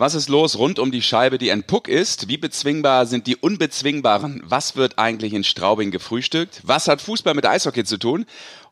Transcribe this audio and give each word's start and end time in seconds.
Was 0.00 0.14
ist 0.14 0.28
los 0.28 0.56
rund 0.56 0.78
um 0.78 0.92
die 0.92 1.02
Scheibe, 1.02 1.38
die 1.38 1.50
ein 1.50 1.64
Puck 1.64 1.88
ist? 1.88 2.28
Wie 2.28 2.36
bezwingbar 2.36 3.04
sind 3.06 3.26
die 3.26 3.34
Unbezwingbaren? 3.34 4.40
Was 4.44 4.76
wird 4.76 4.96
eigentlich 4.96 5.34
in 5.34 5.42
Straubing 5.42 5.90
gefrühstückt? 5.90 6.60
Was 6.62 6.86
hat 6.86 7.02
Fußball 7.02 7.34
mit 7.34 7.44
Eishockey 7.44 7.82
zu 7.82 7.98
tun? 7.98 8.24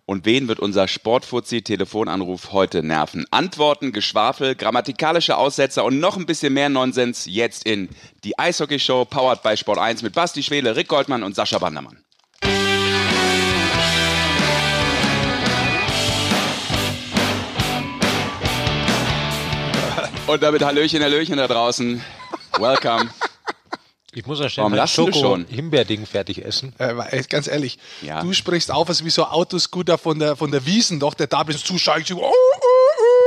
Und 0.05 0.25
wen 0.25 0.47
wird 0.47 0.61
unser 0.61 0.87
Sportfuzzi-Telefonanruf 0.87 2.53
heute 2.53 2.85
nerven? 2.85 3.27
Antworten, 3.33 3.91
Geschwafel, 3.91 4.55
grammatikalische 4.55 5.37
Aussetzer 5.37 5.85
und 5.85 5.99
noch 5.99 6.17
ein 6.17 6.27
bisschen 6.27 6.55
mehr 6.55 6.69
Nonsens 6.69 7.27
jetzt 7.27 7.67
in 7.67 7.89
die 8.23 8.39
Eishockey-Show, 8.39 9.07
powered 9.07 9.43
by 9.43 9.57
Sport 9.57 9.81
1 9.81 10.03
mit 10.03 10.15
Basti 10.15 10.45
Schwele, 10.45 10.77
Rick 10.77 10.87
Goldmann 10.87 11.25
und 11.25 11.35
Sascha 11.35 11.59
Bandermann. 11.59 12.06
Und 20.27 20.43
damit 20.43 20.63
Hallöchen, 20.65 21.03
Hallöchen 21.03 21.37
da 21.37 21.47
draußen. 21.47 22.03
Welcome. 22.59 23.11
Ich 24.13 24.27
muss 24.27 24.41
ja 24.41 24.49
schnell 24.49 24.71
mein 24.71 24.89
schon? 24.89 25.13
Schoko-Himbeerding 25.13 26.07
fertig 26.07 26.43
essen. 26.45 26.73
Äh, 26.79 27.23
ganz 27.29 27.47
ehrlich, 27.49 27.79
Ja. 28.01 28.23
du 28.23 28.33
sprichst 28.33 28.71
auf, 28.71 28.89
als 28.89 29.05
wie 29.05 29.11
so 29.11 29.25
ein 29.27 29.31
Autoscooter 29.31 29.99
von 29.99 30.19
der, 30.19 30.37
von 30.37 30.51
der 30.51 30.65
Wiesen, 30.65 30.99
doch, 30.99 31.13
der 31.15 31.27
da 31.27 31.43
bis 31.43 31.63
zuschaltet. 31.63 32.17
Oh, 32.19 32.33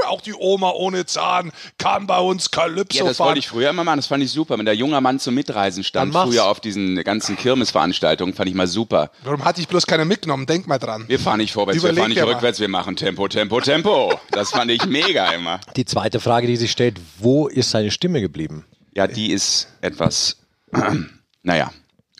auch 0.10 0.22
die 0.22 0.34
Oma 0.34 0.72
ohne 0.72 1.06
Zahn 1.06 1.52
kann 1.78 2.08
bei 2.08 2.20
uns 2.20 2.52
Kalypso 2.52 3.00
Ja, 3.00 3.06
das 3.06 3.18
fahren. 3.18 3.28
wollte 3.30 3.40
ich 3.40 3.48
früher 3.48 3.70
immer 3.70 3.84
machen, 3.84 3.98
das 3.98 4.08
fand 4.08 4.24
ich 4.24 4.32
super. 4.32 4.58
Wenn 4.58 4.66
der 4.66 4.76
junger 4.76 5.00
Mann 5.02 5.20
zum 5.20 5.36
Mitreisen 5.36 5.84
stand, 5.84 6.14
früher 6.14 6.46
auf 6.46 6.60
diesen 6.60 6.96
ganzen 7.04 7.38
Kirmesveranstaltungen, 7.38 8.34
fand 8.34 8.50
ich 8.50 8.56
mal 8.56 8.68
super. 8.68 9.12
Warum 9.24 9.46
hatte 9.46 9.62
ich 9.62 9.68
bloß 9.68 9.86
keiner 9.88 10.06
mitgenommen? 10.06 10.46
Denk 10.46 10.68
mal 10.68 10.80
dran. 10.80 11.06
Wir 11.08 11.20
fahren 11.20 11.38
nicht 11.38 11.54
vorwärts, 11.54 11.78
Überleg 11.80 11.96
wir 11.96 12.02
fahren 12.02 12.10
nicht 12.10 12.22
dir 12.22 12.26
mal. 12.26 12.34
rückwärts, 12.34 12.60
wir 12.60 12.68
machen 12.68 12.96
Tempo, 12.96 13.28
Tempo, 13.28 13.62
Tempo. 13.62 14.14
Das 14.32 14.52
fand 14.52 14.72
ich 14.72 14.86
mega 14.86 15.32
immer. 15.32 15.60
Die 15.76 15.86
zweite 15.86 16.20
Frage, 16.20 16.48
die 16.48 16.56
sich 16.58 16.72
stellt, 16.72 17.00
wo 17.20 17.48
ist 17.48 17.70
seine 17.72 17.92
Stimme 17.92 18.22
geblieben? 18.22 18.66
Ja, 18.96 19.08
die 19.08 19.32
ist 19.32 19.68
etwas, 19.82 20.38
naja, 21.44 21.72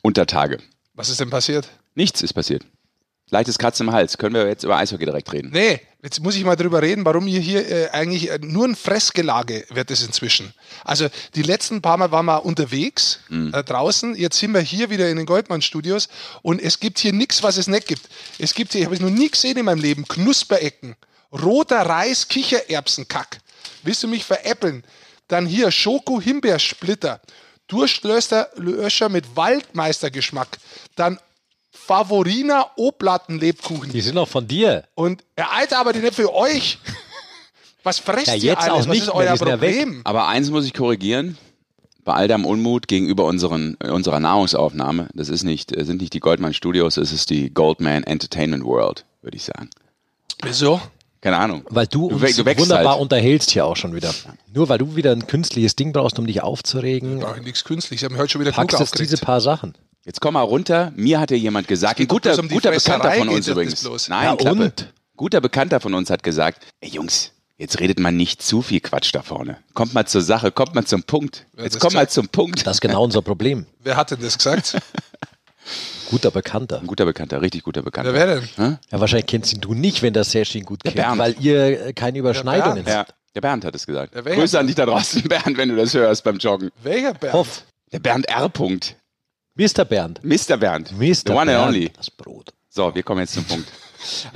unter 0.02 0.26
Tage. 0.26 0.60
Was 0.94 1.10
ist 1.10 1.20
denn 1.20 1.30
passiert? 1.30 1.70
Nichts 1.96 2.22
ist 2.22 2.34
passiert. 2.34 2.64
Leichtes 3.32 3.58
Kratzen 3.58 3.88
im 3.88 3.94
Hals. 3.94 4.18
Können 4.18 4.36
wir 4.36 4.48
jetzt 4.48 4.64
über 4.64 4.78
Eishockey 4.78 5.06
direkt 5.06 5.32
reden? 5.32 5.52
Nee, 5.52 5.82
jetzt 6.02 6.22
muss 6.22 6.36
ich 6.36 6.44
mal 6.44 6.56
drüber 6.56 6.82
reden, 6.82 7.06
warum 7.06 7.28
ihr 7.28 7.40
hier 7.40 7.70
äh, 7.70 7.90
eigentlich 7.90 8.30
äh, 8.30 8.40
nur 8.42 8.66
ein 8.66 8.76
Fressgelage 8.76 9.66
wird 9.70 9.92
es 9.92 10.04
inzwischen. 10.04 10.54
Also 10.84 11.08
die 11.36 11.44
letzten 11.44 11.82
paar 11.82 11.98
Mal 11.98 12.12
waren 12.12 12.26
wir 12.26 12.46
unterwegs 12.46 13.20
äh, 13.30 13.64
draußen, 13.64 14.16
jetzt 14.16 14.40
sind 14.40 14.54
wir 14.54 14.62
hier 14.62 14.90
wieder 14.90 15.10
in 15.10 15.18
den 15.18 15.26
Goldmann-Studios 15.26 16.10
und 16.42 16.62
es 16.62 16.80
gibt 16.80 17.00
hier 17.00 17.14
nichts, 17.14 17.44
was 17.44 17.58
es 17.58 17.68
nicht 17.68 17.88
gibt. 17.88 18.10
Es 18.40 18.54
gibt 18.54 18.72
hier, 18.72 18.82
ich 18.82 18.86
habe 18.86 18.96
es 18.96 19.02
noch 19.02 19.10
nie 19.10 19.30
gesehen 19.30 19.58
in 19.58 19.66
meinem 19.66 19.82
Leben, 19.82 20.08
Knusperecken, 20.08 20.96
roter 21.32 21.82
Reis, 21.82 22.28
Kichererbsenkack. 22.28 23.40
Willst 23.84 24.02
du 24.04 24.08
mich 24.08 24.26
veräppeln? 24.26 24.84
Dann 25.28 25.46
hier 25.46 25.70
Schoko-Himbeersplitter, 25.70 27.22
Durstlöscher 27.68 28.50
Löscher 28.56 29.10
mit 29.10 29.36
Waldmeistergeschmack, 29.36 30.58
dann 30.96 31.20
Favorina 31.90 32.68
Oblattenlebkuchen. 32.76 33.92
Die 33.92 34.02
sind 34.02 34.16
auch 34.20 34.28
von 34.28 34.48
dir. 34.48 34.84
Und 34.94 35.24
ja, 35.40 35.50
Alter, 35.56 35.80
aber 35.80 35.92
die 35.92 36.02
nicht 36.02 36.14
für 36.14 36.32
euch. 36.32 36.78
Was 37.82 37.98
fresst 37.98 38.28
Ja, 38.28 38.36
ihr 38.36 38.42
jetzt 38.42 38.60
alles? 38.62 38.74
auch 38.74 38.78
Was 38.80 38.88
nicht 38.88 39.02
ist 39.04 39.10
euer 39.10 39.36
sind 39.36 39.48
ja. 39.48 39.58
Problem? 39.58 40.02
Aber 40.04 40.28
eins 40.28 40.52
muss 40.52 40.66
ich 40.66 40.76
korrigieren. 40.76 41.36
Bei 42.06 42.14
all 42.14 42.28
deinem 42.28 42.46
Unmut 42.46 42.88
gegenüber 42.88 43.26
unseren, 43.26 43.76
äh, 43.80 43.90
unserer 43.90 44.20
Nahrungsaufnahme, 44.20 45.10
das 45.16 45.30
ist 45.30 45.42
nicht, 45.44 45.76
äh, 45.76 45.84
sind 45.84 46.00
nicht 46.00 46.14
die 46.14 46.20
Goldman 46.20 46.54
Studios, 46.54 46.98
es 46.98 47.12
ist 47.12 47.32
die 47.32 47.52
Goldman 47.52 48.04
Entertainment 48.04 48.64
World, 48.66 49.06
würde 49.24 49.38
ich 49.38 49.46
sagen. 49.46 49.72
Wieso? 50.44 50.80
Keine 51.22 51.38
Ahnung. 51.38 51.66
Weil 51.70 51.88
du 51.88 52.08
uns 52.08 52.36
du 52.36 52.46
wunderbar 52.46 52.94
halt. 52.94 53.02
unterhältst 53.02 53.52
hier 53.52 53.66
auch 53.66 53.76
schon 53.76 53.94
wieder. 53.94 54.14
Nur 54.54 54.70
weil 54.70 54.78
du 54.78 54.96
wieder 54.96 55.12
ein 55.12 55.28
künstliches 55.28 55.76
Ding 55.76 55.92
brauchst, 55.92 56.18
um 56.18 56.26
dich 56.28 56.42
aufzuregen, 56.42 57.20
Brauche 57.20 57.40
ich 57.40 57.44
nichts 57.46 57.64
künstlich. 57.66 58.00
Ich 58.00 58.04
habe 58.06 58.14
mich 58.14 58.22
heute 58.22 58.32
schon 58.32 58.42
wieder 58.42 58.52
packst 58.52 58.70
klug 58.78 58.80
jetzt 58.82 59.00
diese 59.00 59.18
paar 59.18 59.42
Sachen. 59.42 59.74
Jetzt 60.06 60.22
komm 60.22 60.36
mal 60.36 60.42
runter. 60.42 60.94
Mir 60.96 61.20
hat 61.20 61.30
ja 61.32 61.38
jemand 61.38 61.68
gesagt, 61.68 62.00
ein 62.00 62.08
guter, 62.08 62.38
um 62.40 62.48
guter 62.48 62.72
Bekannter 62.72 63.12
von 63.12 63.30
uns 63.30 63.48
übrigens. 63.48 63.82
bloß. 63.84 64.10
Nein, 64.10 64.38
Ja, 64.42 64.52
und? 64.52 64.94
Guter 65.18 65.42
Bekannter 65.42 65.82
von 65.82 65.94
uns 65.94 66.10
hat 66.10 66.24
gesagt, 66.24 66.66
ey 66.80 66.90
Jungs, 66.90 67.34
jetzt 67.58 67.82
redet 67.82 68.00
man 68.00 68.16
nicht 68.16 68.42
zu 68.42 68.62
viel 68.62 68.80
Quatsch 68.80 69.14
da 69.14 69.22
vorne. 69.22 69.58
Kommt 69.74 69.94
mal 69.94 70.06
zur 70.06 70.22
Sache, 70.22 70.54
kommt 70.54 70.76
mal 70.76 70.86
zum 70.86 71.04
Punkt. 71.04 71.46
Jetzt 71.58 71.76
das 71.76 71.82
komm 71.82 71.94
mal 71.94 72.08
zum 72.10 72.30
Punkt. 72.30 72.66
Das 72.66 72.78
ist 72.78 72.82
genau 72.82 73.04
unser 73.04 73.22
Problem. 73.22 73.66
Wer 73.84 73.98
hat 73.98 74.12
denn 74.12 74.22
das 74.22 74.38
gesagt? 74.38 74.78
Guter 76.10 76.32
Bekannter. 76.32 76.80
Ein 76.80 76.88
guter 76.88 77.06
Bekannter, 77.06 77.42
richtig 77.42 77.64
guter 77.64 77.82
Bekannter. 77.82 78.14
Wer 78.14 78.28
wäre 78.28 78.42
denn? 78.58 78.78
Ja, 78.92 79.00
wahrscheinlich 79.00 79.28
kennst 79.28 79.54
ihn 79.54 79.62
du 79.62 79.74
nicht, 79.74 80.02
wenn 80.02 80.14
der 80.14 80.24
Serge 80.24 80.58
ihn 80.58 80.66
gut 80.66 80.84
kennt, 80.84 80.96
Bernd. 80.96 81.18
weil 81.20 81.36
ihr 81.40 81.88
äh, 81.88 81.94
keine 81.94 82.18
Überschneidungen 82.20 82.84
Bernd. 82.84 82.98
habt. 83.00 83.10
Ja, 83.10 83.16
der 83.36 83.42
Bernd 83.42 83.66
hat 83.66 83.76
es 83.76 83.86
gesagt. 83.86 84.16
Ja, 84.16 84.26
wer 84.26 84.36
Grüße 84.36 84.60
an 84.60 84.68
dich 84.68 84.76
da 84.76 84.86
draußen, 84.86 85.22
Bernd, 85.30 85.58
wenn 85.58 85.70
du 85.70 85.76
das 85.76 85.94
hörst 85.94 86.24
beim 86.24 86.38
Joggen. 86.38 86.72
Welcher 86.84 87.14
Bernd? 87.14 87.34
Hoff. 87.34 87.64
Der 87.92 88.00
Bernd 88.00 88.28
R. 88.28 88.50
Punkt. 88.50 88.96
Mr. 89.56 89.86
Bernd. 89.86 90.22
Mr. 90.24 90.58
Bernd. 90.58 90.92
Mr. 90.94 91.00
The 91.00 91.32
one 91.34 91.46
Bernd. 91.46 91.50
and 91.50 91.68
only. 91.68 91.90
Das 91.96 92.10
Brot. 92.10 92.54
So, 92.70 92.94
wir 92.96 93.04
kommen 93.04 93.22
jetzt 93.22 93.34
zum 93.34 93.44
Punkt. 93.46 93.68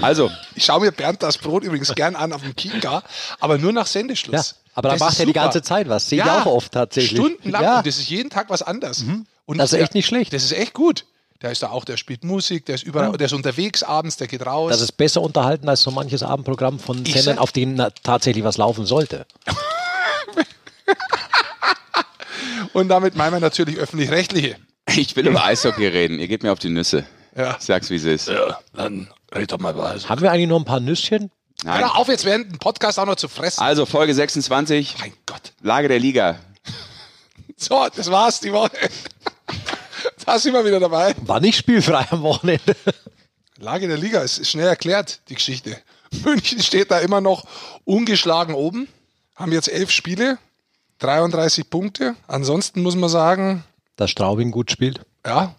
Also, 0.01 0.29
Ich 0.55 0.65
schaue 0.65 0.81
mir 0.81 0.91
Bernd 0.91 1.23
das 1.23 1.37
Brot 1.37 1.63
übrigens 1.63 1.93
gern 1.95 2.15
an 2.15 2.33
auf 2.33 2.41
dem 2.41 2.55
Kika, 2.55 3.01
aber 3.39 3.57
nur 3.57 3.71
nach 3.71 3.87
Sendeschluss. 3.87 4.51
Ja, 4.51 4.71
aber 4.75 4.89
da 4.89 4.95
Das 4.95 4.99
macht 4.99 5.13
ist 5.13 5.19
er 5.19 5.25
die 5.25 5.29
super. 5.31 5.39
ganze 5.43 5.61
Zeit 5.61 5.87
was. 5.87 6.09
Sehe 6.09 6.19
ich 6.21 6.29
auch 6.29 6.45
oft 6.47 6.71
tatsächlich. 6.73 7.17
Stundenlang. 7.17 7.63
Ja. 7.63 7.77
Und 7.77 7.87
das 7.87 7.97
ist 7.97 8.09
jeden 8.09 8.29
Tag 8.29 8.49
was 8.49 8.61
anderes. 8.61 9.05
Und 9.45 9.57
Das 9.57 9.71
ist 9.71 9.79
echt 9.79 9.93
nicht 9.93 10.05
schlecht. 10.07 10.33
Das 10.33 10.43
ist 10.43 10.51
echt 10.51 10.73
gut. 10.73 11.05
Der 11.43 11.51
ist 11.51 11.61
da 11.61 11.71
auch, 11.71 11.83
der 11.83 11.97
spielt 11.97 12.23
Musik, 12.23 12.65
der 12.67 12.75
ist 12.75 12.85
überall, 12.85 13.17
der 13.17 13.25
ist 13.25 13.33
unterwegs 13.33 13.83
abends, 13.83 14.15
der 14.15 14.27
geht 14.27 14.45
raus. 14.45 14.71
Das 14.71 14.79
ist 14.79 14.93
besser 14.93 15.21
unterhalten 15.21 15.67
als 15.67 15.81
so 15.81 15.91
manches 15.91 16.23
Abendprogramm 16.23 16.79
von 16.79 17.05
Ich 17.05 17.15
Sendern, 17.15 17.37
auf 17.37 17.51
denen 17.51 17.85
tatsächlich 18.01 18.45
was 18.45 18.55
laufen 18.55 18.85
sollte. 18.85 19.25
und 22.73 22.87
damit 22.87 23.17
meinen 23.17 23.33
wir 23.33 23.39
natürlich 23.41 23.75
öffentlich-rechtliche. 23.75 24.55
ich 24.95 25.17
will 25.17 25.27
über 25.27 25.43
Eishockey 25.43 25.85
reden. 25.85 26.17
Ihr 26.17 26.29
geht 26.29 26.43
mir 26.43 26.53
auf 26.53 26.59
die 26.59 26.69
Nüsse. 26.69 27.03
Ja. 27.35 27.57
Ich 27.59 27.65
sag's, 27.65 27.89
wie 27.89 27.97
es 27.97 28.05
ist. 28.05 28.29
Ja, 28.29 28.59
dann 28.73 29.09
red 29.35 29.51
doch 29.51 29.59
mal 29.59 29.77
was. 29.77 30.07
Haben 30.07 30.21
wir 30.21 30.31
eigentlich 30.31 30.47
noch 30.47 30.59
ein 30.59 30.65
paar 30.65 30.79
Nüsschen? 30.79 31.29
Hör 31.65 31.73
Nein. 31.73 31.81
doch 31.81 31.95
auf, 31.95 32.07
jetzt 32.07 32.23
während 32.23 32.53
dem 32.53 32.59
Podcast 32.59 32.97
auch 32.99 33.05
noch 33.05 33.17
zu 33.17 33.27
fressen. 33.27 33.61
Also, 33.61 33.85
Folge 33.85 34.13
26, 34.13 34.95
mein 34.99 35.11
Gott. 35.25 35.51
Lage 35.61 35.89
der 35.89 35.99
Liga. 35.99 36.39
So, 37.57 37.85
das 37.93 38.09
war's 38.09 38.39
die 38.39 38.53
Woche. 38.53 38.71
Da 40.25 40.39
sind 40.39 40.53
wir 40.53 40.65
wieder 40.65 40.79
dabei. 40.79 41.15
War 41.21 41.39
nicht 41.39 41.57
spielfrei 41.57 42.05
am 42.11 42.21
Wochenende. 42.23 42.75
Lage 43.59 43.87
der 43.87 43.97
Liga 43.97 44.21
ist 44.21 44.45
schnell 44.47 44.67
erklärt, 44.67 45.21
die 45.29 45.35
Geschichte. 45.35 45.77
München 46.23 46.61
steht 46.61 46.91
da 46.91 46.99
immer 46.99 47.21
noch 47.21 47.45
ungeschlagen 47.85 48.53
oben, 48.55 48.87
haben 49.35 49.51
jetzt 49.51 49.69
elf 49.69 49.89
Spiele, 49.91 50.37
33 50.99 51.69
Punkte. 51.69 52.15
Ansonsten 52.27 52.81
muss 52.81 52.95
man 52.95 53.09
sagen, 53.09 53.63
Dass 53.95 54.11
Straubing 54.11 54.51
gut 54.51 54.71
spielt. 54.71 55.01
ja, 55.25 55.55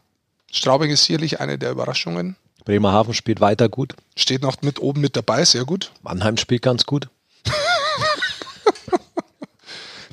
Straubing 0.53 0.91
ist 0.91 1.05
sicherlich 1.05 1.41
eine 1.41 1.59
der 1.59 1.73
Überraschungen. 1.73 2.37
Bremerhaven 2.65 3.13
spielt 3.13 3.41
weiter 3.41 3.69
gut. 3.69 3.95
Steht 4.17 4.43
noch 4.43 4.63
mit 4.63 4.79
oben 4.81 5.01
mit 5.01 5.17
dabei, 5.17 5.45
sehr 5.45 5.65
gut. 5.65 5.91
Mannheim 6.03 6.37
spielt 6.37 6.63
ganz 6.63 6.87
gut. 6.87 7.09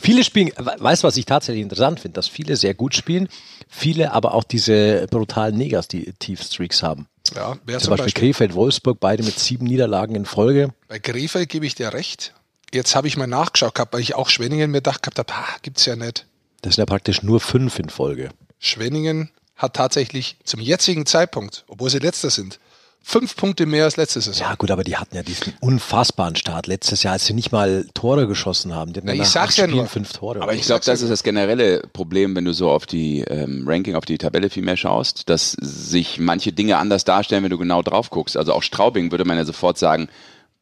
viele 0.01 0.23
spielen, 0.23 0.51
we- 0.57 0.75
weißt 0.77 1.03
du, 1.03 1.07
was 1.07 1.17
ich 1.17 1.25
tatsächlich 1.25 1.61
interessant 1.63 1.99
finde? 1.99 2.15
Dass 2.15 2.27
viele 2.27 2.55
sehr 2.57 2.73
gut 2.73 2.95
spielen, 2.95 3.29
viele 3.69 4.11
aber 4.11 4.33
auch 4.33 4.43
diese 4.43 5.07
brutalen 5.09 5.57
Negativ-Streaks 5.57 6.83
haben. 6.83 7.07
Ja, 7.35 7.57
wer 7.65 7.79
Zum 7.79 7.91
Beispiel, 7.95 8.11
Krefeld, 8.13 8.53
Wolfsburg, 8.55 8.99
beide 8.99 9.23
mit 9.23 9.39
sieben 9.39 9.65
Niederlagen 9.65 10.15
in 10.15 10.25
Folge. 10.25 10.73
Bei 10.87 10.99
Krefeld 10.99 11.47
gebe 11.49 11.65
ich 11.65 11.75
dir 11.75 11.93
recht. 11.93 12.33
Jetzt 12.73 12.95
habe 12.95 13.07
ich 13.07 13.15
mal 13.17 13.27
nachgeschaut 13.27 13.75
gehabt, 13.75 13.93
weil 13.93 14.01
ich 14.01 14.15
auch 14.15 14.29
Schwenningen 14.29 14.71
mir 14.71 14.77
gedacht 14.79 15.01
gehabt 15.03 15.19
habe, 15.19 15.33
ah, 15.33 15.55
gibt's 15.61 15.85
ja 15.85 15.95
nicht. 15.95 16.25
Das 16.61 16.75
sind 16.75 16.81
ja 16.81 16.85
praktisch 16.85 17.23
nur 17.23 17.39
fünf 17.39 17.79
in 17.79 17.89
Folge. 17.89 18.29
Schwenningen 18.59 19.29
hat 19.55 19.75
tatsächlich 19.75 20.37
zum 20.43 20.59
jetzigen 20.59 21.05
Zeitpunkt, 21.05 21.63
obwohl 21.67 21.89
sie 21.89 21.99
letzter 21.99 22.29
sind, 22.29 22.59
fünf 23.03 23.35
Punkte 23.35 23.65
mehr 23.65 23.85
als 23.85 23.97
letzte 23.97 24.21
Saison. 24.21 24.47
Ja, 24.47 24.55
gut, 24.55 24.71
aber 24.71 24.83
die 24.83 24.95
hatten 24.97 25.15
ja 25.15 25.23
diesen 25.23 25.53
unfassbaren 25.59 26.35
Start 26.35 26.67
letztes 26.67 27.03
Jahr, 27.03 27.13
als 27.13 27.25
sie 27.25 27.33
nicht 27.33 27.51
mal 27.51 27.85
Tore 27.93 28.27
geschossen 28.27 28.73
haben. 28.75 28.93
Die 28.93 28.99
hatten 28.99 29.07
Na, 29.07 29.13
ich 29.13 29.27
sag's 29.27 29.57
ja 29.57 29.67
nur. 29.67 29.87
fünf 29.87 30.13
Tore. 30.13 30.41
Aber 30.41 30.53
ich 30.53 30.61
Ich 30.61 30.65
glaube, 30.67 30.83
ja 30.85 30.91
das 30.93 31.01
ist 31.01 31.09
das 31.09 31.23
generelle 31.23 31.81
Problem, 31.93 32.35
wenn 32.35 32.45
du 32.45 32.53
so 32.53 32.69
auf 32.69 32.85
die 32.85 33.21
ähm, 33.21 33.63
Ranking, 33.67 33.95
auf 33.95 34.05
die 34.05 34.17
Tabelle 34.17 34.49
viel 34.49 34.63
mehr 34.63 34.77
schaust, 34.77 35.29
dass 35.29 35.51
sich 35.59 36.19
manche 36.19 36.53
Dinge 36.53 36.77
anders 36.77 37.03
darstellen, 37.03 37.43
wenn 37.43 37.49
du 37.49 37.57
genau 37.57 37.81
drauf 37.81 38.09
guckst. 38.11 38.37
Also 38.37 38.53
auch 38.53 38.63
Straubing 38.63 39.11
würde 39.11 39.25
man 39.25 39.37
ja 39.37 39.45
sofort 39.45 39.77
sagen, 39.77 40.07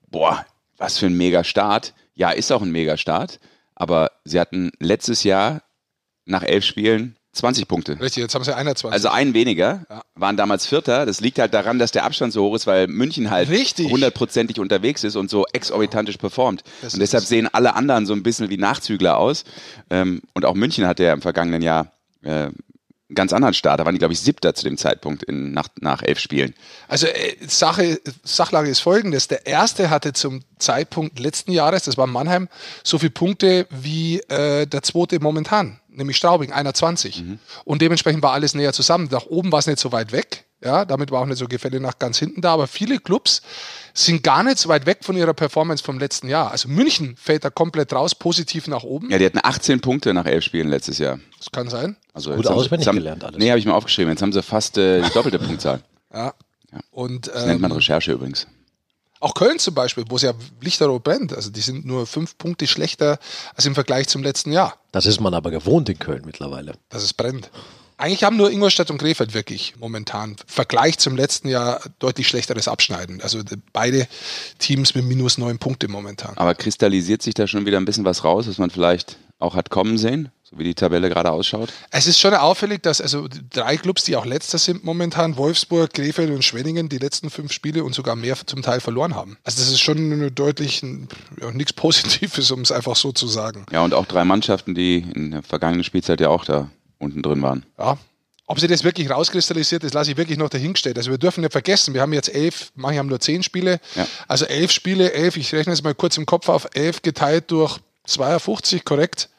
boah, 0.09 0.45
was 0.77 0.97
für 0.97 1.07
ein 1.07 1.17
mega 1.17 1.43
Start. 1.43 1.93
Ja, 2.15 2.31
ist 2.31 2.51
auch 2.51 2.61
ein 2.61 2.71
mega 2.71 2.97
Start, 2.97 3.39
aber 3.75 4.11
sie 4.23 4.39
hatten 4.39 4.71
letztes 4.79 5.23
Jahr 5.23 5.61
nach 6.25 6.43
elf 6.43 6.63
Spielen 6.65 7.15
20 7.39 7.67
Punkte. 7.67 7.99
Richtig, 7.99 8.21
jetzt 8.21 8.35
haben 8.35 8.43
sie 8.43 8.55
21. 8.55 8.93
Also 8.93 9.09
ein 9.09 9.33
weniger, 9.33 9.85
Ja. 9.89 10.01
waren 10.15 10.37
damals 10.37 10.65
Vierter. 10.65 11.05
Das 11.05 11.19
liegt 11.21 11.39
halt 11.39 11.53
daran, 11.53 11.79
dass 11.79 11.91
der 11.91 12.03
Abstand 12.05 12.31
so 12.33 12.43
hoch 12.45 12.55
ist, 12.55 12.67
weil 12.67 12.87
München 12.87 13.29
halt 13.31 13.49
hundertprozentig 13.49 14.59
unterwegs 14.59 15.03
ist 15.03 15.15
und 15.15 15.29
so 15.29 15.45
exorbitantisch 15.53 16.17
performt. 16.17 16.63
Das 16.81 16.93
und 16.93 16.99
deshalb 16.99 17.23
sehen 17.23 17.47
alle 17.51 17.75
anderen 17.75 18.05
so 18.05 18.13
ein 18.13 18.23
bisschen 18.23 18.49
wie 18.49 18.57
Nachzügler 18.57 19.17
aus. 19.17 19.43
Ähm, 19.89 20.21
und 20.33 20.45
auch 20.45 20.53
München 20.55 20.85
hatte 20.87 21.03
ja 21.03 21.13
im 21.13 21.21
vergangenen 21.21 21.61
Jahr 21.61 21.91
äh, 22.23 22.29
einen 23.09 23.15
ganz 23.15 23.33
anderen 23.33 23.53
Start. 23.55 23.79
Da 23.79 23.85
waren 23.85 23.95
die, 23.95 23.99
glaube 23.99 24.13
ich, 24.13 24.19
siebter 24.19 24.53
zu 24.53 24.63
dem 24.65 24.77
Zeitpunkt 24.77 25.23
in, 25.23 25.51
nach, 25.51 25.67
nach 25.81 26.03
elf 26.03 26.19
Spielen. 26.19 26.53
Also 26.87 27.07
äh, 27.07 27.35
Sache, 27.47 27.99
Sachlage 28.23 28.69
ist 28.69 28.81
folgendes. 28.81 29.27
Der 29.27 29.47
erste 29.47 29.89
hatte 29.89 30.13
zum 30.13 30.41
Zeitpunkt 30.59 31.19
letzten 31.19 31.51
Jahres, 31.51 31.83
das 31.83 31.97
war 31.97 32.05
Mannheim, 32.05 32.49
so 32.83 32.99
viele 32.99 33.09
Punkte 33.11 33.65
wie 33.71 34.19
äh, 34.27 34.67
der 34.67 34.83
zweite 34.83 35.19
momentan, 35.19 35.79
nämlich 35.99 36.17
Straubing, 36.17 36.51
21. 36.51 37.21
Mhm. 37.23 37.39
Und 37.65 37.81
dementsprechend 37.81 38.23
war 38.23 38.31
alles 38.33 38.55
näher 38.55 38.73
zusammen. 38.73 39.07
Nach 39.11 39.25
oben 39.27 39.51
war 39.51 39.59
es 39.59 39.67
nicht 39.67 39.79
so 39.79 39.91
weit 39.91 40.11
weg. 40.11 40.45
Ja, 40.61 40.83
damit 40.83 41.09
war 41.11 41.21
auch 41.21 41.25
nicht 41.25 41.37
so 41.37 41.47
Gefälle 41.47 41.79
nach 41.79 41.99
ganz 41.99 42.17
hinten 42.19 42.41
da. 42.41 42.51
Aber 42.53 42.67
viele 42.67 42.99
Clubs 42.99 43.41
sind 43.93 44.23
gar 44.23 44.43
nicht 44.43 44.57
so 44.57 44.67
weit 44.67 44.85
weg 44.85 44.99
von 45.03 45.15
ihrer 45.15 45.33
Performance 45.33 45.81
vom 45.83 45.99
letzten 45.99 46.27
Jahr. 46.27 46.51
Also 46.51 46.67
München 46.67 47.15
fällt 47.15 47.45
da 47.45 47.49
komplett 47.49 47.93
raus, 47.93 48.13
positiv 48.13 48.67
nach 48.67 48.83
oben. 48.83 49.09
Ja, 49.09 49.17
die 49.19 49.25
hatten 49.25 49.39
18 49.41 49.79
Punkte 49.79 50.13
nach 50.13 50.25
elf 50.25 50.43
Spielen 50.43 50.67
letztes 50.67 50.97
Jahr. 50.97 51.19
Das 51.37 51.49
kann 51.51 51.69
sein. 51.69 51.95
Also 52.13 52.31
Gut 52.31 52.39
jetzt 52.39 52.49
haben 52.49 52.55
sie- 52.59 52.65
auswendig 52.65 52.87
haben- 52.89 52.95
gelernt 52.97 53.23
alles. 53.23 53.37
Nee, 53.37 53.49
habe 53.49 53.59
ich 53.59 53.65
mir 53.65 53.73
aufgeschrieben. 53.73 54.11
Jetzt 54.11 54.21
haben 54.21 54.33
sie 54.33 54.43
fast 54.43 54.77
äh, 54.77 55.01
die 55.01 55.09
doppelte 55.11 55.39
Punktzahl. 55.39 55.81
Ja. 56.13 56.33
Und 56.91 57.27
Das 57.27 57.45
nennt 57.45 57.61
man 57.61 57.71
ähm, 57.71 57.77
Recherche 57.77 58.11
übrigens. 58.11 58.45
Auch 59.19 59.33
Köln 59.33 59.59
zum 59.59 59.73
Beispiel, 59.73 60.05
wo 60.09 60.15
es 60.15 60.21
ja 60.21 60.33
lichterloh 60.61 60.99
brennt. 60.99 61.33
Also 61.33 61.49
die 61.49 61.61
sind 61.61 61.85
nur 61.85 62.05
fünf 62.07 62.37
Punkte 62.37 62.67
schlechter 62.67 63.19
als 63.55 63.65
im 63.65 63.75
Vergleich 63.75 64.07
zum 64.07 64.23
letzten 64.23 64.51
Jahr, 64.51 64.75
Das 64.91 65.05
ist 65.05 65.19
man 65.19 65.33
aber 65.33 65.51
gewohnt 65.51 65.89
in 65.89 65.99
Köln 65.99 66.23
mittlerweile. 66.25 66.73
dass 66.89 67.03
es 67.03 67.13
brennt. 67.13 67.49
Eigentlich 67.97 68.23
haben 68.23 68.37
nur 68.37 68.49
Ingolstadt 68.49 68.91
und 68.91 68.97
Krefeld 68.97 69.33
wirklich 69.33 69.73
momentan 69.77 70.31
im 70.31 70.35
Vergleich 70.47 70.99
zum 70.99 71.17
letzten 71.17 71.49
Jahr 71.49 71.81
deutlich 71.99 72.29
schlechteres 72.29 72.69
Abschneiden. 72.69 73.19
Also 73.19 73.41
beide 73.73 74.07
Teams 74.57 74.95
mit 74.95 75.03
minus 75.03 75.37
neun 75.37 75.59
Punkte 75.59 75.89
momentan. 75.89 76.37
Aber 76.37 76.55
kristallisiert 76.55 77.21
sich 77.21 77.33
da 77.33 77.45
schon 77.45 77.65
wieder 77.65 77.75
ein 77.77 77.83
bisschen 77.83 78.05
was 78.05 78.23
raus, 78.23 78.47
was 78.47 78.57
man 78.57 78.69
vielleicht 78.69 79.17
auch 79.37 79.53
hat 79.53 79.69
kommen 79.69 79.97
sehen, 79.97 80.29
so 80.49 80.57
wie 80.57 80.63
die 80.63 80.73
Tabelle 80.73 81.09
gerade 81.09 81.31
ausschaut? 81.31 81.71
Es 81.91 82.07
ist 82.07 82.19
schon 82.19 82.33
auffällig, 82.33 82.81
dass 82.81 83.01
also 83.01 83.27
drei 83.51 83.77
Clubs, 83.77 84.03
die 84.03 84.15
auch 84.15 84.25
letzter 84.25 84.57
sind 84.57 84.83
momentan, 84.83 85.37
Wolfsburg, 85.37 85.93
Krefeld 85.93 86.31
und 86.31 86.43
Schwenningen, 86.43 86.89
die 86.89 86.97
letzten 86.97 87.29
fünf 87.29 87.51
Spiele 87.51 87.83
und 87.83 87.93
sogar 87.93 88.15
mehr 88.15 88.35
zum 88.45 88.61
Teil 88.61 88.79
verloren 88.79 89.15
haben. 89.15 89.37
Also 89.43 89.59
das 89.59 89.69
ist 89.69 89.79
schon 89.79 90.33
deutlich 90.33 90.81
ja, 90.81 91.51
nichts 91.51 91.73
Positives, 91.73 92.49
um 92.51 92.61
es 92.61 92.71
einfach 92.71 92.95
so 92.95 93.11
zu 93.11 93.27
sagen. 93.27 93.65
Ja, 93.71 93.83
und 93.83 93.93
auch 93.93 94.05
drei 94.05 94.25
Mannschaften, 94.25 94.73
die 94.73 95.05
in 95.13 95.31
der 95.31 95.43
vergangenen 95.43 95.83
Spielzeit 95.83 96.19
ja 96.19 96.29
auch 96.29 96.45
da 96.45 96.69
unten 96.97 97.21
drin 97.21 97.41
waren. 97.41 97.65
Ja. 97.77 97.97
Ob 98.47 98.59
sie 98.59 98.67
das 98.67 98.83
wirklich 98.83 99.11
rauskristallisiert, 99.11 99.83
das 99.83 99.93
lasse 99.93 100.09
ich 100.09 100.17
wirklich 100.17 100.39
noch 100.39 100.49
dahingestellt. 100.49 100.97
Also 100.97 101.11
wir 101.11 101.19
dürfen 101.19 101.41
nicht 101.41 101.51
vergessen, 101.51 101.93
wir 101.93 102.01
haben 102.01 102.13
jetzt 102.13 102.33
elf, 102.33 102.71
manche 102.73 102.97
haben 102.97 103.07
nur 103.07 103.19
zehn 103.19 103.43
Spiele. 103.43 103.79
Ja. 103.93 104.07
Also 104.27 104.45
elf 104.45 104.71
Spiele, 104.71 105.13
elf, 105.13 105.37
ich 105.37 105.53
rechne 105.53 105.73
jetzt 105.73 105.83
mal 105.83 105.93
kurz 105.93 106.17
im 106.17 106.25
Kopf 106.25 106.49
auf, 106.49 106.67
elf 106.73 107.03
geteilt 107.03 107.51
durch 107.51 107.77
52, 108.07 108.83
korrekt? 108.83 109.29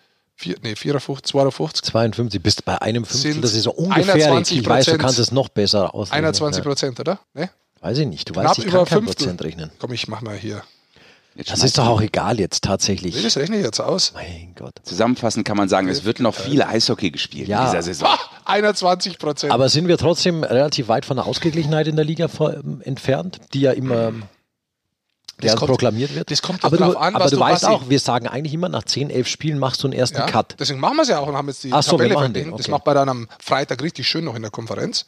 Vier, 0.41 0.57
nee, 0.63 0.75
54, 0.75 1.23
52. 1.33 1.83
52 1.85 2.43
bist 2.43 2.65
bei 2.65 2.81
einem 2.81 3.05
Fünftel, 3.05 3.43
das 3.43 3.53
ist 3.53 3.65
so 3.65 3.73
ungefähr. 3.73 4.15
21 4.15 4.57
Ich 4.61 4.67
weiß, 4.67 4.87
du 4.87 4.91
Prozent. 4.93 5.03
kannst 5.03 5.19
es 5.19 5.33
noch 5.33 5.51
besser 5.51 5.95
ausrechnen. 5.95 6.25
21 6.25 6.65
Ja. 6.65 6.71
Prozent, 6.71 6.99
oder? 7.01 7.21
Ne? 7.35 7.51
Weiß 7.83 7.99
ich 7.99 8.07
nicht. 8.07 8.27
Du 8.27 8.33
Knapp 8.33 8.47
weißt, 8.47 8.59
ich 8.61 8.65
über 8.65 8.79
kann 8.79 8.87
kein 8.87 8.99
Fünftel. 9.01 9.27
Prozent 9.27 9.43
rechnen. 9.45 9.71
Komm, 9.79 9.93
ich 9.93 10.09
mach 10.09 10.23
mal 10.23 10.35
hier. 10.37 10.63
Jetzt 11.35 11.53
Das 11.53 11.63
ist 11.63 11.77
doch 11.77 11.87
auch 11.87 12.01
egal 12.01 12.41
jetzt 12.41 12.65
Nee, 12.65 12.69
tatsächlich. 12.69 13.23
das 13.23 13.37
rechne 13.37 13.59
ich 13.59 13.65
jetzt 13.65 13.81
aus. 13.81 14.13
Mein 14.15 14.55
Gott. 14.57 14.73
Zusammenfassend 14.83 15.45
kann 15.47 15.59
man 15.59 15.69
sagen, 15.69 15.89
es 15.89 16.05
wird 16.05 16.21
noch 16.21 16.35
viel 16.35 16.63
Eishockey 16.63 17.11
gespielt 17.11 17.47
Ja. 17.47 17.61
in 17.67 17.71
dieser 17.71 17.83
Saison. 17.83 18.09
Ah, 18.09 18.19
21 18.47 19.19
Prozent. 19.19 19.53
Aber 19.53 19.69
sind 19.69 19.89
wir 19.89 19.99
trotzdem 19.99 20.43
relativ 20.43 20.89
weit 20.89 21.05
von 21.05 21.19
der 21.19 21.27
Ausgeglichenheit 21.27 21.87
in 21.87 21.97
der 21.97 22.07
Liga 22.07 22.29
ähm, 22.41 22.81
entfernt, 22.83 23.41
die 23.53 23.61
ja 23.61 23.73
immer 23.73 24.13
gern 25.49 25.57
kommt- 25.57 25.71
proklamiert 25.71 26.15
wird? 26.15 26.31
das 26.31 26.43
kommt 26.43 26.65
aber 26.65 26.77
du, 26.77 26.85
drauf 26.85 26.97
an, 26.97 27.15
aber 27.15 27.25
was 27.25 27.31
du 27.31 27.37
du- 27.37 27.43
weißt 27.43 27.63
was 27.65 27.71
auch, 27.71 27.89
wir 27.89 27.99
sagen 28.01 28.27
eigentlich 28.29 28.55
immer, 28.55 28.69
nach 28.69 28.85
10, 28.85 29.11
11 29.11 29.29
Spielen 29.29 29.59
machst 29.59 29.83
du 29.83 29.87
einen 29.89 29.93
ersten 29.95 30.19
Ja, 30.19 30.27
Cut. 30.27 30.57
Deswegen 30.59 30.81
machen 30.81 30.97
wir 30.97 31.03
es 31.03 31.09
ja 31.09 31.19
auch 31.19 31.27
und 31.29 31.37
haben 31.37 31.49
jetzt 31.49 31.63
die 31.65 31.73
Ach 31.73 31.83
so, 31.83 31.93
wir 31.93 31.99
Tabelle 31.99 32.15
machen 32.15 32.25
verglichen. 32.27 32.51
den, 32.51 32.57
Das 32.57 32.67
okay. 32.67 32.71
macht 32.73 32.87
man 32.87 32.95
dann 32.95 33.09
am 33.09 33.29
Freitag 33.43 33.83
richtig 33.83 34.09
schön 34.09 34.25
noch 34.25 34.35
in 34.35 34.43
der 34.43 34.51
Konferenz. 34.51 35.07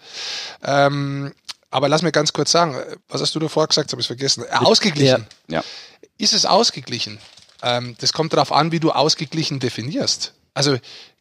Ähm, 0.63 1.33
aber 1.71 1.89
lass 1.89 2.03
mir 2.03 2.13
ganz 2.13 2.33
kurz 2.33 2.51
sagen, 2.53 2.77
was 3.09 3.21
hast 3.21 3.35
du 3.35 3.39
davor 3.39 3.67
gesagt? 3.67 3.91
Habe 3.93 4.01
ich 4.01 4.07
vergessen. 4.07 4.45
Äh, 4.45 4.57
ausgeglichen. 4.57 5.27
Ja. 5.49 5.63
Ist 6.19 6.35
es 6.35 6.45
ausgeglichen? 6.47 7.19
Ähm, 7.63 7.95
das 8.01 8.13
kommt 8.13 8.33
darauf 8.33 8.53
an, 8.53 8.73
wie 8.73 8.81
du 8.81 8.91
ausgeglichen 8.91 9.59
definierst. 9.61 10.35
Also 10.55 10.77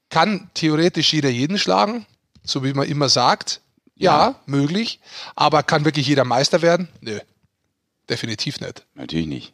kann 0.09 0.49
theoretisch 0.53 1.13
jeder 1.13 1.29
jeden 1.29 1.57
schlagen, 1.57 2.05
so 2.43 2.63
wie 2.63 2.73
man 2.73 2.87
immer 2.87 3.07
sagt. 3.09 3.61
Ja, 3.95 4.29
Ja. 4.29 4.35
möglich. 4.47 4.99
Aber 5.35 5.63
kann 5.63 5.85
wirklich 5.85 6.07
jeder 6.07 6.25
Meister 6.25 6.61
werden? 6.61 6.87
Nö. 7.01 7.19
Definitiv 8.11 8.59
nicht. 8.59 8.85
Natürlich 8.93 9.27
nicht. 9.27 9.53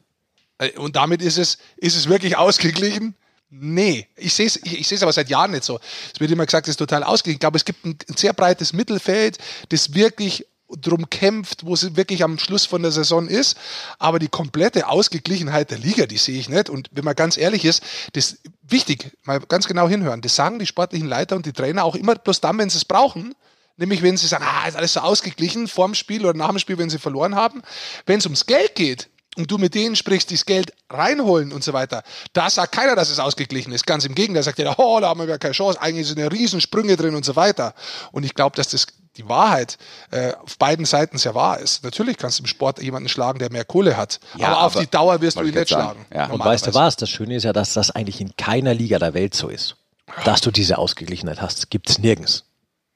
Äh, 0.58 0.72
Und 0.78 0.96
damit 0.96 1.22
ist 1.22 1.38
es, 1.38 1.60
ist 1.78 1.96
es 1.96 2.10
wirklich 2.10 2.36
ausgeglichen? 2.36 3.16
Nee, 3.50 4.08
ich 4.18 4.34
sehe 4.34 4.48
es 4.48 4.58
ich, 4.58 4.80
ich 4.80 4.88
seh's 4.88 5.04
aber 5.04 5.14
seit 5.14 5.30
Jahren 5.30 5.52
nicht 5.52 5.64
so. 5.64 5.80
Es 6.14 6.20
wird 6.20 6.32
immer 6.32 6.46
gesagt, 6.46 6.68
es 6.68 6.72
ist 6.72 6.78
total 6.78 7.04
ausgeglichen. 7.04 7.36
Ich 7.38 7.40
glaube, 7.40 7.58
es 7.58 7.66
gibt 7.66 7.86
ein, 7.86 7.98
ein 8.10 8.18
sehr 8.18 8.34
breites 8.34 8.74
Mittelfeld, 8.74 9.38
das 9.70 9.94
wirklich 9.94 10.48
drum 10.70 11.10
kämpft, 11.10 11.66
wo 11.66 11.74
es 11.74 11.96
wirklich 11.96 12.24
am 12.24 12.40
Schluss 12.40 12.66
von 12.66 12.82
der 12.82 12.92
Saison 12.92 13.28
ist. 13.28 13.58
Aber 14.00 14.20
die 14.20 14.28
komplette 14.28 14.88
Ausgeglichenheit 14.88 15.72
der 15.72 15.78
Liga, 15.78 16.08
die 16.08 16.18
sehe 16.18 16.38
ich 16.40 16.50
nicht. 16.50 16.70
Und 16.70 16.90
wenn 16.92 17.06
man 17.06 17.16
ganz 17.16 17.38
ehrlich 17.38 17.64
ist, 17.64 17.84
das 18.14 18.40
wichtig, 18.64 19.12
mal 19.24 19.40
ganz 19.40 19.68
genau 19.68 19.88
hinhören. 19.88 20.22
Das 20.22 20.36
sagen 20.36 20.60
die 20.60 20.66
sportlichen 20.66 21.08
Leiter 21.08 21.36
und 21.36 21.46
die 21.46 21.54
Trainer 21.54 21.86
auch 21.86 21.96
immer 21.96 22.16
bloß 22.16 22.42
dann, 22.42 22.58
wenn 22.58 22.70
sie 22.70 22.78
es 22.78 22.86
brauchen. 22.86 23.34
Nämlich, 23.78 24.02
wenn 24.02 24.18
sie 24.18 24.28
sagen, 24.28 24.44
ah, 24.48 24.68
ist 24.68 24.76
alles 24.76 24.94
so 24.94 25.02
ausgeglichen 25.02 25.68
vorm 25.68 25.94
Spiel 25.94 26.26
oder 26.26 26.38
nach 26.38 26.50
dem 26.50 26.60
Spiel, 26.60 26.78
wenn 26.78 26.90
sie 26.90 26.98
verloren 27.00 27.36
haben. 27.36 27.62
Wenn 28.06 28.20
es 28.20 28.26
ums 28.26 28.46
Geld 28.48 28.74
geht 28.76 29.08
und 29.38 29.52
du 29.52 29.60
mit 29.60 29.76
denen 29.76 29.96
sprichst, 29.96 30.32
die 30.32 30.36
das 30.36 30.46
Geld 30.46 30.74
reinholen 30.90 31.54
und 31.54 31.64
so 31.64 31.74
weiter, 31.74 32.02
da 32.34 32.50
sagt 32.50 32.72
keiner, 32.72 32.96
dass 32.96 33.12
es 33.12 33.20
ausgeglichen 33.20 33.72
ist. 33.72 33.86
Ganz 33.86 34.04
im 34.06 34.16
Gegenteil, 34.16 34.42
sagt 34.42 34.58
jeder, 34.58 34.80
oh, 34.80 35.00
da 35.00 35.10
haben 35.10 35.20
wir 35.20 35.28
ja 35.28 35.38
keine 35.38 35.54
Chance, 35.54 35.80
eigentlich 35.80 36.08
sind 36.08 36.18
ja 36.20 36.28
Riesensprünge 36.28 36.98
drin 36.98 37.14
und 37.14 37.24
so 37.24 37.36
weiter. 37.36 37.76
Und 38.12 38.24
ich 38.24 38.34
glaube, 38.34 38.56
dass 38.56 38.70
das 38.70 38.88
die 39.16 39.28
Wahrheit 39.30 39.78
äh, 40.12 40.34
auf 40.34 40.58
beiden 40.58 40.86
Seiten 40.86 41.18
sehr 41.18 41.34
wahr 41.36 41.60
ist. 41.60 41.84
Natürlich 41.84 42.18
kannst 42.18 42.40
du 42.40 42.44
im 42.44 42.48
Sport 42.48 42.82
jemanden 42.82 43.10
schlagen, 43.10 43.40
der 43.40 43.52
mehr 43.52 43.66
Kohle 43.66 43.98
hat. 43.98 44.20
Ja, 44.38 44.50
aber 44.50 44.64
auf 44.64 44.76
aber- 44.76 44.86
die 44.86 44.92
Dauer 44.92 45.22
wirst 45.22 45.38
du 45.38 45.42
ihn 45.42 45.50
ich 45.50 45.56
nicht 45.56 45.70
sagen. 45.70 45.84
schlagen. 45.84 46.06
Ja. 46.14 46.34
Und 46.34 46.40
weißt 46.40 46.68
du 46.68 46.74
was? 46.74 46.96
Das 46.96 47.10
Schöne 47.10 47.36
ist 47.36 47.44
ja, 47.44 47.54
dass 47.54 47.74
das 47.74 47.92
eigentlich 47.92 48.22
in 48.22 48.36
keiner 48.38 48.74
Liga 48.74 49.00
der 49.00 49.14
Welt 49.14 49.34
so 49.36 49.50
ist. 49.50 49.76
Dass 50.24 50.42
du 50.42 50.52
diese 50.52 50.78
Ausgeglichenheit 50.78 51.42
hast. 51.42 51.70
Gibt 51.70 51.90
es 51.90 52.00
nirgends. 52.00 52.44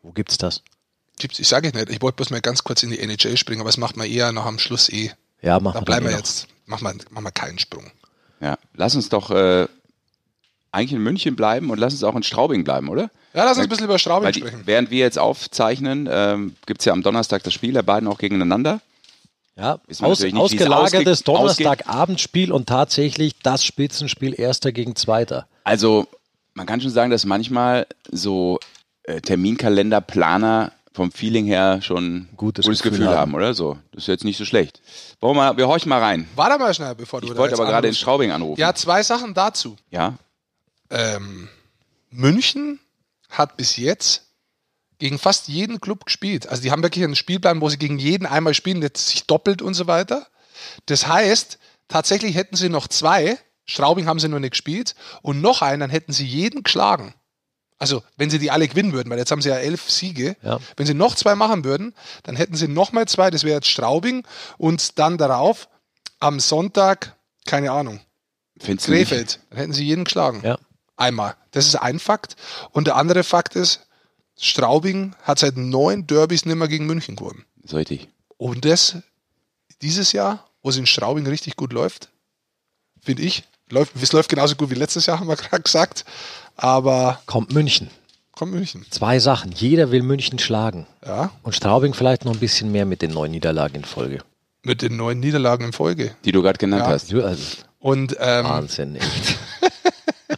Wo 0.02 0.12
gibt's 0.12 0.38
das? 0.38 0.62
Gibt's, 1.18 1.40
ich 1.40 1.48
sage 1.48 1.70
nicht, 1.70 1.90
ich 1.90 2.02
wollte 2.02 2.18
bloß 2.18 2.30
mal 2.32 2.42
ganz 2.42 2.64
kurz 2.64 2.84
in 2.84 2.90
die 2.90 3.00
NHL 3.00 3.38
springen, 3.38 3.62
aber 3.62 3.70
das 3.70 3.78
macht 3.78 3.98
man 3.98 4.08
eher 4.08 4.32
noch 4.32 4.46
am 4.46 4.60
Schluss 4.60 4.90
eh. 4.90 5.12
Ja, 5.42 5.60
machen 5.60 5.76
Da 5.76 5.82
wir 5.82 5.86
bleiben 5.86 6.06
dann 6.06 6.14
wir 6.14 6.18
eh 6.18 6.20
jetzt, 6.20 6.48
machen 6.66 6.84
wir, 6.84 6.94
machen 7.12 7.24
wir 7.24 7.32
keinen 7.32 7.60
Sprung. 7.60 7.92
Ja. 8.40 8.58
Lass 8.74 8.96
uns 8.96 9.10
doch 9.10 9.30
äh, 9.32 9.68
eigentlich 10.72 10.94
in 10.94 11.04
München 11.04 11.36
bleiben 11.36 11.70
und 11.70 11.80
lass 11.80 11.94
uns 11.94 12.04
auch 12.04 12.16
in 12.16 12.24
Straubing 12.24 12.64
bleiben, 12.64 12.90
oder? 12.90 13.12
Ja, 13.34 13.46
lass 13.46 13.58
uns 13.58 13.66
ein 13.66 13.70
bisschen 13.70 13.86
über 13.86 14.00
Straubing 14.00 14.26
Weil 14.26 14.32
die, 14.34 14.40
sprechen. 14.40 14.62
während 14.66 14.90
wir 14.90 15.00
jetzt 15.00 15.20
aufzeichnen, 15.20 16.10
ähm, 16.12 16.56
gibt 16.66 16.82
es 16.82 16.86
ja 16.86 16.94
am 16.94 17.04
Donnerstag 17.04 17.44
das 17.44 17.54
Spiel, 17.54 17.74
der 17.74 17.84
beiden 17.84 18.08
auch 18.08 18.18
gegeneinander. 18.18 18.82
Ja, 19.56 19.80
aus, 20.02 20.22
nicht, 20.22 20.34
es 20.34 20.40
ausgelagertes. 20.40 21.24
Donnerstagabendspiel 21.24 22.52
und 22.52 22.68
tatsächlich 22.68 23.38
das 23.44 23.64
Spitzenspiel 23.64 24.34
Erster 24.40 24.72
gegen 24.72 24.96
Zweiter. 24.96 25.48
Also, 25.64 26.08
man 26.54 26.66
kann 26.66 26.82
schon 26.82 26.90
sagen, 26.90 27.12
dass 27.12 27.26
manchmal 27.26 27.86
so 28.10 28.60
äh, 29.04 29.22
Terminkalenderplaner 29.22 30.72
vom 30.94 31.12
Feeling 31.12 31.46
her 31.46 31.82
schon 31.82 32.28
Gutes 32.36 32.66
gutes 32.66 32.82
Gefühl 32.82 33.00
Gefühl, 33.00 33.10
haben. 33.10 33.18
haben. 33.18 33.36
oder? 33.36 33.54
So, 33.54 33.78
das 33.92 34.04
ist 34.04 34.08
jetzt 34.08 34.24
nicht 34.26 34.38
so 34.38 34.46
schlecht. 34.46 34.82
Wollen 35.22 35.36
wir, 35.36 35.42
mal, 35.52 35.58
wir 35.58 35.68
horchen 35.68 35.90
mal 35.90 36.02
rein. 36.02 36.28
Warte 36.36 36.60
mal 36.60 36.74
schnell, 36.74 36.96
bevor 36.96 37.22
du 37.22 37.28
Ich 37.28 37.38
wollte 37.38 37.56
aber 37.56 37.66
gerade 37.66 37.88
in. 37.88 37.94
Straubing 37.94 38.32
anrufen. 38.32 38.60
Ja, 38.60 38.74
zwei 38.74 39.02
Sachen 39.04 39.34
dazu. 39.34 39.78
Ja. 39.90 40.16
Ähm, 40.90 41.48
München 42.10 42.80
hat 43.30 43.56
bis 43.56 43.78
jetzt 43.78 44.28
gegen 45.00 45.18
fast 45.18 45.48
jeden 45.48 45.80
Club 45.82 46.06
gespielt. 46.06 46.48
Also 46.48 46.62
die 46.62 46.72
haben 46.72 46.84
wirklich 46.84 47.04
einen 47.04 47.16
Spielplan, 47.16 47.62
wo 47.62 47.70
sie 47.70 47.78
gegen 47.78 47.98
jeden 47.98 48.28
einmal 48.28 48.54
spielen, 48.54 48.82
jetzt 48.82 49.08
sich 49.08 49.26
doppelt 49.26 49.62
und 49.62 49.74
so 49.74 49.88
weiter. 49.88 50.28
Das 50.86 51.08
heißt, 51.08 51.58
tatsächlich 51.88 52.36
hätten 52.36 52.56
sie 52.56 52.70
noch 52.70 52.88
zwei, 52.88 53.38
Straubing 53.66 54.06
haben 54.06 54.20
sie 54.20 54.28
noch 54.28 54.40
nicht 54.40 54.52
gespielt, 54.52 54.94
und 55.22 55.42
noch 55.42 55.62
einen, 55.62 55.80
dann 55.80 55.90
hätten 55.90 56.12
sie 56.12 56.26
jeden 56.26 56.64
geschlagen. 56.64 57.16
Also, 57.82 58.04
wenn 58.16 58.30
sie 58.30 58.38
die 58.38 58.52
alle 58.52 58.68
gewinnen 58.68 58.94
würden, 58.94 59.10
weil 59.10 59.18
jetzt 59.18 59.32
haben 59.32 59.42
sie 59.42 59.50
ja 59.50 59.56
elf 59.56 59.90
Siege. 59.90 60.38
Ja. 60.44 60.60
Wenn 60.78 60.86
sie 60.86 60.94
noch 60.94 61.16
zwei 61.16 61.34
machen 61.34 61.64
würden, 61.64 61.96
dann 62.22 62.36
hätten 62.36 62.54
sie 62.54 62.68
noch 62.68 62.92
mal 62.92 63.08
zwei, 63.08 63.32
das 63.32 63.44
wäre 63.44 63.56
jetzt 63.56 63.70
Straubing, 63.70 64.24
und 64.60 65.00
dann 65.00 65.18
darauf 65.18 65.68
am 66.20 66.40
Sonntag, 66.40 67.18
keine 67.48 67.72
Ahnung, 67.72 68.00
Findest? 68.60 68.88
Krefeld. 68.88 69.40
Dann 69.50 69.58
hätten 69.58 69.74
sie 69.74 69.84
jeden 69.84 70.04
geschlagen. 70.04 70.42
Ja. 70.44 70.60
Einmal. 70.96 71.36
Das 71.50 71.66
ist 71.66 71.74
ein 71.74 71.98
Fakt. 71.98 72.36
Und 72.72 72.86
der 72.86 72.98
andere 72.98 73.24
Fakt 73.24 73.56
ist, 73.56 73.88
Straubing 74.40 75.16
hat 75.24 75.40
seit 75.40 75.58
neun 75.58 76.06
Derbys 76.06 76.46
nicht 76.46 76.58
mehr 76.58 76.68
gegen 76.68 76.86
München 76.86 77.16
gewonnen. 77.16 77.46
Das 77.64 77.72
ist 77.72 77.78
richtig. 77.78 78.10
Und 78.38 78.64
das 78.64 78.98
dieses 79.82 80.12
Jahr, 80.12 80.48
wo 80.62 80.70
es 80.70 80.78
in 80.78 80.86
Straubing 80.86 81.26
richtig 81.26 81.56
gut 81.56 81.74
läuft, 81.74 82.10
finde 83.02 83.24
ich, 83.24 83.44
läuft, 83.72 83.94
es 84.02 84.12
läuft 84.14 84.30
genauso 84.30 84.56
gut 84.56 84.70
wie 84.70 84.76
letztes 84.76 85.06
Jahr, 85.06 85.20
haben 85.20 85.28
wir 85.28 85.36
gerade 85.38 85.62
gesagt. 85.64 86.06
Aber 86.58 87.20
Kommt 87.26 87.54
München. 87.54 87.90
kommt 88.34 88.52
München. 88.54 88.86
Zwei 88.90 89.20
Sachen. 89.20 89.52
Jeder 89.54 89.92
will 89.92 90.04
München 90.04 90.38
schlagen. 90.40 90.86
Ja, 91.06 91.32
Und 91.44 91.56
Straubing 91.56 91.94
vielleicht 91.94 92.26
noch 92.26 92.34
ein 92.34 92.40
bisschen 92.40 92.72
mehr 92.72 92.86
mit 92.86 93.02
den 93.02 93.12
neun 93.12 93.32
Niederlagen 93.32 93.76
in 93.78 93.86
Folge. 93.86 94.20
mit 94.64 94.82
den 94.82 94.96
neun 94.98 95.20
Niederlagen 95.20 95.66
in 95.68 95.74
Folge. 95.74 96.16
Die 96.26 96.32
du 96.32 96.42
gerade 96.42 96.58
genannt 96.60 96.84
Ja. 96.84 96.90
hast. 96.92 97.14
Also, 97.14 97.44
Und 97.80 98.16
ähm, 98.20 98.46
Wahnsinn, 98.46 98.96
echt. 98.96 99.40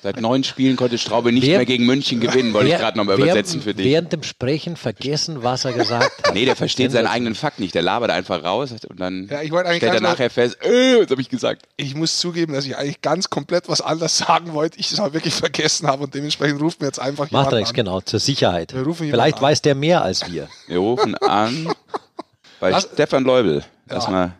Seit 0.04 0.20
neun 0.20 0.44
Spielen 0.44 0.76
konnte 0.76 0.98
Straube 0.98 1.32
nicht 1.32 1.48
Wer- 1.48 1.60
mehr 1.60 1.66
gegen 1.66 1.86
München 1.86 2.20
gewinnen, 2.20 2.54
wollte 2.54 2.68
ich 2.68 2.74
Wer- 2.74 2.80
gerade 2.80 2.98
nochmal 2.98 3.18
übersetzen 3.18 3.62
für 3.62 3.74
dich. 3.74 3.86
Während 3.86 4.12
dem 4.12 4.22
Sprechen 4.22 4.76
vergessen, 4.76 5.44
was 5.44 5.64
er 5.64 5.72
gesagt 5.72 6.28
hat. 6.28 6.34
Nee, 6.34 6.44
der 6.44 6.58
versteht 6.58 6.92
seinen 6.92 7.08
eigenen 7.08 7.36
Fakt 7.36 7.60
nicht. 7.62 7.74
Der 7.74 7.84
labert 7.84 8.12
einfach 8.12 8.44
raus 8.44 8.72
und 8.90 9.00
dann 9.00 9.30
Ja, 9.32 9.42
ich 9.42 9.48
stellt 9.78 9.82
er 9.84 10.02
nachher 10.02 10.30
fest, 10.30 10.58
äh, 10.62 11.02
was 11.02 11.10
habe 11.10 11.22
ich 11.22 11.30
gesagt? 11.30 11.64
Ich 11.78 11.96
muss 11.96 12.20
zugeben, 12.20 12.52
dass 12.54 12.66
ich 12.66 12.76
eigentlich 12.76 13.00
ganz 13.02 13.30
komplett 13.30 13.70
was 13.70 13.80
anderes 13.80 14.18
sagen 14.18 14.54
wollte. 14.54 14.78
Ich 14.78 14.92
es 14.92 15.00
aber 15.00 15.14
wirklich 15.14 15.34
vergessen 15.36 15.88
habe 15.88 16.04
und 16.04 16.14
dementsprechend 16.14 16.62
ruft 16.62 16.82
mir 16.82 16.88
jetzt 16.88 17.00
einfach 17.00 17.32
Macht 17.32 17.32
jemand 17.32 17.54
er 17.54 17.58
nichts, 17.60 17.70
an. 17.72 17.76
genau, 17.76 18.02
zur 18.02 18.20
Sicherheit. 18.20 18.74
Wir 18.74 18.82
rufen 18.82 19.06
jemanden 19.06 19.22
Vielleicht 19.24 19.38
an. 19.38 19.42
weiß 19.44 19.62
der 19.62 19.76
mehr 19.76 20.02
als 20.04 20.30
wir. 20.30 20.50
Wir 20.68 20.80
rufen 20.80 21.16
an 21.20 21.74
bei 22.60 22.72
Lass- 22.72 22.90
Stefan 22.94 23.24
Leubel. 23.24 23.64
Lass 23.88 24.04
Ja. 24.06 24.12
mal. 24.12 24.34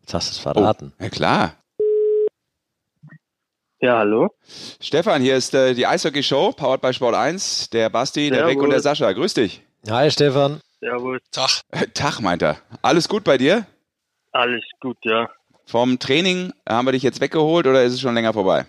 Jetzt 0.00 0.14
hast 0.14 0.28
du 0.30 0.32
es 0.32 0.38
Oh, 0.46 0.52
verraten. 0.54 0.92
ja 0.98 1.10
klar. 1.10 1.52
Ja, 3.80 3.98
hallo. 3.98 4.28
Stefan, 4.80 5.22
hier 5.22 5.36
ist 5.36 5.54
äh, 5.54 5.74
die 5.74 5.86
Eishockey-Show, 5.86 6.52
powered 6.52 6.82
by 6.82 6.92
Sport 6.92 7.14
1. 7.14 7.70
Der 7.70 7.88
Basti, 7.88 8.28
der 8.28 8.40
Rick 8.46 8.54
Servus. 8.54 8.64
und 8.64 8.70
der 8.70 8.80
Sascha. 8.80 9.12
Grüß 9.12 9.34
dich. 9.34 9.62
Hi 9.88 10.10
Stefan. 10.10 10.60
Servus. 10.80 11.20
Tag. 11.30 11.62
Äh, 11.70 11.86
Tag, 11.94 12.20
meint 12.20 12.42
er. 12.42 12.58
Alles 12.82 13.08
gut 13.08 13.24
bei 13.24 13.38
dir? 13.38 13.66
Alles 14.32 14.62
gut, 14.80 14.98
ja. 15.02 15.28
Vom 15.66 15.98
Training 15.98 16.52
haben 16.68 16.86
wir 16.86 16.92
dich 16.92 17.02
jetzt 17.02 17.20
weggeholt 17.20 17.66
oder 17.66 17.82
ist 17.82 17.94
es 17.94 18.00
schon 18.00 18.14
länger 18.14 18.32
vorbei? 18.34 18.66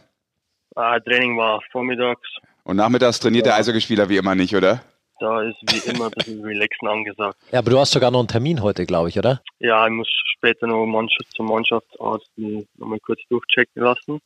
Ah, 0.75 0.99
Training 0.99 1.37
war 1.37 1.61
vormittags. 1.71 2.21
Und 2.63 2.77
nachmittags 2.77 3.19
trainiert 3.19 3.45
der 3.45 3.53
Ja. 3.53 3.59
Eishockeyspieler 3.59 4.07
wie 4.07 4.17
immer 4.17 4.35
nicht, 4.35 4.55
oder? 4.55 4.81
Da 5.19 5.41
ist 5.43 5.57
wie 5.63 5.89
immer 5.89 6.05
ein 6.05 6.11
bisschen 6.11 6.43
Relaxen 6.43 6.87
angesagt. 6.87 7.37
Ja, 7.51 7.59
aber 7.59 7.69
du 7.71 7.79
hast 7.79 7.91
sogar 7.91 8.11
noch 8.11 8.19
einen 8.19 8.27
Termin 8.27 8.61
heute, 8.63 8.85
glaube 8.85 9.09
ich, 9.09 9.19
oder? 9.19 9.41
Ja, 9.59 9.85
ich 9.85 9.91
muss 9.91 10.07
später 10.37 10.67
noch 10.67 10.85
Mannschaft 10.85 11.31
zum 11.35 11.47
Mannschaftsarzt 11.47 12.29
nochmal 12.77 12.99
kurz 12.99 13.19
durchchecken 13.29 13.83
lassen. 13.83 14.19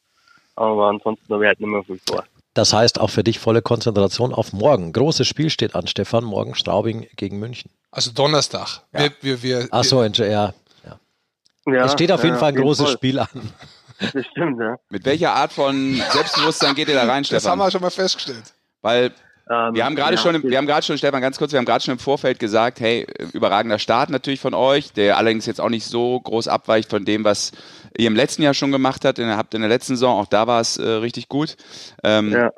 Aber 0.56 0.88
ansonsten 0.88 1.34
habe 1.34 1.44
ich 1.44 1.48
halt 1.50 1.60
nicht 1.60 1.70
mehr 1.70 1.84
viel 1.84 2.00
vor. 2.08 2.24
Das 2.54 2.72
heißt 2.72 3.00
auch 3.02 3.10
für 3.10 3.24
dich 3.24 3.40
volle 3.40 3.62
Konzentration 3.62 4.34
auf 4.34 4.54
morgen. 4.54 4.94
Großes 4.94 5.28
Spiel 5.28 5.50
steht 5.50 5.76
an, 5.76 5.88
Stefan. 5.88 6.24
Morgen 6.24 6.56
Straubing 6.56 7.08
gegen 7.18 7.38
München. 7.40 7.70
Also 7.92 8.12
Donnerstag. 8.12 8.82
Wir, 8.94 9.12
wir, 9.22 9.44
wir, 9.44 9.68
Ach 9.72 9.84
so, 9.84 10.00
Entsch- 10.00 10.26
ja. 10.26 10.54
ja. 10.86 11.00
Ja, 11.74 11.86
Es 11.86 11.92
steht 11.94 12.12
auf 12.12 12.24
jeden 12.24 12.36
ja, 12.36 12.40
Fall 12.40 12.50
ein 12.54 12.56
großes 12.56 12.86
Fall. 12.86 12.94
Spiel 12.94 13.20
an. 13.20 13.28
Das 14.00 14.26
stimmt, 14.32 14.60
ja. 14.60 14.78
Mit 14.90 15.04
welcher 15.06 15.34
Art 15.34 15.52
von 15.54 15.96
Selbstbewusstsein 16.12 16.76
geht 16.76 16.88
ihr 16.90 16.96
da 16.96 17.06
rein, 17.06 17.24
Das 17.24 17.32
haben 17.32 17.40
Stefan? 17.42 17.60
wir 17.60 17.72
schon 17.72 17.82
mal 17.82 17.90
festgestellt. 17.90 18.54
Weil 18.82 19.12
Ähm, 19.50 19.76
wir 19.76 19.86
haben 19.86 19.96
gerade 19.96 20.16
ja, 20.16 20.22
schon, 20.22 20.36
im- 20.36 20.44
wir 20.44 20.58
haben 20.58 20.66
gerade 20.66 20.84
schon, 20.86 20.98
Stefan, 20.98 21.22
ganz 21.22 21.38
kurz, 21.38 21.52
wir 21.52 21.60
haben 21.60 21.66
gerade 21.66 21.84
schon 21.84 21.94
im 21.94 22.00
Vorfeld 22.00 22.40
gesagt, 22.40 22.80
hey, 22.80 23.06
überragender 23.34 23.78
Start 23.80 24.10
natürlich 24.10 24.40
von 24.40 24.54
euch, 24.54 24.92
der 24.94 25.18
allerdings 25.18 25.46
jetzt 25.46 25.62
auch 25.62 25.70
nicht 25.70 25.86
so 25.86 26.20
groß 26.20 26.48
abweicht 26.48 26.90
von 26.90 27.06
dem, 27.06 27.24
was 27.24 27.52
ihr 27.98 28.08
im 28.08 28.16
letzten 28.16 28.42
Jahr 28.42 28.54
schon 28.54 28.72
gemacht 28.72 29.06
habt. 29.06 29.20
Ihr 29.20 29.38
habt 29.38 29.54
in 29.54 29.62
der 29.62 29.70
letzten 29.70 29.96
Saison, 29.96 30.20
auch 30.20 30.28
da 30.28 30.48
war 30.48 30.62
es 30.62 30.78
äh, 30.78 30.84
richtig 30.88 31.30
gut. 31.30 31.58
Ähm, 32.04 32.32
Ja. 32.32 32.52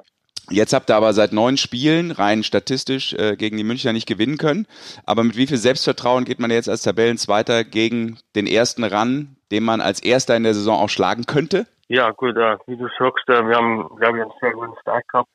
Jetzt 0.49 0.71
habt 0.71 0.89
ihr 0.89 0.95
aber 0.95 1.11
seit 1.11 1.33
neun 1.33 1.57
Spielen 1.57 2.11
rein 2.11 2.41
statistisch 2.41 3.11
äh, 3.15 3.35
gegen 3.35 3.57
die 3.57 3.65
Münchner 3.65 3.91
nicht 3.91 4.07
gewinnen 4.07 4.37
können. 4.37 4.65
Aber 5.05 5.25
mit 5.25 5.35
wie 5.35 5.45
viel 5.45 5.57
Selbstvertrauen 5.57 6.23
geht 6.23 6.39
man 6.39 6.51
jetzt 6.51 6.69
als 6.69 6.83
Tabellenzweiter 6.83 7.65
gegen 7.65 8.17
den 8.33 8.47
ersten 8.47 8.85
ran, 8.85 9.35
den 9.51 9.65
man 9.65 9.81
als 9.81 10.01
Erster 10.01 10.37
in 10.37 10.43
der 10.43 10.53
Saison 10.53 10.79
auch 10.79 10.87
schlagen 10.87 11.25
könnte? 11.25 11.67
Ja, 11.89 12.11
gut, 12.11 12.37
äh, 12.37 12.55
wie 12.65 12.77
du 12.77 12.87
sagst, 12.97 13.27
äh, 13.27 13.45
wir 13.45 13.57
haben, 13.57 13.89
glaube 13.99 14.19
ich, 14.19 14.23
einen 14.23 14.31
sehr 14.39 14.53
guten 14.53 14.71
Start 14.79 15.05
gehabt. 15.09 15.29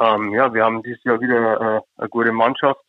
Ähm, 0.00 0.32
ja, 0.32 0.52
wir 0.52 0.64
haben 0.64 0.82
dieses 0.82 1.02
Jahr 1.04 1.20
wieder 1.20 1.60
äh, 1.60 1.80
eine 1.96 2.08
gute 2.08 2.32
Mannschaft. 2.32 2.80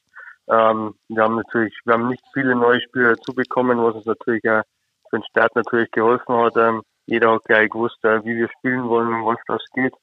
Ähm, 0.50 0.96
wir 1.10 1.24
haben 1.24 1.36
natürlich, 1.36 1.74
wir 1.86 1.94
haben 1.94 2.08
nicht 2.08 2.24
viele 2.34 2.56
neue 2.56 2.82
Spieler 2.82 3.16
dazu 3.16 3.36
was 3.36 3.96
uns 3.96 4.06
natürlich 4.06 4.44
äh, 4.46 4.64
für 5.10 5.20
den 5.20 5.24
Start 5.30 5.56
natürlich 5.56 5.92
geholfen 5.92 6.36
hat. 6.36 6.56
Ähm, 6.58 6.84
jeder 7.06 7.34
hat 7.34 7.46
gleich 7.46 7.70
gewusst, 7.70 8.04
äh, 8.04 8.24
wie 8.24 8.36
wir 8.36 8.50
spielen 8.58 8.88
wollen 8.88 9.14
und 9.14 9.26
was 9.26 9.40
das 9.48 9.62
geht. 9.74 9.94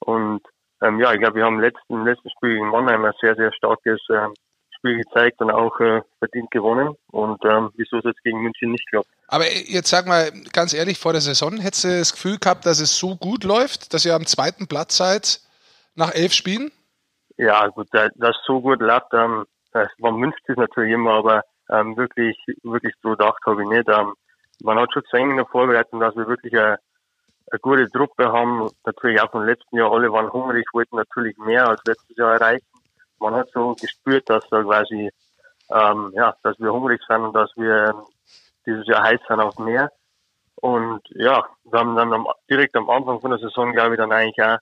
Und 0.00 0.42
ähm, 0.82 1.00
ja, 1.00 1.12
ich 1.12 1.20
glaube, 1.20 1.36
wir 1.36 1.44
haben 1.44 1.56
im 1.56 1.60
letzten, 1.60 1.94
im 1.94 2.06
letzten 2.06 2.30
Spiel 2.30 2.56
in 2.56 2.68
Mannheim 2.68 3.04
ein 3.04 3.12
sehr, 3.20 3.34
sehr 3.34 3.52
starkes 3.52 4.00
ähm, 4.10 4.34
Spiel 4.76 4.98
gezeigt 4.98 5.40
und 5.40 5.50
auch 5.50 5.78
äh, 5.80 6.02
verdient 6.18 6.50
gewonnen. 6.50 6.94
Und 7.10 7.44
ähm, 7.44 7.70
wieso 7.76 7.98
es 7.98 8.04
jetzt 8.04 8.22
gegen 8.22 8.40
München 8.40 8.70
nicht 8.70 8.88
klappt. 8.88 9.08
Aber 9.26 9.44
jetzt 9.50 9.88
sag 9.88 10.06
mal 10.06 10.30
ganz 10.52 10.72
ehrlich, 10.72 10.98
vor 10.98 11.12
der 11.12 11.20
Saison 11.20 11.58
hättest 11.58 11.84
du 11.84 11.98
das 11.98 12.12
Gefühl 12.12 12.38
gehabt, 12.38 12.64
dass 12.64 12.80
es 12.80 12.96
so 12.96 13.16
gut 13.16 13.44
läuft, 13.44 13.92
dass 13.92 14.04
ihr 14.04 14.14
am 14.14 14.26
zweiten 14.26 14.66
Platz 14.66 14.96
seid 14.96 15.40
nach 15.98 16.14
elf 16.14 16.32
Spielen? 16.32 16.70
Ja, 17.36 17.66
gut, 17.68 17.88
da- 17.92 18.08
das 18.14 18.36
so 18.46 18.60
gut 18.60 18.80
läuft, 18.80 19.12
ähm, 19.12 19.46
das, 19.72 19.88
man 19.98 20.20
wünscht 20.20 20.44
sich 20.46 20.56
natürlich 20.56 20.94
immer, 20.94 21.12
aber 21.12 21.42
ähm, 21.70 21.96
wirklich, 21.96 22.36
wirklich 22.62 22.94
so 23.02 23.10
gedacht 23.10 23.40
habe 23.46 23.62
ich 23.62 23.68
nicht. 23.68 23.88
Ähm, 23.88 24.14
man 24.62 24.78
hat 24.78 24.92
schon 24.92 25.02
gesehen 25.02 25.30
in 25.30 25.36
der 25.36 25.46
Vorbereitung, 25.46 26.00
dass 26.00 26.16
wir 26.16 26.26
wirklich 26.26 26.52
eine, 26.54 26.78
eine 27.50 27.60
gute 27.60 27.90
Truppe 27.90 28.32
haben. 28.32 28.70
Natürlich 28.84 29.20
auch 29.20 29.30
vom 29.30 29.44
letzten 29.44 29.76
Jahr, 29.76 29.92
alle 29.92 30.10
waren 30.10 30.32
hungrig, 30.32 30.66
wollten 30.72 30.96
natürlich 30.96 31.36
mehr 31.38 31.68
als 31.68 31.82
letztes 31.86 32.16
Jahr 32.16 32.34
erreichen. 32.34 32.66
Man 33.20 33.34
hat 33.34 33.50
so 33.52 33.74
gespürt, 33.74 34.28
dass 34.30 34.48
da 34.48 34.62
quasi, 34.62 35.10
ähm, 35.70 36.12
ja, 36.14 36.34
dass 36.42 36.58
wir 36.58 36.72
hungrig 36.72 37.00
sind 37.06 37.22
und 37.22 37.34
dass 37.34 37.50
wir 37.56 37.88
ähm, 37.90 38.02
dieses 38.66 38.86
Jahr 38.86 39.02
heiß 39.02 39.20
sind 39.28 39.40
auf 39.40 39.58
mehr. 39.58 39.92
Und 40.56 41.02
ja, 41.10 41.44
wir 41.64 41.78
haben 41.78 41.94
dann 41.94 42.12
am, 42.12 42.26
direkt 42.50 42.74
am 42.74 42.90
Anfang 42.90 43.20
von 43.20 43.30
der 43.30 43.38
Saison, 43.38 43.72
glaube 43.72 43.94
ich, 43.94 43.98
dann 43.98 44.10
eigentlich 44.12 44.42
auch 44.42 44.58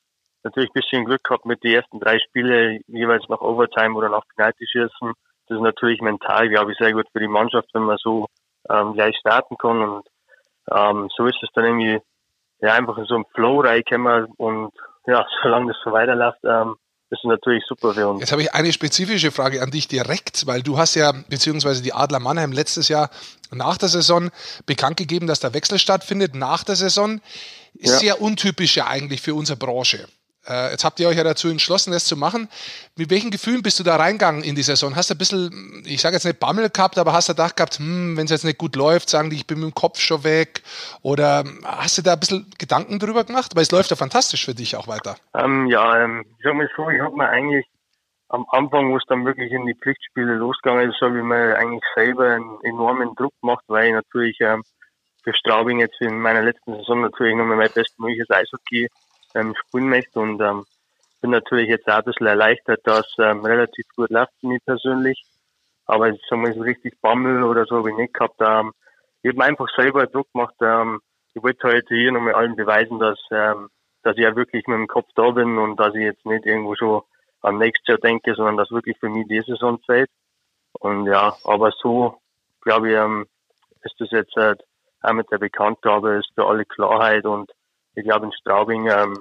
natürlich 0.46 0.70
ein 0.70 0.80
bisschen 0.80 1.04
Glück 1.04 1.22
gehabt 1.24 1.44
mit 1.44 1.62
den 1.62 1.74
ersten 1.74 2.00
drei 2.00 2.18
Spiele, 2.18 2.80
jeweils 2.86 3.28
nach 3.28 3.40
Overtime 3.40 3.94
oder 3.94 4.08
nach 4.08 4.22
Penalty-Schießen. 4.36 5.12
Das 5.48 5.56
ist 5.56 5.62
natürlich 5.62 6.00
mental, 6.00 6.48
glaube 6.48 6.72
ich, 6.72 6.78
sehr 6.78 6.92
gut 6.92 7.06
für 7.12 7.20
die 7.20 7.28
Mannschaft, 7.28 7.68
wenn 7.72 7.82
man 7.82 7.98
so 7.98 8.26
ähm, 8.68 8.94
gleich 8.94 9.16
starten 9.18 9.56
kann. 9.58 9.80
Und 9.80 10.06
ähm, 10.72 11.08
so 11.16 11.26
ist 11.26 11.42
es 11.42 11.48
dann 11.54 11.64
irgendwie 11.64 12.00
ja, 12.60 12.74
einfach 12.74 12.98
in 12.98 13.04
so 13.04 13.14
einem 13.14 13.26
Flow 13.34 13.60
reingekommen. 13.60 14.26
Und 14.36 14.72
ja, 15.06 15.26
solange 15.42 15.72
das 15.72 15.76
so 15.84 15.92
weiterläuft, 15.92 16.40
ähm, 16.44 16.76
ist 17.10 17.20
es 17.22 17.28
natürlich 17.28 17.62
super 17.68 17.94
für 17.94 18.08
uns. 18.08 18.20
Jetzt 18.20 18.32
habe 18.32 18.42
ich 18.42 18.52
eine 18.52 18.72
spezifische 18.72 19.30
Frage 19.30 19.62
an 19.62 19.70
dich 19.70 19.86
direkt, 19.86 20.46
weil 20.46 20.62
du 20.62 20.76
hast 20.76 20.96
ja, 20.96 21.12
beziehungsweise 21.12 21.82
die 21.82 21.92
Adler 21.92 22.18
Mannheim 22.18 22.50
letztes 22.50 22.88
Jahr 22.88 23.10
nach 23.52 23.78
der 23.78 23.88
Saison 23.88 24.30
bekannt 24.66 24.96
gegeben, 24.96 25.28
dass 25.28 25.38
der 25.38 25.54
Wechsel 25.54 25.78
stattfindet 25.78 26.34
nach 26.34 26.64
der 26.64 26.74
Saison. 26.74 27.20
Ist 27.74 27.92
Ja. 27.92 27.98
sehr 27.98 28.22
untypisch 28.22 28.76
ja 28.76 28.86
eigentlich 28.88 29.20
für 29.20 29.34
unsere 29.34 29.58
Branche. 29.58 30.08
Äh, 30.48 30.70
jetzt 30.70 30.84
habt 30.84 31.00
ihr 31.00 31.08
euch 31.08 31.16
ja 31.16 31.24
dazu 31.24 31.48
entschlossen, 31.48 31.92
das 31.92 32.04
zu 32.04 32.16
machen. 32.16 32.48
Mit 32.96 33.10
welchen 33.10 33.30
Gefühlen 33.30 33.62
bist 33.62 33.78
du 33.78 33.82
da 33.82 33.96
reingegangen 33.96 34.42
in 34.42 34.54
die 34.54 34.62
Saison? 34.62 34.96
Hast 34.96 35.10
du 35.10 35.14
ein 35.14 35.18
bisschen, 35.18 35.82
ich 35.84 36.00
sage 36.00 36.14
jetzt 36.14 36.24
nicht 36.24 36.40
Bammel 36.40 36.70
gehabt, 36.70 36.98
aber 36.98 37.12
hast 37.12 37.28
du 37.28 37.32
gedacht 37.32 37.56
gehabt, 37.56 37.78
hm, 37.78 38.16
wenn 38.16 38.24
es 38.24 38.30
jetzt 38.30 38.44
nicht 38.44 38.58
gut 38.58 38.76
läuft, 38.76 39.08
sagen 39.08 39.30
die, 39.30 39.36
ich 39.36 39.46
bin 39.46 39.58
mit 39.58 39.70
dem 39.70 39.74
Kopf 39.74 39.98
schon 39.98 40.24
weg? 40.24 40.62
Oder 41.02 41.44
hast 41.64 41.98
du 41.98 42.02
da 42.02 42.14
ein 42.14 42.20
bisschen 42.20 42.50
Gedanken 42.58 42.98
drüber 42.98 43.24
gemacht? 43.24 43.56
Weil 43.56 43.62
es 43.62 43.72
läuft 43.72 43.90
ja 43.90 43.96
fantastisch 43.96 44.44
für 44.44 44.54
dich 44.54 44.76
auch 44.76 44.88
weiter. 44.88 45.16
Ähm, 45.34 45.66
ja, 45.66 46.02
ähm, 46.02 46.24
ich 46.38 46.44
sag 46.44 46.54
mal 46.54 46.68
so, 46.76 46.88
ich 46.90 47.00
habe 47.00 47.16
mir 47.16 47.28
eigentlich 47.28 47.66
am 48.28 48.46
Anfang, 48.50 48.90
wo 48.90 48.96
es 48.96 49.04
dann 49.08 49.24
wirklich 49.24 49.52
in 49.52 49.66
die 49.66 49.74
Pflichtspiele 49.74 50.34
losgegangen 50.34 50.90
ist, 50.90 51.00
habe 51.00 51.18
ich 51.18 51.24
mir 51.24 51.56
eigentlich 51.56 51.84
selber 51.94 52.34
einen 52.34 52.58
enormen 52.62 53.14
Druck 53.14 53.32
gemacht, 53.40 53.64
weil 53.68 53.88
ich 53.88 53.92
natürlich 53.92 54.36
ähm, 54.40 54.62
für 55.22 55.34
Straubing 55.34 55.80
jetzt 55.80 56.00
in 56.00 56.20
meiner 56.20 56.42
letzten 56.42 56.74
Saison 56.76 57.02
natürlich 57.02 57.36
nochmal 57.36 57.56
mein 57.56 57.70
bestmögliches 57.72 58.30
Eishockey 58.30 58.88
ähm, 59.36 59.54
spielen 59.54 59.88
möchte 59.88 60.18
und 60.18 60.40
ähm, 60.40 60.64
bin 61.20 61.30
natürlich 61.30 61.68
jetzt 61.68 61.88
auch 61.88 61.98
ein 61.98 62.04
bisschen 62.04 62.26
erleichtert, 62.26 62.80
dass 62.84 63.06
ähm, 63.18 63.44
relativ 63.44 63.86
gut 63.94 64.10
läuft 64.10 64.32
für 64.40 64.48
mich 64.48 64.64
persönlich. 64.64 65.24
Aber 65.86 66.08
ich 66.08 66.20
sag 66.28 66.38
mal, 66.38 66.52
so 66.52 66.60
richtig 66.62 67.00
Bammel 67.00 67.42
oder 67.42 67.64
so 67.66 67.78
habe 67.78 67.90
ich 67.90 67.96
nicht 67.96 68.14
gehabt. 68.14 68.40
Ähm, 68.40 68.72
ich 69.22 69.30
habe 69.30 69.38
mir 69.38 69.44
einfach 69.44 69.68
selber 69.74 70.06
Druck 70.06 70.30
gemacht. 70.32 70.54
Ähm, 70.60 71.00
ich 71.34 71.42
wollte 71.42 71.68
heute 71.68 71.94
hier 71.94 72.12
nochmal 72.12 72.34
allen 72.34 72.56
beweisen, 72.56 72.98
dass, 72.98 73.18
ähm, 73.30 73.68
dass 74.02 74.16
ich 74.16 74.22
ja 74.22 74.34
wirklich 74.34 74.66
mit 74.66 74.78
dem 74.78 74.86
Kopf 74.86 75.08
da 75.14 75.30
bin 75.30 75.58
und 75.58 75.78
dass 75.78 75.94
ich 75.94 76.02
jetzt 76.02 76.24
nicht 76.26 76.46
irgendwo 76.46 76.74
schon 76.74 77.02
am 77.42 77.58
nächsten 77.58 77.90
Jahr 77.90 77.98
denke, 77.98 78.34
sondern 78.34 78.56
dass 78.56 78.70
wirklich 78.70 78.98
für 78.98 79.08
mich 79.08 79.26
die 79.28 79.42
Saison 79.42 79.80
zählt. 79.84 80.10
Und 80.72 81.06
ja, 81.06 81.36
aber 81.44 81.72
so, 81.72 82.20
glaube 82.60 82.90
ich, 82.90 82.96
ähm, 82.96 83.26
ist 83.82 83.94
das 83.98 84.10
jetzt 84.10 84.34
halt 84.36 84.62
auch 85.02 85.12
mit 85.12 85.30
der 85.30 85.38
Bekanntgabe 85.38 86.16
ist 86.16 86.30
für 86.34 86.46
alle 86.46 86.64
Klarheit 86.64 87.24
und 87.24 87.50
ich 87.96 88.04
glaube 88.04 88.26
in 88.26 88.32
Straubing 88.32 88.88
ähm, 88.88 89.18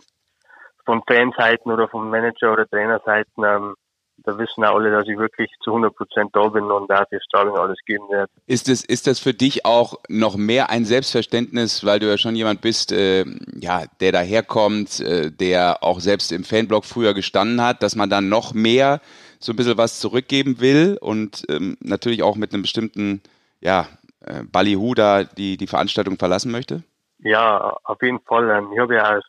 von 0.86 1.02
Fanseiten 1.08 1.72
oder 1.72 1.88
von 1.88 2.10
Manager 2.10 2.54
oder 2.54 2.68
Trainerseiten, 2.68 3.44
ähm, 3.44 3.76
da 4.24 4.38
wissen 4.38 4.64
auch 4.64 4.76
alle, 4.76 4.92
dass 4.92 5.08
ich 5.08 5.18
wirklich 5.18 5.50
zu 5.64 5.72
100 5.72 5.96
Prozent 5.96 6.30
da 6.34 6.48
bin 6.48 6.64
und 6.72 6.90
da 6.90 7.06
für 7.10 7.20
Straubing 7.22 7.58
alles 7.58 7.78
geben 7.86 8.08
werde. 8.10 8.32
Ist 8.48 8.70
es, 8.70 8.84
ist 8.84 9.08
das 9.08 9.20
für 9.20 9.34
dich 9.34 9.66
auch 9.66 10.00
noch 10.08 10.38
mehr 10.38 10.70
ein 10.70 10.86
Selbstverständnis, 10.86 11.86
weil 11.86 12.00
du 12.00 12.08
ja 12.08 12.18
schon 12.18 12.36
jemand 12.36 12.62
bist, 12.62 12.92
äh, 12.92 13.26
ja, 13.60 13.84
der 14.00 14.12
daherkommt, 14.12 15.00
äh, 15.02 15.32
der 15.32 15.84
auch 15.84 16.00
selbst 16.00 16.32
im 16.32 16.44
Fanblock 16.44 16.86
früher 16.86 17.14
gestanden 17.14 17.62
hat, 17.62 17.84
dass 17.84 17.96
man 17.96 18.10
dann 18.10 18.30
noch 18.30 18.54
mehr 18.54 19.02
so 19.40 19.52
ein 19.52 19.58
bisschen 19.58 19.78
was 19.78 20.00
zurückgeben 20.00 20.60
will 20.60 20.98
und 21.02 21.44
ähm, 21.50 21.78
natürlich 21.82 22.24
auch 22.24 22.36
mit 22.36 22.54
einem 22.54 22.62
bestimmten, 22.62 23.22
ja, 23.60 23.88
äh, 24.22 24.44
Ballyhoo 24.44 24.94
da 24.96 25.24
die, 25.24 25.58
die 25.58 25.68
Veranstaltung 25.68 26.18
verlassen 26.18 26.52
möchte? 26.52 26.84
Ja, 27.26 27.76
auf 27.84 28.02
jeden 28.04 28.20
Fall. 28.20 28.52
Ähm, 28.52 28.72
ich 28.72 28.80
habe 28.80 28.96
ja 28.96 29.02
als, 29.02 29.26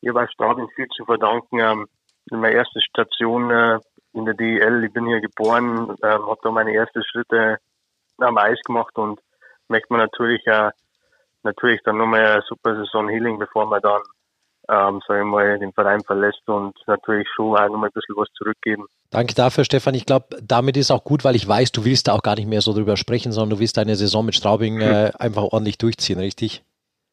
ich 0.00 0.08
habe 0.08 0.20
als 0.20 0.32
Straubing 0.32 0.68
viel 0.76 0.86
zu 0.96 1.04
verdanken. 1.04 1.58
Ähm, 1.58 1.88
in 2.30 2.38
meiner 2.38 2.54
ersten 2.54 2.80
Station 2.80 3.50
äh, 3.50 3.80
in 4.12 4.24
der 4.24 4.34
DEL, 4.34 4.84
ich 4.84 4.92
bin 4.92 5.06
hier 5.06 5.20
geboren, 5.20 5.96
ähm, 6.04 6.26
habe 6.26 6.38
da 6.40 6.50
meine 6.52 6.72
ersten 6.72 7.02
Schritte 7.02 7.58
am 8.18 8.38
Eis 8.38 8.60
gemacht 8.64 8.96
und 8.96 9.20
möchte 9.66 9.92
mir 9.92 9.98
natürlich 9.98 10.46
äh, 10.46 10.70
natürlich 11.42 11.80
dann 11.82 11.96
nochmal 11.96 12.24
eine 12.24 12.42
super 12.42 12.76
Saison 12.76 13.08
Healing, 13.08 13.40
bevor 13.40 13.66
wir 13.66 13.80
dann 13.80 14.02
ähm, 14.68 15.00
sag 15.08 15.18
ich 15.18 15.24
mal, 15.24 15.58
den 15.58 15.72
Verein 15.72 16.02
verlässt 16.02 16.46
und 16.46 16.74
natürlich 16.86 17.26
schon 17.34 17.56
auch 17.56 17.68
nochmal 17.68 17.88
ein 17.88 17.92
bisschen 17.92 18.14
was 18.16 18.28
zurückgeben. 18.34 18.86
Danke 19.10 19.34
dafür, 19.34 19.64
Stefan. 19.64 19.94
Ich 19.94 20.06
glaube, 20.06 20.36
damit 20.40 20.76
ist 20.76 20.92
auch 20.92 21.02
gut, 21.02 21.24
weil 21.24 21.34
ich 21.34 21.48
weiß, 21.48 21.72
du 21.72 21.84
willst 21.84 22.06
da 22.06 22.12
auch 22.12 22.22
gar 22.22 22.36
nicht 22.36 22.46
mehr 22.46 22.60
so 22.60 22.72
drüber 22.72 22.96
sprechen, 22.96 23.32
sondern 23.32 23.56
du 23.56 23.58
willst 23.58 23.76
deine 23.76 23.96
Saison 23.96 24.24
mit 24.24 24.36
Straubing 24.36 24.80
äh, 24.80 25.10
einfach 25.18 25.42
ordentlich 25.42 25.78
durchziehen, 25.78 26.20
richtig? 26.20 26.62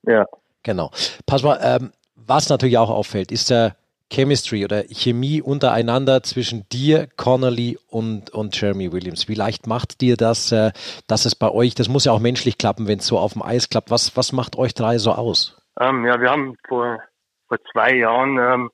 Ja. 0.03 0.25
Genau. 0.63 0.91
Pass 1.25 1.43
mal, 1.43 1.59
ähm, 1.61 1.91
was 2.15 2.49
natürlich 2.49 2.77
auch 2.77 2.89
auffällt, 2.89 3.31
ist 3.31 3.49
der 3.49 3.75
Chemistry 4.11 4.65
oder 4.65 4.83
Chemie 4.89 5.41
untereinander 5.41 6.23
zwischen 6.23 6.67
dir, 6.69 7.07
Connolly 7.15 7.77
und, 7.89 8.31
und 8.31 8.59
Jeremy 8.59 8.91
Williams. 8.91 9.27
Wie 9.27 9.35
leicht 9.35 9.67
macht 9.67 10.01
dir 10.01 10.17
das, 10.17 10.51
äh, 10.51 10.71
dass 11.07 11.25
es 11.25 11.35
bei 11.35 11.49
euch, 11.49 11.75
das 11.75 11.89
muss 11.89 12.05
ja 12.05 12.11
auch 12.11 12.19
menschlich 12.19 12.57
klappen, 12.57 12.87
wenn 12.87 12.99
es 12.99 13.07
so 13.07 13.19
auf 13.19 13.33
dem 13.33 13.43
Eis 13.43 13.69
klappt. 13.69 13.91
Was, 13.91 14.17
was 14.17 14.31
macht 14.31 14.57
euch 14.57 14.73
drei 14.73 14.97
so 14.97 15.11
aus? 15.11 15.61
Ähm, 15.79 16.05
ja, 16.05 16.19
wir 16.19 16.29
haben 16.29 16.55
vor, 16.67 16.99
vor 17.47 17.57
zwei 17.71 17.95
Jahren, 17.95 18.37
ähm, 18.37 18.71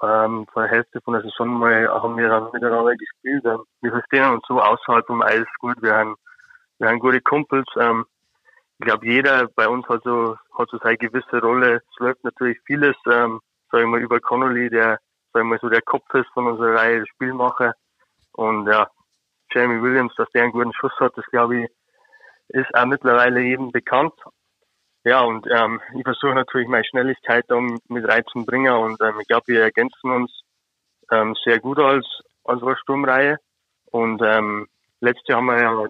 ähm, 0.00 0.46
vor 0.52 0.62
der 0.62 0.70
Hälfte 0.70 1.00
von 1.00 1.14
der 1.14 1.22
Saison 1.22 1.48
mal, 1.48 1.88
haben 1.88 2.16
wir 2.16 2.28
dann 2.28 2.48
miteinander 2.52 2.94
gespielt. 2.94 3.44
Ähm, 3.44 3.64
wir 3.80 3.90
verstehen 3.90 4.30
uns 4.30 4.44
so 4.46 4.60
außerhalb 4.60 5.04
vom 5.06 5.22
Eis 5.22 5.46
gut. 5.58 5.82
Wir 5.82 5.94
haben, 5.94 6.14
wir 6.78 6.88
haben 6.88 7.00
gute 7.00 7.20
Kumpels. 7.20 7.66
Ähm, 7.80 8.06
ich 8.78 8.86
glaube, 8.86 9.06
jeder 9.06 9.48
bei 9.48 9.68
uns 9.68 9.86
hat 9.88 10.02
so, 10.04 10.36
hat 10.56 10.68
so 10.70 10.78
seine 10.78 10.98
gewisse 10.98 11.40
Rolle. 11.40 11.76
Es 11.76 11.98
läuft 11.98 12.22
natürlich 12.22 12.58
vieles, 12.64 12.96
ähm, 13.10 13.40
sag 13.70 13.80
ich 13.80 13.86
mal, 13.86 14.00
über 14.00 14.20
Connolly, 14.20 14.70
der, 14.70 14.98
sag 15.32 15.42
ich 15.42 15.48
mal, 15.48 15.58
so 15.60 15.68
der 15.68 15.82
Kopf 15.82 16.12
ist 16.14 16.28
von 16.32 16.46
unserer 16.46 16.74
Reihe 16.74 17.04
Spielmacher. 17.06 17.74
Und 18.32 18.68
ja, 18.68 18.88
Jamie 19.52 19.82
Williams, 19.82 20.14
dass 20.16 20.30
der 20.30 20.44
einen 20.44 20.52
guten 20.52 20.72
Schuss 20.74 20.92
hat, 21.00 21.12
das 21.16 21.24
glaube 21.26 21.62
ich, 21.62 21.70
ist 22.48 22.72
auch 22.74 22.86
mittlerweile 22.86 23.42
eben 23.42 23.72
bekannt. 23.72 24.14
Ja, 25.04 25.22
und 25.22 25.46
ähm, 25.50 25.80
ich 25.96 26.04
versuche 26.04 26.34
natürlich 26.34 26.68
meine 26.68 26.84
Schnelligkeit 26.84 27.46
da 27.48 27.60
mit 27.60 28.06
reinzubringen 28.06 28.74
und 28.74 29.00
ähm, 29.00 29.18
ich 29.20 29.26
glaube, 29.26 29.48
wir 29.48 29.62
ergänzen 29.62 30.10
uns 30.10 30.42
ähm, 31.10 31.34
sehr 31.44 31.58
gut 31.58 31.78
als, 31.78 32.06
als 32.44 32.62
Sturmreihe. 32.80 33.38
Und 33.90 34.22
ähm, 34.22 34.68
letztes 35.00 35.26
Jahr 35.28 35.38
haben 35.38 35.46
wir 35.46 35.60
ja 35.60 35.88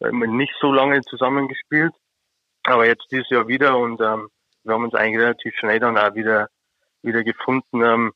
sagen 0.00 0.20
wir, 0.20 0.28
nicht 0.28 0.54
so 0.60 0.72
lange 0.72 1.00
zusammengespielt, 1.02 1.92
aber 2.64 2.86
jetzt 2.86 3.04
dieses 3.10 3.30
Jahr 3.30 3.48
wieder 3.48 3.76
und 3.78 4.00
ähm, 4.00 4.28
wir 4.64 4.74
haben 4.74 4.84
uns 4.84 4.94
eigentlich 4.94 5.20
relativ 5.20 5.54
schnell 5.56 5.80
dann 5.80 5.96
auch 5.96 6.14
wieder 6.14 6.48
wieder 7.02 7.22
gefunden. 7.22 7.82
Ähm, 7.82 8.12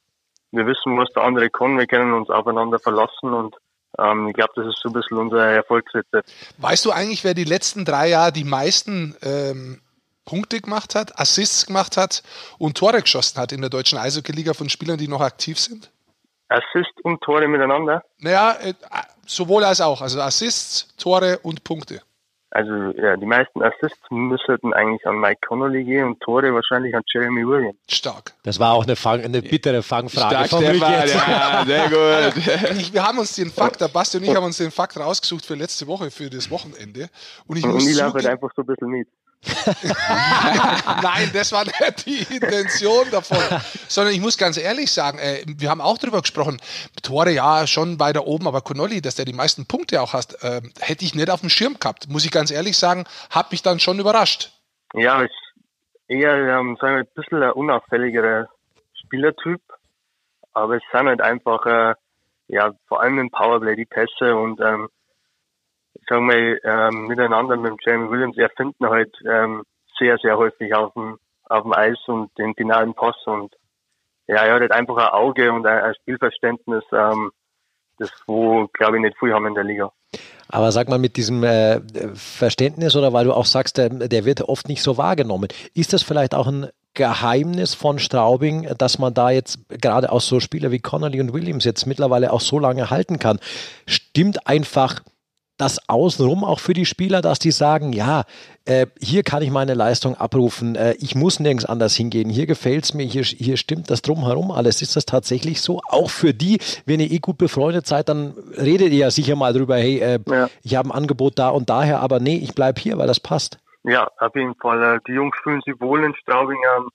wir 0.50 0.66
wissen, 0.66 0.98
was 0.98 1.08
der 1.14 1.22
andere 1.22 1.50
kann, 1.50 1.78
wir 1.78 1.86
können 1.86 2.12
uns 2.12 2.28
aufeinander 2.28 2.78
verlassen 2.78 3.32
und 3.32 3.56
ähm, 3.98 4.28
ich 4.28 4.34
glaube, 4.34 4.52
das 4.56 4.66
ist 4.66 4.80
so 4.82 4.88
ein 4.88 4.92
bisschen 4.92 5.18
unser 5.18 5.46
Erfolgsrezept. 5.46 6.30
Weißt 6.58 6.84
du 6.84 6.92
eigentlich, 6.92 7.24
wer 7.24 7.34
die 7.34 7.44
letzten 7.44 7.84
drei 7.84 8.08
Jahre 8.08 8.32
die 8.32 8.44
meisten 8.44 9.16
ähm, 9.22 9.80
Punkte 10.24 10.60
gemacht 10.60 10.94
hat, 10.94 11.18
Assists 11.18 11.66
gemacht 11.66 11.96
hat 11.96 12.22
und 12.58 12.76
Tore 12.78 13.00
geschossen 13.00 13.40
hat 13.40 13.52
in 13.52 13.60
der 13.60 13.70
deutschen 13.70 13.98
Eishockey-Liga 13.98 14.54
von 14.54 14.68
Spielern, 14.68 14.98
die 14.98 15.08
noch 15.08 15.20
aktiv 15.20 15.58
sind? 15.58 15.90
Assist 16.48 16.92
und 17.02 17.20
Tore 17.22 17.48
miteinander? 17.48 18.02
Naja, 18.18 18.52
äh, 18.60 18.74
sowohl 19.26 19.64
als 19.64 19.80
auch. 19.80 20.00
Also 20.00 20.20
Assists, 20.20 20.94
Tore 20.96 21.38
und 21.42 21.64
Punkte. 21.64 22.02
Also 22.54 22.70
ja, 23.00 23.16
die 23.16 23.24
meisten 23.24 23.62
Assists 23.62 23.98
müssten 24.10 24.74
eigentlich 24.74 25.06
an 25.06 25.18
Mike 25.18 25.40
Connolly 25.46 25.84
gehen 25.84 26.06
und 26.06 26.20
Tore 26.20 26.52
wahrscheinlich 26.52 26.94
an 26.94 27.02
Jeremy 27.10 27.46
Williams. 27.46 27.78
Stark. 27.88 28.34
Das 28.42 28.60
war 28.60 28.74
auch 28.74 28.84
eine, 28.84 28.94
Fang, 28.94 29.22
eine 29.22 29.40
bittere 29.40 29.82
Fangfrage. 29.82 30.46
Stark, 30.46 30.62
Stefan, 30.62 30.92
ja, 31.08 31.64
sehr 31.64 31.88
gut. 31.88 32.36
ich, 32.78 32.92
wir 32.92 33.06
haben 33.06 33.18
uns 33.18 33.34
den 33.36 33.50
Fakt, 33.50 33.80
der 33.80 33.88
Basti 33.88 34.18
und 34.18 34.24
ich 34.24 34.36
haben 34.36 34.44
uns 34.44 34.58
den 34.58 34.70
Fakt 34.70 34.98
rausgesucht 34.98 35.46
für 35.46 35.54
letzte 35.54 35.86
Woche, 35.86 36.10
für 36.10 36.28
das 36.28 36.50
Wochenende. 36.50 37.08
Und 37.46 37.56
ich 37.56 37.64
und 37.64 37.72
muss 37.72 37.90
laufe 37.98 38.16
halt 38.16 38.26
einfach 38.26 38.50
so 38.54 38.60
ein 38.60 38.66
bisschen 38.66 38.88
mit. 38.88 39.08
Nein, 41.02 41.30
das 41.32 41.52
war 41.52 41.64
nicht 41.64 42.06
die 42.06 42.34
Intention 42.34 43.10
davon. 43.10 43.38
Sondern 43.88 44.14
ich 44.14 44.20
muss 44.20 44.38
ganz 44.38 44.56
ehrlich 44.56 44.92
sagen, 44.92 45.18
äh, 45.18 45.42
wir 45.46 45.68
haben 45.68 45.80
auch 45.80 45.98
darüber 45.98 46.20
gesprochen, 46.20 46.60
Tore 47.02 47.30
ja 47.32 47.66
schon 47.66 47.98
weiter 47.98 48.26
oben, 48.26 48.46
aber 48.46 48.60
Connolly, 48.60 49.00
dass 49.00 49.16
der 49.16 49.24
die 49.24 49.32
meisten 49.32 49.66
Punkte 49.66 50.00
auch 50.00 50.12
hast, 50.12 50.42
äh, 50.44 50.60
hätte 50.80 51.04
ich 51.04 51.14
nicht 51.14 51.30
auf 51.30 51.40
dem 51.40 51.48
Schirm 51.48 51.78
gehabt. 51.78 52.08
Muss 52.08 52.24
ich 52.24 52.30
ganz 52.30 52.50
ehrlich 52.50 52.76
sagen, 52.76 53.04
hat 53.30 53.50
mich 53.50 53.62
dann 53.62 53.80
schon 53.80 53.98
überrascht. 53.98 54.52
Ja, 54.94 55.22
ist 55.22 55.32
eher 56.06 56.58
ähm, 56.58 56.76
sagen 56.80 56.98
ein 56.98 57.06
bisschen 57.14 57.42
ein 57.42 57.52
unauffälligerer 57.52 58.48
Spielertyp, 58.94 59.60
aber 60.52 60.76
es 60.76 60.82
sind 60.92 61.08
halt 61.08 61.20
einfach, 61.20 61.66
äh, 61.66 61.94
ja, 62.48 62.72
vor 62.86 63.00
allem 63.00 63.18
im 63.18 63.30
Powerplay 63.30 63.76
die 63.76 63.86
Pässe 63.86 64.36
und 64.36 64.60
ähm, 64.60 64.88
sagen 66.12 66.28
wir, 66.28 66.62
ähm, 66.64 67.06
miteinander 67.06 67.56
mit 67.56 67.74
Jamie 67.84 68.10
Williams 68.10 68.36
erfinden 68.36 68.86
halt 68.86 69.14
ähm, 69.26 69.62
sehr, 69.98 70.18
sehr 70.18 70.36
häufig 70.36 70.74
auf 70.74 70.92
dem, 70.92 71.18
auf 71.48 71.62
dem 71.62 71.72
Eis 71.72 71.98
und 72.06 72.36
den 72.38 72.54
finalen 72.54 72.92
Pass 72.92 73.16
und 73.24 73.54
ja, 74.28 74.36
er 74.36 74.54
hat 74.54 74.60
halt 74.60 74.72
einfach 74.72 74.96
ein 74.96 75.12
Auge 75.12 75.50
und 75.50 75.66
ein, 75.66 75.82
ein 75.82 75.94
Spielverständnis, 76.02 76.84
ähm, 76.92 77.32
das 77.98 78.10
wo, 78.26 78.68
glaube 78.74 78.96
ich, 78.96 79.02
nicht 79.02 79.18
viel 79.18 79.32
haben 79.32 79.46
in 79.46 79.54
der 79.54 79.64
Liga. 79.64 79.90
Aber 80.48 80.70
sag 80.70 80.88
mal, 80.88 80.98
mit 80.98 81.16
diesem 81.16 81.42
äh, 81.44 81.80
Verständnis 82.14 82.94
oder 82.94 83.14
weil 83.14 83.24
du 83.24 83.32
auch 83.32 83.46
sagst, 83.46 83.78
der, 83.78 83.88
der 83.88 84.24
wird 84.26 84.42
oft 84.42 84.68
nicht 84.68 84.82
so 84.82 84.98
wahrgenommen, 84.98 85.48
ist 85.74 85.94
das 85.94 86.02
vielleicht 86.02 86.34
auch 86.34 86.46
ein 86.46 86.68
Geheimnis 86.94 87.74
von 87.74 87.98
Straubing, 87.98 88.68
dass 88.76 88.98
man 88.98 89.14
da 89.14 89.30
jetzt 89.30 89.60
gerade 89.70 90.12
auch 90.12 90.20
so 90.20 90.40
Spieler 90.40 90.70
wie 90.70 90.78
Connolly 90.78 91.22
und 91.22 91.32
Williams 91.32 91.64
jetzt 91.64 91.86
mittlerweile 91.86 92.32
auch 92.34 92.42
so 92.42 92.58
lange 92.58 92.90
halten 92.90 93.18
kann? 93.18 93.40
Stimmt 93.86 94.46
einfach 94.46 95.00
das 95.62 95.88
außenrum 95.88 96.44
auch 96.44 96.60
für 96.60 96.74
die 96.74 96.84
Spieler, 96.84 97.22
dass 97.22 97.38
die 97.38 97.50
sagen, 97.50 97.92
ja, 97.92 98.24
äh, 98.64 98.86
hier 99.00 99.22
kann 99.22 99.42
ich 99.42 99.50
meine 99.50 99.74
Leistung 99.74 100.16
abrufen, 100.16 100.76
äh, 100.76 100.94
ich 100.98 101.14
muss 101.14 101.40
nirgends 101.40 101.64
anders 101.64 101.94
hingehen, 101.94 102.28
hier 102.28 102.46
gefällt 102.46 102.84
es 102.84 102.94
mir, 102.94 103.04
hier, 103.04 103.22
hier 103.22 103.56
stimmt 103.56 103.90
das 103.90 104.02
drumherum 104.02 104.50
alles. 104.50 104.82
Ist 104.82 104.96
das 104.96 105.06
tatsächlich 105.06 105.60
so? 105.60 105.80
Auch 105.88 106.10
für 106.10 106.34
die, 106.34 106.58
wenn 106.86 107.00
ihr 107.00 107.10
eh 107.10 107.18
gut 107.18 107.38
befreundet 107.38 107.86
seid, 107.86 108.08
dann 108.08 108.34
redet 108.58 108.92
ihr 108.92 108.98
ja 108.98 109.10
sicher 109.10 109.36
mal 109.36 109.52
drüber, 109.52 109.76
hey, 109.76 109.98
äh, 109.98 110.18
ja. 110.26 110.48
ich 110.62 110.76
habe 110.76 110.88
ein 110.88 110.92
Angebot 110.92 111.38
da 111.38 111.48
und 111.48 111.70
daher, 111.70 112.00
aber 112.00 112.20
nee, 112.20 112.36
ich 112.36 112.54
bleibe 112.54 112.80
hier, 112.80 112.98
weil 112.98 113.06
das 113.06 113.20
passt. 113.20 113.58
Ja, 113.84 114.08
auf 114.18 114.34
jeden 114.34 114.54
Fall. 114.56 114.96
Äh, 114.96 115.00
die 115.06 115.12
Jungs 115.12 115.36
fühlen 115.42 115.60
sich 115.64 115.80
wohl 115.80 116.04
in 116.04 116.14
Straubing. 116.16 116.58
Ähm, 116.76 116.88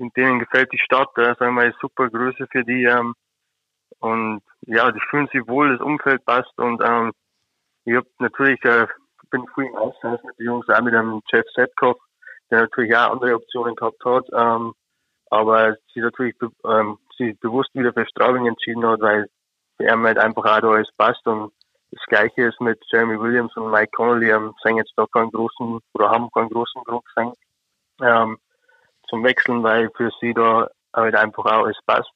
in 0.00 0.10
denen 0.16 0.38
gefällt 0.38 0.72
die 0.72 0.78
Stadt, 0.78 1.10
äh, 1.18 1.34
sagen 1.38 1.54
wir, 1.54 1.72
super 1.80 2.08
Größe 2.08 2.46
für 2.50 2.64
die. 2.64 2.84
Ähm, 2.84 3.14
und 3.98 4.40
ja, 4.62 4.90
die 4.90 5.00
fühlen 5.10 5.28
sich 5.32 5.46
wohl, 5.46 5.76
das 5.76 5.80
Umfeld 5.80 6.24
passt 6.24 6.56
und 6.58 6.82
ähm, 6.82 7.12
ich 7.84 7.96
habe 7.96 8.06
natürlich, 8.18 8.62
äh, 8.64 8.86
bin 9.30 9.46
früh 9.54 9.66
im 9.66 9.76
Austausch 9.76 10.22
mit 10.24 10.38
den 10.38 10.46
Jungs, 10.46 10.68
auch 10.68 10.80
mit 10.80 10.94
dem 10.94 11.22
Jeff 11.30 11.46
Setkoff, 11.54 11.98
der 12.50 12.62
natürlich 12.62 12.94
auch 12.96 13.12
andere 13.12 13.36
Optionen 13.36 13.76
gehabt 13.76 14.04
hat, 14.04 14.26
ähm, 14.32 14.74
aber 15.30 15.76
sie 15.94 16.00
natürlich 16.00 16.34
ähm, 16.64 16.98
sie 17.16 17.34
bewusst 17.34 17.70
wieder 17.74 17.92
für 17.92 18.06
Straubing 18.06 18.46
entschieden 18.46 18.84
hat, 18.86 19.00
weil 19.00 19.28
für 19.76 19.84
ihn 19.84 20.02
halt 20.02 20.18
einfach 20.18 20.44
auch 20.44 20.60
da 20.60 20.68
alles 20.70 20.90
passt 20.96 21.24
und 21.26 21.52
das 21.92 22.04
Gleiche 22.06 22.42
ist 22.46 22.60
mit 22.60 22.80
Jeremy 22.90 23.18
Williams 23.18 23.56
und 23.56 23.70
Mike 23.70 23.90
Connolly, 23.92 24.30
ähm, 24.30 24.54
sind 24.62 24.76
jetzt 24.76 24.92
da 24.96 25.06
keinen 25.12 25.30
großen 25.30 25.80
oder 25.94 26.10
haben 26.10 26.30
keinen 26.30 26.50
großen 26.50 26.82
Grund 26.84 27.04
gesehen, 27.06 27.32
ähm, 28.02 28.38
zum 29.08 29.24
Wechseln, 29.24 29.62
weil 29.62 29.90
für 29.96 30.10
sie 30.20 30.32
da 30.34 30.68
halt 30.94 31.14
einfach 31.16 31.44
auch 31.46 31.64
alles 31.64 31.78
passt. 31.86 32.12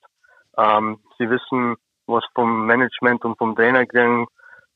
Ähm, 0.56 1.00
sie 1.18 1.28
wissen, 1.28 1.76
was 2.06 2.24
vom 2.34 2.66
Management 2.66 3.24
und 3.24 3.36
vom 3.36 3.56
Trainer 3.56 3.84
kriegen, 3.86 4.26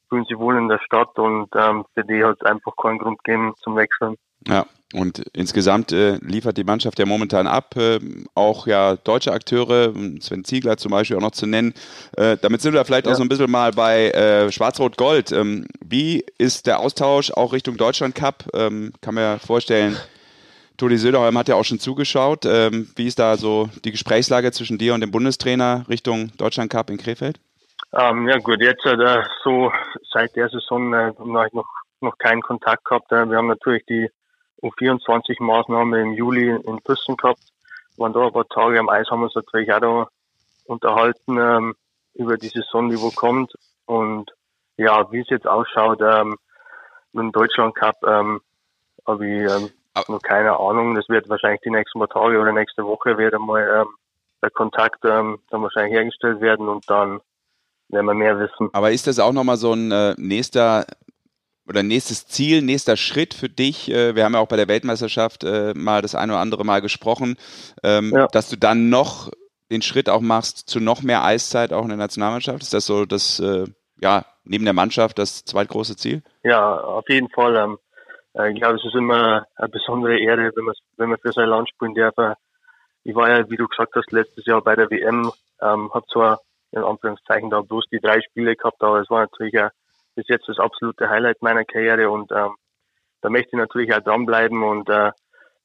fühlen 0.08 0.24
sich 0.24 0.38
wohl 0.38 0.56
in 0.56 0.68
der 0.68 0.80
Stadt 0.84 1.18
und 1.18 1.48
ähm, 1.54 1.84
für 1.94 2.04
die 2.04 2.24
hat 2.24 2.36
es 2.40 2.46
einfach 2.46 2.72
keinen 2.76 2.98
Grund 2.98 3.22
gegeben 3.22 3.54
zum 3.62 3.76
Wechseln. 3.76 4.16
Ja, 4.46 4.66
und 4.94 5.18
insgesamt 5.34 5.92
äh, 5.92 6.16
liefert 6.22 6.56
die 6.56 6.64
Mannschaft 6.64 6.98
ja 6.98 7.04
momentan 7.04 7.46
ab, 7.46 7.76
äh, 7.76 7.98
auch 8.34 8.66
ja 8.66 8.96
deutsche 8.96 9.32
Akteure, 9.32 9.92
Sven 10.20 10.44
Ziegler 10.44 10.78
zum 10.78 10.92
Beispiel 10.92 11.16
auch 11.16 11.22
noch 11.22 11.32
zu 11.32 11.46
nennen. 11.46 11.74
Äh, 12.16 12.38
damit 12.40 12.62
sind 12.62 12.72
wir 12.72 12.84
vielleicht 12.84 13.06
ja. 13.06 13.12
auch 13.12 13.16
so 13.16 13.22
ein 13.22 13.28
bisschen 13.28 13.50
mal 13.50 13.72
bei 13.72 14.10
äh, 14.10 14.50
Schwarz-Rot-Gold. 14.50 15.32
Ähm, 15.32 15.66
wie 15.84 16.24
ist 16.38 16.66
der 16.66 16.80
Austausch 16.80 17.30
auch 17.32 17.52
Richtung 17.52 17.76
Deutschland 17.76 18.14
Cup? 18.14 18.44
Ähm, 18.54 18.92
kann 19.02 19.14
man 19.14 19.24
ja 19.24 19.38
vorstellen, 19.38 19.96
Toni 20.78 20.96
Söderholm 20.96 21.36
hat 21.36 21.48
ja 21.48 21.56
auch 21.56 21.64
schon 21.64 21.80
zugeschaut. 21.80 22.46
Ähm, 22.46 22.88
wie 22.96 23.06
ist 23.06 23.18
da 23.18 23.36
so 23.36 23.68
die 23.84 23.90
Gesprächslage 23.90 24.52
zwischen 24.52 24.78
dir 24.78 24.94
und 24.94 25.00
dem 25.02 25.10
Bundestrainer 25.10 25.84
Richtung 25.88 26.30
Deutschland 26.38 26.70
Cup 26.70 26.88
in 26.88 26.96
Krefeld? 26.96 27.40
Ähm, 27.92 28.28
ja 28.28 28.38
gut, 28.38 28.60
jetzt 28.60 28.84
äh, 28.84 29.22
so 29.42 29.72
seit 30.12 30.36
der 30.36 30.48
Saison 30.50 30.92
äh, 30.92 31.12
habe 31.18 31.46
ich 31.46 31.52
noch, 31.54 31.68
noch 32.00 32.18
keinen 32.18 32.42
Kontakt 32.42 32.84
gehabt. 32.84 33.10
Äh, 33.12 33.28
wir 33.30 33.38
haben 33.38 33.46
natürlich 33.46 33.84
die 33.86 34.10
U24-Maßnahme 34.62 36.02
im 36.02 36.12
Juli 36.12 36.50
in 36.50 36.80
Füssen 36.84 37.16
gehabt. 37.16 37.40
Waren 37.96 38.12
da 38.12 38.26
ein 38.26 38.32
paar 38.32 38.48
Tage 38.48 38.78
am 38.78 38.90
Eis, 38.90 39.08
haben 39.10 39.20
wir 39.20 39.24
uns 39.24 39.34
natürlich 39.34 39.72
auch 39.72 39.80
da 39.80 40.08
unterhalten 40.66 41.38
ähm, 41.38 41.74
über 42.14 42.36
die 42.36 42.48
Saison, 42.48 42.90
die 42.90 43.00
wo 43.00 43.10
kommt. 43.10 43.54
Und 43.86 44.32
ja, 44.76 45.10
wie 45.10 45.20
es 45.20 45.30
jetzt 45.30 45.46
ausschaut 45.46 46.00
ähm, 46.02 46.36
mit 47.12 47.22
dem 47.22 47.32
Deutschland 47.32 47.74
Cup, 47.74 47.96
ähm, 48.06 48.40
habe 49.06 49.26
ich 49.26 49.50
ähm, 49.50 49.70
noch 50.08 50.22
keine 50.22 50.58
Ahnung. 50.58 50.94
Das 50.94 51.08
wird 51.08 51.28
wahrscheinlich 51.30 51.62
die 51.62 51.70
nächsten 51.70 51.98
paar 51.98 52.08
Tage 52.08 52.38
oder 52.38 52.52
nächste 52.52 52.84
Woche 52.84 53.16
wird 53.16 53.34
einmal 53.34 53.66
ähm, 53.80 53.88
der 54.42 54.50
Kontakt 54.50 55.04
ähm, 55.04 55.40
dann 55.50 55.62
wahrscheinlich 55.62 55.94
hergestellt 55.94 56.40
werden 56.40 56.68
und 56.68 56.88
dann 56.90 57.20
werden 57.88 58.06
wir 58.06 58.14
mehr 58.14 58.38
wissen. 58.38 58.68
Aber 58.72 58.90
ist 58.90 59.06
das 59.06 59.18
auch 59.18 59.32
nochmal 59.32 59.56
so 59.56 59.72
ein 59.72 59.90
äh, 59.90 60.14
nächster 60.18 60.86
oder 61.66 61.82
nächstes 61.82 62.26
Ziel, 62.26 62.62
nächster 62.62 62.96
Schritt 62.96 63.34
für 63.34 63.48
dich? 63.48 63.90
Äh, 63.90 64.14
wir 64.14 64.24
haben 64.24 64.34
ja 64.34 64.40
auch 64.40 64.48
bei 64.48 64.56
der 64.56 64.68
Weltmeisterschaft 64.68 65.44
äh, 65.44 65.74
mal 65.74 66.02
das 66.02 66.14
eine 66.14 66.32
oder 66.32 66.40
andere 66.40 66.64
Mal 66.64 66.80
gesprochen, 66.80 67.36
ähm, 67.82 68.12
ja. 68.14 68.26
dass 68.28 68.48
du 68.48 68.56
dann 68.56 68.88
noch 68.88 69.30
den 69.70 69.82
Schritt 69.82 70.08
auch 70.08 70.20
machst 70.20 70.68
zu 70.68 70.80
noch 70.80 71.02
mehr 71.02 71.24
Eiszeit 71.24 71.72
auch 71.72 71.82
in 71.82 71.88
der 71.88 71.98
Nationalmannschaft. 71.98 72.62
Ist 72.62 72.72
das 72.72 72.86
so 72.86 73.04
das, 73.04 73.38
äh, 73.40 73.64
ja, 74.00 74.24
neben 74.44 74.64
der 74.64 74.74
Mannschaft 74.74 75.18
das 75.18 75.44
zweitgroße 75.44 75.96
Ziel? 75.96 76.22
Ja, 76.42 76.78
auf 76.80 77.08
jeden 77.08 77.28
Fall. 77.28 77.56
Ähm, 77.56 77.78
ich 78.50 78.60
glaube, 78.60 78.76
es 78.76 78.84
ist 78.84 78.94
immer 78.94 79.46
eine 79.56 79.68
besondere 79.68 80.18
Ehre, 80.18 80.52
wenn 80.54 80.64
man, 80.64 80.74
wenn 80.96 81.08
man 81.08 81.18
für 81.18 81.32
sein 81.32 81.48
Land 81.48 81.68
spielen 81.68 81.94
darf. 81.94 82.36
Ich 83.02 83.14
war 83.14 83.28
ja, 83.28 83.50
wie 83.50 83.56
du 83.56 83.66
gesagt 83.66 83.94
hast, 83.96 84.12
letztes 84.12 84.46
Jahr 84.46 84.62
bei 84.62 84.76
der 84.76 84.90
WM, 84.90 85.32
ähm, 85.60 85.90
habe 85.92 86.06
zwar 86.12 86.40
in 86.72 86.82
Anführungszeichen 86.82 87.50
da 87.50 87.60
bloß 87.62 87.86
die 87.90 88.00
drei 88.00 88.20
Spiele 88.20 88.56
gehabt, 88.56 88.82
aber 88.82 89.00
es 89.00 89.10
war 89.10 89.20
natürlich 89.20 89.58
auch 89.58 89.70
bis 90.14 90.26
jetzt 90.28 90.48
das 90.48 90.58
absolute 90.58 91.08
Highlight 91.08 91.42
meiner 91.42 91.64
Karriere 91.64 92.10
und 92.10 92.30
ähm, 92.32 92.54
da 93.20 93.30
möchte 93.30 93.50
ich 93.52 93.58
natürlich 93.58 93.94
auch 93.94 94.00
dranbleiben 94.00 94.62
und 94.62 94.88
äh, 94.88 95.12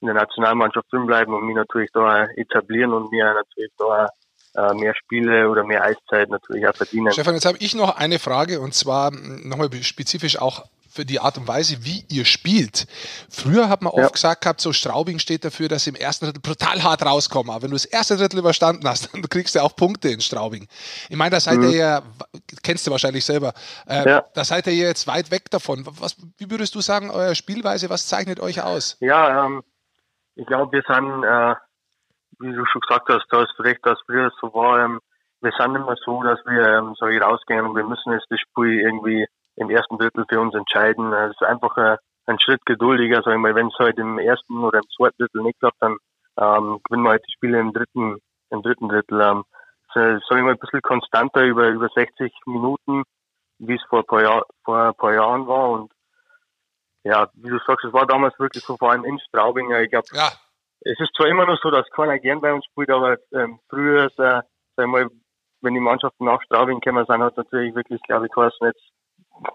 in 0.01 0.07
der 0.07 0.15
Nationalmannschaft 0.15 0.91
drin 0.91 1.05
bleiben 1.05 1.33
und 1.33 1.45
mich 1.45 1.55
natürlich 1.55 1.89
da 1.93 2.25
etablieren 2.35 2.93
und 2.93 3.11
mir 3.11 3.33
natürlich 3.33 3.71
da 3.77 4.09
äh, 4.55 4.73
mehr 4.73 4.93
Spiele 4.95 5.49
oder 5.49 5.63
mehr 5.63 5.83
Eiszeit 5.83 6.29
natürlich 6.29 6.67
auch 6.67 6.75
verdienen. 6.75 7.11
Stefan, 7.11 7.35
jetzt 7.35 7.45
habe 7.45 7.57
ich 7.59 7.73
noch 7.73 7.97
eine 7.97 8.19
Frage 8.19 8.59
und 8.59 8.73
zwar 8.73 9.11
nochmal 9.11 9.71
spezifisch 9.81 10.39
auch 10.39 10.65
für 10.93 11.05
die 11.05 11.19
Art 11.19 11.37
und 11.39 11.47
Weise, 11.47 11.83
wie 11.83 12.05
ihr 12.09 12.23
spielt. 12.23 12.85
Früher 13.27 13.67
hat 13.67 13.81
man 13.81 13.91
oft 13.91 14.03
ja. 14.03 14.09
gesagt 14.09 14.41
gehabt, 14.41 14.61
so 14.61 14.73
Straubing 14.73 15.17
steht 15.17 15.43
dafür, 15.43 15.67
dass 15.67 15.85
sie 15.85 15.89
im 15.89 15.95
ersten 15.95 16.25
Drittel 16.25 16.41
brutal 16.41 16.83
hart 16.83 17.03
rauskommen. 17.03 17.49
Aber 17.49 17.63
wenn 17.63 17.71
du 17.71 17.75
das 17.75 17.85
erste 17.85 18.15
Drittel 18.15 18.39
überstanden 18.39 18.87
hast, 18.87 19.11
dann 19.13 19.23
kriegst 19.23 19.55
du 19.55 19.59
auch 19.59 19.75
Punkte 19.75 20.09
in 20.09 20.21
Straubing. 20.21 20.67
Ich 21.09 21.17
meine, 21.17 21.31
da 21.31 21.39
seid 21.39 21.57
mhm. 21.57 21.69
ihr 21.69 21.77
ja, 21.77 22.01
kennst 22.61 22.85
du 22.85 22.91
wahrscheinlich 22.91 23.25
selber, 23.25 23.53
äh, 23.87 24.07
ja. 24.07 24.23
da 24.35 24.43
seid 24.43 24.67
ihr 24.67 24.73
jetzt 24.73 25.07
weit 25.07 25.31
weg 25.31 25.49
davon. 25.49 25.83
Was, 25.99 26.15
wie 26.37 26.51
würdest 26.51 26.75
du 26.75 26.81
sagen, 26.81 27.09
eure 27.09 27.33
Spielweise, 27.33 27.89
was 27.89 28.07
zeichnet 28.07 28.39
euch 28.39 28.61
aus? 28.61 28.97
Ja, 28.99 29.45
ähm, 29.45 29.63
ich 30.35 30.45
glaube, 30.45 30.71
wir 30.73 30.83
sind, 30.87 31.23
äh, 31.23 31.55
wie 32.39 32.53
du 32.53 32.65
schon 32.65 32.81
gesagt 32.81 33.09
hast, 33.09 33.25
du 33.29 33.37
hast 33.37 33.59
recht, 33.59 33.83
dass 33.83 33.97
früher 34.05 34.31
so 34.39 34.53
war, 34.53 34.85
ähm, 34.85 34.99
wir 35.41 35.51
sind 35.57 35.75
immer 35.75 35.95
so, 36.05 36.23
dass 36.23 36.39
wir 36.45 36.77
ähm, 36.77 36.95
so 36.97 37.07
hier 37.07 37.21
rausgehen 37.21 37.65
und 37.65 37.75
wir 37.75 37.83
müssen 37.83 38.13
jetzt 38.13 38.27
das 38.29 38.39
Spiel 38.39 38.79
irgendwie 38.79 39.27
im 39.55 39.69
ersten 39.69 39.97
Drittel 39.97 40.25
für 40.27 40.39
uns 40.39 40.55
entscheiden. 40.55 41.13
Es 41.13 41.31
ist 41.31 41.43
einfach 41.43 41.75
ein, 41.77 41.97
ein 42.25 42.39
Schritt 42.39 42.65
geduldiger, 42.65 43.21
sag 43.23 43.33
ich 43.33 43.39
mal, 43.39 43.55
wenn 43.55 43.67
es 43.67 43.73
heute 43.73 43.85
halt 43.85 43.99
im 43.99 44.19
ersten 44.19 44.63
oder 44.63 44.79
im 44.79 44.89
zweiten 44.95 45.17
Drittel 45.17 45.43
nicht 45.43 45.59
klappt, 45.59 45.81
dann 45.81 45.97
ähm, 46.39 46.79
gewinnen 46.83 47.03
wir 47.03 47.11
halt 47.11 47.25
die 47.27 47.33
Spiele 47.33 47.59
im 47.59 47.73
dritten, 47.73 48.19
im 48.49 48.61
dritten 48.61 48.89
Drittel. 48.89 49.21
Ähm, 49.21 49.43
sag 49.93 50.17
ich 50.17 50.29
mal, 50.29 50.51
ein 50.51 50.57
bisschen 50.57 50.81
konstanter 50.81 51.43
über, 51.43 51.67
über 51.69 51.89
60 51.93 52.33
Minuten, 52.45 53.03
wie 53.59 53.75
es 53.75 53.83
vor 53.89 53.99
ein, 53.99 54.05
paar 54.05 54.21
Jahr, 54.21 54.45
vor 54.63 54.77
ein 54.77 54.95
paar 54.95 55.13
Jahren 55.13 55.47
war. 55.47 55.69
Und 55.69 55.91
ja, 57.03 57.29
wie 57.35 57.49
du 57.49 57.59
sagst, 57.67 57.85
es 57.85 57.93
war 57.93 58.07
damals 58.07 58.37
wirklich 58.39 58.63
so, 58.63 58.77
vor 58.77 58.91
allem 58.91 59.05
in 59.05 59.19
Straubing. 59.19 59.71
Ich 59.75 59.91
glaube, 59.91 60.07
ja. 60.13 60.29
es 60.81 60.99
ist 60.99 61.13
zwar 61.15 61.27
immer 61.27 61.45
noch 61.45 61.59
so, 61.61 61.69
dass 61.69 61.89
keiner 61.91 62.17
gern 62.19 62.41
bei 62.41 62.53
uns 62.53 62.65
spielt, 62.65 62.89
aber 62.89 63.17
ähm, 63.33 63.59
früher, 63.69 64.05
äh, 64.05 64.09
sag 64.17 64.45
ich 64.77 64.87
mal, 64.87 65.07
wenn 65.61 65.73
die 65.73 65.79
Mannschaften 65.79 66.25
nach 66.25 66.41
Straubing 66.43 66.81
kommen, 66.81 67.05
sind 67.05 67.21
hat 67.21 67.37
natürlich 67.37 67.75
wirklich, 67.75 68.01
glaube 68.03 68.25
ich, 68.25 68.31
geheißen, 68.31 68.67
jetzt 68.67 68.92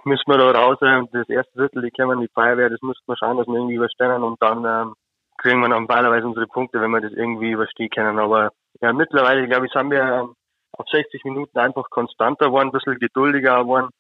müssen 0.05 0.31
wir 0.31 0.38
da 0.38 0.51
raus 0.51 0.79
das 0.81 1.29
erste 1.29 1.57
Drittel, 1.57 1.83
die 1.83 1.90
kommen 1.90 2.20
die 2.20 2.29
Feuerwehr, 2.29 2.70
das 2.70 2.83
müssen 2.83 3.03
wir 3.07 3.16
schauen, 3.16 3.37
dass 3.37 3.46
wir 3.46 3.55
irgendwie 3.55 3.74
überstehen 3.74 4.22
und 4.22 4.40
dann 4.42 4.64
ähm, 4.64 4.94
kriegen 5.38 5.61
wir 5.61 5.68
normalerweise 5.68 6.27
unsere 6.27 6.46
Punkte, 6.46 6.81
wenn 6.81 6.90
wir 6.90 7.01
das 7.01 7.12
irgendwie 7.12 7.53
überstehen 7.53 7.90
können. 7.90 8.18
Aber 8.18 8.51
ja, 8.81 8.92
mittlerweile, 8.92 9.46
glaube 9.48 9.66
ich, 9.66 9.72
sind 9.72 9.90
wir 9.90 10.03
ähm, 10.03 10.35
auf 10.72 10.87
60 10.90 11.24
Minuten 11.24 11.59
einfach 11.59 11.88
konstanter 11.90 12.46
geworden, 12.46 12.68
ein 12.68 12.72
bisschen 12.72 12.98
geduldiger 12.98 13.62
geworden, 13.62 13.90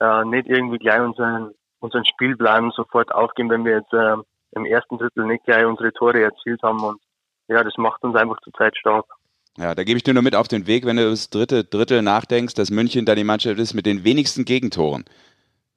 äh, 0.00 0.24
nicht 0.24 0.48
irgendwie 0.48 0.78
gleich 0.78 1.00
unseren, 1.00 1.52
unseren 1.80 2.04
Spielplan 2.04 2.70
sofort 2.74 3.12
aufgeben, 3.12 3.50
wenn 3.50 3.64
wir 3.64 3.76
jetzt 3.76 3.92
äh, 3.92 4.16
im 4.52 4.64
ersten 4.64 4.98
Drittel 4.98 5.26
nicht 5.26 5.44
gleich 5.44 5.64
unsere 5.64 5.92
Tore 5.92 6.22
erzielt 6.22 6.62
haben 6.62 6.82
und 6.82 7.00
ja, 7.48 7.62
das 7.62 7.76
macht 7.76 8.02
uns 8.02 8.16
einfach 8.16 8.40
zurzeit 8.42 8.76
stark. 8.76 9.06
Ja, 9.58 9.74
da 9.74 9.84
gebe 9.84 9.96
ich 9.96 10.02
dir 10.02 10.12
nur 10.12 10.22
mit 10.22 10.34
auf 10.34 10.48
den 10.48 10.66
Weg, 10.66 10.84
wenn 10.84 10.96
du 10.96 11.08
das 11.08 11.30
dritte 11.30 11.64
Drittel 11.64 12.02
nachdenkst, 12.02 12.54
dass 12.54 12.70
München 12.70 13.06
da 13.06 13.14
die 13.14 13.24
Mannschaft 13.24 13.58
ist 13.58 13.72
mit 13.72 13.86
den 13.86 14.04
wenigsten 14.04 14.44
Gegentoren. 14.44 15.04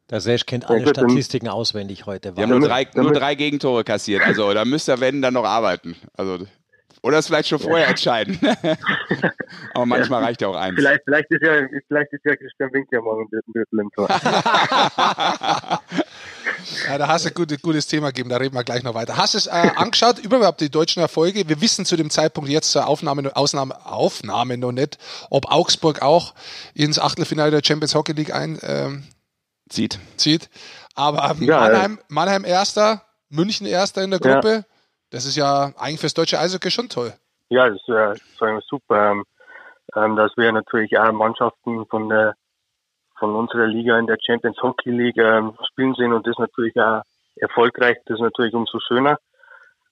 Der 0.09 0.21
Sesch 0.21 0.45
kennt 0.45 0.69
alle 0.69 0.87
Statistiken 0.87 1.47
auswendig 1.47 2.05
heute. 2.05 2.35
Wir 2.35 2.43
haben 2.43 2.49
nur 2.49 2.67
drei, 2.67 2.87
nur 2.95 3.13
drei 3.13 3.35
Gegentore 3.35 3.83
kassiert. 3.83 4.23
Also 4.23 4.51
da 4.53 4.65
müsst 4.65 4.89
ihr, 4.89 4.99
wenn, 4.99 5.21
dann 5.21 5.35
noch 5.35 5.45
arbeiten. 5.45 5.95
Also, 6.17 6.39
oder 7.01 7.19
es 7.19 7.27
vielleicht 7.27 7.49
schon 7.49 7.59
vorher 7.59 7.87
entscheiden. 7.87 8.39
Aber 9.73 9.85
manchmal 9.85 10.23
reicht 10.23 10.41
ja 10.41 10.47
auch 10.47 10.55
eins. 10.55 10.75
Vielleicht, 10.75 11.01
vielleicht, 11.05 11.31
ist, 11.31 11.43
ja, 11.43 11.67
vielleicht 11.87 12.11
ist 12.11 12.25
ja 12.25 12.35
Christian 12.35 12.73
Wink 12.73 12.87
ja 12.91 13.01
morgen 13.01 13.29
dritten 13.29 13.53
Drittel 13.53 13.79
im 13.79 13.91
Tor. 13.91 14.09
Ja, 16.87 16.97
da 16.97 17.07
hast 17.07 17.25
du 17.25 17.29
ein 17.29 17.33
gutes, 17.33 17.61
gutes 17.61 17.87
Thema 17.87 18.07
gegeben, 18.07 18.29
da 18.29 18.37
reden 18.37 18.53
wir 18.53 18.63
gleich 18.63 18.83
noch 18.83 18.93
weiter. 18.93 19.17
Hast 19.17 19.33
du 19.33 19.37
es 19.37 19.47
äh, 19.47 19.71
angeschaut, 19.75 20.19
überhaupt 20.19 20.61
die 20.61 20.69
deutschen 20.69 21.01
Erfolge? 21.01 21.47
Wir 21.47 21.61
wissen 21.61 21.85
zu 21.85 21.95
dem 21.95 22.09
Zeitpunkt 22.09 22.49
jetzt 22.49 22.71
zur 22.71 22.85
Aufnahme, 22.87 23.35
Ausnahme, 23.35 23.85
Aufnahme 23.85 24.57
noch 24.57 24.71
nicht, 24.71 24.97
ob 25.29 25.51
Augsburg 25.51 26.01
auch 26.01 26.33
ins 26.73 26.99
Achtelfinale 26.99 27.51
der 27.51 27.61
Champions 27.63 27.95
Hockey 27.95 28.11
League 28.11 28.33
ein, 28.33 28.59
ähm, 28.61 29.03
zieht. 29.69 29.99
zieht. 30.17 30.49
Aber 30.95 31.33
ja, 31.39 31.59
Mannheim, 31.59 31.99
Mannheim 32.09 32.45
Erster, 32.45 33.03
München 33.29 33.67
Erster 33.67 34.03
in 34.03 34.11
der 34.11 34.19
Gruppe, 34.19 34.49
ja. 34.49 34.63
das 35.11 35.25
ist 35.25 35.35
ja 35.35 35.71
eigentlich 35.77 35.99
fürs 35.99 36.13
deutsche 36.13 36.39
Eishockey 36.39 36.71
schon 36.71 36.89
toll. 36.89 37.13
Ja, 37.49 37.69
das 37.69 37.77
ist 37.77 37.89
äh, 38.41 38.59
super, 38.67 39.11
ähm, 39.11 39.23
ähm, 39.95 40.15
dass 40.15 40.31
wir 40.37 40.51
natürlich 40.51 40.97
auch 40.99 41.11
Mannschaften 41.11 41.85
von 41.87 42.09
der 42.09 42.35
von 43.17 43.35
unserer 43.35 43.67
Liga 43.67 43.99
in 43.99 44.07
der 44.07 44.17
Champions 44.25 44.57
Hockey 44.61 44.91
League 44.91 45.17
ähm, 45.17 45.53
spielen 45.69 45.93
sehen 45.95 46.13
und 46.13 46.25
das 46.25 46.37
natürlich 46.37 46.75
auch 46.79 47.01
erfolgreich, 47.35 47.97
das 48.05 48.15
ist 48.15 48.21
natürlich 48.21 48.53
umso 48.53 48.79
schöner. 48.79 49.17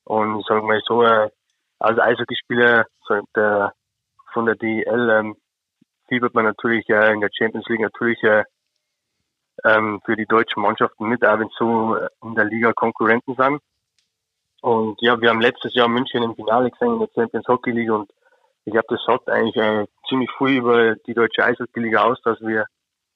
Und 0.05 0.45
sagen 0.45 0.67
wir 0.67 0.81
so, 0.85 1.03
äh, 1.03 1.29
als 1.79 1.99
Eishockeyspieler 1.99 2.85
so 3.05 3.19
der, 3.35 3.73
von 4.31 4.45
der 4.45 4.55
DEL 4.55 5.09
ähm, 5.09 5.35
fiebert 6.07 6.33
man 6.33 6.45
natürlich 6.45 6.87
äh, 6.89 7.11
in 7.13 7.19
der 7.19 7.29
Champions 7.37 7.67
League 7.67 7.81
natürlich 7.81 8.21
äh, 8.23 8.43
ähm, 9.65 10.01
für 10.05 10.15
die 10.15 10.25
deutschen 10.25 10.61
Mannschaften 10.61 11.07
mit, 11.07 11.21
wenn 11.21 11.49
so 11.57 11.95
äh, 11.95 12.07
in 12.23 12.35
der 12.35 12.45
Liga 12.45 12.73
Konkurrenten 12.73 13.35
sind. 13.35 13.61
Und 14.61 15.01
ja, 15.01 15.19
wir 15.21 15.29
haben 15.29 15.41
letztes 15.41 15.73
Jahr 15.75 15.87
München 15.87 16.23
im 16.23 16.35
Finale 16.35 16.71
gesehen 16.71 16.93
in 16.93 16.99
der 16.99 17.09
Champions 17.13 17.47
Hockey 17.47 17.71
League 17.71 17.91
und 17.91 18.09
ich 18.65 18.73
glaube, 18.73 18.87
das 18.89 18.99
sagt 19.05 19.29
eigentlich 19.29 19.55
äh, 19.55 19.85
ziemlich 20.09 20.29
viel 20.37 20.57
über 20.57 20.95
die 20.95 21.13
deutsche 21.13 21.43
Eishockey-Liga 21.43 22.03
aus, 22.03 22.21
dass 22.23 22.41
wir 22.41 22.65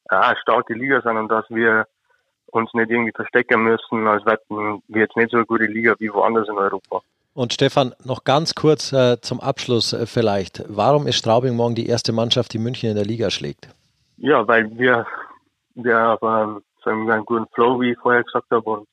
eine 0.08 0.38
starke 0.38 0.73
Liga 0.73 1.01
sind 1.01 1.17
und 1.17 1.27
dass 1.27 1.45
wir 1.49 1.88
uns 2.51 2.73
nicht 2.73 2.89
irgendwie 2.89 3.12
verstecken 3.12 3.63
müssen, 3.63 4.08
als 4.08 4.23
hätten 4.25 4.82
wir 4.88 5.01
jetzt 5.01 5.17
nicht 5.17 5.32
so 5.32 5.38
eine 5.38 5.45
gute 5.45 5.65
Liga 5.65 5.95
wie 5.99 6.13
woanders 6.13 6.47
in 6.47 6.56
Europa. 6.56 7.01
Und 7.34 7.54
Stefan, 7.54 7.93
noch 8.04 8.23
ganz 8.23 8.56
kurz 8.56 8.91
äh, 8.91 9.19
zum 9.21 9.39
Abschluss 9.39 9.93
äh, 9.93 10.06
vielleicht. 10.06 10.63
Warum 10.67 11.08
ist 11.08 11.17
Straubing 11.17 11.56
morgen 11.56 11.75
die 11.75 11.88
erste 11.88 12.12
Mannschaft, 12.12 12.54
die 12.54 12.60
München 12.60 12.89
in 12.89 12.95
der 12.95 13.06
Liga 13.06 13.30
schlägt? 13.30 13.69
Ja, 14.17 14.45
weil 14.47 14.77
wir, 14.77 15.06
wir 15.84 15.98
haben 15.98 16.63
sagen 16.84 17.08
wir, 17.08 17.13
einen 17.13 17.26
guten 17.26 17.48
Flow, 17.54 17.80
wie 17.82 17.91
ich 17.91 17.98
vorher 18.00 18.24
gesagt 18.24 18.50
habe. 18.52 18.70
Und 18.70 18.88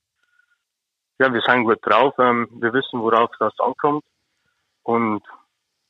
ja, 1.18 1.32
wir 1.32 1.40
sind 1.40 1.64
gut 1.64 1.78
drauf. 1.82 2.14
Ähm, 2.18 2.48
wir 2.60 2.72
wissen, 2.72 3.00
worauf 3.00 3.30
das 3.38 3.52
ankommt. 3.58 4.04
Und 4.82 5.22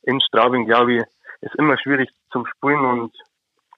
in 0.03 0.19
Straubing, 0.21 0.65
glaube 0.65 0.95
ich, 0.95 1.03
ist 1.41 1.55
immer 1.55 1.77
schwierig 1.77 2.09
zum 2.31 2.45
Spielen 2.45 2.79
und 2.85 3.15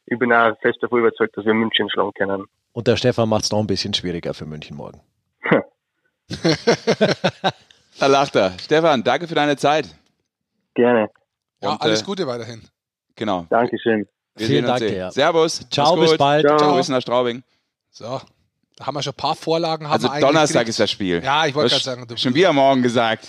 ich 0.05 0.17
bin 0.17 0.33
auch 0.33 0.57
fest 0.61 0.79
davon 0.81 0.99
überzeugt, 0.99 1.37
dass 1.37 1.45
wir 1.45 1.53
München 1.53 1.89
schlagen 1.89 2.13
können. 2.13 2.45
Und 2.73 2.87
der 2.87 2.97
Stefan 2.97 3.29
macht 3.29 3.43
es 3.43 3.51
noch 3.51 3.59
ein 3.59 3.67
bisschen 3.67 3.93
schwieriger 3.93 4.33
für 4.33 4.45
München 4.45 4.77
morgen. 4.77 5.01
da 7.99 8.07
lacht 8.07 8.35
er. 8.35 8.57
Stefan, 8.59 9.03
danke 9.03 9.27
für 9.27 9.35
deine 9.35 9.57
Zeit. 9.57 9.93
Gerne. 10.73 11.09
Ja, 11.61 11.73
Und, 11.73 11.81
alles 11.81 12.01
äh, 12.01 12.05
Gute 12.05 12.25
weiterhin. 12.27 12.61
Genau. 13.15 13.45
Dankeschön. 13.49 14.07
Wir 14.41 14.47
Vielen 14.47 14.65
Dank 14.65 14.79
dir. 14.79 15.11
Servus. 15.11 15.61
Ciao, 15.69 15.95
bis 15.95 16.17
bald. 16.17 16.45
Ciao. 16.45 16.57
Ciao. 16.57 16.73
Grüße 16.73 16.91
nach 16.91 17.01
Straubing. 17.01 17.43
So. 17.91 18.19
Da 18.75 18.87
haben 18.87 18.95
wir 18.95 19.03
schon 19.03 19.13
ein 19.13 19.17
paar 19.17 19.35
Vorlagen. 19.35 19.85
also 19.85 20.09
Donnerstag 20.19 20.67
ist 20.67 20.79
das 20.79 20.89
Spiel. 20.89 21.21
Ja, 21.23 21.45
ich 21.45 21.53
wollte 21.53 21.69
gerade 21.69 21.83
sagen. 21.83 22.07
Du 22.07 22.17
schon 22.17 22.33
wieder 22.33 22.51
morgen 22.51 22.81
gesagt. 22.81 23.27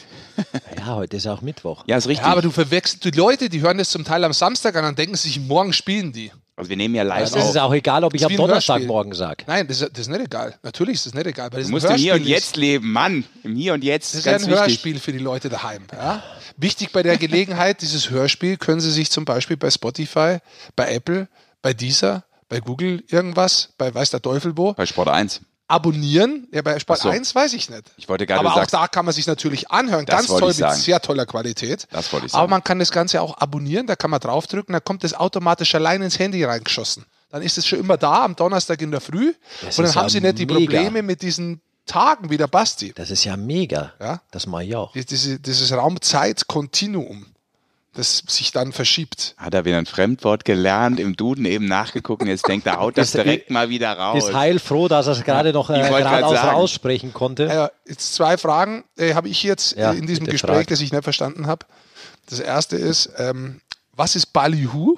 Ja, 0.79 0.95
heute 0.95 1.19
ist 1.19 1.27
auch 1.27 1.43
Mittwoch. 1.43 1.85
Ja, 1.87 1.99
ist 1.99 2.09
richtig. 2.09 2.25
Ja, 2.25 2.33
aber 2.33 2.41
du 2.41 2.51
verwechselst 2.51 3.05
die 3.05 3.11
Leute, 3.11 3.51
die 3.51 3.61
hören 3.61 3.77
das 3.77 3.91
zum 3.91 4.03
Teil 4.03 4.25
am 4.25 4.33
Samstag 4.33 4.75
an 4.77 4.87
und 4.87 4.99
denken 4.99 5.15
sich, 5.15 5.39
morgen 5.39 5.75
spielen 5.75 6.13
die. 6.13 6.33
Also 6.55 6.69
wir 6.69 6.77
nehmen 6.77 6.95
ja 6.95 7.03
live 7.03 7.23
also 7.23 7.37
Das 7.37 7.49
ist 7.49 7.57
auch 7.57 7.73
egal, 7.73 8.05
ob 8.05 8.15
ich 8.15 8.25
am 8.25 8.37
Donnerstagmorgen 8.37 9.15
sage. 9.15 9.45
Nein, 9.47 9.67
das, 9.67 9.79
das, 9.79 9.91
ist 9.99 10.09
nicht 10.09 10.21
egal. 10.21 10.55
Natürlich 10.63 10.97
ist 10.97 11.07
das 11.07 11.15
nicht 11.15 11.27
egal. 11.27 11.49
du 11.49 11.69
musst 11.69 11.87
im 11.87 11.97
Hier 11.97 12.15
und 12.15 12.27
Jetzt 12.27 12.57
leben, 12.57 12.93
Mann. 12.93 13.25
Im 13.43 13.57
Hier 13.57 13.73
und 13.75 13.83
Jetzt. 13.83 14.13
Das 14.13 14.19
ist 14.21 14.25
ganz 14.25 14.45
ein 14.45 14.51
wichtig. 14.51 14.67
Hörspiel 14.67 15.01
für 15.01 15.13
die 15.13 15.19
Leute 15.19 15.49
daheim. 15.49 15.85
Ja? 15.93 16.23
Wichtig 16.59 16.93
bei 16.93 17.03
der 17.03 17.17
Gelegenheit, 17.17 17.81
dieses 17.81 18.11
Hörspiel 18.11 18.59
können 18.59 18.81
Sie 18.81 18.91
sich 18.91 19.11
zum 19.11 19.25
Beispiel 19.25 19.57
bei 19.57 19.71
Spotify, 19.71 20.39
bei 20.77 20.93
Apple, 20.93 21.29
bei 21.63 21.73
Deezer, 21.73 22.25
bei 22.51 22.61
Google 22.61 23.03
irgendwas, 23.09 23.71
bei 23.79 23.95
weiß 23.95 24.11
der 24.11 24.21
Teufel 24.21 24.57
wo. 24.57 24.75
Bei 24.75 24.85
Sport 24.85 25.09
1 25.09 25.41
abonnieren. 25.69 26.49
Ja, 26.53 26.63
bei 26.63 26.79
Sport 26.79 27.01
so. 27.01 27.09
1 27.09 27.35
weiß 27.35 27.55
ich 27.55 27.71
nicht. 27.71 27.83
Ich 27.97 28.09
wollte 28.09 28.27
gerade 28.27 28.41
Aber 28.47 28.63
auch 28.63 28.67
da 28.67 28.89
kann 28.89 29.05
man 29.05 29.15
sich 29.15 29.27
natürlich 29.27 29.71
anhören. 29.71 30.05
Ganz 30.05 30.27
toll 30.27 30.49
mit 30.49 30.57
sagen. 30.57 30.79
sehr 30.79 31.01
toller 31.01 31.27
Qualität. 31.27 31.87
Das 31.91 32.13
wollte 32.13 32.27
ich 32.27 32.33
sagen. 32.33 32.41
Aber 32.43 32.51
man 32.51 32.63
kann 32.65 32.79
das 32.79 32.91
Ganze 32.91 33.23
auch 33.23 33.39
abonnieren, 33.39 33.87
da 33.87 33.97
kann 33.97 34.11
man 34.11 34.21
draufdrücken, 34.21 34.73
da 34.73 34.81
kommt 34.81 35.03
das 35.05 35.15
automatisch 35.15 35.75
allein 35.75 36.03
ins 36.03 36.19
Handy 36.19 36.45
reingeschossen. 36.45 37.05
dann 37.31 37.41
ist 37.43 37.57
es 37.57 37.67
schon 37.67 37.79
immer 37.81 37.97
da 37.97 38.25
am 38.25 38.37
Donnerstag 38.37 38.83
in 38.83 38.91
der 38.91 39.01
Früh. 39.01 39.33
Das 39.63 39.79
und 39.79 39.85
dann 39.87 39.95
haben 39.95 40.05
ja 40.05 40.09
sie 40.11 40.21
nicht 40.21 40.39
die. 40.39 40.45
Probleme 40.47 41.03
mit 41.03 41.23
diesen 41.23 41.63
Tagen 41.87 42.29
wie 42.31 42.37
der 42.37 42.47
Basti. 42.47 42.93
Das 42.95 43.11
ist 43.11 43.25
ja 43.25 43.37
mega. 43.37 43.93
Ja. 43.99 44.21
Das 44.31 44.47
mache 44.47 44.65
ich 44.65 44.77
auch. 44.77 44.93
Die- 44.93 45.05
Diese, 45.05 45.41
dieses 45.41 45.73
Raumzeit-Kontinuum, 45.73 47.27
das 47.95 48.23
sich 48.27 48.53
dann 48.53 48.73
verschiebt. 48.73 49.35
Hat 49.37 49.53
er 49.53 49.65
wieder 49.65 49.77
ein 49.79 49.87
Fremdwort 49.87 50.45
gelernt, 50.45 50.99
im 50.99 51.15
Duden 51.15 51.45
eben 51.45 51.67
nachgeguckt 51.67 52.23
und 52.23 52.29
jetzt 52.29 52.49
denkt 52.49 52.67
er, 52.67 52.79
haut 52.81 52.97
das 52.97 53.13
direkt 53.13 53.51
mal 53.51 53.69
wieder 53.69 53.93
raus. 53.93 54.29
Ist 54.29 54.35
heilfroh, 54.35 54.89
dass 54.89 55.07
er 55.07 55.13
es 55.13 55.25
gerade 55.25 55.53
noch 55.53 55.69
äh, 55.69 55.83
Ich 55.85 55.91
wollte 55.91 56.09
grad 56.09 56.21
geradeaus 56.21 56.55
aussprechen 56.55 57.13
konnte. 57.13 57.45
Ja, 57.45 57.71
jetzt 57.87 58.15
zwei 58.15 58.39
Fragen 58.39 58.85
äh, 58.97 59.15
habe 59.15 59.29
ich 59.29 59.43
jetzt 59.43 59.77
Ja, 59.77 59.93
äh, 59.93 59.99
in 59.99 60.07
diesem 60.07 60.27
Gespräch, 60.27 60.57
frag. 60.57 60.67
das 60.69 60.81
ich 60.81 60.91
nicht 60.93 61.05
verstanden 61.05 61.47
habe. 61.47 61.67
Das 62.31 62.41
erste 62.41 62.77
ist, 62.77 63.11
ähm, 63.19 63.61
was 63.95 64.17
ist 64.17 64.27
Ballyhoo? 64.33 64.97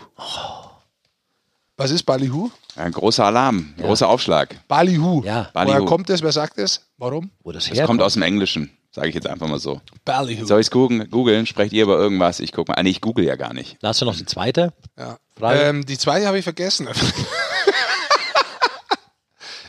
Was 1.77 1.91
ist 1.91 2.05
Ballyhoo? 2.05 2.51
Ein 2.77 2.93
großer 2.93 3.25
Alarm, 3.25 3.75
großer 3.79 4.09
Aufschlag. 4.09 4.57
Ballyhoo. 4.69 5.23
Ja. 5.25 5.51
Woher 5.53 5.67
Ballyhoo. 5.67 5.85
kommt 5.87 6.09
das? 6.09 6.23
Wer 6.23 6.31
sagt 6.31 6.59
das? 6.59 6.83
Warum? 6.99 7.31
Wo 7.43 7.51
das 7.51 7.69
Das 7.69 7.85
kommt 7.87 8.01
aus 8.03 8.13
dem 8.13 8.23
Englischen, 8.23 8.71
sage 8.95 9.09
ich 9.09 9.15
jetzt 9.15 9.27
einfach 9.27 9.49
mal 9.49 9.59
so. 9.59 9.81
Ballyhoo. 10.05 10.47
Soll 10.47 10.61
ich 10.61 10.67
es 10.69 10.71
googeln? 10.71 11.11
googeln? 11.11 11.47
Sprecht 11.47 11.73
ihr 11.73 11.83
über 11.83 11.99
irgendwas? 11.99 12.41
Ich 12.41 12.53
gucke 12.53 12.71
mal. 12.71 12.79
Ah, 12.79 12.83
nee, 12.83 12.91
ich 12.91 13.01
google 13.01 13.25
ja 13.25 13.37
gar 13.37 13.53
nicht. 13.53 13.77
Hast 13.83 14.01
du 14.01 14.05
noch 14.05 14.17
die 14.17 14.27
zweite? 14.27 14.73
Ja. 14.99 15.19
Frage? 15.39 15.61
Ähm, 15.61 15.85
die 15.85 15.99
zweite 15.99 16.27
habe 16.27 16.39
ich 16.39 16.45
vergessen. 16.45 16.89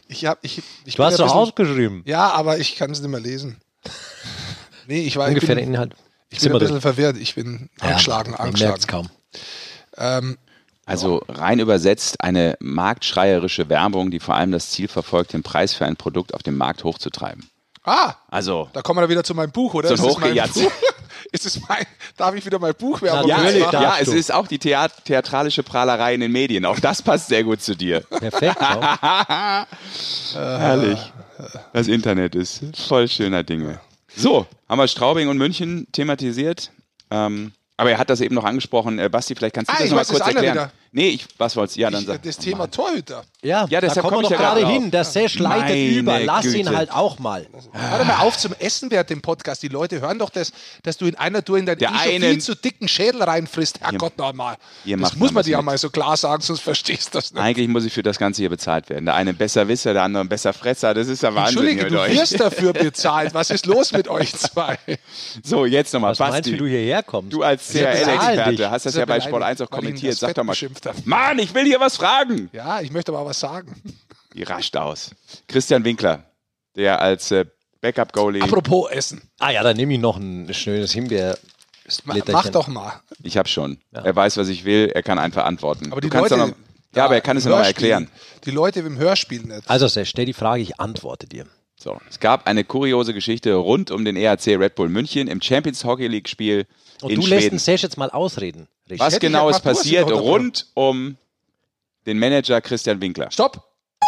ich 0.07 0.25
hab, 0.25 0.39
ich, 0.43 0.61
ich 0.85 0.95
Du 0.95 1.03
hast 1.03 1.17
bin 1.17 1.25
doch 1.25 1.35
ausgeschrieben. 1.35 2.03
Ja, 2.05 2.29
aber 2.31 2.59
ich 2.59 2.75
kann 2.75 2.91
es 2.91 3.01
nicht 3.01 3.09
mehr 3.11 3.19
lesen. 3.19 3.57
Nee, 4.87 5.01
ich 5.01 5.17
war 5.17 5.27
Ungefähr 5.27 5.49
ich 5.49 5.55
der 5.55 5.65
bin, 5.65 5.73
Inhalt. 5.73 5.95
ich 6.29 6.39
bin 6.41 6.53
ein 6.53 6.59
bisschen 6.59 6.79
verwirrt. 6.79 7.17
Ich 7.17 7.33
bin 7.33 7.71
Ja, 7.81 7.87
angeschlagen, 7.87 8.33
es 8.35 8.39
angeschlagen. 8.39 8.85
kaum. 8.85 9.09
Ähm, 9.97 10.37
Also 10.85 11.23
rein 11.27 11.57
übersetzt 11.57 12.21
eine 12.21 12.55
marktschreierische 12.59 13.67
Werbung, 13.67 14.11
die 14.11 14.19
vor 14.19 14.35
allem 14.35 14.51
das 14.51 14.69
Ziel 14.69 14.87
verfolgt, 14.87 15.33
den 15.33 15.41
Preis 15.41 15.73
für 15.73 15.87
ein 15.87 15.95
Produkt 15.95 16.35
auf 16.35 16.43
dem 16.43 16.55
Markt 16.55 16.83
hochzutreiben. 16.83 17.49
Ah, 17.85 18.15
Also, 18.29 18.69
da 18.73 18.81
kommen 18.81 18.99
wir 19.01 19.09
wieder 19.09 19.23
zu 19.23 19.33
meinem 19.35 19.51
Buch, 19.51 19.73
oder? 19.73 19.95
So 19.95 19.95
ein 19.95 19.99
Ist 19.99 20.05
das 20.05 20.17
mein 20.19 20.29
Hochgejatzt. 20.29 20.53
Buch? 20.63 20.71
Ist 21.31 21.45
es 21.45 21.59
mein, 21.67 21.83
darf 22.17 22.35
ich 22.35 22.45
wieder 22.45 22.59
mein 22.59 22.75
Buch 22.75 23.01
Werbung 23.01 23.27
ja, 23.27 23.37
darfst 23.37 23.73
ja 23.73 23.97
es 23.99 24.07
ist 24.09 24.31
auch 24.33 24.47
die 24.47 24.59
Theat 24.59 25.03
theatralische 25.05 25.63
Prahlerei 25.63 26.13
in 26.13 26.21
den 26.21 26.31
Medien. 26.31 26.65
Auch 26.65 26.79
das 26.79 27.01
passt 27.01 27.27
sehr 27.27 27.43
gut 27.43 27.61
zu 27.61 27.75
dir. 27.75 28.01
Perfekt. 28.09 28.55
ja. 28.61 29.67
Herrlich. 30.33 30.99
Das 31.73 31.87
Internet 31.87 32.35
ist 32.35 32.61
voll 32.87 33.07
schöner 33.09 33.43
Dinge. 33.43 33.79
So, 34.15 34.45
haben 34.69 34.77
wir 34.79 34.87
Straubing 34.87 35.27
und 35.27 35.37
München 35.37 35.87
thematisiert. 35.91 36.71
Ähm, 37.11 37.51
aber 37.75 37.91
er 37.91 37.97
hat 37.97 38.09
das 38.09 38.21
eben 38.21 38.35
noch 38.35 38.45
angesprochen. 38.45 38.99
Äh, 38.99 39.09
Basti, 39.09 39.35
vielleicht 39.35 39.55
kannst 39.55 39.69
du 39.69 39.73
Ah, 39.73 39.77
das 39.77 39.85
ich 39.85 39.91
noch 39.91 39.95
mal 39.97 40.01
weiß 40.01 40.07
das 40.07 40.17
kurz 40.21 40.27
erklären. 40.35 40.53
wieder. 40.55 40.71
Nee, 40.97 41.09
ich, 41.09 41.25
was 41.37 41.57
wollt's? 41.57 41.75
Ja, 41.75 41.91
dann 41.91 41.99
Ich, 42.03 42.07
sag. 42.07 42.23
das 42.23 42.37
Thema 42.37 42.67
Torhüter. 42.71 43.25
Ja, 43.41 43.65
Ja, 43.69 43.81
da 43.81 43.87
deshalb 43.87 44.05
kommen 44.07 44.13
komm 44.15 44.23
wir 44.23 44.31
ich 44.31 44.37
doch 44.37 44.41
gerade 44.41 44.65
hin. 44.65 44.91
Der 44.91 45.03
Sesh 45.03 45.37
leitet 45.39 45.67
Meine 45.67 45.87
über. 45.89 46.19
Lass 46.21 46.45
ihn 46.45 46.53
Güte. 46.65 46.75
halt 46.77 46.89
auch 46.91 47.19
mal. 47.19 47.45
Hör 47.73 47.99
doch 47.99 48.05
mal 48.05 48.19
auf 48.21 48.37
zum 48.37 48.53
Essen 48.59 48.89
während 48.91 49.09
dem 49.09 49.21
Podcast. 49.21 49.61
Die 49.61 49.67
Leute 49.67 49.99
hören 49.99 50.19
doch 50.19 50.29
das, 50.29 50.53
dass 50.83 50.95
du 50.95 51.05
in 51.05 51.15
einer 51.15 51.43
Tour 51.43 51.57
in 51.57 51.65
deinen 51.65 51.81
eh 51.81 51.85
einen- 51.85 52.23
viel 52.31 52.37
zu 52.41 52.55
dicken 52.55 52.87
Schädel 52.87 53.21
reinfrisst. 53.21 53.81
Herrgott 53.81 54.17
noch 54.17 54.31
mal. 54.31 54.55
Ihr 54.85 54.95
Das 54.95 55.17
muss 55.17 55.33
man 55.33 55.43
dir 55.43 55.51
ja 55.51 55.61
mal 55.61 55.77
so 55.77 55.89
klar 55.89 56.15
sagen, 56.15 56.41
sonst 56.41 56.61
verstehst 56.61 57.09
du 57.13 57.17
das 57.17 57.33
nicht. 57.33 57.43
Eigentlich 57.43 57.67
muss 57.67 57.83
ich 57.83 57.91
für 57.93 58.01
das 58.01 58.17
Ganze 58.17 58.41
hier 58.41 58.49
bezahlt 58.49 58.89
werden. 58.89 59.03
Der 59.03 59.15
eine 59.15 59.31
ein 59.31 59.35
besser 59.37 59.67
Wisser, 59.67 59.91
der 59.91 60.03
andere 60.03 60.23
ein 60.23 60.29
besser 60.29 60.53
Fresser. 60.53 60.93
Das 60.93 61.09
ist 61.09 61.21
ja 61.23 61.35
Wahnsinn 61.35 61.67
Entschuldige, 61.67 61.87
du 61.91 61.99
euch. 61.99 62.17
wirst 62.17 62.39
dafür 62.39 62.71
bezahlt. 62.73 63.33
Was 63.33 63.49
ist 63.49 63.65
los 63.65 63.91
mit 63.91 64.07
euch 64.07 64.33
zwei? 64.33 64.79
So, 65.43 65.65
jetzt 65.65 65.93
nochmal, 65.93 66.11
Was 66.11 66.19
meinst 66.19 66.47
du, 66.47 66.51
wie 66.51 66.55
Basti. 66.55 66.57
du 66.57 66.67
hierher 66.69 67.03
kommst? 67.03 67.33
Du 67.33 67.43
als. 67.43 67.67
CRL-Experte 67.69 68.71
hast 68.71 68.85
das 68.85 68.95
ja 68.95 69.03
bei 69.05 69.19
Sport 69.19 69.43
1 69.43 69.59
auch 69.59 69.65
ihn 69.65 69.69
kommentiert. 69.71 70.15
Sag 70.17 70.33
doch 70.35 70.43
mal. 70.45 70.55
Habe. 70.85 70.97
Mann, 71.05 71.39
ich 71.39 71.53
will 71.53 71.65
hier 71.65 71.79
was 71.79 71.97
fragen. 71.97 72.49
Ja, 72.53 72.81
ich 72.81 72.91
möchte 72.91 73.11
aber 73.11 73.25
was 73.25 73.39
sagen. 73.39 73.81
Die 74.33 74.43
rascht 74.43 74.75
aus. 74.77 75.11
Christian 75.47 75.83
Winkler, 75.83 76.23
der 76.75 77.01
als 77.01 77.31
äh, 77.31 77.45
Backup-Goalie. 77.81 78.41
Apropos 78.41 78.89
Essen. 78.91 79.21
Ah 79.39 79.51
ja, 79.51 79.63
dann 79.63 79.77
nehme 79.77 79.93
ich 79.93 79.99
noch 79.99 80.17
ein 80.17 80.53
schönes 80.53 80.91
Himbeer. 80.91 81.37
Ma- 82.05 82.15
Mach 82.31 82.49
doch 82.49 82.67
mal. 82.67 82.99
Ich 83.23 83.37
habe 83.37 83.47
schon. 83.47 83.77
Er 83.91 84.15
weiß, 84.15 84.37
was 84.37 84.47
ich 84.47 84.65
will. 84.65 84.91
Er 84.93 85.03
kann 85.03 85.19
einfach 85.19 85.45
antworten. 85.45 85.91
Aber 85.91 86.01
die 86.01 86.09
du 86.09 86.13
kannst 86.13 86.31
Leute. 86.31 86.41
doch 86.41 86.47
noch, 86.49 86.55
ja, 86.95 87.05
aber 87.05 87.15
er 87.15 87.21
kann 87.21 87.37
es 87.37 87.43
ja 87.43 87.51
noch 87.51 87.57
mal 87.59 87.65
erklären. 87.65 88.09
Die 88.45 88.51
Leute 88.51 88.79
im 88.79 88.97
Hörspiel 88.97 89.43
nicht. 89.43 89.69
Also 89.69 89.87
Sesh, 89.87 90.09
stell 90.09 90.25
die 90.25 90.33
Frage, 90.33 90.61
ich 90.63 90.79
antworte 90.79 91.27
dir. 91.27 91.45
So, 91.77 91.99
es 92.09 92.19
gab 92.19 92.47
eine 92.47 92.63
kuriose 92.63 93.13
Geschichte 93.13 93.53
rund 93.53 93.91
um 93.91 94.03
den 94.05 94.15
ERC 94.15 94.47
Red 94.57 94.75
Bull 94.75 94.89
München 94.89 95.27
im 95.27 95.41
Champions 95.41 95.83
Hockey 95.83 96.07
League 96.07 96.27
Spiel 96.29 96.65
Und 97.01 97.11
in 97.11 97.19
du 97.21 97.27
lässt 97.27 97.31
den 97.33 97.39
Schweden. 97.41 97.59
Sesh 97.59 97.83
jetzt 97.83 97.97
mal 97.97 98.09
ausreden. 98.09 98.67
Richtig. 98.87 98.99
Was 98.99 99.13
Hätte 99.15 99.27
genau 99.27 99.49
ist 99.49 99.61
passiert 99.61 100.09
rund 100.11 100.67
um 100.75 101.17
den 102.05 102.19
Manager 102.19 102.61
Christian 102.61 103.01
Winkler? 103.01 103.31
Stopp! 103.31 103.63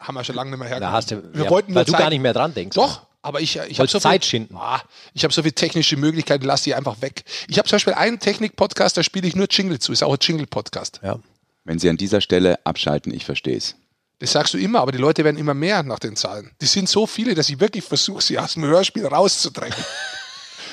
Haben 0.00 0.14
wir 0.14 0.22
schon 0.24 0.36
lange 0.36 0.50
nicht 0.50 0.58
mehr 0.60 0.68
Da 0.80 0.92
hergekommen. 0.92 0.94
hast 0.96 1.10
du, 1.10 1.34
Wir 1.36 1.44
ja, 1.44 1.50
wollten 1.50 1.72
nur 1.72 1.78
weil 1.80 1.84
du 1.84 1.92
zeigen- 1.92 2.02
gar 2.04 2.10
nicht 2.10 2.20
mehr 2.22 2.32
dran 2.32 2.54
denkst. 2.54 2.76
Doch, 2.76 3.02
aber 3.22 3.40
ich, 3.40 3.56
ich 3.68 3.78
habe 3.80 3.88
so 3.88 3.98
Zeit 3.98 4.24
viel, 4.24 4.30
schinden. 4.30 4.56
Ah, 4.56 4.80
ich 5.14 5.24
habe 5.24 5.34
so 5.34 5.42
viele 5.42 5.54
technische 5.54 5.96
Möglichkeiten, 5.96 6.44
lass 6.44 6.62
die 6.62 6.74
einfach 6.76 7.00
weg. 7.02 7.24
Ich 7.48 7.58
habe 7.58 7.68
zum 7.68 7.76
Beispiel 7.76 7.94
einen 7.94 8.20
Technik-Podcast, 8.20 8.96
da 8.96 9.02
spiele 9.02 9.26
ich 9.26 9.34
nur 9.34 9.48
Jingle 9.50 9.80
zu, 9.80 9.90
ist 9.92 10.04
auch 10.04 10.12
ein 10.12 10.18
Jingle-Podcast. 10.20 11.00
Ja. 11.02 11.18
Wenn 11.64 11.80
Sie 11.80 11.88
an 11.90 11.96
dieser 11.96 12.20
Stelle 12.20 12.64
abschalten, 12.64 13.12
ich 13.12 13.24
verstehe 13.24 13.56
es. 13.56 13.74
Das 14.20 14.30
sagst 14.30 14.54
du 14.54 14.58
immer, 14.58 14.80
aber 14.80 14.92
die 14.92 14.98
Leute 14.98 15.24
werden 15.24 15.36
immer 15.36 15.54
mehr 15.54 15.82
nach 15.82 15.98
den 15.98 16.14
Zahlen. 16.14 16.52
Die 16.60 16.66
sind 16.66 16.88
so 16.88 17.06
viele, 17.08 17.34
dass 17.34 17.48
ich 17.48 17.58
wirklich 17.58 17.82
versuche, 17.82 18.22
sie 18.22 18.38
aus 18.38 18.54
dem 18.54 18.64
Hörspiel 18.64 19.04
rauszudrängen. 19.06 19.76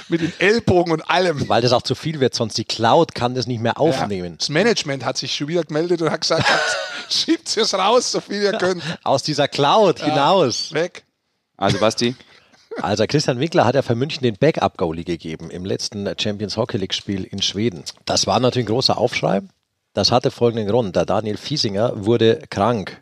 Mit 0.10 0.22
den 0.22 0.34
Ellbogen 0.40 0.92
und 0.94 1.02
allem. 1.10 1.48
Weil 1.50 1.62
das 1.62 1.72
auch 1.74 1.82
zu 1.82 1.96
viel 1.96 2.20
wird, 2.20 2.36
sonst 2.36 2.58
die 2.58 2.66
Cloud 2.66 3.16
kann 3.16 3.36
das 3.36 3.48
nicht 3.48 3.62
mehr 3.62 3.74
Ja, 3.76 3.82
aufnehmen. 3.82 4.36
das 4.38 4.50
Management 4.50 5.06
hat 5.06 5.18
sich 5.18 5.36
schon 5.36 5.48
wieder 5.48 5.64
gemeldet 5.64 6.02
und 6.02 6.12
hat 6.12 6.22
gesagt, 6.22 6.46
schiebt 7.10 7.56
es 7.58 7.74
raus, 7.74 8.12
so 8.12 8.20
viel 8.22 8.42
ihr 8.42 8.54
könnt. 8.54 8.84
Aus 9.04 9.24
dieser 9.24 9.48
Cloud 9.48 10.00
hinaus. 10.04 10.74
Weg. 10.74 11.04
Also 11.58 11.78
Basti, 11.80 12.16
Also 12.82 13.06
Christian 13.08 13.40
Winkler 13.40 13.66
hat 13.66 13.76
ja 13.76 13.82
für 13.84 13.96
München 13.96 14.24
den 14.24 14.36
Backup-Goalie 14.38 15.04
gegeben 15.04 15.50
im 15.52 15.64
letzten 15.66 16.08
Champions 16.20 16.58
Hockey 16.58 16.78
League-Spiel 16.78 17.24
in 17.24 17.42
Schweden. 17.42 17.84
Das 18.06 18.26
war 18.28 18.40
natürlich 18.40 18.66
ein 18.68 18.74
großer 18.74 18.98
Aufschrei. 18.98 19.42
Das 19.94 20.12
hatte 20.12 20.32
folgenden 20.32 20.68
Grund. 20.68 20.96
Der 20.96 21.06
Daniel 21.06 21.38
Fiesinger 21.38 21.92
wurde 22.06 22.42
krank. 22.50 23.02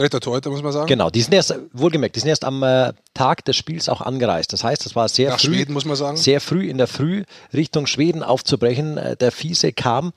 Dritter 0.00 0.20
Torhüter, 0.20 0.50
muss 0.50 0.62
man 0.62 0.72
sagen. 0.72 0.86
Genau, 0.86 1.10
die 1.10 1.20
sind 1.22 1.32
erst, 1.34 1.54
wohlgemerkt, 1.72 2.16
die 2.16 2.20
sind 2.20 2.28
erst 2.30 2.44
am 2.44 2.62
äh, 2.62 2.92
Tag 3.14 3.44
des 3.44 3.56
Spiels 3.56 3.88
auch 3.88 4.00
angereist. 4.00 4.52
Das 4.52 4.64
heißt, 4.64 4.86
es 4.86 4.96
war 4.96 5.08
sehr 5.08 5.30
Nach 5.30 5.38
früh, 5.40 5.54
Schweden, 5.54 5.72
muss 5.74 5.84
man 5.84 5.96
sagen. 5.96 6.16
sehr 6.16 6.40
früh 6.40 6.68
in 6.68 6.78
der 6.78 6.86
Früh 6.86 7.24
Richtung 7.52 7.86
Schweden 7.86 8.22
aufzubrechen. 8.22 8.96
Äh, 8.98 9.16
Der 9.16 9.30
Fiese 9.32 9.72
kam, 9.72 10.12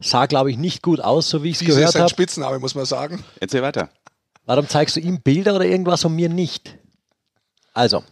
sah, 0.00 0.26
glaube 0.26 0.50
ich, 0.50 0.58
nicht 0.58 0.82
gut 0.82 1.00
aus, 1.00 1.28
so 1.30 1.42
wie 1.42 1.50
ich 1.50 1.54
es 1.54 1.58
Diese 1.60 1.70
ist 1.72 1.76
gehört 1.76 1.92
sein 1.92 2.02
habe. 2.02 2.10
Spitzname, 2.10 2.58
muss 2.58 2.74
man 2.74 2.84
sagen. 2.84 3.24
erzähl 3.40 3.62
weiter. 3.62 3.88
Warum 4.44 4.68
zeigst 4.68 4.96
du 4.96 5.00
ihm 5.00 5.20
Bilder 5.22 5.54
oder 5.54 5.64
irgendwas 5.66 6.04
und 6.04 6.16
mir 6.16 6.28
nicht? 6.28 6.76
Also, 7.74 8.02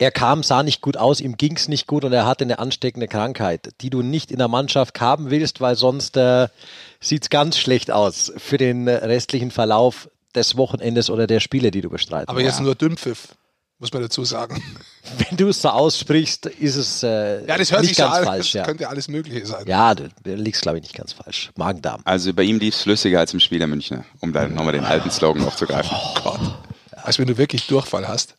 er 0.00 0.10
kam, 0.10 0.42
sah 0.42 0.62
nicht 0.62 0.80
gut 0.80 0.96
aus, 0.96 1.20
ihm 1.20 1.36
ging 1.36 1.56
es 1.56 1.68
nicht 1.68 1.86
gut 1.86 2.04
und 2.04 2.12
er 2.12 2.26
hatte 2.26 2.44
eine 2.44 2.58
ansteckende 2.58 3.06
Krankheit, 3.06 3.70
die 3.82 3.90
du 3.90 4.02
nicht 4.02 4.30
in 4.32 4.38
der 4.38 4.48
Mannschaft 4.48 5.00
haben 5.00 5.30
willst, 5.30 5.60
weil 5.60 5.76
sonst 5.76 6.16
äh, 6.16 6.48
sieht 7.00 7.24
es 7.24 7.30
ganz 7.30 7.58
schlecht 7.58 7.90
aus 7.90 8.32
für 8.36 8.56
den 8.56 8.88
restlichen 8.88 9.50
Verlauf 9.50 10.08
des 10.34 10.56
Wochenendes 10.56 11.10
oder 11.10 11.26
der 11.26 11.40
Spiele, 11.40 11.70
die 11.70 11.82
du 11.82 11.90
bestreiten 11.90 12.28
Aber 12.28 12.40
jetzt 12.40 12.60
nur 12.60 12.74
Dünnpfiff, 12.74 13.28
muss 13.78 13.92
man 13.92 14.00
dazu 14.02 14.24
sagen. 14.24 14.62
Wenn 15.28 15.36
du 15.36 15.48
es 15.48 15.60
so 15.60 15.68
aussprichst, 15.68 16.46
ist 16.46 16.76
es 16.76 17.02
äh, 17.02 17.44
Ja, 17.46 17.58
das 17.58 17.70
hört 17.70 17.82
nicht 17.82 17.88
sich 17.90 17.96
so 17.98 18.04
ganz 18.04 18.16
an, 18.18 18.24
falsch. 18.24 18.46
das 18.48 18.52
Ja, 18.54 18.64
könnte 18.64 18.88
alles 18.88 19.08
Mögliche 19.08 19.44
sein. 19.44 19.64
ja 19.66 19.94
du, 19.94 20.08
du 20.22 20.34
liegst, 20.34 20.62
glaube 20.62 20.78
ich, 20.78 20.82
nicht 20.82 20.94
ganz 20.94 21.12
falsch. 21.12 21.50
Magen-Darm. 21.56 22.00
Also 22.04 22.32
bei 22.32 22.42
ihm 22.44 22.58
lief 22.58 22.74
es 22.74 22.82
flüssiger 22.82 23.18
als 23.18 23.34
im 23.34 23.40
Spiel 23.40 23.58
der 23.58 23.68
Münchner, 23.68 24.04
um 24.20 24.32
da 24.32 24.46
nochmal 24.48 24.72
den 24.72 24.84
alten 24.84 25.10
Slogan 25.10 25.44
aufzugreifen. 25.44 25.94
Gott. 26.22 26.40
Als 27.02 27.18
wenn 27.18 27.26
du 27.26 27.36
wirklich 27.36 27.66
Durchfall 27.66 28.08
hast. 28.08 28.36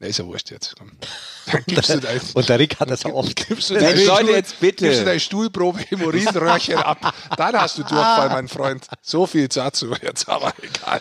Ne, 0.00 0.06
ist 0.08 0.18
ja 0.18 0.26
wurscht 0.26 0.50
jetzt. 0.50 0.74
Komm. 0.78 0.92
Dann 1.52 1.62
gibst 1.66 1.90
du 1.90 1.98
dein, 1.98 2.20
Und 2.34 2.48
der 2.48 2.58
Rick 2.58 2.78
hat 2.78 2.88
das 2.90 3.04
oft. 3.04 3.34
gibst 3.48 3.70
du 3.70 3.74
deine 3.74 4.04
Leute, 4.04 4.24
Stuhl- 4.26 4.34
jetzt 4.34 4.60
bitte. 4.60 4.84
Gibst 4.84 5.00
du 5.00 5.04
deine 5.04 5.18
Stuhlprobe 5.20 5.80
Hämorrhoidenröhrchen 5.80 6.76
ab. 6.76 7.14
Dann 7.36 7.56
hast 7.56 7.78
du 7.78 7.82
Durchfall, 7.82 8.28
mein 8.28 8.46
Freund. 8.48 8.86
So 9.02 9.26
viel 9.26 9.48
dazu 9.48 9.92
jetzt, 10.02 10.28
aber 10.28 10.52
egal. 10.62 11.00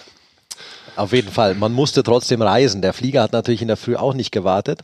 Auf 0.95 1.13
jeden 1.13 1.31
Fall. 1.31 1.53
Man 1.53 1.73
musste 1.73 2.01
trotzdem 2.01 2.41
reisen. 2.41 2.81
Der 2.81 2.93
Flieger 2.93 3.21
hat 3.21 3.33
natürlich 3.33 3.61
in 3.61 3.67
der 3.67 3.77
Früh 3.77 3.95
auch 3.95 4.15
nicht 4.15 4.31
gewartet. 4.31 4.81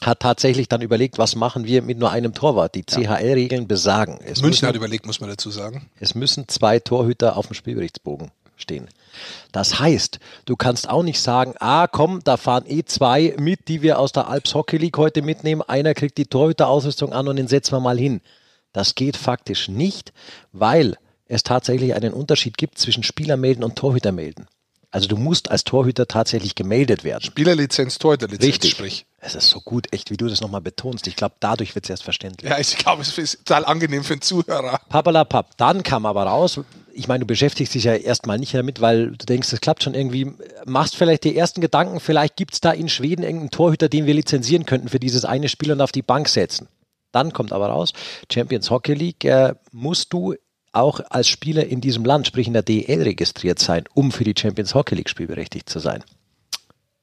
Hat 0.00 0.20
tatsächlich 0.20 0.68
dann 0.68 0.82
überlegt, 0.82 1.16
was 1.18 1.36
machen 1.36 1.64
wir 1.66 1.82
mit 1.82 1.98
nur 1.98 2.10
einem 2.10 2.34
Torwart. 2.34 2.74
Die 2.74 2.82
CHL-Regeln 2.82 3.68
besagen. 3.68 4.18
Es 4.24 4.42
München 4.42 4.66
hat 4.66 4.72
müssen, 4.74 4.76
überlegt, 4.82 5.06
muss 5.06 5.20
man 5.20 5.30
dazu 5.30 5.50
sagen. 5.52 5.88
es 6.00 6.16
müssen 6.16 6.48
zwei 6.48 6.80
Torhüter 6.80 7.36
auf 7.36 7.46
dem 7.46 7.54
Spielberichtsbogen 7.54 8.32
stehen. 8.56 8.88
Das 9.52 9.78
heißt, 9.78 10.18
du 10.44 10.56
kannst 10.56 10.88
auch 10.88 11.02
nicht 11.02 11.20
sagen, 11.20 11.54
ah 11.60 11.86
komm, 11.86 12.20
da 12.24 12.36
fahren 12.36 12.64
eh 12.66 12.84
zwei 12.84 13.34
mit, 13.38 13.68
die 13.68 13.82
wir 13.82 13.98
aus 13.98 14.12
der 14.12 14.28
Alps 14.28 14.54
Hockey 14.54 14.76
League 14.76 14.98
heute 14.98 15.22
mitnehmen. 15.22 15.62
Einer 15.62 15.94
kriegt 15.94 16.18
die 16.18 16.26
Torhüterausrüstung 16.26 17.12
an 17.12 17.28
und 17.28 17.36
den 17.36 17.48
setzen 17.48 17.72
wir 17.72 17.80
mal 17.80 17.98
hin. 17.98 18.20
Das 18.72 18.94
geht 18.94 19.16
faktisch 19.16 19.68
nicht, 19.68 20.12
weil 20.52 20.96
es 21.26 21.42
tatsächlich 21.42 21.94
einen 21.94 22.12
Unterschied 22.12 22.58
gibt 22.58 22.78
zwischen 22.78 23.02
Spielermelden 23.02 23.64
und 23.64 23.76
Torhütermelden. 23.76 24.46
Also 24.94 25.08
du 25.08 25.16
musst 25.16 25.50
als 25.50 25.64
Torhüter 25.64 26.06
tatsächlich 26.06 26.54
gemeldet 26.54 27.02
werden. 27.02 27.24
Spielerlizenz, 27.24 27.98
Torhüterlizenz, 27.98 28.44
Richtig. 28.46 28.70
sprich. 28.70 29.06
Es 29.18 29.34
ist 29.34 29.48
so 29.48 29.60
gut, 29.60 29.92
echt, 29.92 30.12
wie 30.12 30.16
du 30.16 30.28
das 30.28 30.40
nochmal 30.40 30.60
betonst. 30.60 31.08
Ich 31.08 31.16
glaube, 31.16 31.34
dadurch 31.40 31.74
wird 31.74 31.86
es 31.86 31.90
erst 31.90 32.04
verständlich. 32.04 32.48
Ja, 32.48 32.60
ich 32.60 32.76
glaube, 32.76 33.02
es 33.02 33.18
ist 33.18 33.38
total 33.38 33.64
angenehm 33.64 34.04
für 34.04 34.14
den 34.14 34.22
Zuhörer. 34.22 34.80
Papalapap. 34.88 35.56
Dann 35.56 35.82
kam 35.82 36.06
aber 36.06 36.22
raus, 36.22 36.60
ich 36.94 37.08
meine, 37.08 37.20
du 37.20 37.26
beschäftigst 37.26 37.74
dich 37.74 37.84
ja 37.84 37.94
erstmal 37.94 38.38
nicht 38.38 38.54
damit, 38.54 38.80
weil 38.80 39.10
du 39.10 39.26
denkst, 39.26 39.50
das 39.50 39.60
klappt 39.60 39.82
schon 39.82 39.94
irgendwie. 39.94 40.32
Machst 40.64 40.96
vielleicht 40.96 41.24
die 41.24 41.36
ersten 41.36 41.60
Gedanken, 41.60 42.00
vielleicht 42.00 42.36
gibt 42.36 42.54
es 42.54 42.60
da 42.60 42.72
in 42.72 42.88
Schweden 42.88 43.22
irgendeinen 43.22 43.50
Torhüter, 43.50 43.88
den 43.88 44.06
wir 44.06 44.14
lizenzieren 44.14 44.66
könnten 44.66 44.88
für 44.88 45.00
dieses 45.00 45.24
eine 45.24 45.48
Spiel 45.48 45.72
und 45.72 45.80
auf 45.80 45.92
die 45.92 46.02
Bank 46.02 46.28
setzen. 46.28 46.68
Dann 47.12 47.32
kommt 47.32 47.52
aber 47.52 47.68
raus, 47.68 47.92
Champions 48.32 48.70
Hockey 48.70 48.94
League, 48.94 49.24
äh, 49.24 49.54
musst 49.72 50.12
du 50.12 50.34
auch 50.72 51.00
als 51.10 51.28
Spieler 51.28 51.66
in 51.66 51.80
diesem 51.80 52.04
Land, 52.04 52.26
sprich 52.26 52.46
in 52.46 52.52
der 52.52 52.62
DL, 52.62 53.02
registriert 53.02 53.58
sein, 53.58 53.84
um 53.94 54.10
für 54.10 54.24
die 54.24 54.34
Champions 54.36 54.74
Hockey 54.74 54.96
League 54.96 55.08
spielberechtigt 55.08 55.68
zu 55.68 55.78
sein. 55.78 56.02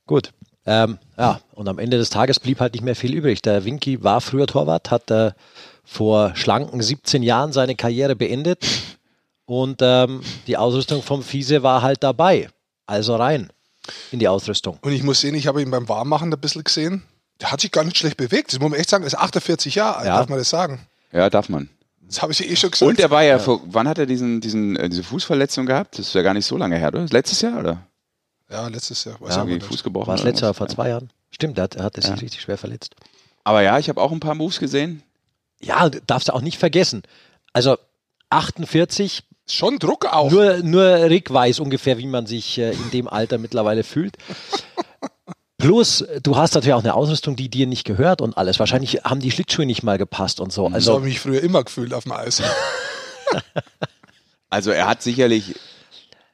Gut. 0.06 0.32
Ähm, 0.66 1.00
ja, 1.18 1.40
und 1.56 1.68
am 1.70 1.80
Ende 1.80 1.98
des 1.98 2.10
Tages 2.12 2.40
blieb 2.40 2.60
halt 2.60 2.74
nicht 2.74 2.84
mehr 2.84 2.96
viel 2.96 3.16
übrig. 3.16 3.42
Der 3.42 3.66
Winky 3.66 4.04
war 4.04 4.22
früher 4.22 4.46
Torwart, 4.46 4.92
hat 4.92 5.10
äh, 5.10 5.32
vor 5.84 6.36
schlanken 6.36 6.82
17 6.82 7.24
Jahren 7.24 7.52
seine 7.52 7.76
Karriere 7.76 8.16
beendet 8.16 8.60
und 9.52 9.80
ähm, 9.82 10.22
die 10.48 10.56
Ausrüstung 10.56 11.04
vom 11.04 11.22
Fiese 11.24 11.62
war 11.62 11.82
halt 11.82 12.04
dabei. 12.04 12.50
Also 12.86 13.16
rein 13.18 13.50
in 14.12 14.20
die 14.20 14.28
Ausrüstung. 14.28 14.78
Und 14.82 14.94
ich 14.94 15.04
muss 15.04 15.20
sehen, 15.22 15.36
ich 15.36 15.48
habe 15.48 15.62
ihn 15.62 15.72
beim 15.72 15.90
Warmmachen 15.90 16.32
ein 16.34 16.40
bisschen 16.40 16.64
gesehen. 16.64 17.04
Der 17.42 17.52
hat 17.52 17.60
sich 17.62 17.72
gar 17.72 17.84
nicht 17.84 17.98
schlecht 17.98 18.16
bewegt. 18.18 18.54
Das 18.54 18.60
muss 18.60 18.70
man 18.70 18.80
echt 18.80 18.90
sagen. 18.90 19.04
Er 19.04 19.08
ist 19.08 19.16
48 19.18 19.76
Jahre 19.76 19.98
alt, 19.98 20.08
Ja. 20.08 20.18
darf 20.18 20.30
man 20.30 20.38
das 20.40 20.50
sagen. 20.50 20.88
Ja, 21.12 21.30
darf 21.30 21.50
man. 21.50 21.70
Das 22.02 22.22
habe 22.22 22.32
ich 22.32 22.40
ja 22.40 22.46
eh 22.46 22.56
schon 22.56 22.72
gesagt. 22.72 22.88
Und 22.90 23.00
er 23.00 23.10
war 23.10 23.24
ja, 23.24 23.40
vor, 23.40 23.62
wann 23.66 23.88
hat 23.88 23.98
er 23.98 24.06
diesen, 24.06 24.40
diesen, 24.42 24.76
äh, 24.78 24.88
diese 24.90 25.04
Fußverletzung 25.04 25.66
gehabt? 25.66 25.98
Das 26.00 26.08
ist 26.08 26.14
ja 26.14 26.22
gar 26.22 26.34
nicht 26.34 26.46
so 26.46 26.56
lange 26.58 26.78
her, 26.78 26.90
oder? 26.90 27.06
Letztes 27.10 27.42
Jahr, 27.42 27.60
oder? 27.60 27.86
ja, 28.50 28.68
letztes 28.68 29.04
Jahr. 29.06 29.20
Weiß 29.20 29.36
Ja, 29.36 29.44
irgendwie. 29.46 29.66
Fuß 29.66 29.84
gebrochen. 29.84 30.08
War 30.08 30.16
es 30.16 30.24
letztes 30.24 30.42
Jahr 30.42 30.52
was? 30.52 30.58
vor 30.58 30.68
zwei 30.68 30.90
Jahren? 30.90 31.10
Stimmt, 31.32 31.58
er 31.58 31.64
hat, 31.66 31.76
er 31.76 31.84
hat 31.86 31.96
sich 31.96 32.06
Ja. 32.06 32.14
richtig 32.14 32.42
schwer 32.42 32.58
verletzt. 32.58 32.96
Aber 33.44 33.62
ja, 33.62 33.80
ich 33.80 33.90
habe 33.90 34.00
auch 34.00 34.12
ein 34.12 34.20
paar 34.20 34.36
Moves 34.36 34.60
gesehen. 34.60 35.02
Ja, 35.62 35.90
darfst 35.90 36.28
du 36.30 36.34
auch 36.34 36.42
nicht 36.42 36.58
vergessen. 36.60 37.02
Also 37.54 37.78
48, 38.30 39.24
Schon 39.48 39.80
Druck 39.80 40.06
auch. 40.06 40.32
nur, 40.32 40.58
nur 40.58 40.84
Rick 40.86 41.32
weiß 41.32 41.60
ungefähr, 41.60 41.98
wie 41.98 42.08
man 42.08 42.26
sich 42.26 42.58
äh, 42.58 42.72
in 42.72 42.92
dem 42.92 43.08
Alter 43.08 43.38
mittlerweile 43.38 43.84
fühlt. 43.84 44.18
Plus, 45.58 46.04
du 46.24 46.38
hast 46.38 46.56
natürlich 46.56 46.74
auch 46.74 46.84
eine 46.84 46.96
Ausrüstung, 46.96 47.36
die 47.36 47.50
dir 47.50 47.68
nicht 47.68 47.84
gehört 47.84 48.22
und 48.22 48.36
alles. 48.38 48.58
Wahrscheinlich 48.60 49.04
haben 49.04 49.20
die 49.20 49.30
Schlittschuhe 49.30 49.66
nicht 49.66 49.84
mal 49.84 49.98
gepasst 50.00 50.40
und 50.40 50.52
so. 50.52 50.64
so 50.64 50.66
habe 50.66 50.76
Also, 50.76 50.98
ich 51.00 51.04
mich 51.04 51.20
früher 51.20 51.42
immer 51.42 51.64
gefühlt 51.64 51.94
auf 51.94 52.04
dem 52.04 52.14
Eis. 52.14 52.42
Also 54.50 54.72
er 54.72 54.86
hat 54.86 55.02
sicherlich, 55.02 55.56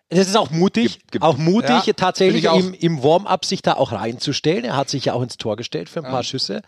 es 0.10 0.28
ist 0.28 0.36
auch 0.36 0.50
mutig, 0.50 1.00
auch 1.20 1.38
mutig 1.38 1.86
Ja, 1.86 1.94
tatsächlich 1.94 2.46
ich 2.46 2.52
im, 2.52 2.74
im 2.74 3.04
Warm-up 3.04 3.46
sich 3.46 3.62
da 3.62 3.74
auch 3.74 3.92
reinzustellen. 3.92 4.66
Er 4.66 4.76
hat 4.76 4.90
sich 4.90 5.06
ja 5.06 5.14
auch 5.14 5.22
ins 5.22 5.38
Tor 5.38 5.56
gestellt 5.56 5.88
für 5.88 6.04
ein 6.04 6.10
paar 6.10 6.24
Schüsse. 6.24 6.64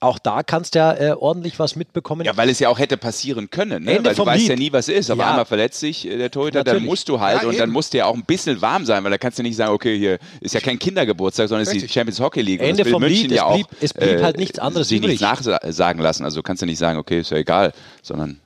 Auch 0.00 0.20
da 0.20 0.44
kannst 0.44 0.76
du 0.76 0.78
ja 0.78 0.92
äh, 0.94 1.10
ordentlich 1.18 1.58
was 1.58 1.74
mitbekommen. 1.74 2.24
ja, 2.24 2.36
weil 2.36 2.48
es 2.50 2.60
ja 2.60 2.68
auch 2.68 2.78
hätte 2.78 2.96
passieren 2.96 3.50
können, 3.50 3.82
ne? 3.82 3.96
Ende 3.96 4.04
weil 4.10 4.14
du 4.14 4.18
vom 4.18 4.26
weißt 4.28 4.40
Lied. 4.42 4.48
ja 4.50 4.54
nie, 4.56 4.72
was 4.72 4.88
ist. 4.88 5.10
Aber 5.10 5.22
Ja. 5.24 5.30
einmal 5.30 5.44
verletzt 5.44 5.80
sich 5.80 6.06
äh, 6.06 6.16
der 6.16 6.30
Torhüter, 6.30 6.62
dann 6.62 6.74
Natürlich. 6.74 6.88
musst 6.88 7.08
du 7.08 7.18
halt 7.18 7.42
Ja, 7.42 7.48
und 7.48 7.58
dann 7.58 7.70
musst 7.70 7.92
du 7.92 7.98
ja 7.98 8.06
auch 8.06 8.14
ein 8.14 8.24
bisschen 8.24 8.60
warm 8.62 8.86
sein, 8.86 9.02
weil 9.02 9.10
da 9.10 9.18
kannst 9.18 9.40
du 9.40 9.42
nicht 9.42 9.56
sagen, 9.56 9.72
okay, 9.72 9.98
hier 9.98 10.18
ist 10.40 10.54
ja 10.54 10.60
kein 10.60 10.78
Kindergeburtstag, 10.78 11.48
sondern 11.48 11.66
es 11.66 11.72
ist 11.74 11.82
die. 11.82 11.88
Champions 11.92 12.20
Hockey 12.20 12.42
League. 12.42 12.60
Und 12.60 12.66
Ende 12.68 12.84
vom 12.84 13.00
München 13.02 13.22
Lied, 13.22 13.32
ja 13.32 13.42
es 13.42 13.42
auch, 13.42 13.54
äh, 13.54 13.62
blieb- 13.64 13.66
es 13.82 13.92
blieb 13.94 14.22
halt 14.22 14.36
nichts 14.38 14.58
anderes 14.60 14.88
sich 14.88 15.00
nichts 15.00 15.20
übrig. 15.20 15.44
nachsagen 15.62 16.00
lassen. 16.00 16.24
Also 16.24 16.42
kannst 16.42 16.62
du 16.62 16.66
nicht 16.66 16.78
sagen, 16.78 16.96
okay, 16.98 17.18
ist 17.18 17.30
ja 17.30 17.38
egal, 17.38 17.72
sondern 18.02 18.38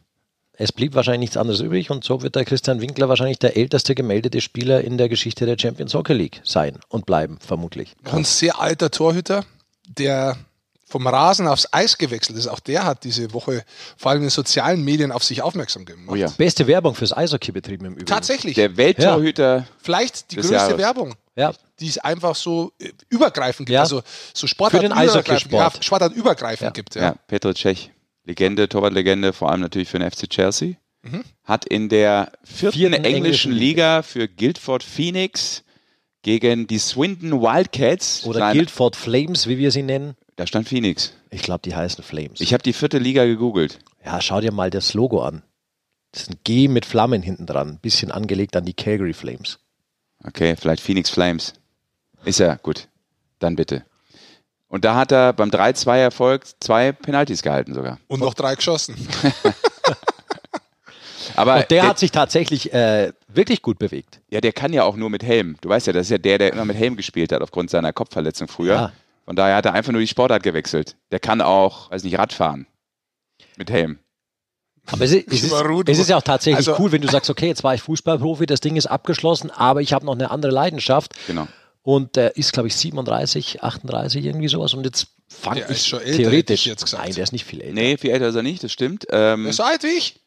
Es 0.55 0.73
blieb 0.73 0.95
wahrscheinlich 0.95 1.21
nichts 1.21 1.37
anderes 1.37 1.61
übrig 1.61 1.91
und 1.91 2.03
so 2.03 2.23
wird 2.23 2.35
der 2.35 2.47
Christian 2.47 2.81
Winkler 2.81 3.11
wahrscheinlich 3.11 3.38
der 3.41 3.59
älteste 3.59 3.95
gemeldete 3.95 4.41
Spieler 4.41 4.83
in 4.83 4.97
der 4.97 5.11
Geschichte 5.11 5.45
der 5.45 5.57
Champions 5.59 5.93
Hockey 5.93 6.15
League 6.15 6.41
sein 6.45 6.79
und 6.88 7.05
bleiben, 7.05 7.38
vermutlich. 7.47 7.93
Ein 8.11 8.25
sehr 8.25 8.59
alter 8.59 8.91
Torhüter, 8.91 9.45
der 9.99 10.37
vom 10.92 11.07
Rasen 11.07 11.48
aufs 11.48 11.66
Eis 11.72 11.96
gewechselt 11.96 12.37
ist. 12.38 12.46
Auch 12.46 12.61
der 12.61 12.85
hat 12.85 13.02
diese 13.05 13.33
Woche 13.33 13.64
vor 13.96 14.11
allem 14.11 14.18
in 14.20 14.24
den 14.26 14.31
sozialen 14.31 14.85
Medien 14.85 15.11
auf 15.11 15.24
sich 15.24 15.40
aufmerksam 15.42 15.85
gemacht. 15.87 16.09
oh 16.11 16.14
ja. 16.14 16.28
Beste 16.37 16.66
Werbung 16.66 16.94
fürs 16.94 17.16
Eishockey 17.16 17.50
betrieben 17.50 17.87
im 17.87 17.92
Übrigen. 17.94 18.07
Tatsächlich. 18.07 18.55
Der 18.55 18.76
Welttorhüter, 18.76 19.66
Vielleicht 19.78 20.31
die 20.31 20.37
des 20.37 20.46
größte 20.48 20.55
Jahres. 20.66 20.78
Werbung, 20.78 21.14
Ja, 21.35 21.52
die 21.81 21.88
es 21.88 21.96
einfach 21.98 22.35
so 22.37 22.72
äh, 22.78 22.90
übergreifend 23.09 23.66
gibt. 23.68 23.74
Ja. 23.74 23.81
Also 23.81 24.02
so 24.35 24.46
Sportart 24.46 24.83
Für 24.83 24.88
den 24.88 24.92
Eishockeysport. 24.96 25.74
Ja, 25.76 25.83
Sportart 25.83 26.12
übergreifend 26.14 26.66
Ja. 26.68 26.70
gibt. 26.70 26.94
ja. 26.94 27.02
Ja. 27.02 27.14
Petr 27.26 27.55
Cech, 27.55 27.90
Legende, 28.24 28.68
Torwartlegende, 28.68 29.33
vor 29.33 29.50
allem 29.50 29.62
natürlich 29.62 29.88
für 29.88 29.98
den 29.98 30.11
FC 30.11 30.28
Chelsea. 30.28 30.74
Mhm. 31.02 31.24
Hat 31.44 31.64
in 31.64 31.88
der 31.88 32.31
vierten, 32.44 32.76
Vierten 32.78 32.92
englischen 32.94 33.16
englischen 33.16 33.52
Liga 33.52 34.02
für 34.02 34.28
Guildford 34.28 34.83
Phoenix 34.85 35.64
gegen 36.22 36.66
die 36.68 36.78
Swindon 36.78 37.40
Wildcats. 37.40 38.24
oder 38.26 38.52
Guildford 38.52 38.94
Flames, 38.94 39.48
wie 39.48 39.59
wir 39.59 39.70
sie 39.72 39.83
nennen. 39.83 40.14
Da 40.37 40.47
stand 40.47 40.68
Phoenix. 40.68 41.12
Ich 41.31 41.42
glaube, 41.42 41.61
die 41.62 41.75
heißen 41.75 42.03
Flames. 42.03 42.40
Ich 42.40 42.53
habe 42.53 42.62
die 42.62 42.73
vierte 42.73 42.99
Liga 42.99 43.25
gegoogelt. 43.25 43.79
ja, 44.05 44.21
schau 44.21 44.40
dir 44.40 44.53
mal 44.53 44.71
das 44.71 44.95
Logo 44.95 45.23
an. 45.23 45.42
Das 46.12 46.23
ist 46.23 46.31
ein 46.31 46.37
G 46.45 46.68
mit 46.68 46.85
Flammen 46.85 47.23
hinten 47.23 47.47
dran, 47.47 47.79
bisschen 47.81 48.11
angelegt 48.11 48.55
an 48.57 48.64
die 48.64 48.75
Calgary 48.75 49.14
Flames. 49.14 49.59
Okay, 50.25 50.57
vielleicht 50.57 50.83
Phoenix 50.83 51.11
Flames. 51.11 51.55
Ist 52.25 52.38
ja 52.38 52.55
gut. 52.57 52.88
Dann 53.38 53.57
bitte. 53.57 53.85
Und 54.68 54.85
da 54.85 54.95
hat 54.95 55.12
er 55.12 55.33
beim 55.33 55.51
3-2-Erfolg 55.51 56.45
zwei 56.61 56.92
Penalties 56.92 57.42
gehalten 57.42 57.75
sogar. 57.75 57.99
Und 58.09 58.21
noch 58.21 58.35
drei 58.35 58.55
geschossen. 58.55 58.97
Aber 61.37 61.57
Und 61.57 61.71
der 61.71 61.87
hat 61.87 61.99
sich 61.99 62.11
tatsächlich 62.11 62.73
äh, 62.73 63.12
wirklich 63.29 63.62
gut 63.62 63.79
bewegt. 63.79 64.21
Ja, 64.31 64.40
der 64.40 64.53
kann 64.53 64.73
ja 64.73 64.85
auch 64.85 64.97
nur 64.97 65.09
mit 65.11 65.23
Helm. 65.23 65.57
Du 65.61 65.68
weißt 65.68 65.87
ja, 65.87 65.92
das 65.92 66.07
ist 66.07 66.11
ja 66.11 66.18
der, 66.18 66.38
der 66.38 66.53
immer 66.53 66.64
mit 66.64 66.77
Helm 66.77 66.97
gespielt 66.97 67.33
hat 67.33 67.42
aufgrund 67.42 67.71
seiner 67.71 67.92
Kopfverletzung 67.92 68.49
früher. 68.49 68.75
Ja. 68.75 68.92
Von 69.24 69.37
daher 69.37 69.56
hat 69.56 69.66
er 69.66 69.72
einfach 69.74 69.92
nur 69.92 70.00
die 70.00 70.06
Sportart 70.08 70.42
gewechselt. 70.42 70.96
Der 71.11 71.20
kann 71.20 71.40
auch, 71.40 71.90
weiß 71.90 72.02
nicht, 72.04 72.18
Radfahren. 72.18 72.66
Mit 73.56 73.70
Helm. 73.70 73.98
Aber 74.87 75.04
es 75.04 75.12
ist, 75.12 75.28
es 75.32 75.44
ist, 75.44 75.52
es 75.87 75.98
ist 76.00 76.11
ja 76.11 76.16
auch 76.16 76.22
tatsächlich 76.22 76.56
Also- 76.68 76.76
cool, 76.82 76.90
wenn 76.90 77.02
du 77.02 77.08
sagst, 77.08 77.30
okay, 77.30 77.46
jetzt 77.46 77.62
war 77.62 77.74
ich 77.74 77.82
Fußballprofi, 77.82 78.46
das 78.46 78.61
Ding 78.61 78.74
ist 78.76 78.87
abgeschlossen, 78.87 79.50
aber 79.50 79.80
ich 79.80 79.92
habe 79.92 80.04
noch 80.04 80.14
eine 80.14 80.30
andere 80.32 80.50
Leidenschaft. 80.52 81.12
Genau. 81.28 81.46
Und 81.82 82.16
der 82.16 82.37
ist, 82.37 82.52
glaube 82.52 82.68
ich, 82.68 82.76
37, 82.76 83.62
38, 83.62 84.24
irgendwie 84.24 84.48
sowas. 84.48 84.74
Und 84.74 84.85
jetzt 84.85 85.08
fand 85.28 85.58
Der 85.58 85.70
ich 85.70 85.76
ist 85.78 85.87
schon 85.88 85.98
älter, 86.00 86.11
hätte 86.12 86.22
theoretisch. 86.22 86.61
ich 86.62 86.66
jetzt 86.66 86.85
gesagt. 86.85 87.04
Nein, 87.04 87.14
der 87.14 87.22
ist 87.24 87.32
nicht 87.32 87.44
viel 87.44 87.61
älter. 87.61 87.74
Nee, 87.74 87.96
viel 87.96 88.11
älter 88.11 88.28
ist 88.28 88.35
er 88.35 88.42
nicht, 88.42 88.62
das 88.64 88.72
stimmt. 88.72 89.06
Ähm, 89.11 89.44
Er 89.46 89.50
ist 89.50 89.56
so 89.56 89.62
alt 89.62 89.82
wie 89.85 89.88
ich. 89.98 90.20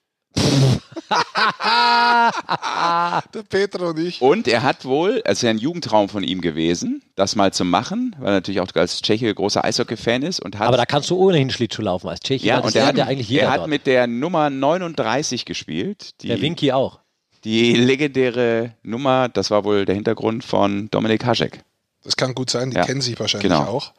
Der 3.33 3.43
Peter 3.49 3.89
und 3.89 3.99
ich. 3.99 4.21
und 4.21 4.47
er 4.47 4.63
hat 4.63 4.85
wohl, 4.85 5.21
es 5.25 5.39
ist 5.39 5.41
ja 5.43 5.49
ein 5.49 5.57
Jugendtraum 5.57 6.09
von 6.09 6.23
ihm 6.23 6.41
gewesen, 6.41 7.01
das 7.15 7.35
mal 7.35 7.53
zu 7.53 7.65
machen, 7.65 8.15
weil 8.19 8.27
er 8.29 8.33
natürlich 8.35 8.59
auch 8.61 8.67
als 8.75 9.01
Tscheche 9.01 9.33
großer 9.33 9.63
Eishockey-Fan 9.63 10.23
ist 10.23 10.39
und 10.39 10.57
hat 10.57 10.67
Aber 10.67 10.77
da 10.77 10.85
kannst 10.85 11.09
du 11.09 11.17
ohnehin 11.17 11.49
Schlittschuh 11.49 11.81
laufen 11.81 12.09
als 12.09 12.19
Tscheche. 12.21 12.45
ja, 12.45 12.59
und 12.59 12.75
er 12.75 12.85
hat, 12.87 12.97
ja 12.97 13.05
eigentlich 13.05 13.29
jeder 13.29 13.43
er 13.43 13.51
hat 13.51 13.57
dort. 13.59 13.69
mit 13.69 13.85
der 13.87 14.07
Nummer 14.07 14.49
39 14.49 15.45
gespielt. 15.45 16.21
Die, 16.21 16.27
der 16.27 16.41
Winky 16.41 16.71
auch. 16.71 16.99
die 17.43 17.75
legendäre 17.75 18.73
Nummer, 18.83 19.29
das 19.29 19.51
war 19.51 19.63
wohl 19.63 19.85
der 19.85 19.95
Hintergrund 19.95 20.43
von 20.43 20.89
Dominik 20.91 21.25
Haschek. 21.25 21.63
Das 22.03 22.15
kann 22.17 22.35
gut 22.35 22.49
sein, 22.49 22.71
die 22.71 22.77
Ja, 22.77 22.85
kennen 22.85 23.01
sich 23.01 23.19
wahrscheinlich 23.19 23.51
genau. 23.51 23.63
auch. 23.65 23.93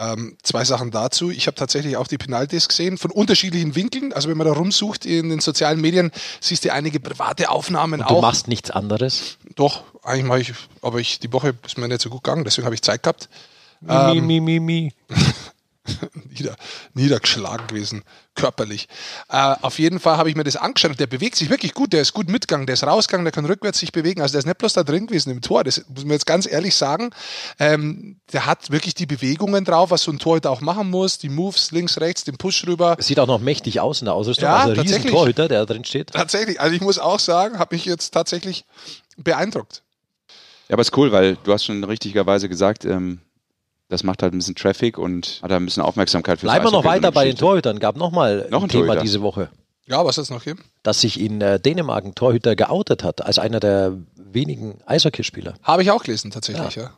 Ähm, 0.00 0.36
zwei 0.44 0.64
Sachen 0.64 0.92
dazu. 0.92 1.30
Ich 1.30 1.48
habe 1.48 1.56
tatsächlich 1.56 1.96
auch 1.96 2.06
die 2.06 2.18
Penalties 2.18 2.68
gesehen, 2.68 2.98
von 2.98 3.10
unterschiedlichen 3.10 3.74
Winkeln. 3.74 4.12
Also 4.12 4.28
wenn 4.28 4.36
man 4.38 4.46
da 4.46 4.52
rumsucht 4.52 5.04
in 5.04 5.28
den 5.28 5.40
sozialen 5.40 5.80
Medien, 5.80 6.12
siehst 6.40 6.64
du 6.64 6.72
einige 6.72 7.00
private 7.00 7.50
Aufnahmen 7.50 8.00
Du 8.00 8.06
auch. 8.06 8.22
machst 8.22 8.46
nichts 8.46 8.70
anderes. 8.70 9.38
Doch, 9.56 9.82
eigentlich 10.04 10.24
mache 10.24 10.40
ich, 10.40 10.52
aber 10.82 10.98
ich, 11.00 11.18
die 11.18 11.32
Woche 11.32 11.54
ist 11.66 11.78
mir 11.78 11.88
nicht 11.88 12.00
so 12.00 12.10
gut 12.10 12.22
gegangen, 12.22 12.44
deswegen 12.44 12.64
habe 12.64 12.76
ich 12.76 12.82
Zeit 12.82 13.02
gehabt. 13.02 13.28
Mi, 13.80 14.20
mi, 14.20 14.40
mi, 14.40 14.60
mi. 14.60 14.92
Nieder, 16.30 16.56
niedergeschlagen 16.94 17.66
gewesen, 17.66 18.02
körperlich. 18.34 18.88
Äh, 19.28 19.56
auf 19.62 19.78
jeden 19.78 20.00
Fall 20.00 20.16
habe 20.16 20.30
ich 20.30 20.36
mir 20.36 20.44
das 20.44 20.56
angeschaut 20.56 20.92
und 20.92 21.00
der 21.00 21.06
bewegt 21.06 21.36
sich 21.36 21.50
wirklich 21.50 21.74
gut, 21.74 21.92
der 21.92 22.02
ist 22.02 22.12
gut 22.12 22.28
mitgegangen, 22.28 22.66
der 22.66 22.74
ist 22.74 22.84
rausgegangen, 22.84 23.24
der 23.24 23.32
kann 23.32 23.44
rückwärts 23.44 23.78
sich 23.78 23.92
bewegen. 23.92 24.22
Also 24.22 24.32
der 24.32 24.40
ist 24.40 24.46
nicht 24.46 24.58
bloß 24.58 24.72
da 24.74 24.84
drin 24.84 25.06
gewesen 25.06 25.30
im 25.30 25.40
Tor, 25.40 25.64
das 25.64 25.84
muss 25.88 26.04
man 26.04 26.12
jetzt 26.12 26.26
ganz 26.26 26.46
ehrlich 26.50 26.74
sagen. 26.74 27.10
Ähm, 27.58 28.20
der 28.32 28.46
hat 28.46 28.70
wirklich 28.70 28.94
die 28.94 29.06
Bewegungen 29.06 29.64
drauf, 29.64 29.90
was 29.90 30.02
so 30.02 30.12
ein 30.12 30.18
Torhüter 30.18 30.50
auch 30.50 30.60
machen 30.60 30.90
muss, 30.90 31.18
die 31.18 31.28
Moves 31.28 31.70
links, 31.72 32.00
rechts, 32.00 32.24
den 32.24 32.36
Push 32.36 32.66
rüber. 32.66 32.96
Es 32.98 33.06
sieht 33.06 33.18
auch 33.18 33.26
noch 33.26 33.40
mächtig 33.40 33.80
aus 33.80 34.00
in 34.00 34.06
der 34.06 34.14
Ausrüstung. 34.14 34.44
Ja, 34.44 34.56
also 34.56 34.70
ein 34.70 34.80
riesen 34.80 34.86
tatsächlich. 34.86 35.12
Torhüter, 35.12 35.48
der 35.48 35.60
da 35.60 35.72
drin 35.72 35.84
steht. 35.84 36.12
Tatsächlich, 36.12 36.60
also 36.60 36.74
ich 36.74 36.80
muss 36.80 36.98
auch 36.98 37.18
sagen, 37.18 37.58
habe 37.58 37.74
mich 37.74 37.84
jetzt 37.84 38.12
tatsächlich 38.12 38.64
beeindruckt. 39.16 39.82
Ja, 40.68 40.74
aber 40.74 40.82
ist 40.82 40.96
cool, 40.96 41.12
weil 41.12 41.36
du 41.44 41.52
hast 41.52 41.64
schon 41.64 41.82
richtigerweise 41.82 42.48
gesagt, 42.48 42.84
ähm, 42.84 43.20
das 43.88 44.02
macht 44.04 44.22
halt 44.22 44.34
ein 44.34 44.38
bisschen 44.38 44.54
Traffic 44.54 44.98
und 44.98 45.40
hat 45.42 45.50
da 45.50 45.56
ein 45.56 45.64
bisschen 45.64 45.82
Aufmerksamkeit 45.82 46.40
für 46.40 46.46
Bleiben 46.46 46.64
wir 46.64 46.70
noch 46.72 46.84
weiter 46.84 47.10
bei 47.12 47.24
den 47.24 47.36
Torhütern. 47.36 47.78
Gab 47.78 47.96
nochmal 47.96 48.46
Noch 48.50 48.62
ein 48.62 48.68
Thema 48.68 48.86
Torhüter. 48.86 49.02
diese 49.02 49.22
Woche, 49.22 49.50
Ja, 49.86 50.04
was 50.04 50.18
es 50.18 50.30
noch 50.30 50.44
geben? 50.44 50.62
dass 50.82 51.00
sich 51.00 51.18
in 51.20 51.40
äh, 51.40 51.58
Dänemark 51.60 52.04
ein 52.04 52.14
Torhüter 52.14 52.54
geoutet 52.56 53.02
hat, 53.04 53.22
als 53.24 53.38
einer 53.38 53.60
der 53.60 53.94
wenigen 54.16 54.78
Eishockeyspieler. 54.86 55.54
Habe 55.62 55.82
ich 55.82 55.90
auch 55.90 56.02
gelesen, 56.02 56.30
tatsächlich, 56.30 56.74
ja. 56.76 56.90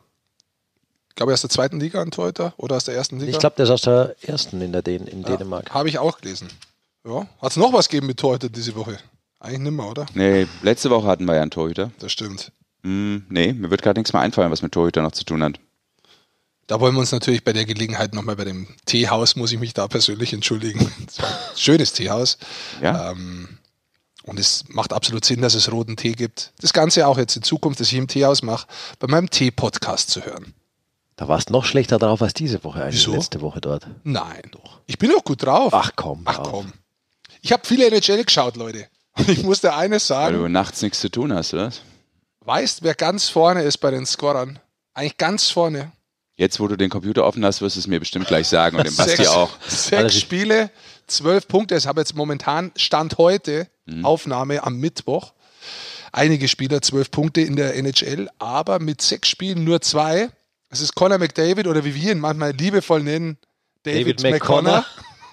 Ich 1.09 1.15
glaube, 1.15 1.33
aus 1.33 1.41
der 1.41 1.49
zweiten 1.49 1.79
Liga 1.79 2.01
ein 2.01 2.11
Torhüter 2.11 2.53
oder 2.57 2.77
aus 2.77 2.85
der 2.85 2.95
ersten 2.95 3.19
Liga. 3.19 3.31
Ich 3.31 3.39
glaube, 3.39 3.55
der 3.57 3.65
ist 3.65 3.71
aus 3.71 3.81
der 3.81 4.15
ersten 4.21 4.61
in, 4.61 4.71
der 4.71 4.81
Dän 4.81 5.07
in 5.07 5.23
Dänemark. 5.23 5.71
Habe 5.73 5.89
ich 5.89 5.99
auch 5.99 6.19
gelesen. 6.19 6.47
Ja. 7.05 7.27
Hat 7.41 7.51
es 7.51 7.57
noch 7.57 7.73
was 7.73 7.89
gegeben 7.89 8.07
mit 8.07 8.17
Torhüter 8.17 8.47
diese 8.49 8.75
Woche? 8.75 8.97
Eigentlich 9.39 9.59
nimmer, 9.61 9.89
oder? 9.89 10.05
Nee, 10.13 10.47
letzte 10.61 10.89
Woche 10.89 11.07
hatten 11.07 11.25
wir 11.25 11.35
ja 11.35 11.41
einen 11.41 11.51
Torhüter. 11.51 11.91
Das 11.99 12.11
stimmt. 12.11 12.51
Hm, 12.83 13.25
nee, 13.29 13.53
mir 13.53 13.69
wird 13.71 13.81
gerade 13.81 13.99
nichts 13.99 14.13
mehr 14.13 14.21
einfallen, 14.21 14.51
was 14.51 14.61
mit 14.61 14.71
Torhüter 14.71 15.01
noch 15.01 15.11
zu 15.11 15.23
tun 15.25 15.43
hat. 15.43 15.59
Da 16.71 16.79
wollen 16.79 16.95
wir 16.95 17.01
uns 17.01 17.11
natürlich 17.11 17.43
bei 17.43 17.51
der 17.51 17.65
Gelegenheit 17.65 18.13
nochmal 18.13 18.37
bei 18.37 18.45
dem 18.45 18.65
Teehaus, 18.85 19.35
muss 19.35 19.51
ich 19.51 19.59
mich 19.59 19.73
da 19.73 19.89
persönlich 19.89 20.31
entschuldigen. 20.31 20.89
Das 21.05 21.19
war 21.19 21.27
ein 21.27 21.57
schönes 21.57 21.91
Teehaus. 21.91 22.37
Ja. 22.81 23.11
Ähm, 23.11 23.57
und 24.23 24.39
es 24.39 24.63
macht 24.69 24.93
absolut 24.93 25.25
Sinn, 25.25 25.41
dass 25.41 25.53
es 25.53 25.69
roten 25.69 25.97
Tee 25.97 26.13
gibt. 26.13 26.53
Das 26.61 26.71
Ganze 26.71 27.07
auch 27.07 27.17
jetzt 27.17 27.35
in 27.35 27.43
Zukunft, 27.43 27.81
das 27.81 27.89
ich 27.89 27.95
im 27.97 28.07
Teehaus 28.07 28.41
mache, 28.41 28.67
bei 28.99 29.07
meinem 29.07 29.29
Tee-Podcast 29.29 30.11
zu 30.11 30.23
hören. 30.23 30.53
Da 31.17 31.27
warst 31.27 31.49
du 31.49 31.53
noch 31.53 31.65
schlechter 31.65 31.99
drauf 31.99 32.21
als 32.21 32.33
diese 32.33 32.63
Woche, 32.63 32.81
eigentlich 32.81 33.01
Wieso? 33.05 33.15
letzte 33.15 33.41
Woche 33.41 33.59
dort. 33.59 33.87
Nein, 34.05 34.43
doch. 34.51 34.79
Ich 34.85 34.97
bin 34.97 35.11
auch 35.13 35.25
gut 35.25 35.43
drauf. 35.43 35.73
Ach 35.73 35.91
komm. 35.97 36.21
Ach 36.23 36.39
auf. 36.39 36.51
komm. 36.51 36.71
Ich 37.41 37.51
habe 37.51 37.67
viele 37.67 37.87
NHL 37.87 38.23
geschaut, 38.23 38.55
Leute. 38.55 38.87
Und 39.17 39.27
ich 39.27 39.43
muss 39.43 39.59
dir 39.59 39.75
eines 39.75 40.09
Weil 40.09 40.31
sagen. 40.31 40.37
du 40.37 40.47
nachts 40.47 40.81
nichts 40.81 41.01
zu 41.01 41.11
tun 41.11 41.33
hast, 41.33 41.53
oder? 41.53 41.73
Weißt, 42.45 42.81
wer 42.81 42.95
ganz 42.95 43.27
vorne 43.27 43.63
ist 43.63 43.79
bei 43.79 43.91
den 43.91 44.05
Scorern? 44.05 44.57
Eigentlich 44.93 45.17
ganz 45.17 45.49
vorne. 45.49 45.91
Jetzt, 46.41 46.59
wo 46.59 46.67
du 46.67 46.75
den 46.75 46.89
Computer 46.89 47.23
offen 47.23 47.45
hast, 47.45 47.61
wirst 47.61 47.75
du 47.75 47.79
es 47.81 47.85
mir 47.85 47.99
bestimmt 47.99 48.25
gleich 48.27 48.47
sagen 48.47 48.75
und 48.75 48.87
dem 48.87 48.95
Basti 48.95 49.27
auch. 49.27 49.51
Sechs 49.67 50.19
Spiele, 50.19 50.71
zwölf 51.05 51.47
Punkte. 51.47 51.75
Ich 51.75 51.85
habe 51.85 52.01
jetzt 52.01 52.15
momentan 52.15 52.71
Stand 52.75 53.19
heute, 53.19 53.67
Mhm. 53.85 54.03
Aufnahme 54.03 54.63
am 54.63 54.77
Mittwoch. 54.77 55.33
Einige 56.11 56.47
Spieler 56.47 56.81
zwölf 56.81 57.11
Punkte 57.11 57.41
in 57.41 57.57
der 57.57 57.75
NHL, 57.75 58.27
aber 58.39 58.79
mit 58.79 59.03
sechs 59.03 59.29
Spielen 59.29 59.63
nur 59.63 59.81
zwei. 59.81 60.29
Es 60.69 60.81
ist 60.81 60.95
Conor 60.95 61.19
McDavid 61.19 61.67
oder 61.67 61.85
wie 61.85 61.93
wir 61.93 62.13
ihn 62.13 62.19
manchmal 62.19 62.53
liebevoll 62.53 63.03
nennen, 63.03 63.37
David, 63.83 64.19
David 64.23 64.33
McConnor. 64.41 64.77
McConnor. 64.77 64.85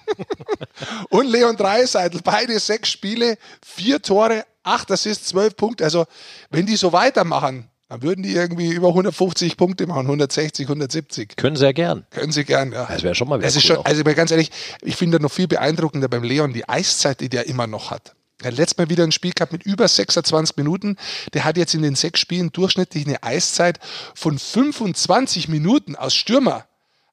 Und 1.09 1.27
Leon 1.27 1.55
Dreiseitel, 1.57 2.21
beide 2.23 2.59
sechs 2.59 2.89
Spiele, 2.89 3.39
vier 3.65 3.99
Tore, 3.99 4.45
acht 4.61 4.91
Assists, 4.91 5.29
zwölf 5.29 5.55
Punkte. 5.55 5.85
Also, 5.85 6.05
wenn 6.51 6.67
die 6.67 6.75
so 6.75 6.93
weitermachen, 6.93 7.68
dann 7.89 8.03
würden 8.03 8.21
die 8.21 8.33
irgendwie 8.33 8.69
über 8.71 8.89
150 8.89 9.57
Punkte 9.57 9.87
machen, 9.87 10.05
160, 10.05 10.67
170. 10.67 11.35
Können 11.35 11.55
sie 11.55 11.65
ja 11.65 11.71
gern. 11.71 12.05
Können 12.11 12.31
sie 12.31 12.45
gern, 12.45 12.71
ja. 12.71 12.85
Das 12.85 13.01
wäre 13.01 13.15
schon 13.15 13.27
mal 13.27 13.39
wieder 13.39 13.47
Es 13.47 13.55
ist 13.55 13.63
cool 13.63 13.67
schon, 13.67 13.77
auch. 13.77 13.85
also 13.85 14.03
ganz 14.03 14.29
ehrlich, 14.29 14.51
ich 14.81 14.95
finde 14.95 15.19
noch 15.19 15.31
viel 15.31 15.47
beeindruckender 15.47 16.07
beim 16.07 16.23
Leon 16.23 16.53
die 16.53 16.69
Eiszeit, 16.69 17.19
die 17.19 17.29
der 17.29 17.47
immer 17.47 17.65
noch 17.65 17.89
hat. 17.89 18.13
Er 18.41 18.51
hat 18.51 18.57
letztes 18.57 18.77
Mal 18.77 18.89
wieder 18.89 19.03
ein 19.03 19.11
Spiel 19.11 19.33
gehabt 19.33 19.51
mit 19.51 19.63
über 19.63 19.87
26 19.87 20.55
Minuten. 20.55 20.97
Der 21.33 21.43
hat 21.43 21.57
jetzt 21.57 21.73
in 21.73 21.81
den 21.81 21.95
sechs 21.95 22.19
Spielen 22.19 22.51
durchschnittlich 22.51 23.07
eine 23.07 23.23
Eiszeit 23.23 23.79
von 24.13 24.37
25 24.37 25.49
Minuten 25.49 25.95
als 25.95 26.13
Stürmer. 26.13 26.65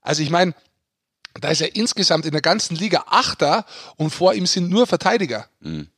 Also 0.02 0.22
ich 0.22 0.30
meine, 0.30 0.54
da 1.40 1.48
ist 1.48 1.62
er 1.62 1.74
insgesamt 1.74 2.26
in 2.26 2.32
der 2.32 2.42
ganzen 2.42 2.76
Liga 2.76 3.04
Achter 3.08 3.64
und 3.96 4.10
vor 4.10 4.34
ihm 4.34 4.46
sind 4.46 4.70
nur 4.70 4.86
Verteidiger. 4.86 5.46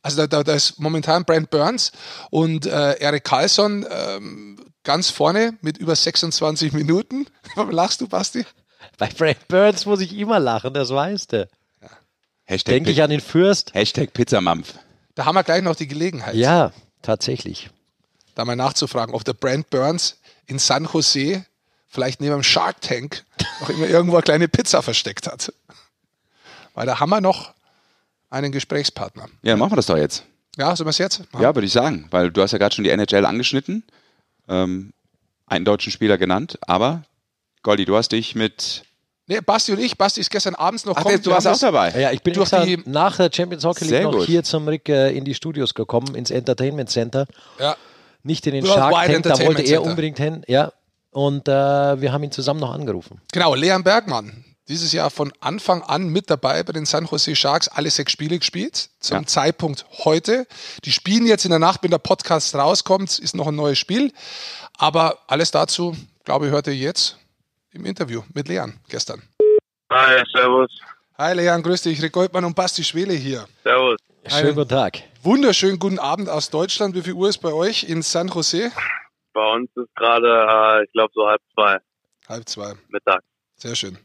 Also 0.01 0.17
da, 0.17 0.27
da, 0.27 0.43
da 0.43 0.53
ist 0.53 0.79
momentan 0.79 1.25
Brent 1.25 1.49
Burns 1.49 1.91
und 2.31 2.65
äh, 2.65 2.93
Eric 2.93 3.23
Carlson 3.25 3.85
ähm, 3.89 4.57
ganz 4.83 5.09
vorne 5.09 5.57
mit 5.61 5.77
über 5.77 5.95
26 5.95 6.73
Minuten. 6.73 7.27
Warum 7.55 7.71
lachst 7.71 8.01
du, 8.01 8.07
Basti? 8.07 8.45
Bei 8.97 9.07
Brad 9.07 9.47
Burns 9.47 9.85
muss 9.85 10.01
ich 10.01 10.17
immer 10.17 10.39
lachen, 10.39 10.73
das 10.73 10.89
weißt 10.89 11.33
du. 11.33 11.49
Hashtag, 12.45 12.73
Denke 12.73 12.91
ich 12.91 13.03
an 13.03 13.09
den 13.09 13.21
Fürst. 13.21 13.73
Hashtag 13.73 14.13
Pizzamampf. 14.13 14.73
Da 15.15 15.25
haben 15.25 15.35
wir 15.35 15.43
gleich 15.43 15.61
noch 15.61 15.75
die 15.75 15.87
Gelegenheit, 15.87 16.33
Ja, 16.35 16.71
tatsächlich. 17.01 17.69
da 18.35 18.45
mal 18.45 18.55
nachzufragen, 18.55 19.13
ob 19.13 19.23
der 19.23 19.33
Brand 19.33 19.69
Burns 19.69 20.17
in 20.47 20.57
San 20.59 20.85
Jose 20.91 21.45
vielleicht 21.87 22.21
neben 22.21 22.33
dem 22.33 22.43
Shark 22.43 22.81
Tank 22.81 23.23
noch 23.61 23.69
immer 23.69 23.87
irgendwo 23.87 24.15
eine 24.15 24.23
kleine 24.23 24.47
Pizza 24.47 24.81
versteckt 24.81 25.27
hat. 25.27 25.53
Weil 26.73 26.85
da 26.85 26.99
haben 26.99 27.09
wir 27.09 27.21
noch 27.21 27.53
einen 28.29 28.51
Gesprächspartner. 28.51 29.23
Ja, 29.41 29.53
dann 29.53 29.59
machen 29.59 29.71
wir 29.73 29.75
das 29.77 29.87
doch 29.87 29.97
jetzt. 29.97 30.23
Ja, 30.57 30.75
sollen 30.75 30.87
wir 30.87 30.91
es 30.91 30.97
jetzt? 30.97 31.19
machen? 31.31 31.43
Ja, 31.43 31.53
würde 31.55 31.65
ich 31.67 31.73
sagen, 31.73 32.07
weil 32.11 32.31
du 32.31 32.41
hast 32.41 32.51
ja 32.51 32.57
gerade 32.57 32.73
schon 32.75 32.83
die 32.83 32.89
NHL 32.89 33.25
angeschnitten, 33.25 33.83
ähm, 34.49 34.91
einen 35.45 35.65
deutschen 35.65 35.91
Spieler 35.91 36.17
genannt, 36.17 36.57
aber 36.61 37.03
Goldi, 37.63 37.85
du 37.85 37.95
hast 37.95 38.11
dich 38.11 38.35
mit. 38.35 38.83
Nee, 39.27 39.41
Basti 39.41 39.71
und 39.73 39.79
ich, 39.79 39.97
Basti 39.97 40.21
ist 40.21 40.29
gestern 40.31 40.55
abends 40.55 40.85
noch 40.85 40.95
Ach, 40.97 41.03
kommt, 41.03 41.23
du 41.25 41.29
warst 41.31 41.47
auch 41.47 41.57
dabei. 41.59 41.91
Ja, 41.99 42.11
ich 42.11 42.21
bin 42.23 42.33
Durch 42.33 42.49
die- 42.49 42.81
nach 42.85 43.17
der 43.17 43.29
Champions 43.31 43.63
Hockey 43.63 43.85
League 43.85 44.03
noch 44.03 44.11
gut. 44.13 44.25
hier 44.25 44.43
zum 44.43 44.67
Rick 44.67 44.89
äh, 44.89 45.11
in 45.11 45.23
die 45.23 45.35
Studios 45.35 45.73
gekommen, 45.75 46.15
ins 46.15 46.31
Entertainment 46.31 46.89
Center. 46.89 47.27
Ja. 47.59 47.75
Nicht 48.23 48.45
in 48.47 48.53
den 48.53 48.65
Worldwide 48.65 48.95
Shark 48.95 49.05
Tank, 49.05 49.23
da 49.23 49.45
wollte 49.45 49.61
er 49.61 49.67
Center. 49.67 49.83
unbedingt 49.83 50.17
hin. 50.17 50.43
Ja, 50.47 50.71
und 51.11 51.47
äh, 51.47 51.51
wir 52.01 52.11
haben 52.11 52.23
ihn 52.23 52.31
zusammen 52.31 52.59
noch 52.59 52.73
angerufen. 52.73 53.21
Genau, 53.31 53.53
Leon 53.55 53.83
Bergmann. 53.83 54.43
Dieses 54.69 54.93
Jahr 54.93 55.09
von 55.09 55.33
Anfang 55.39 55.81
an 55.81 56.09
mit 56.09 56.29
dabei 56.29 56.61
bei 56.61 56.73
den 56.73 56.85
San 56.85 57.05
Jose 57.05 57.35
Sharks, 57.35 57.67
alle 57.69 57.89
sechs 57.89 58.11
Spiele 58.11 58.37
gespielt. 58.37 58.91
Zum 58.99 59.17
Ja. 59.21 59.25
Zeitpunkt 59.25 59.83
heute. 60.05 60.45
Die 60.85 60.91
spielen 60.91 61.25
jetzt 61.25 61.43
in 61.43 61.49
der 61.49 61.57
Nacht, 61.57 61.81
wenn 61.81 61.89
der 61.89 61.97
Podcast 61.97 62.53
rauskommt, 62.53 63.17
ist 63.17 63.35
noch 63.35 63.47
ein 63.47 63.55
neues 63.55 63.79
Spiel. 63.79 64.13
Aber 64.77 65.17
alles 65.25 65.49
dazu, 65.49 65.97
glaube 66.23 66.45
ich, 66.45 66.51
hört 66.51 66.67
ihr 66.67 66.75
jetzt 66.75 67.17
im 67.71 67.83
Interview 67.87 68.21
mit 68.35 68.47
Leon 68.47 68.79
gestern. 68.89 69.23
Hi, 69.91 70.23
servus. 70.35 70.69
Hi 71.17 71.33
Leon, 71.33 71.63
grüß 71.63 71.81
dich. 71.81 71.99
Rick 72.03 72.13
Goldmann 72.13 72.45
und 72.45 72.55
Basti 72.55 72.83
Schwele 72.83 73.13
hier. 73.13 73.47
Servus. 73.63 73.97
Schönen 74.27 74.53
guten 74.53 74.69
Tag. 74.69 75.01
Wunderschönen 75.23 75.79
guten 75.79 75.97
Abend 75.97 76.29
aus 76.29 76.51
Deutschland. 76.51 76.93
Wie 76.93 77.01
viel 77.01 77.13
Uhr 77.13 77.27
ist 77.29 77.39
bei 77.39 77.51
euch 77.51 77.85
in 77.85 78.03
San 78.03 78.27
Jose? 78.27 78.71
Bei 79.33 79.51
uns 79.51 79.71
ist 79.75 79.95
gerade, 79.95 80.27
äh, 80.27 80.83
ich 80.85 80.91
glaube, 80.91 81.11
so 81.15 81.25
halb 81.27 81.41
zwei 81.55 81.79
Halb 82.27 82.47
zwei. 82.47 82.73
Mittag. 82.89 83.23
Sehr 83.55 83.73
schön. 83.75 83.97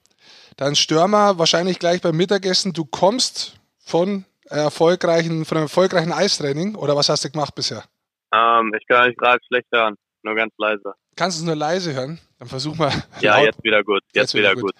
Dann 0.56 0.76
Stürmer, 0.76 1.38
wahrscheinlich 1.38 1.78
gleich 1.78 2.00
beim 2.00 2.16
Mittagessen. 2.16 2.72
Du 2.72 2.84
kommst 2.84 3.58
von, 3.78 4.24
erfolgreichen, 4.46 5.44
von 5.44 5.56
einem 5.58 5.64
erfolgreichen 5.66 6.12
Eistraining 6.12 6.74
oder 6.74 6.96
was 6.96 7.08
hast 7.08 7.24
du 7.24 7.30
gemacht 7.30 7.54
bisher? 7.54 7.84
Ähm, 8.32 8.72
ich 8.78 8.86
kann 8.86 9.08
euch 9.08 9.16
gerade 9.16 9.40
schlecht 9.46 9.66
hören, 9.72 9.96
nur 10.22 10.34
ganz 10.34 10.52
leise. 10.58 10.94
Kannst 11.16 11.38
du 11.38 11.42
es 11.42 11.46
nur 11.46 11.56
leise 11.56 11.94
hören? 11.94 12.18
Dann 12.38 12.48
versuch 12.48 12.76
mal. 12.76 12.90
Ja, 13.20 13.36
laut. 13.36 13.46
jetzt 13.46 13.64
wieder 13.64 13.82
gut. 13.84 14.02
Jetzt, 14.12 14.34
wieder, 14.34 14.54
gut. 14.54 14.72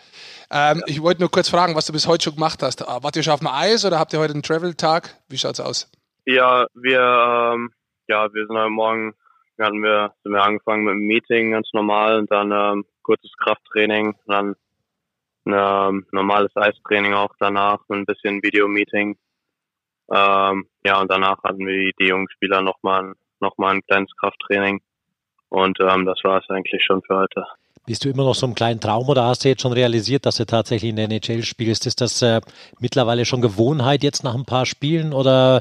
Ähm, 0.51 0.83
Ich 0.87 1.01
wollte 1.03 1.21
nur 1.21 1.31
kurz 1.31 1.49
fragen, 1.49 1.75
was 1.75 1.87
du 1.87 1.93
bis 1.93 2.07
heute 2.07 2.25
schon 2.25 2.35
gemacht 2.35 2.63
hast. 2.63 2.87
Ah, 2.87 3.03
Wart 3.03 3.17
ihr 3.17 3.23
schon 3.23 3.33
auf 3.35 3.41
dem 3.41 3.49
Eis 3.49 3.85
oder 3.85 3.99
habt 3.99 4.13
ihr 4.13 4.19
heute 4.19 4.35
einen 4.35 4.43
Travel-Tag? 4.43 5.17
Wie 5.29 5.39
schaut's 5.39 5.61
aus? 5.61 5.91
Ja, 6.27 6.67
wir, 6.75 7.01
ähm, 7.55 7.71
ja, 8.09 8.33
wir 8.33 8.47
sind 8.47 8.57
heute 8.57 8.71
Morgen, 8.71 9.15
hatten 9.61 9.83
wir, 9.83 10.13
sind 10.25 10.33
wir 10.33 10.43
angefangen 10.43 10.85
mit 10.85 10.93
einem 10.93 11.07
Meeting, 11.07 11.53
ganz 11.53 11.69
normal, 11.73 12.19
und 12.19 12.31
dann 12.31 12.51
ähm, 12.51 12.85
kurzes 13.03 13.31
Krafttraining, 13.43 14.17
dann 14.27 14.57
ähm, 15.53 16.07
normales 16.13 16.55
Eistraining 16.57 17.15
auch 17.15 17.35
danach, 17.39 17.79
ein 17.91 18.07
bisschen 18.07 18.43
Videomeeting. 18.43 19.17
Ähm, 20.11 20.67
ja, 20.85 21.01
und 21.01 21.11
danach 21.11 21.43
hatten 21.43 21.67
wir 21.67 21.93
die, 21.99 22.07
jungen 22.07 22.29
Spieler 22.31 22.63
nochmal 22.63 23.05
ein, 23.05 23.15
noch 23.41 23.57
mal 23.59 23.75
ein 23.75 23.83
kleines 23.83 24.11
Krafttraining. 24.17 24.81
Und 25.49 25.79
ähm, 25.81 26.05
das 26.05 26.19
war 26.25 26.39
es 26.41 26.51
eigentlich 26.51 26.83
schon 26.85 27.03
für 27.03 27.17
heute. 27.17 27.45
Bist 27.87 28.05
du 28.05 28.09
immer 28.09 28.25
noch 28.25 28.35
so 28.35 28.47
im 28.47 28.55
kleinen 28.55 28.81
Traum 28.81 29.09
oder 29.09 29.25
hast 29.25 29.45
du 29.45 29.49
jetzt 29.51 29.61
schon 29.61 29.75
realisiert, 29.75 30.25
dass 30.25 30.37
du 30.37 30.47
tatsächlich 30.47 30.91
in 30.91 30.97
der 30.97 31.05
NHL 31.05 31.43
spielst? 31.43 31.87
Ist 31.87 32.01
das 32.01 32.23
äh, 32.23 32.41
mittlerweile 32.81 33.27
schon 33.27 33.43
Gewohnheit 33.43 34.03
jetzt 34.03 34.25
nach 34.25 34.35
ein 34.35 34.47
paar 34.47 34.65
Spielen 34.65 35.13
oder 35.13 35.61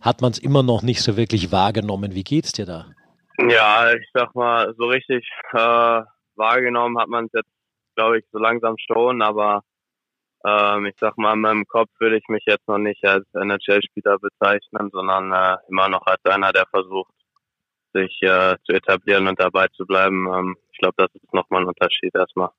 hat 0.00 0.20
man 0.20 0.32
es 0.32 0.38
immer 0.38 0.62
noch 0.62 0.82
nicht 0.82 1.00
so 1.00 1.16
wirklich 1.16 1.52
wahrgenommen? 1.52 2.14
Wie 2.14 2.22
geht's 2.22 2.52
dir 2.52 2.66
da? 2.66 2.86
Ja, 3.38 3.92
ich 3.94 4.06
sag 4.12 4.34
mal, 4.34 4.74
so 4.76 4.84
richtig 4.84 5.26
äh, 5.52 6.02
wahrgenommen 6.36 6.98
hat 6.98 7.08
man 7.08 7.26
es 7.26 7.32
jetzt, 7.32 7.50
glaube 7.94 8.18
ich, 8.18 8.24
so 8.32 8.38
langsam 8.38 8.76
schon, 8.78 9.22
aber 9.22 9.62
ähm, 10.46 10.86
ich 10.86 10.94
sag 11.00 11.16
mal, 11.16 11.34
in 11.34 11.40
meinem 11.40 11.66
Kopf 11.66 11.88
würde 11.98 12.18
ich 12.18 12.28
mich 12.28 12.44
jetzt 12.46 12.68
noch 12.68 12.78
nicht 12.78 13.04
als 13.04 13.24
NHL-Spieler 13.32 14.18
bezeichnen, 14.18 14.90
sondern 14.92 15.32
äh, 15.32 15.56
immer 15.68 15.88
noch 15.88 16.06
als 16.06 16.22
einer, 16.24 16.52
der 16.52 16.66
versucht, 16.66 17.12
sich 17.94 18.20
äh, 18.22 18.56
zu 18.64 18.72
etablieren 18.72 19.26
und 19.28 19.40
dabei 19.40 19.68
zu 19.68 19.86
bleiben. 19.86 20.26
Ähm, 20.32 20.56
ich 20.72 20.78
glaube, 20.78 20.94
das 20.98 21.10
ist 21.14 21.32
nochmal 21.32 21.62
ein 21.62 21.68
Unterschied 21.68 22.14
erstmal. 22.14 22.50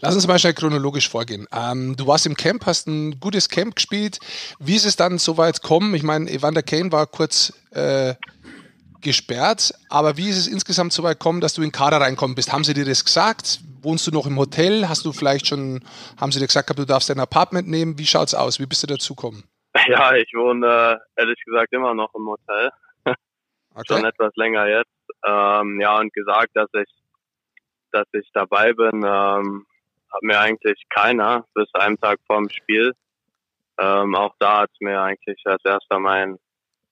Lass 0.00 0.14
uns 0.14 0.26
mal 0.26 0.38
schnell 0.38 0.54
chronologisch 0.54 1.08
vorgehen. 1.08 1.46
Ähm, 1.52 1.94
du 1.96 2.06
warst 2.06 2.26
im 2.26 2.36
Camp, 2.36 2.66
hast 2.66 2.88
ein 2.88 3.20
gutes 3.20 3.48
Camp 3.48 3.76
gespielt. 3.76 4.18
Wie 4.58 4.74
ist 4.74 4.86
es 4.86 4.96
dann 4.96 5.18
so 5.18 5.36
weit 5.36 5.62
gekommen? 5.62 5.94
Ich 5.94 6.02
meine, 6.02 6.30
Evander 6.30 6.62
Kane 6.62 6.90
war 6.90 7.06
kurz 7.06 7.52
äh, 7.70 8.14
gesperrt, 9.00 9.72
aber 9.88 10.16
wie 10.16 10.28
ist 10.28 10.38
es 10.38 10.46
insgesamt 10.46 10.92
so 10.92 11.02
weit 11.02 11.18
gekommen, 11.18 11.40
dass 11.40 11.54
du 11.54 11.62
in 11.62 11.68
den 11.68 11.72
Kader 11.72 12.00
reinkommen 12.00 12.34
bist? 12.34 12.52
Haben 12.52 12.64
sie 12.64 12.74
dir 12.74 12.84
das 12.84 13.04
gesagt? 13.04 13.60
Wohnst 13.82 14.06
du 14.06 14.10
noch 14.10 14.26
im 14.26 14.38
Hotel? 14.38 14.88
Hast 14.88 15.04
du 15.04 15.12
vielleicht 15.12 15.46
schon, 15.46 15.82
haben 16.20 16.32
sie 16.32 16.38
dir 16.38 16.46
gesagt, 16.46 16.78
du 16.78 16.84
darfst 16.84 17.10
dein 17.10 17.20
Apartment 17.20 17.68
nehmen? 17.68 17.98
Wie 17.98 18.06
schaut's 18.06 18.34
aus? 18.34 18.60
Wie 18.60 18.66
bist 18.66 18.82
du 18.82 18.86
dazu 18.86 19.14
gekommen? 19.14 19.44
Ja, 19.86 20.14
ich 20.14 20.32
wohne 20.34 20.66
äh, 20.66 21.20
ehrlich 21.20 21.40
gesagt 21.44 21.72
immer 21.72 21.94
noch 21.94 22.12
im 22.14 22.26
Hotel. 22.26 22.70
schon 23.86 24.04
etwas 24.04 24.32
länger 24.34 24.66
jetzt. 24.66 24.90
Ähm, 25.24 25.80
ja, 25.80 25.96
und 25.98 26.12
gesagt, 26.12 26.50
dass 26.54 26.68
ich, 26.74 26.90
dass 27.92 28.06
ich 28.12 28.28
dabei 28.32 28.72
bin, 28.72 29.04
ähm, 29.04 29.66
hat 30.12 30.22
mir 30.22 30.40
eigentlich 30.40 30.82
keiner 30.88 31.44
bis 31.54 31.68
einen 31.74 31.98
Tag 31.98 32.18
vorm 32.26 32.48
Spiel. 32.50 32.94
Ähm, 33.78 34.14
auch 34.14 34.34
da 34.38 34.62
hat 34.62 34.70
mir 34.80 35.00
eigentlich 35.00 35.40
als 35.44 35.64
erster 35.64 35.98
mein, 35.98 36.38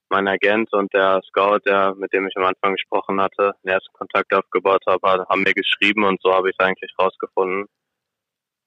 mein 0.09 0.27
Agent 0.27 0.71
und 0.73 0.93
der 0.93 1.21
Scout, 1.27 1.59
der, 1.65 1.95
mit 1.95 2.13
dem 2.13 2.27
ich 2.27 2.35
am 2.37 2.45
Anfang 2.45 2.73
gesprochen 2.73 3.21
hatte, 3.21 3.53
den 3.63 3.71
ersten 3.71 3.93
Kontakt 3.93 4.33
aufgebaut 4.33 4.83
habe, 4.87 5.25
haben 5.29 5.43
mir 5.43 5.53
geschrieben 5.53 6.03
und 6.03 6.21
so 6.21 6.33
habe 6.33 6.49
ich 6.49 6.55
es 6.57 6.65
eigentlich 6.65 6.91
rausgefunden. 6.99 7.65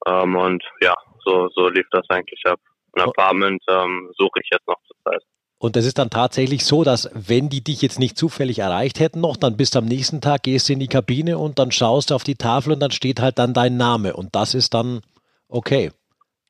Ähm, 0.05 0.35
und 0.35 0.63
ja, 0.81 0.95
so, 1.23 1.49
so 1.49 1.69
lief 1.69 1.87
das 1.91 2.09
eigentlich 2.09 2.41
ab. 2.45 2.59
Ein 2.93 3.03
Apartment 3.03 3.63
ähm, 3.67 4.11
suche 4.17 4.39
ich 4.41 4.49
jetzt 4.51 4.67
noch 4.67 4.77
zur 4.87 4.95
Zeit. 5.03 5.23
Und 5.63 5.77
das 5.77 5.85
ist 5.85 5.97
dann 5.97 6.09
tatsächlich 6.09 6.65
so, 6.65 6.83
dass 6.83 7.09
wenn 7.13 7.47
die 7.47 7.63
dich 7.63 7.81
jetzt 7.81 7.97
nicht 7.97 8.17
zufällig 8.17 8.59
erreicht 8.59 8.99
hätten 8.99 9.21
noch, 9.21 9.37
dann 9.37 9.55
bist 9.55 9.75
du 9.75 9.79
am 9.79 9.85
nächsten 9.85 10.19
Tag, 10.19 10.43
gehst 10.43 10.67
du 10.67 10.73
in 10.73 10.79
die 10.79 10.89
Kabine 10.89 11.37
und 11.37 11.57
dann 11.57 11.71
schaust 11.71 12.11
du 12.11 12.15
auf 12.15 12.25
die 12.25 12.35
Tafel 12.35 12.73
und 12.73 12.81
dann 12.81 12.91
steht 12.91 13.21
halt 13.21 13.39
dann 13.39 13.53
dein 13.53 13.77
Name. 13.77 14.13
Und 14.13 14.35
das 14.35 14.55
ist 14.55 14.73
dann 14.73 14.99
okay. 15.47 15.91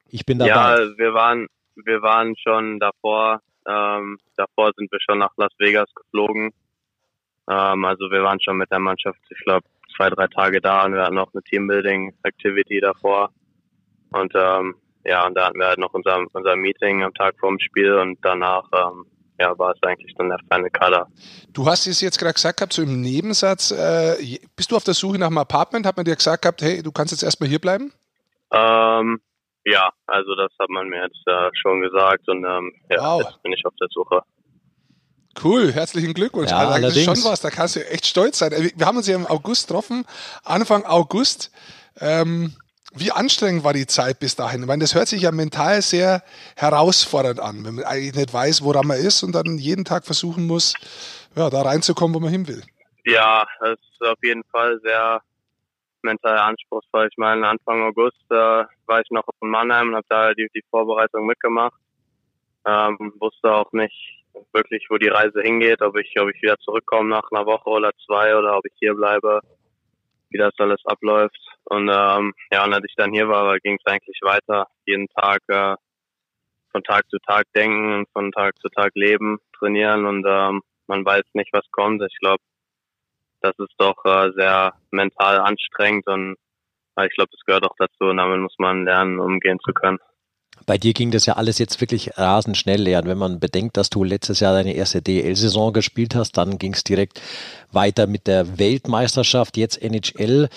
Ich 0.09 0.25
bin 0.25 0.39
dabei. 0.39 0.49
Ja, 0.49 0.97
wir 0.97 1.13
waren, 1.13 1.47
wir 1.75 2.01
waren 2.01 2.35
schon 2.37 2.79
davor, 2.79 3.41
ähm, 3.67 4.19
davor 4.35 4.71
sind 4.77 4.91
wir 4.91 4.99
schon 5.01 5.19
nach 5.19 5.31
Las 5.37 5.51
Vegas 5.57 5.89
geflogen. 5.95 6.51
Ähm, 7.49 7.85
also 7.85 8.09
wir 8.11 8.23
waren 8.23 8.41
schon 8.41 8.57
mit 8.57 8.71
der 8.71 8.79
Mannschaft, 8.79 9.19
ich 9.29 9.43
glaube, 9.43 9.65
zwei, 9.95 10.09
drei 10.09 10.27
Tage 10.27 10.61
da 10.61 10.85
und 10.85 10.93
wir 10.93 11.03
hatten 11.03 11.15
noch 11.15 11.33
eine 11.33 11.43
Teambuilding-Activity 11.43 12.79
davor. 12.79 13.31
Und 14.11 14.33
ähm, 14.35 14.75
ja, 15.05 15.25
und 15.25 15.35
da 15.35 15.47
hatten 15.47 15.59
wir 15.59 15.67
halt 15.67 15.79
noch 15.79 15.93
unser, 15.93 16.19
unser 16.33 16.55
Meeting 16.55 17.03
am 17.03 17.13
Tag 17.13 17.35
vorm 17.39 17.59
Spiel 17.59 17.93
und 17.93 18.17
danach 18.21 18.63
ähm, 18.73 19.05
ja, 19.39 19.57
war 19.57 19.73
es 19.73 19.83
eigentlich 19.83 20.13
dann 20.15 20.29
der 20.29 20.39
feine 20.47 20.69
Kader. 20.69 21.07
Du 21.51 21.65
hast 21.65 21.87
es 21.87 22.01
jetzt 22.01 22.19
gerade 22.19 22.33
gesagt 22.33 22.57
gehabt, 22.57 22.73
so 22.73 22.81
im 22.83 23.01
Nebensatz, 23.01 23.71
äh, 23.71 24.39
bist 24.55 24.71
du 24.71 24.75
auf 24.75 24.83
der 24.83 24.93
Suche 24.93 25.17
nach 25.17 25.27
einem 25.27 25.39
Apartment? 25.39 25.85
Hat 25.85 25.97
man 25.97 26.05
dir 26.05 26.15
gesagt 26.15 26.43
gehabt, 26.43 26.61
hey, 26.61 26.81
du 26.81 26.91
kannst 26.91 27.11
jetzt 27.11 27.23
erstmal 27.23 27.49
hier 27.49 27.59
bleiben? 27.59 27.91
Ähm, 28.51 29.19
ja, 29.65 29.91
also 30.07 30.35
das 30.35 30.51
hat 30.59 30.69
man 30.69 30.87
mir 30.89 31.03
jetzt 31.03 31.21
äh, 31.25 31.49
schon 31.61 31.81
gesagt 31.81 32.27
und 32.27 32.43
ähm, 32.43 32.73
ja, 32.89 33.01
wow. 33.01 33.21
jetzt 33.23 33.41
bin 33.43 33.53
ich 33.53 33.65
auf 33.65 33.73
der 33.79 33.87
Suche. 33.91 34.21
Cool, 35.43 35.71
herzlichen 35.73 36.13
Glückwunsch. 36.13 36.51
Ja, 36.51 36.69
also, 36.69 36.87
das 36.87 36.95
ist 36.95 37.05
schon 37.05 37.23
was, 37.23 37.41
da 37.41 37.49
kannst 37.49 37.75
du 37.75 37.89
echt 37.89 38.05
stolz 38.05 38.37
sein. 38.37 38.51
Wir 38.75 38.85
haben 38.85 38.97
uns 38.97 39.07
ja 39.07 39.15
im 39.15 39.25
August 39.25 39.67
getroffen, 39.67 40.05
Anfang 40.43 40.85
August. 40.85 41.51
Ähm, 41.99 42.55
wie 42.95 43.11
anstrengend 43.11 43.63
war 43.63 43.73
die 43.73 43.87
Zeit 43.87 44.19
bis 44.19 44.35
dahin? 44.35 44.61
Ich 44.61 44.67
meine, 44.67 44.83
das 44.83 44.93
hört 44.93 45.07
sich 45.07 45.23
ja 45.23 45.31
mental 45.31 45.81
sehr 45.81 46.21
herausfordernd 46.55 47.39
an, 47.39 47.65
wenn 47.65 47.75
man 47.75 47.85
eigentlich 47.85 48.13
nicht 48.13 48.33
weiß, 48.33 48.63
woran 48.63 48.85
man 48.85 48.97
ist 48.97 49.23
und 49.23 49.33
dann 49.33 49.57
jeden 49.57 49.83
Tag 49.83 50.05
versuchen 50.05 50.45
muss, 50.45 50.75
ja, 51.35 51.49
da 51.49 51.63
reinzukommen, 51.63 52.13
wo 52.13 52.19
man 52.19 52.29
hin 52.29 52.47
will. 52.47 52.61
Ja, 53.05 53.45
das 53.59 53.79
ist 53.79 54.07
auf 54.07 54.19
jeden 54.21 54.43
Fall 54.51 54.79
sehr 54.83 55.21
mental 56.03 56.37
anspruchsvoll. 56.37 57.07
Ich 57.09 57.17
meine, 57.17 57.47
Anfang 57.47 57.81
August 57.83 58.21
äh, 58.29 58.65
war 58.85 59.01
ich 59.01 59.09
noch 59.09 59.23
in 59.41 59.49
Mannheim 59.49 59.89
und 59.89 59.95
habe 59.95 60.05
da 60.09 60.33
die, 60.33 60.47
die 60.53 60.63
Vorbereitung 60.69 61.25
mitgemacht. 61.25 61.79
Ähm, 62.65 63.13
wusste 63.19 63.51
auch 63.53 63.71
nicht 63.73 64.23
wirklich, 64.53 64.85
wo 64.89 64.97
die 64.97 65.09
Reise 65.09 65.41
hingeht, 65.41 65.81
ob 65.81 65.97
ich, 65.97 66.13
ob 66.19 66.29
ich 66.29 66.41
wieder 66.41 66.57
zurückkomme 66.59 67.09
nach 67.09 67.29
einer 67.31 67.45
Woche 67.45 67.69
oder 67.69 67.91
zwei 68.05 68.35
oder 68.35 68.57
ob 68.57 68.65
ich 68.65 68.73
hier 68.79 68.93
bleibe, 68.93 69.41
wie 70.29 70.37
das 70.37 70.53
alles 70.57 70.83
abläuft. 70.85 71.37
Und 71.65 71.89
ähm, 71.89 72.33
ja, 72.51 72.63
und 72.63 72.73
als 72.73 72.85
ich 72.87 72.95
dann 72.95 73.13
hier 73.13 73.27
war, 73.27 73.57
ging 73.59 73.77
es 73.83 73.91
eigentlich 73.91 74.19
weiter. 74.21 74.67
Jeden 74.85 75.07
Tag 75.09 75.41
äh, 75.47 75.75
von 76.71 76.83
Tag 76.83 77.09
zu 77.09 77.17
Tag 77.19 77.45
denken, 77.55 78.05
von 78.13 78.31
Tag 78.31 78.57
zu 78.59 78.69
Tag 78.69 78.91
leben, 78.95 79.39
trainieren 79.57 80.05
und 80.05 80.25
ähm, 80.27 80.61
man 80.87 81.05
weiß 81.05 81.23
nicht, 81.33 81.53
was 81.53 81.69
kommt. 81.71 82.01
Ich 82.01 82.17
glaube, 82.19 82.43
das 83.43 83.53
ist 83.59 83.73
doch 83.77 84.03
äh, 84.05 84.31
sehr 84.35 84.73
mental 84.91 85.39
anstrengend 85.39 86.07
und 86.07 86.37
äh, 86.97 87.07
ich 87.07 87.13
glaube, 87.13 87.29
das 87.31 87.41
gehört 87.45 87.63
auch 87.63 87.75
dazu 87.77 88.05
und 88.05 88.17
damit 88.17 88.39
muss 88.39 88.55
man 88.57 88.85
lernen, 88.85 89.19
umgehen 89.19 89.59
zu 89.65 89.73
können. 89.73 89.99
Bei 90.65 90.77
dir 90.77 90.93
ging 90.93 91.11
das 91.11 91.25
ja 91.25 91.33
alles 91.33 91.57
jetzt 91.57 91.81
wirklich 91.81 92.17
rasend 92.17 92.57
schnell 92.57 92.81
lernen. 92.81 93.07
Wenn 93.07 93.17
man 93.17 93.39
bedenkt, 93.39 93.75
dass 93.75 93.89
du 93.89 94.03
letztes 94.03 94.39
Jahr 94.39 94.53
deine 94.53 94.73
erste 94.73 95.01
DL-Saison 95.01 95.73
gespielt 95.73 96.15
hast, 96.15 96.37
dann 96.37 96.57
ging 96.57 96.73
es 96.73 96.83
direkt 96.83 97.21
weiter 97.71 98.07
mit 98.07 98.27
der 98.27 98.59
Weltmeisterschaft, 98.59 99.57
jetzt 99.57 99.81
NHL. 99.81 100.47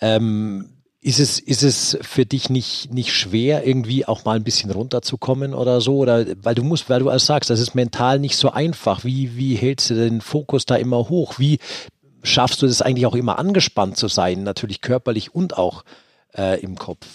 Ähm, 0.00 0.78
ist 1.00 1.20
es, 1.20 1.38
ist 1.38 1.62
es 1.62 1.98
für 2.02 2.26
dich 2.26 2.50
nicht, 2.50 2.92
nicht 2.92 3.12
schwer, 3.12 3.66
irgendwie 3.66 4.04
auch 4.04 4.24
mal 4.24 4.36
ein 4.36 4.44
bisschen 4.44 4.70
runterzukommen 4.70 5.54
oder 5.54 5.80
so? 5.80 5.96
Oder 5.96 6.26
weil 6.42 6.54
du 6.54 6.64
musst, 6.64 6.90
weil 6.90 7.00
du 7.00 7.08
alles 7.08 7.26
sagst, 7.26 7.50
das 7.50 7.60
ist 7.60 7.74
mental 7.74 8.18
nicht 8.18 8.36
so 8.36 8.50
einfach. 8.50 9.04
Wie, 9.04 9.36
wie 9.36 9.54
hältst 9.54 9.90
du 9.90 9.94
den 9.94 10.20
Fokus 10.20 10.66
da 10.66 10.76
immer 10.76 11.08
hoch? 11.08 11.38
Wie 11.38 11.58
schaffst 12.22 12.62
du 12.62 12.66
das 12.66 12.82
eigentlich 12.82 13.06
auch 13.06 13.14
immer 13.14 13.38
angespannt 13.38 13.96
zu 13.96 14.08
sein, 14.08 14.42
natürlich 14.42 14.80
körperlich 14.80 15.34
und 15.34 15.56
auch 15.56 15.84
äh, 16.36 16.60
im 16.60 16.76
Kopf? 16.76 17.06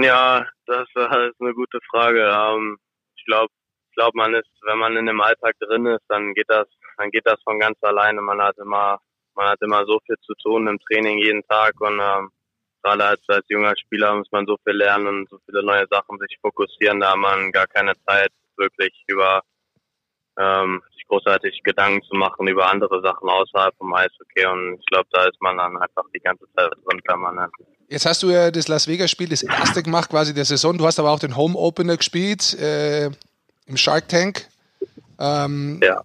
Ja, 0.00 0.46
das 0.66 0.88
ist 0.94 1.40
eine 1.40 1.54
gute 1.54 1.78
Frage. 1.90 2.22
Ähm, 2.22 2.78
ich 3.16 3.24
glaube, 3.24 3.52
ich 3.90 3.94
glaube, 3.96 4.16
man 4.16 4.34
ist, 4.34 4.48
wenn 4.62 4.78
man 4.78 4.96
in 4.96 5.06
dem 5.06 5.20
Alltag 5.20 5.56
drin 5.58 5.86
ist, 5.86 6.04
dann 6.08 6.32
geht 6.34 6.48
das, 6.48 6.68
dann 6.96 7.10
geht 7.10 7.26
das 7.26 7.42
von 7.42 7.58
ganz 7.58 7.76
alleine. 7.82 8.20
Man 8.20 8.40
hat 8.40 8.56
immer, 8.58 8.98
man 9.34 9.48
hat 9.48 9.60
immer 9.62 9.84
so 9.84 9.98
viel 10.06 10.16
zu 10.22 10.34
tun 10.42 10.68
im 10.68 10.78
Training 10.78 11.18
jeden 11.18 11.42
Tag 11.48 11.80
und 11.80 12.00
ähm, 12.00 12.30
gerade 12.82 13.04
als, 13.04 13.20
als 13.28 13.44
junger 13.48 13.74
Spieler 13.76 14.14
muss 14.14 14.30
man 14.30 14.46
so 14.46 14.56
viel 14.64 14.76
lernen 14.76 15.06
und 15.06 15.28
so 15.28 15.38
viele 15.44 15.62
neue 15.62 15.86
Sachen 15.90 16.18
sich 16.18 16.38
fokussieren. 16.40 17.00
Da 17.00 17.12
hat 17.12 17.18
man 17.18 17.52
gar 17.52 17.66
keine 17.66 17.92
Zeit, 18.06 18.30
wirklich 18.56 18.92
über 19.06 19.42
ähm, 20.38 20.82
sich 20.94 21.06
großartig 21.06 21.62
Gedanken 21.64 22.02
zu 22.02 22.14
machen 22.14 22.46
über 22.46 22.70
andere 22.70 23.00
Sachen 23.02 23.28
außerhalb 23.28 23.74
vom 23.76 23.92
Eishockey. 23.94 24.46
Und 24.46 24.78
ich 24.78 24.86
glaube, 24.86 25.08
da 25.12 25.24
ist 25.24 25.40
man 25.40 25.58
dann 25.58 25.76
einfach 25.76 26.04
die 26.14 26.20
ganze 26.20 26.44
Zeit 26.56 26.70
drin 26.86 27.00
permanent. 27.04 27.52
Jetzt 27.88 28.06
hast 28.06 28.22
du 28.22 28.30
ja 28.30 28.50
das 28.50 28.68
Las 28.68 28.86
Vegas-Spiel, 28.86 29.28
das 29.28 29.42
erste 29.42 29.82
gemacht 29.82 30.10
quasi 30.10 30.32
der 30.32 30.44
Saison. 30.44 30.78
Du 30.78 30.86
hast 30.86 30.98
aber 31.00 31.10
auch 31.10 31.18
den 31.18 31.36
Home 31.36 31.58
Opener 31.58 31.96
gespielt 31.96 32.54
äh, 32.54 33.06
im 33.66 33.76
Shark 33.76 34.08
Tank. 34.08 34.46
Ähm, 35.18 35.80
ja. 35.82 36.00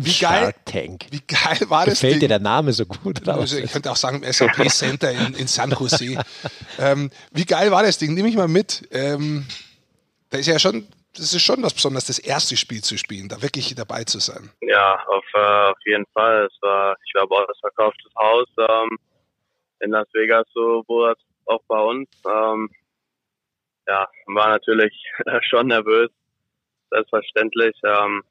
Wie 0.00 0.18
geil, 0.18 0.52
Tank. 0.64 1.06
wie 1.10 1.20
geil 1.20 1.60
war 1.68 1.86
das? 1.86 2.00
Gefällt 2.00 2.20
dir 2.20 2.28
der 2.28 2.40
Name 2.40 2.72
so 2.72 2.86
gut? 2.86 3.26
Also 3.28 3.56
ich 3.56 3.70
könnte 3.70 3.90
auch 3.90 3.96
sagen 3.96 4.22
SAP 4.30 4.68
Center 4.68 5.12
in, 5.12 5.34
in 5.34 5.46
San 5.46 5.70
Jose. 5.70 6.18
ähm, 6.78 7.10
wie 7.30 7.44
geil 7.44 7.70
war 7.70 7.82
das 7.82 7.96
Ding? 7.98 8.14
Nimm 8.14 8.24
mich 8.24 8.36
mal 8.36 8.48
mit. 8.48 8.88
Ähm, 8.90 9.46
da 10.30 10.38
ist 10.38 10.46
ja 10.46 10.58
schon, 10.58 10.86
das 11.16 11.32
ist 11.34 11.42
schon 11.42 11.62
was 11.62 11.74
Besonderes, 11.74 12.06
das 12.06 12.18
erste 12.18 12.56
Spiel 12.56 12.82
zu 12.82 12.96
spielen, 12.96 13.28
da 13.28 13.40
wirklich 13.42 13.74
dabei 13.74 14.04
zu 14.04 14.18
sein. 14.18 14.50
Ja, 14.60 15.04
auf, 15.06 15.24
äh, 15.34 15.70
auf 15.70 15.78
jeden 15.84 16.06
Fall. 16.12 16.46
Es 16.46 16.62
war, 16.62 16.96
ich 17.04 17.12
glaube, 17.12 17.34
auch 17.34 17.46
das 17.46 17.58
verkauftes 17.60 18.12
Haus. 18.16 18.48
Ähm, 18.58 18.98
in 19.80 19.90
Las 19.90 20.08
Vegas, 20.12 20.46
so 20.54 20.84
wo 20.86 21.06
das 21.06 21.18
auch 21.46 21.62
bei 21.68 21.78
uns. 21.78 22.08
Ähm, 22.26 22.70
ja, 23.86 24.08
war 24.26 24.48
natürlich 24.48 24.92
schon 25.48 25.68
nervös, 25.68 26.10
selbstverständlich. 26.90 27.76
Ähm, 27.84 28.22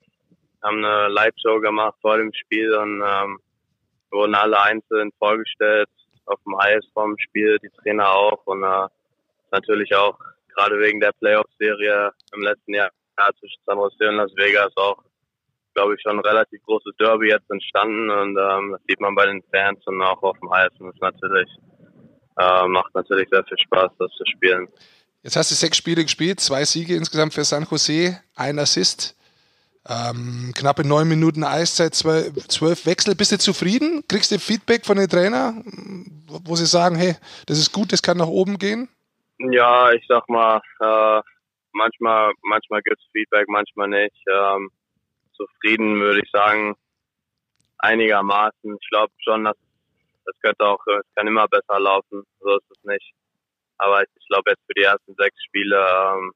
haben 0.64 0.84
eine 0.84 1.08
Live-Show 1.10 1.60
gemacht 1.60 1.96
vor 2.02 2.18
dem 2.18 2.34
Spiel 2.34 2.74
und 2.76 3.04
ähm, 3.06 3.40
wurden 4.12 4.36
alle 4.36 4.60
einzeln 4.62 5.12
vorgestellt 5.20 5.90
auf 6.26 6.40
dem 6.44 6.56
Eis 6.58 6.84
vorm 6.94 7.16
Spiel, 7.20 7.60
die 7.60 7.70
Trainer 7.82 8.10
auch 8.10 8.42
und 8.46 8.64
äh, 8.64 8.88
natürlich 9.52 9.96
auch 9.96 10.18
gerade 10.56 10.80
wegen 10.80 11.00
der 11.00 11.12
Playoff-Serie 11.20 12.12
im 12.34 12.42
letzten 12.42 12.74
Jahr 12.74 12.90
zwischen 13.40 13.62
San 13.66 13.78
Jose 13.78 14.10
und 14.10 14.16
Las 14.16 14.32
Vegas 14.36 14.72
auch 14.76 15.04
glaube 15.76 15.94
ich, 15.96 16.02
schon 16.02 16.18
ein 16.18 16.26
relativ 16.26 16.64
großes 16.64 16.94
Derby 16.98 17.30
jetzt 17.30 17.50
entstanden 17.52 18.10
und 18.10 18.38
ähm, 18.38 18.72
das 18.72 18.82
sieht 18.88 19.00
man 19.00 19.14
bei 19.14 19.26
den 19.26 19.44
Fans 19.52 19.80
und 19.86 20.02
auch 20.02 20.24
auf 20.24 20.40
dem 20.40 20.52
Eis 20.52 20.72
und 20.80 20.88
das 20.88 20.96
natürlich, 21.02 21.50
äh, 22.40 22.68
macht 22.68 22.96
natürlich 22.96 23.28
sehr 23.30 23.44
viel 23.44 23.58
Spaß, 23.60 23.92
das 24.00 24.10
zu 24.18 24.24
spielen. 24.34 24.68
Jetzt 25.22 25.36
hast 25.36 25.52
du 25.52 25.56
sechs 25.56 25.78
Spiele 25.78 26.04
gespielt, 26.04 26.40
zwei 26.40 26.66
Siege 26.66 26.96
insgesamt 26.96 27.34
für 27.34 27.44
San 27.44 27.68
Jose, 27.70 28.20
ein 28.36 28.58
Assist, 28.58 29.16
ähm, 29.88 30.52
knappe 30.56 30.88
neun 30.88 31.08
Minuten 31.08 31.44
Eiszeit, 31.44 31.94
zwölf, 31.94 32.86
Wechsel. 32.86 33.16
Bist 33.16 33.32
du 33.32 33.38
zufrieden? 33.38 34.04
Kriegst 34.08 34.32
du 34.32 34.40
Feedback 34.40 34.84
von 34.84 34.98
den 34.98 35.10
Trainer, 35.10 35.62
wo 36.28 36.56
sie 36.56 36.66
sagen, 36.66 36.96
hey, 36.96 37.16
das 37.46 37.60
ist 37.60 37.72
gut, 37.72 37.92
das 37.92 38.02
kann 38.02 38.18
nach 38.18 38.28
oben 38.28 38.58
gehen? 38.58 38.88
Ja, 39.40 39.92
ich 39.92 40.06
sag 40.08 40.28
mal, 40.30 40.62
äh, 40.80 41.22
manchmal, 41.74 42.32
manchmal 42.42 42.82
gibt 42.82 43.00
es 43.00 43.08
Feedback, 43.12 43.48
manchmal 43.50 43.90
nicht. 43.90 44.24
Ähm, 44.32 44.70
zufrieden, 45.34 46.00
würde 46.00 46.22
ich 46.24 46.32
sagen, 46.32 46.76
einigermaßen. 47.80 48.78
Ich 48.80 48.90
glaube 48.90 49.14
schon, 49.20 49.44
dass 49.44 49.58
das 50.26 50.36
könnte 50.42 50.66
auch, 50.66 50.80
es 50.88 51.06
kann 51.16 51.28
immer 51.28 51.48
besser 51.48 51.80
laufen, 51.80 52.24
so 52.40 52.58
ist 52.58 52.72
es 52.72 52.84
nicht. 52.84 53.14
Aber 53.78 54.02
ich 54.02 54.28
glaube 54.28 54.52
jetzt 54.52 54.64
für 54.66 54.74
die 54.76 54.84
ersten 54.84 55.14
sechs 55.16 55.36
Spiele 55.44 55.78
ähm, 55.78 56.32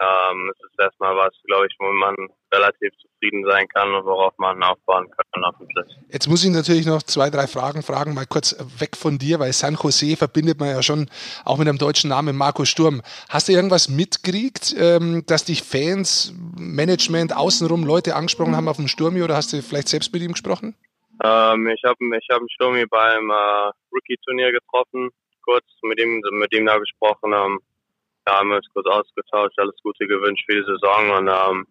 ähm, 0.00 0.52
es 0.52 0.70
ist 0.70 0.78
erstmal 0.78 1.16
was, 1.16 1.32
glaube 1.44 1.66
ich, 1.66 1.76
wo 1.78 1.86
man 1.92 2.16
relativ 2.52 2.92
zufrieden 3.00 3.44
sein 3.48 3.66
kann 3.68 3.94
und 3.94 4.04
worauf 4.04 4.32
man 4.38 4.60
aufbauen 4.62 5.08
kann, 5.10 5.44
hoffentlich. 5.44 5.86
Jetzt 6.08 6.28
muss 6.28 6.44
ich 6.44 6.50
natürlich 6.50 6.86
noch 6.86 7.02
zwei, 7.02 7.30
drei 7.30 7.46
Fragen 7.46 7.82
fragen, 7.82 8.14
mal 8.14 8.26
kurz 8.26 8.56
weg 8.80 8.96
von 8.96 9.18
dir, 9.18 9.38
weil 9.38 9.52
San 9.52 9.78
Jose 9.80 10.16
verbindet 10.16 10.58
man 10.58 10.70
ja 10.70 10.82
schon 10.82 11.08
auch 11.44 11.58
mit 11.58 11.68
einem 11.68 11.78
deutschen 11.78 12.10
Namen, 12.10 12.36
Marco 12.36 12.64
Sturm. 12.64 13.02
Hast 13.28 13.48
du 13.48 13.52
irgendwas 13.52 13.88
mitgekriegt, 13.88 14.74
ähm, 14.78 15.24
dass 15.26 15.44
dich 15.44 15.62
Fans, 15.62 16.34
Management, 16.58 17.36
außenrum 17.36 17.84
Leute 17.84 18.16
angesprochen 18.16 18.56
haben 18.56 18.68
auf 18.68 18.76
dem 18.76 18.88
Sturmi 18.88 19.22
oder 19.22 19.36
hast 19.36 19.52
du 19.52 19.62
vielleicht 19.62 19.88
selbst 19.88 20.12
mit 20.12 20.22
ihm 20.22 20.32
gesprochen? 20.32 20.74
Ähm, 21.22 21.68
ich 21.68 21.82
habe 21.84 21.98
ich 22.18 22.28
hab 22.30 22.38
einen 22.38 22.50
Sturmi 22.50 22.84
beim 22.86 23.30
äh, 23.30 23.70
Rookie-Turnier 23.92 24.50
getroffen, 24.50 25.10
kurz 25.44 25.64
mit 25.82 26.00
ihm, 26.00 26.20
mit 26.32 26.52
ihm 26.52 26.66
da 26.66 26.78
gesprochen. 26.78 27.32
Ähm, 27.32 27.60
da 28.24 28.38
haben 28.38 28.50
wir 28.50 28.56
uns 28.56 28.68
kurz 28.72 28.86
ausgetauscht, 28.86 29.58
alles 29.58 29.76
Gute 29.82 30.06
gewünscht 30.06 30.44
für 30.46 30.56
die 30.56 30.66
Saison 30.66 31.10
und 31.10 31.28
ähm, 31.28 31.66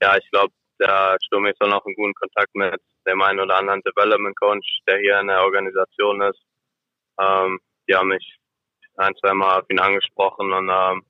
ja, 0.00 0.16
ich 0.16 0.30
glaube, 0.30 0.52
der 0.80 1.16
Sturm 1.24 1.46
ist 1.46 1.60
auch 1.60 1.68
noch 1.68 1.84
in 1.86 1.94
guten 1.94 2.14
Kontakt 2.14 2.54
mit 2.54 2.80
dem 3.06 3.22
einen 3.22 3.40
oder 3.40 3.56
anderen 3.56 3.82
Development 3.82 4.38
Coach, 4.38 4.80
der 4.86 4.98
hier 4.98 5.18
in 5.20 5.26
der 5.26 5.42
Organisation 5.42 6.20
ist. 6.22 6.40
Ähm, 7.20 7.58
die 7.88 7.94
haben 7.94 8.08
mich 8.08 8.38
ein, 8.96 9.14
zwei 9.16 9.34
Mal 9.34 9.60
auf 9.60 9.70
ihn 9.70 9.80
angesprochen 9.80 10.52
und 10.52 10.68
ähm, 10.68 11.04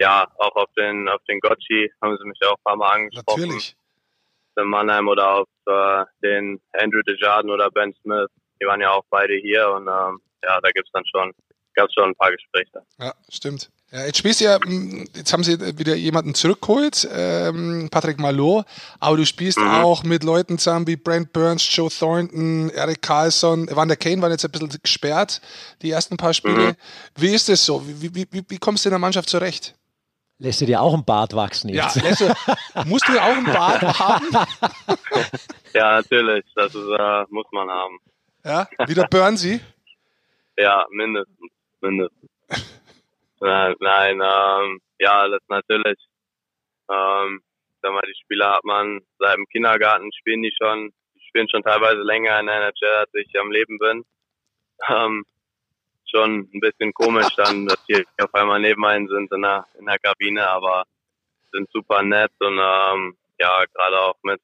ja, 0.00 0.26
auch 0.38 0.56
auf 0.56 0.72
den 0.76 1.08
auf 1.08 1.22
den 1.28 1.40
Gotchi 1.40 1.90
haben 2.00 2.16
sie 2.16 2.26
mich 2.26 2.38
auch 2.44 2.56
ein 2.56 2.64
paar 2.64 2.76
Mal 2.76 2.92
angesprochen. 2.92 3.42
Natürlich. 3.42 3.76
Tim 4.56 4.68
Mannheim 4.68 5.08
oder 5.08 5.36
auf 5.36 5.48
äh, 5.66 6.04
den 6.22 6.60
Andrew 6.72 7.02
Desjardins 7.02 7.52
oder 7.52 7.70
Ben 7.70 7.94
Smith. 8.02 8.28
Die 8.60 8.66
waren 8.66 8.80
ja 8.80 8.90
auch 8.90 9.04
beide 9.10 9.34
hier 9.34 9.70
und 9.70 9.88
ähm, 9.88 10.20
ja, 10.44 10.60
da 10.60 10.70
gibt's 10.70 10.90
dann 10.92 11.04
schon, 11.06 11.32
gab's 11.74 11.94
schon 11.94 12.10
ein 12.10 12.14
paar 12.14 12.30
Gespräche. 12.30 12.84
Ja, 12.98 13.14
stimmt. 13.30 13.70
Ja, 13.92 14.06
jetzt 14.06 14.16
spielst 14.16 14.40
du 14.40 14.46
ja, 14.46 14.58
hm, 14.58 15.06
jetzt 15.14 15.34
haben 15.34 15.44
sie 15.44 15.60
wieder 15.78 15.94
jemanden 15.94 16.34
zurückgeholt, 16.34 17.06
ähm, 17.12 17.88
Patrick 17.90 18.18
Malot, 18.18 18.64
aber 19.00 19.18
du 19.18 19.26
spielst 19.26 19.58
mhm. 19.58 19.68
auch 19.68 20.02
mit 20.02 20.24
Leuten 20.24 20.56
zusammen 20.56 20.86
wie 20.86 20.96
Brent 20.96 21.34
Burns, 21.34 21.68
Joe 21.76 21.90
Thornton, 21.90 22.70
Eric 22.70 23.02
Carlson, 23.02 23.68
Evander 23.68 23.96
Kane 23.96 24.22
waren 24.22 24.30
jetzt 24.30 24.46
ein 24.46 24.50
bisschen 24.50 24.70
gesperrt, 24.82 25.42
die 25.82 25.90
ersten 25.90 26.16
paar 26.16 26.32
Spiele. 26.32 26.68
Mhm. 26.68 26.76
Wie 27.16 27.34
ist 27.34 27.50
das 27.50 27.66
so? 27.66 27.86
Wie, 27.86 28.14
wie, 28.14 28.26
wie, 28.30 28.42
wie 28.48 28.58
kommst 28.58 28.86
du 28.86 28.88
in 28.88 28.92
der 28.92 28.98
Mannschaft 28.98 29.28
zurecht? 29.28 29.74
Lässt 30.38 30.62
du 30.62 30.66
dir 30.66 30.80
auch 30.80 30.94
ein 30.94 31.04
Bart 31.04 31.36
wachsen 31.36 31.68
jetzt? 31.68 31.96
Ja, 31.96 32.14
du, 32.14 32.88
musst 32.88 33.06
du 33.06 33.12
auch 33.20 33.36
ein 33.36 33.44
Bart 33.44 33.82
haben? 33.98 34.26
ja, 35.74 35.96
natürlich, 35.96 36.46
das 36.54 36.74
ist, 36.74 36.88
äh, 36.98 37.24
muss 37.28 37.46
man 37.52 37.68
haben. 37.68 37.98
Ja, 38.42 38.66
wieder 38.86 39.06
Burnsy? 39.06 39.60
Ja, 40.56 40.86
mindestens, 40.90 41.50
mindestens. 41.82 42.31
Nein, 43.42 43.74
nein 43.80 44.20
ähm, 44.22 44.80
ja, 45.00 45.26
das 45.26 45.42
natürlich. 45.48 45.98
Ähm, 46.88 47.42
sag 47.82 47.92
mal, 47.92 48.02
die 48.02 48.20
Spieler 48.22 48.52
hat 48.54 48.64
man 48.64 49.00
seit 49.18 49.36
dem 49.36 49.46
Kindergarten 49.48 50.12
spielen 50.12 50.42
die 50.42 50.54
schon, 50.56 50.92
die 51.16 51.20
spielen 51.26 51.48
schon 51.48 51.64
teilweise 51.64 52.02
länger 52.02 52.38
in 52.38 52.46
der 52.46 52.56
NHL, 52.56 52.94
als 52.98 53.10
ich 53.14 53.40
am 53.40 53.50
Leben 53.50 53.78
bin. 53.78 54.04
Ähm, 54.88 55.24
schon 56.08 56.48
ein 56.54 56.60
bisschen 56.60 56.94
komisch 56.94 57.34
dann, 57.36 57.66
dass 57.66 57.84
die 57.86 58.06
auf 58.20 58.32
einmal 58.32 58.60
neben 58.60 58.84
einen 58.84 59.08
sind 59.08 59.32
in 59.32 59.42
der, 59.42 59.66
in 59.76 59.86
der 59.86 59.98
Kabine, 59.98 60.48
aber 60.48 60.84
sind 61.50 61.68
super 61.72 62.02
nett 62.02 62.30
und 62.38 62.60
ähm, 62.60 63.16
ja, 63.40 63.64
gerade 63.74 64.00
auch 64.02 64.16
mit, 64.22 64.40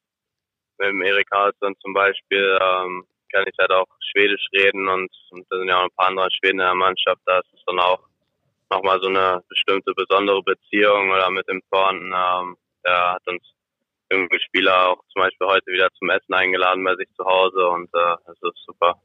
mit 0.77 0.89
dem 0.89 1.01
Erik 1.01 1.29
Karlsson 1.29 1.75
zum 1.79 1.93
Beispiel 1.93 2.57
ähm, 2.61 3.05
kann 3.31 3.45
ich 3.47 3.55
halt 3.59 3.71
auch 3.71 3.87
Schwedisch 4.11 4.45
reden 4.53 4.89
und, 4.89 5.09
und 5.31 5.45
da 5.49 5.57
sind 5.57 5.69
ja 5.69 5.79
auch 5.79 5.85
ein 5.85 5.95
paar 5.95 6.07
andere 6.07 6.29
Schweden 6.31 6.59
in 6.59 6.65
der 6.65 6.75
Mannschaft, 6.75 7.21
da 7.25 7.39
ist 7.39 7.53
es 7.53 7.63
dann 7.65 7.79
auch 7.79 8.08
nochmal 8.69 8.99
so 9.01 9.07
eine 9.07 9.41
bestimmte 9.49 9.93
besondere 9.93 10.41
Beziehung 10.43 11.09
oder 11.09 11.29
mit 11.29 11.47
dem 11.47 11.61
Thornton. 11.71 12.13
Ähm, 12.13 12.55
der 12.85 13.13
hat 13.13 13.27
uns 13.27 13.43
irgendwie 14.09 14.39
Spieler 14.39 14.89
auch 14.89 15.01
zum 15.13 15.21
Beispiel 15.21 15.47
heute 15.47 15.65
wieder 15.67 15.89
zum 15.97 16.09
Essen 16.09 16.33
eingeladen 16.33 16.83
bei 16.83 16.95
sich 16.95 17.07
zu 17.15 17.23
Hause 17.23 17.67
und 17.67 17.89
äh, 17.93 18.15
das 18.25 18.37
ist 18.41 18.65
super. 18.65 18.95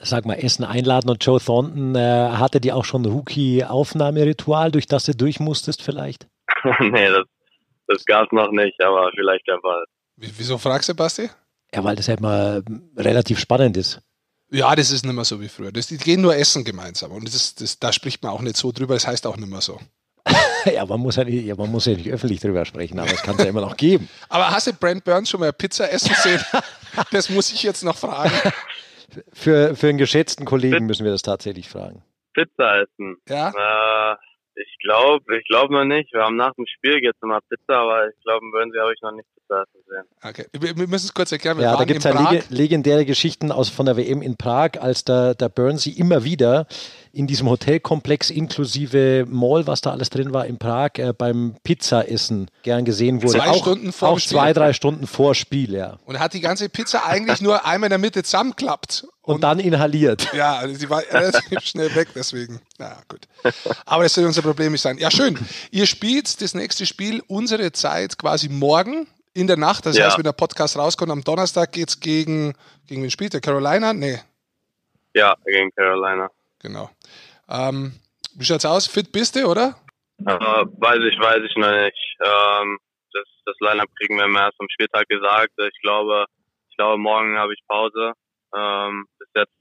Sag 0.00 0.26
mal, 0.26 0.34
Essen 0.34 0.64
einladen 0.64 1.10
und 1.10 1.24
Joe 1.24 1.40
Thornton, 1.40 1.94
äh, 1.96 2.30
hatte 2.30 2.60
die 2.60 2.72
auch 2.72 2.84
schon 2.84 3.04
Rookie-Aufnahmeritual, 3.04 4.70
durch 4.70 4.86
das 4.86 5.04
du 5.04 5.14
durch 5.14 5.40
musstest 5.40 5.82
vielleicht? 5.82 6.28
nee, 6.80 7.08
das, 7.08 7.24
das 7.88 8.04
gab 8.04 8.26
es 8.26 8.32
noch 8.32 8.52
nicht, 8.52 8.80
aber 8.80 9.10
vielleicht 9.14 9.46
der 9.48 9.60
Fall. 9.60 9.84
Wieso 10.16 10.56
fragst 10.56 10.88
du, 10.88 10.94
Basti? 10.94 11.28
Ja, 11.74 11.84
weil 11.84 11.96
das 11.96 12.06
ja 12.06 12.14
immer 12.14 12.62
relativ 12.96 13.38
spannend 13.38 13.76
ist. 13.76 14.00
Ja, 14.50 14.74
das 14.74 14.90
ist 14.90 15.04
nicht 15.04 15.14
mehr 15.14 15.24
so 15.24 15.40
wie 15.40 15.48
früher. 15.48 15.72
Das, 15.72 15.88
die 15.88 15.98
gehen 15.98 16.22
nur 16.22 16.34
essen 16.34 16.64
gemeinsam. 16.64 17.12
Und 17.12 17.26
das, 17.26 17.54
das, 17.54 17.78
da 17.78 17.92
spricht 17.92 18.22
man 18.22 18.32
auch 18.32 18.40
nicht 18.40 18.56
so 18.56 18.72
drüber, 18.72 18.94
das 18.94 19.06
heißt 19.06 19.26
auch 19.26 19.36
nicht 19.36 19.50
mehr 19.50 19.60
so. 19.60 19.78
ja, 20.64 20.84
man 20.86 21.00
muss 21.00 21.16
ja, 21.16 21.24
nicht, 21.24 21.44
ja, 21.44 21.54
man 21.54 21.70
muss 21.70 21.86
ja 21.86 21.94
nicht 21.94 22.10
öffentlich 22.10 22.40
drüber 22.40 22.64
sprechen, 22.64 22.98
aber 22.98 23.12
es 23.12 23.22
kann 23.22 23.36
es 23.36 23.42
ja 23.42 23.50
immer 23.50 23.60
noch 23.60 23.76
geben. 23.76 24.08
aber 24.28 24.50
hast 24.50 24.66
du 24.66 24.72
Brent 24.72 25.04
Burns 25.04 25.28
schon 25.28 25.40
mal 25.40 25.52
Pizza 25.52 25.90
essen 25.90 26.14
sehen? 26.22 26.40
das 27.10 27.28
muss 27.30 27.52
ich 27.52 27.62
jetzt 27.62 27.84
noch 27.84 27.96
fragen. 27.96 28.32
Für, 29.32 29.74
für 29.74 29.88
einen 29.88 29.98
geschätzten 29.98 30.44
Kollegen 30.44 30.86
müssen 30.86 31.04
wir 31.04 31.12
das 31.12 31.22
tatsächlich 31.22 31.68
fragen. 31.68 32.02
Pizza 32.34 32.82
essen. 32.82 33.16
Ja. 33.28 34.12
Äh, 34.12 34.16
ich 34.60 34.78
glaube, 34.82 35.38
ich 35.38 35.46
glaube 35.46 35.72
noch 35.72 35.84
nicht. 35.84 36.12
Wir 36.12 36.22
haben 36.22 36.36
nach 36.36 36.52
dem 36.54 36.66
Spiel 36.66 36.98
jetzt 37.02 37.22
immer 37.22 37.40
Pizza, 37.48 37.74
aber 37.74 38.08
ich 38.08 38.20
glaube, 38.24 38.44
würden 38.52 38.72
sie 38.72 38.80
habe 38.80 38.92
ich 38.92 39.00
noch 39.02 39.12
nicht 39.12 39.26
Pizza 39.34 39.64
gesehen. 39.72 40.04
Okay, 40.22 40.46
wir, 40.52 40.76
wir 40.76 40.88
müssen 40.88 41.06
es 41.06 41.14
kurz 41.14 41.32
erklären. 41.32 41.58
Wir 41.58 41.64
ja, 41.64 41.76
da 41.76 41.84
gibt 41.84 41.98
es 41.98 42.04
ja 42.04 42.30
leg 42.30 42.44
legendäre 42.50 43.04
Geschichten 43.04 43.52
aus 43.52 43.68
von 43.68 43.86
der 43.86 43.96
WM 43.96 44.22
in 44.22 44.36
Prag, 44.36 44.80
als 44.80 45.04
der, 45.04 45.34
der 45.34 45.48
Burnsy 45.48 45.90
immer 45.90 46.24
wieder 46.24 46.66
in 47.12 47.26
diesem 47.26 47.48
Hotelkomplex 47.48 48.30
inklusive 48.30 49.24
Mall, 49.28 49.66
was 49.66 49.80
da 49.80 49.90
alles 49.90 50.10
drin 50.10 50.32
war 50.32 50.46
in 50.46 50.58
Prag, 50.58 50.92
äh, 50.98 51.12
beim 51.12 51.54
Pizzaessen 51.62 52.50
gern 52.62 52.84
gesehen 52.84 53.22
wurde. 53.22 53.38
Zwei 53.38 53.48
auch, 53.48 53.62
Stunden 53.62 53.92
vor 53.92 54.08
Auch 54.08 54.20
zwei, 54.20 54.52
drei 54.52 54.72
Stunden 54.72 55.06
vor 55.06 55.34
Spiel, 55.34 55.74
ja. 55.74 55.98
Und 56.04 56.18
hat 56.18 56.34
die 56.34 56.40
ganze 56.40 56.68
Pizza 56.68 57.04
eigentlich 57.06 57.40
nur 57.40 57.64
einmal 57.64 57.88
in 57.88 57.90
der 57.90 57.98
Mitte 57.98 58.22
zusammenklappt. 58.22 59.06
Und, 59.22 59.36
und 59.36 59.40
dann 59.42 59.58
inhaliert. 59.58 60.28
Ja, 60.38 60.56
also 60.56 60.74
sie 60.74 60.88
war 60.88 61.02
relativ 61.10 61.60
schnell 61.60 61.94
weg, 61.94 62.08
deswegen. 62.14 62.60
Na 62.78 62.96
gut. 63.08 63.26
Aber 63.86 64.04
das 64.04 64.14
soll 64.14 64.24
unser 64.24 64.42
Problem 64.42 64.72
nicht 64.72 64.82
sein. 64.82 64.98
Ja, 64.98 65.10
schön. 65.10 65.38
Ihr 65.70 65.86
spielt 65.86 66.40
das 66.40 66.54
nächste 66.54 66.86
Spiel 66.86 67.22
unsere 67.26 67.72
Zeit 67.72 68.18
quasi 68.18 68.48
morgen 68.48 69.06
in 69.34 69.46
der 69.46 69.56
Nacht. 69.56 69.86
Das 69.86 69.96
ja. 69.96 70.06
heißt, 70.06 70.16
wenn 70.18 70.24
der 70.24 70.32
Podcast 70.32 70.76
rauskommt, 70.76 71.10
am 71.10 71.24
Donnerstag 71.24 71.72
geht 71.72 71.88
es 71.88 72.00
gegen, 72.00 72.54
gegen 72.86 73.02
wen 73.02 73.10
spielt 73.10 73.32
der? 73.32 73.40
Carolina? 73.40 73.92
Nee. 73.92 74.20
Ja, 75.14 75.34
gegen 75.44 75.70
Carolina. 75.74 76.30
Genau. 76.60 76.90
Ähm, 77.48 77.94
wie 78.34 78.44
schaut's 78.44 78.64
aus? 78.64 78.86
Fit 78.86 79.12
bist 79.12 79.36
du, 79.36 79.46
oder? 79.46 79.76
Äh, 80.20 80.32
weiß 80.32 81.00
ich, 81.10 81.18
weiß 81.18 81.42
ich 81.44 81.56
noch 81.56 81.70
nicht. 81.70 82.16
Ähm, 82.20 82.78
das 83.12 83.24
das 83.48 83.56
Line-Up 83.60 83.88
kriegen 83.98 84.16
wir 84.16 84.28
mir 84.28 84.40
erst 84.40 84.60
am 84.60 84.68
Spieltag 84.68 85.08
gesagt. 85.08 85.52
Ich 85.56 85.80
glaube, 85.82 86.26
ich 86.70 86.76
glaube, 86.76 86.98
morgen 86.98 87.38
habe 87.38 87.54
ich 87.54 87.60
Pause. 87.66 88.12
Ähm, 88.56 89.06
bis 89.18 89.28
jetzt, 89.34 89.52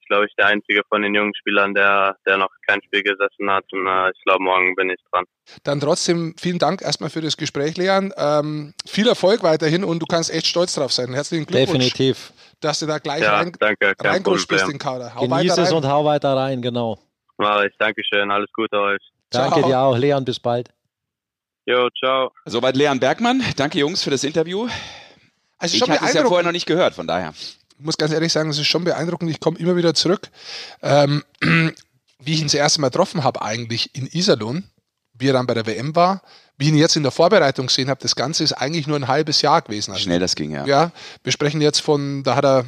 ich 0.00 0.06
glaube 0.08 0.26
ich, 0.26 0.34
der 0.36 0.46
einzige 0.46 0.82
von 0.88 1.02
den 1.02 1.14
jungen 1.14 1.34
Spielern, 1.34 1.74
der, 1.74 2.16
der 2.26 2.36
noch 2.36 2.50
kein 2.66 2.82
Spiel 2.82 3.02
gesessen 3.02 3.50
hat. 3.50 3.64
Und 3.72 3.86
äh, 3.86 4.10
ich 4.10 4.22
glaube, 4.24 4.42
morgen 4.42 4.74
bin 4.74 4.90
ich 4.90 5.00
dran. 5.12 5.24
Dann 5.62 5.80
trotzdem 5.80 6.34
vielen 6.38 6.58
Dank 6.58 6.82
erstmal 6.82 7.10
für 7.10 7.20
das 7.20 7.36
Gespräch, 7.36 7.76
Leon. 7.76 8.12
Ähm, 8.16 8.74
viel 8.86 9.08
Erfolg 9.08 9.42
weiterhin 9.42 9.84
und 9.84 10.00
du 10.00 10.06
kannst 10.06 10.32
echt 10.32 10.46
stolz 10.46 10.74
drauf 10.74 10.92
sein. 10.92 11.12
Herzlichen 11.14 11.46
Glückwunsch. 11.46 11.92
Definitiv. 11.92 12.32
Dass 12.60 12.78
du 12.78 12.86
da 12.86 12.98
gleich 12.98 13.22
ja, 13.22 13.36
rein, 13.38 13.52
danke, 13.58 13.94
reingerutscht 13.98 14.48
bist 14.48 14.64
in 14.64 14.72
den 14.72 14.78
Kader. 14.78 15.14
Hau 15.14 15.26
Genieß 15.26 15.56
es 15.58 15.72
und 15.72 15.86
hau 15.86 16.04
weiter 16.04 16.36
rein, 16.36 16.60
genau. 16.60 16.98
Mach 17.38 17.62
ich. 17.62 17.72
Dankeschön. 17.78 18.30
Alles 18.30 18.50
Gute 18.52 18.78
euch. 18.78 19.00
Danke 19.30 19.60
ciao. 19.60 19.68
dir 19.68 19.78
auch, 19.78 19.96
Leon. 19.96 20.24
Bis 20.24 20.38
bald. 20.38 20.68
Jo, 21.64 21.88
ciao. 21.98 22.32
Soweit 22.44 22.76
Leon 22.76 23.00
Bergmann. 23.00 23.42
Danke, 23.56 23.78
Jungs, 23.78 24.02
für 24.02 24.10
das 24.10 24.24
Interview. 24.24 24.68
Also 25.58 25.76
ich 25.76 25.82
hatte 25.82 26.04
es 26.04 26.14
ja 26.14 26.24
vorher 26.24 26.44
noch 26.44 26.52
nicht 26.52 26.66
gehört, 26.66 26.94
von 26.94 27.06
daher. 27.06 27.32
Ich 27.36 27.84
muss 27.84 27.96
ganz 27.96 28.12
ehrlich 28.12 28.32
sagen, 28.32 28.50
es 28.50 28.58
ist 28.58 28.66
schon 28.66 28.84
beeindruckend. 28.84 29.30
Ich 29.30 29.40
komme 29.40 29.58
immer 29.58 29.76
wieder 29.76 29.94
zurück. 29.94 30.28
Ähm, 30.82 31.22
wie 31.40 32.34
ich 32.34 32.40
ihn 32.40 32.46
das 32.46 32.54
erste 32.54 32.80
Mal 32.80 32.88
getroffen 32.88 33.24
habe, 33.24 33.40
eigentlich 33.42 33.94
in 33.94 34.06
Iserlohn, 34.06 34.64
wie 35.20 35.28
er 35.28 35.32
dann 35.34 35.46
bei 35.46 35.54
der 35.54 35.66
WM 35.66 35.94
war, 35.94 36.22
wie 36.56 36.64
ich 36.66 36.70
ihn 36.70 36.78
jetzt 36.78 36.96
in 36.96 37.02
der 37.02 37.12
Vorbereitung 37.12 37.66
gesehen 37.68 37.88
habe, 37.88 38.00
das 38.02 38.16
Ganze 38.16 38.44
ist 38.44 38.52
eigentlich 38.52 38.86
nur 38.86 38.96
ein 38.96 39.08
halbes 39.08 39.42
Jahr 39.42 39.62
gewesen. 39.62 39.92
Also, 39.92 40.02
Schnell 40.02 40.18
das 40.20 40.34
ging, 40.34 40.50
ja. 40.50 40.66
Ja, 40.66 40.92
wir 41.22 41.32
sprechen 41.32 41.60
jetzt 41.60 41.80
von, 41.80 42.22
da 42.22 42.36
hat 42.36 42.44
er, 42.44 42.66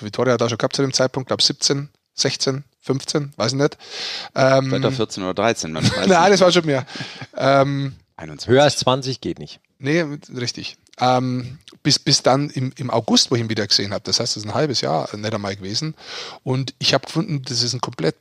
Vittoria 0.00 0.34
hat 0.34 0.40
er 0.40 0.48
schon 0.48 0.58
gehabt 0.58 0.76
zu 0.76 0.82
dem 0.82 0.92
Zeitpunkt, 0.92 1.26
glaube 1.28 1.42
17, 1.42 1.88
16, 2.14 2.64
15, 2.80 3.32
weiß 3.36 3.52
ich 3.52 3.58
nicht. 3.58 3.78
Ähm, 4.34 4.70
14 4.92 5.22
oder 5.22 5.34
13. 5.34 5.72
Nein, 6.06 6.30
das 6.30 6.40
war 6.40 6.52
schon 6.52 6.66
mehr. 6.66 6.86
ähm, 7.36 7.94
21. 8.16 8.48
Höher 8.48 8.62
als 8.62 8.76
20 8.78 9.20
geht 9.20 9.38
nicht. 9.38 9.60
Nee, 9.78 10.04
richtig. 10.34 10.76
Ähm, 11.00 11.58
bis, 11.82 11.98
bis 11.98 12.22
dann 12.22 12.50
im, 12.50 12.72
im 12.76 12.90
August, 12.90 13.30
wo 13.30 13.34
ich 13.34 13.40
ihn 13.40 13.48
wieder 13.50 13.66
gesehen 13.66 13.92
habe. 13.92 14.04
Das 14.04 14.20
heißt, 14.20 14.36
das 14.36 14.44
ist 14.44 14.48
ein 14.48 14.54
halbes 14.54 14.80
Jahr 14.80 15.14
nicht 15.16 15.34
einmal 15.34 15.56
gewesen. 15.56 15.94
Und 16.44 16.74
ich 16.78 16.94
habe 16.94 17.06
gefunden, 17.06 17.42
das 17.42 17.62
ist 17.62 17.72
ein 17.72 17.80
komplett 17.80 18.16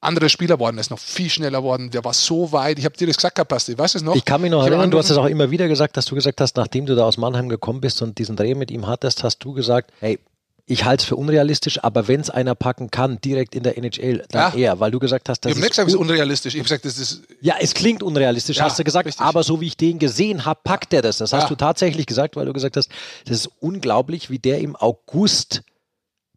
anderer 0.00 0.28
Spieler 0.28 0.58
worden, 0.58 0.76
er 0.78 0.82
ist 0.82 0.90
noch 0.90 0.98
viel 0.98 1.30
schneller 1.30 1.62
worden, 1.62 1.90
der 1.90 2.04
war 2.04 2.12
so 2.12 2.52
weit. 2.52 2.78
Ich 2.78 2.84
habe 2.84 2.96
dir 2.96 3.06
das 3.06 3.16
gesagt, 3.16 3.46
Basti, 3.48 3.76
weißt 3.76 3.94
du 3.94 3.98
es 3.98 4.04
noch? 4.04 4.14
Ich 4.14 4.24
kann 4.24 4.40
mich 4.40 4.50
noch 4.50 4.62
ich 4.62 4.70
erinnern, 4.70 4.90
du 4.90 4.98
hast 4.98 5.10
es 5.10 5.16
auch 5.16 5.26
immer 5.26 5.50
wieder 5.50 5.68
gesagt, 5.68 5.96
dass 5.96 6.04
du 6.06 6.14
gesagt 6.14 6.40
hast, 6.40 6.56
nachdem 6.56 6.86
du 6.86 6.94
da 6.94 7.04
aus 7.04 7.16
Mannheim 7.16 7.48
gekommen 7.48 7.80
bist 7.80 8.02
und 8.02 8.18
diesen 8.18 8.36
Dreh 8.36 8.54
mit 8.54 8.70
ihm 8.70 8.86
hattest, 8.86 9.24
hast 9.24 9.38
du 9.38 9.52
gesagt, 9.52 9.92
hey, 10.00 10.18
ich 10.68 10.84
halte 10.84 11.02
es 11.02 11.08
für 11.08 11.14
unrealistisch, 11.14 11.82
aber 11.84 12.08
wenn 12.08 12.20
es 12.20 12.28
einer 12.28 12.56
packen 12.56 12.90
kann, 12.90 13.20
direkt 13.20 13.54
in 13.54 13.62
der 13.62 13.78
NHL, 13.78 14.24
dann 14.30 14.58
ja. 14.58 14.72
er, 14.72 14.80
weil 14.80 14.90
du 14.90 14.98
gesagt 14.98 15.28
hast, 15.28 15.44
das 15.44 15.52
ich 15.52 15.56
ist. 15.56 15.58
Ich 15.58 15.62
habe 15.62 15.66
nicht 15.66 15.70
gesagt, 15.70 15.88
es 15.88 15.94
ist 15.94 16.00
unrealistisch. 16.00 16.54
Ich 16.54 16.58
habe 16.58 16.64
gesagt, 16.64 16.84
das 16.84 16.98
ist. 16.98 17.22
Ja, 17.40 17.54
es 17.60 17.72
klingt 17.72 18.02
unrealistisch, 18.02 18.56
ja, 18.56 18.64
hast 18.64 18.78
du 18.78 18.82
gesagt, 18.82 19.06
richtig. 19.06 19.24
aber 19.24 19.44
so 19.44 19.60
wie 19.60 19.68
ich 19.68 19.76
den 19.76 20.00
gesehen 20.00 20.44
habe, 20.44 20.58
packt 20.64 20.92
er 20.92 21.02
das. 21.02 21.18
Das 21.18 21.32
hast 21.32 21.44
ja. 21.44 21.48
du 21.50 21.54
tatsächlich 21.54 22.06
gesagt, 22.06 22.34
weil 22.34 22.46
du 22.46 22.52
gesagt 22.52 22.76
hast, 22.76 22.90
das 23.26 23.38
ist 23.38 23.50
unglaublich, 23.60 24.28
wie 24.28 24.40
der 24.40 24.58
im 24.58 24.74
August 24.74 25.62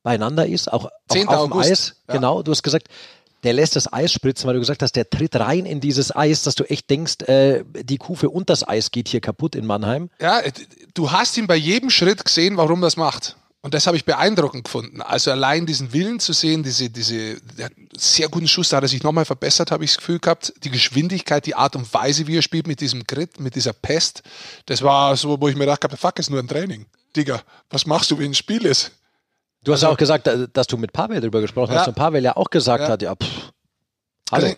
beieinander 0.03 0.45
ist, 0.45 0.71
auch, 0.71 0.85
auch 0.85 1.27
auf 1.27 1.49
dem 1.49 1.53
Eis. 1.53 1.95
Genau, 2.07 2.43
du 2.43 2.51
hast 2.51 2.61
gesagt, 2.61 2.87
der 3.43 3.53
lässt 3.53 3.75
das 3.75 3.91
Eis 3.91 4.11
spritzen, 4.11 4.47
weil 4.47 4.55
du 4.55 4.59
gesagt 4.59 4.81
hast, 4.81 4.95
der 4.95 5.09
tritt 5.09 5.35
rein 5.35 5.65
in 5.65 5.79
dieses 5.79 6.15
Eis, 6.15 6.43
dass 6.43 6.55
du 6.55 6.63
echt 6.69 6.89
denkst, 6.89 7.21
äh, 7.27 7.63
die 7.83 7.97
Kufe 7.97 8.29
und 8.29 8.49
das 8.49 8.67
Eis 8.67 8.91
geht 8.91 9.07
hier 9.07 9.21
kaputt 9.21 9.55
in 9.55 9.65
Mannheim. 9.65 10.09
Ja, 10.19 10.41
du 10.93 11.11
hast 11.11 11.37
ihn 11.37 11.47
bei 11.47 11.55
jedem 11.55 11.89
Schritt 11.89 12.23
gesehen, 12.23 12.57
warum 12.57 12.81
das 12.81 12.97
macht. 12.97 13.35
Und 13.61 13.73
das 13.73 13.87
habe 13.87 13.97
ich 13.97 14.05
beeindruckend 14.05 14.63
gefunden. 14.63 15.01
Also 15.01 15.31
allein 15.31 15.65
diesen 15.65 15.91
Willen 15.91 16.21
zu 16.21 16.31
sehen, 16.31 16.63
diese, 16.63 16.89
diese 16.89 17.37
sehr 17.97 18.29
guten 18.29 18.47
Schuss, 18.47 18.69
da 18.69 18.77
hat 18.77 18.83
er 18.83 18.87
sich 18.87 19.03
nochmal 19.03 19.25
verbessert, 19.25 19.71
habe 19.71 19.83
ich 19.83 19.91
das 19.91 19.97
Gefühl 19.97 20.19
gehabt. 20.19 20.53
Die 20.63 20.69
Geschwindigkeit, 20.69 21.45
die 21.45 21.55
Art 21.55 21.75
und 21.75 21.93
Weise, 21.93 22.25
wie 22.27 22.37
er 22.37 22.41
spielt 22.41 22.67
mit 22.67 22.79
diesem 22.79 23.03
Grit, 23.03 23.39
mit 23.39 23.55
dieser 23.55 23.73
Pest, 23.73 24.23
das 24.65 24.81
war 24.81 25.17
so, 25.17 25.41
wo 25.41 25.49
ich 25.49 25.55
mir 25.55 25.65
gedacht 25.65 25.83
habe, 25.83 25.97
fuck, 25.97 26.19
ist 26.19 26.29
nur 26.29 26.39
ein 26.39 26.47
Training. 26.47 26.85
Digga, 27.17 27.41
was 27.69 27.85
machst 27.85 28.11
du, 28.11 28.17
wenn 28.17 28.31
ein 28.31 28.35
Spiel 28.35 28.65
ist? 28.65 28.91
Du 29.63 29.73
hast 29.73 29.83
also, 29.83 29.93
auch 29.93 29.97
gesagt, 29.97 30.29
dass 30.53 30.67
du 30.67 30.77
mit 30.77 30.93
Pavel 30.93 31.19
darüber 31.19 31.41
gesprochen 31.41 31.73
ja. 31.73 31.79
hast 31.79 31.87
und 31.87 31.95
Pavel 31.95 32.23
ja 32.23 32.37
auch 32.37 32.49
gesagt 32.49 32.83
ja. 32.83 32.89
hat, 32.89 33.01
ja, 33.01 33.15
pff, 33.15 33.51
Hallo. 34.31 34.45
Also, 34.45 34.57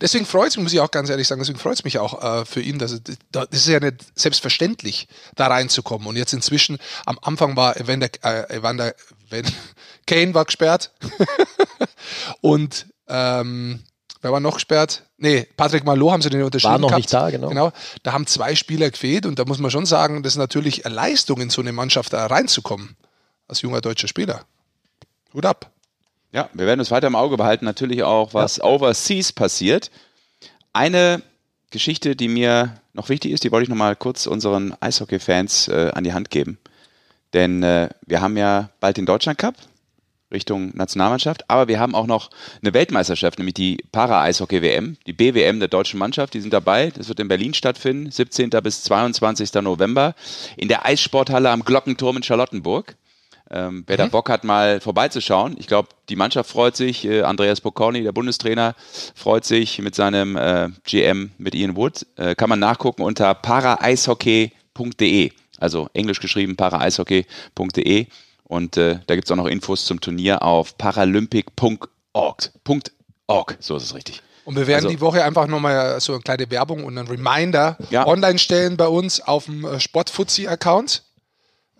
deswegen 0.00 0.26
freut 0.26 0.48
es 0.48 0.56
mich, 0.56 0.62
muss 0.64 0.72
ich 0.72 0.80
auch 0.80 0.90
ganz 0.90 1.10
ehrlich 1.10 1.28
sagen, 1.28 1.40
deswegen 1.40 1.58
freut 1.58 1.74
es 1.74 1.84
mich 1.84 1.98
auch 1.98 2.22
äh, 2.22 2.44
für 2.44 2.60
ihn, 2.60 2.78
dass 2.78 2.92
es, 2.92 3.02
das 3.30 3.48
ist 3.50 3.68
ja 3.68 3.80
nicht 3.80 4.06
selbstverständlich, 4.14 5.08
da 5.36 5.48
reinzukommen. 5.48 6.06
Und 6.06 6.16
jetzt 6.16 6.32
inzwischen, 6.32 6.78
am 7.06 7.18
Anfang 7.22 7.56
war 7.56 7.76
Evander, 7.76 8.08
äh, 8.22 8.56
Evander 8.56 8.94
wenn, 9.28 9.44
Kane 10.06 10.34
war 10.34 10.44
gesperrt 10.44 10.92
und 12.40 12.86
ähm, 13.08 13.80
wer 14.22 14.32
war 14.32 14.40
noch 14.40 14.54
gesperrt? 14.54 15.02
Nee, 15.18 15.46
Patrick 15.56 15.84
Malo 15.84 16.12
haben 16.12 16.22
sie 16.22 16.30
den 16.30 16.42
unterschrieben 16.42 16.72
War 16.72 16.78
noch 16.78 16.88
gehabt. 16.88 17.00
nicht 17.00 17.12
da, 17.12 17.30
genau. 17.30 17.48
genau. 17.48 17.72
Da 18.02 18.12
haben 18.12 18.26
zwei 18.26 18.54
Spieler 18.54 18.90
gefehlt 18.90 19.26
und 19.26 19.38
da 19.38 19.44
muss 19.44 19.58
man 19.58 19.70
schon 19.70 19.86
sagen, 19.86 20.22
das 20.22 20.34
ist 20.34 20.38
natürlich 20.38 20.86
eine 20.86 20.94
Leistung, 20.94 21.40
in 21.40 21.50
so 21.50 21.60
eine 21.60 21.72
Mannschaft 21.72 22.14
da 22.14 22.26
reinzukommen, 22.26 22.96
als 23.50 23.62
junger 23.62 23.80
deutscher 23.80 24.08
Spieler. 24.08 24.46
Hut 25.34 25.44
ab. 25.44 25.70
Ja, 26.32 26.48
wir 26.52 26.66
werden 26.66 26.80
es 26.80 26.90
weiter 26.90 27.08
im 27.08 27.16
Auge 27.16 27.36
behalten, 27.36 27.64
natürlich 27.64 28.02
auch, 28.04 28.34
was 28.34 28.62
overseas 28.62 29.32
passiert. 29.32 29.90
Eine 30.72 31.22
Geschichte, 31.70 32.14
die 32.14 32.28
mir 32.28 32.80
noch 32.92 33.08
wichtig 33.08 33.32
ist, 33.32 33.44
die 33.44 33.50
wollte 33.50 33.64
ich 33.64 33.68
noch 33.68 33.76
mal 33.76 33.96
kurz 33.96 34.26
unseren 34.26 34.74
Eishockey-Fans 34.80 35.68
äh, 35.68 35.90
an 35.94 36.04
die 36.04 36.12
Hand 36.12 36.30
geben. 36.30 36.58
Denn 37.32 37.62
äh, 37.62 37.88
wir 38.06 38.20
haben 38.20 38.36
ja 38.36 38.70
bald 38.80 38.96
den 38.96 39.06
Deutschland 39.06 39.38
Cup 39.38 39.54
Richtung 40.32 40.70
Nationalmannschaft, 40.76 41.50
aber 41.50 41.66
wir 41.66 41.80
haben 41.80 41.96
auch 41.96 42.06
noch 42.06 42.30
eine 42.62 42.72
Weltmeisterschaft, 42.72 43.38
nämlich 43.38 43.54
die 43.54 43.78
Para-Eishockey-WM, 43.90 44.96
die 45.06 45.12
BWM 45.12 45.58
der 45.58 45.68
deutschen 45.68 45.98
Mannschaft, 45.98 46.34
die 46.34 46.40
sind 46.40 46.52
dabei. 46.52 46.90
Das 46.90 47.08
wird 47.08 47.18
in 47.18 47.26
Berlin 47.26 47.52
stattfinden, 47.52 48.12
17. 48.12 48.50
bis 48.62 48.84
22. 48.84 49.52
November 49.54 50.14
in 50.56 50.68
der 50.68 50.86
Eissporthalle 50.86 51.50
am 51.50 51.64
Glockenturm 51.64 52.18
in 52.18 52.22
Charlottenburg. 52.22 52.94
Ähm, 53.52 53.82
wer 53.86 53.96
da 53.96 54.06
Bock 54.06 54.28
hat, 54.30 54.44
mal 54.44 54.80
vorbeizuschauen. 54.80 55.56
Ich 55.58 55.66
glaube, 55.66 55.88
die 56.08 56.16
Mannschaft 56.16 56.50
freut 56.50 56.76
sich. 56.76 57.04
Äh, 57.04 57.22
Andreas 57.22 57.60
Bocconi, 57.60 58.02
der 58.02 58.12
Bundestrainer, 58.12 58.74
freut 59.14 59.44
sich 59.44 59.78
mit 59.80 59.94
seinem 59.94 60.36
äh, 60.36 60.68
GM, 60.84 61.32
mit 61.38 61.54
Ian 61.54 61.74
Wood. 61.76 62.06
Äh, 62.16 62.34
kann 62.36 62.48
man 62.48 62.58
nachgucken 62.60 63.02
unter 63.02 63.34
paraeishockey.de. 63.34 65.32
Also 65.58 65.88
englisch 65.94 66.20
geschrieben 66.20 66.56
paraeishockey.de. 66.56 68.06
Und 68.44 68.76
äh, 68.76 68.98
da 69.06 69.14
gibt 69.14 69.26
es 69.26 69.32
auch 69.32 69.36
noch 69.36 69.46
Infos 69.46 69.84
zum 69.84 70.00
Turnier 70.00 70.42
auf 70.42 70.76
paralympic.org. 70.78 72.50
.org, 73.26 73.56
so 73.60 73.76
ist 73.76 73.84
es 73.84 73.94
richtig. 73.94 74.22
Und 74.44 74.56
wir 74.56 74.66
werden 74.66 74.86
Also- 74.86 74.88
die 74.96 75.00
Woche 75.00 75.22
einfach 75.22 75.46
nochmal 75.46 76.00
so 76.00 76.12
eine 76.14 76.22
kleine 76.22 76.50
Werbung 76.50 76.82
und 76.84 76.98
einen 76.98 77.06
Reminder 77.06 77.76
Ja. 77.90 78.06
online 78.06 78.38
stellen 78.38 78.76
bei 78.76 78.88
uns 78.88 79.20
auf 79.20 79.44
dem 79.44 79.64
äh, 79.64 79.78
Sportfuzzi-Account, 79.78 81.04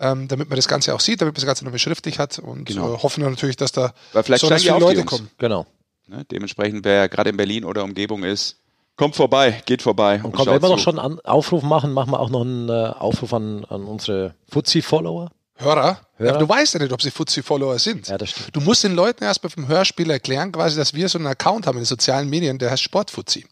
ähm, 0.00 0.26
damit 0.28 0.48
man 0.48 0.56
das 0.56 0.66
Ganze 0.68 0.94
auch 0.94 1.00
sieht, 1.00 1.20
damit 1.20 1.34
man 1.34 1.40
das 1.40 1.46
Ganze 1.46 1.64
nochmal 1.64 1.78
schriftlich 1.78 2.18
hat 2.18 2.38
und 2.38 2.64
Genau. 2.64 2.94
äh, 2.94 2.98
hoffen 2.98 3.22
wir 3.22 3.30
natürlich, 3.30 3.56
dass 3.56 3.70
da 3.72 3.92
Weil 4.12 4.22
vielleicht 4.22 4.42
besonders 4.42 4.62
viele 4.62 4.78
Leute 4.78 5.04
kommen. 5.04 5.30
Genau. 5.38 5.66
Ne? 6.06 6.24
Dementsprechend, 6.30 6.84
wer 6.84 7.08
gerade 7.08 7.30
in 7.30 7.36
Berlin 7.36 7.64
oder 7.64 7.84
Umgebung 7.84 8.24
ist, 8.24 8.56
kommt 8.96 9.14
vorbei, 9.16 9.62
geht 9.66 9.82
vorbei. 9.82 10.16
Und 10.16 10.26
Und 10.26 10.32
komm, 10.32 10.46
wenn 10.46 10.54
wir 10.54 10.60
zu. 10.68 10.74
doch 10.74 10.78
schon 10.78 10.98
einen 10.98 11.20
Aufruf 11.20 11.62
machen, 11.62 11.92
machen 11.92 12.10
wir 12.12 12.18
auch 12.20 12.30
noch 12.30 12.40
einen 12.42 12.68
äh, 12.68 12.72
Aufruf 12.98 13.32
an, 13.32 13.64
an 13.66 13.84
unsere 13.84 14.34
Fuzzi-Follower. 14.48 15.30
Hörer, 15.56 16.00
Hörer? 16.16 16.38
Du 16.38 16.48
weißt 16.48 16.72
ja 16.74 16.80
nicht, 16.80 16.92
ob 16.92 17.02
sie 17.02 17.10
Fuzzi-Follower 17.10 17.78
sind. 17.78 18.08
Ja, 18.08 18.16
das 18.16 18.30
stimmt. 18.30 18.56
Du 18.56 18.60
musst 18.62 18.82
den 18.82 18.94
Leuten 18.94 19.24
erst 19.24 19.42
beim 19.42 19.68
Hörspiel 19.68 20.10
erklären, 20.10 20.52
quasi, 20.52 20.76
dass 20.76 20.94
wir 20.94 21.06
so 21.08 21.18
einen 21.18 21.26
Account 21.26 21.66
haben 21.66 21.76
in 21.76 21.82
den 21.82 21.86
sozialen 21.86 22.30
Medien, 22.30 22.58
der 22.58 22.70
heißt 22.70 22.82
Sportfuzzi. 22.82 23.46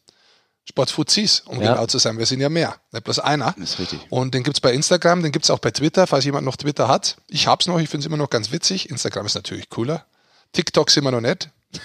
Sportfuzis, 0.69 1.41
um 1.47 1.61
Ja. 1.61 1.73
genau 1.73 1.87
zu 1.87 1.99
sein. 1.99 2.19
Wir 2.19 2.27
sind 2.27 2.41
ja 2.41 2.49
mehr, 2.49 2.77
nicht 2.93 3.05
bloß 3.05 3.19
einer. 3.21 3.55
Das 3.59 3.71
ist 3.71 3.79
richtig. 3.79 4.01
Und 4.11 4.35
den 4.35 4.43
gibt's 4.43 4.61
bei 4.61 4.73
Instagram, 4.73 5.23
den 5.23 5.33
gibt's 5.33 5.51
auch 5.51 5.59
bei 5.59 5.71
Twitter, 5.71 6.07
falls 6.07 6.25
jemand 6.25 6.45
noch 6.45 6.57
Twitter 6.57 6.89
hat. 6.89 7.17
Ich 7.29 7.47
hab's 7.47 7.67
noch, 7.67 7.79
ich 7.81 7.89
find's 7.89 8.07
immer 8.07 8.17
noch 8.19 8.31
ganz 8.31 8.53
witzig. 8.53 8.91
Instagram 8.91 9.27
ist 9.27 9.35
natürlich 9.35 9.71
cooler. 9.71 10.05
TikTok 10.53 10.91
sind 10.91 11.05
wir 11.05 11.11
noch 11.11 11.21
nicht. 11.21 11.51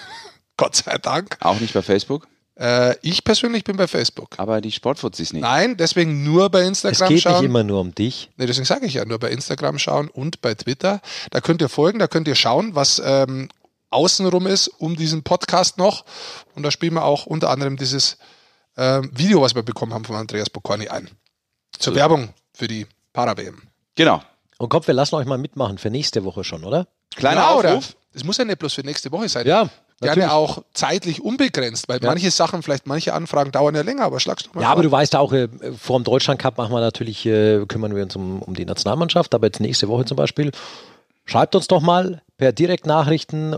Gott 0.58 0.76
sei 0.76 0.98
Dank. 0.98 1.38
Auch 1.40 1.60
nicht 1.60 1.74
bei 1.74 1.82
Facebook, 1.82 2.28
Äh, 2.56 2.96
ich 3.02 3.24
persönlich 3.24 3.64
bin 3.64 3.78
bei 3.78 3.88
Facebook. 3.88 4.38
aber 4.38 4.62
die 4.62 4.72
Sportfuzis 4.72 5.34
nicht. 5.34 5.42
Nein, 5.42 5.76
deswegen 5.78 6.24
nur 6.24 6.50
bei 6.52 6.62
Es 6.62 6.68
Instagram 6.84 7.10
geht 7.10 7.22
schauen. 7.24 7.34
nicht 7.38 7.46
immer 7.46 7.64
nur 7.64 7.80
um 7.82 7.96
dich. 7.96 8.30
Nee, 8.38 8.46
deswegen 8.46 8.66
sage 8.66 8.86
ich 8.86 8.94
ja, 8.94 9.06
nur 9.06 9.18
bei 9.18 9.32
Instagram 9.32 9.80
schauen 9.80 10.08
und 10.10 10.40
bei 10.42 10.54
Twitter. 10.54 11.02
Da 11.32 11.42
könnt 11.42 11.62
ihr 11.62 11.70
folgen, 11.70 11.98
da 12.00 12.08
könnt 12.08 12.28
ihr 12.28 12.36
schauen, 12.36 12.76
was 12.76 13.02
ähm, 13.04 13.50
außenrum 13.90 14.46
ist 14.46 14.68
um 14.68 14.96
diesen 14.96 15.24
Podcast 15.24 15.78
noch. 15.80 16.06
Und 16.54 16.62
da 16.64 16.70
spielen 16.70 16.94
wir 16.94 17.06
auch 17.06 17.26
unter 17.26 17.50
anderem 17.50 17.76
dieses 17.78 18.18
ähm, 18.78 19.12
Video, 19.14 19.42
was 19.42 19.56
wir 19.56 19.64
bekommen 19.64 19.94
haben 19.94 20.06
von 20.06 20.16
Andreas 20.16 20.50
Bocconi 20.50 20.88
ein. 20.90 21.10
Zur 21.78 21.94
So. 21.94 22.00
Werbung 22.00 22.30
für 22.54 22.68
die 22.68 22.88
Para-WM. 23.14 23.62
Genau. 23.96 24.22
Und 24.58 24.70
kommt, 24.70 24.88
wir 24.88 24.94
lassen 24.94 25.16
euch 25.16 25.26
mal 25.26 25.38
mitmachen 25.38 25.78
für 25.78 25.90
nächste 25.90 26.24
Woche 26.24 26.44
schon, 26.44 26.64
oder? 26.64 26.88
Kleiner 27.16 27.42
Ja? 27.42 27.50
Aufruf. 27.52 27.96
Das 28.14 28.24
muss 28.24 28.38
ja 28.38 28.46
nicht 28.46 28.60
bloß 28.60 28.74
für 28.74 28.82
nächste 28.82 29.12
Woche 29.12 29.28
sein. 29.28 29.46
Ja, 29.48 29.70
Gerne 30.00 30.22
natürlich. 30.22 30.30
auch 30.32 30.64
zeitlich 30.74 31.22
unbegrenzt, 31.24 31.88
weil 31.90 32.00
Ja. 32.02 32.10
manche 32.10 32.30
Sachen, 32.32 32.62
vielleicht 32.62 32.86
manche 32.88 33.14
Anfragen 33.14 33.52
dauern 33.52 33.74
ja 33.76 33.82
länger, 33.82 34.04
aber 34.04 34.20
schlagst 34.20 34.46
du 34.48 34.50
mal 34.54 34.62
Ja, 34.62 34.68
vor. 34.68 34.72
aber 34.74 34.84
du 34.84 34.92
weißt 34.92 35.16
auch, 35.16 35.34
äh, 35.34 35.48
vor 35.78 36.00
dem 36.00 36.04
Deutschland 36.04 36.40
Cup 36.40 36.58
machen 36.58 36.72
wir 36.74 36.80
natürlich, 36.80 37.26
äh, 37.26 37.66
kümmern 37.68 37.96
wir 37.96 38.04
uns 38.04 38.16
um, 38.16 38.42
um 38.42 38.54
die 38.56 38.66
Nationalmannschaft, 38.66 39.34
aber 39.34 39.48
jetzt 39.48 39.60
nächste 39.60 39.88
Woche 39.88 40.06
zum 40.06 40.18
Beispiel. 40.18 40.52
Schreibt 41.26 41.56
uns 41.56 41.68
doch 41.68 41.82
mal 41.82 42.22
per 42.38 42.52
Direktnachrichten 42.52 43.56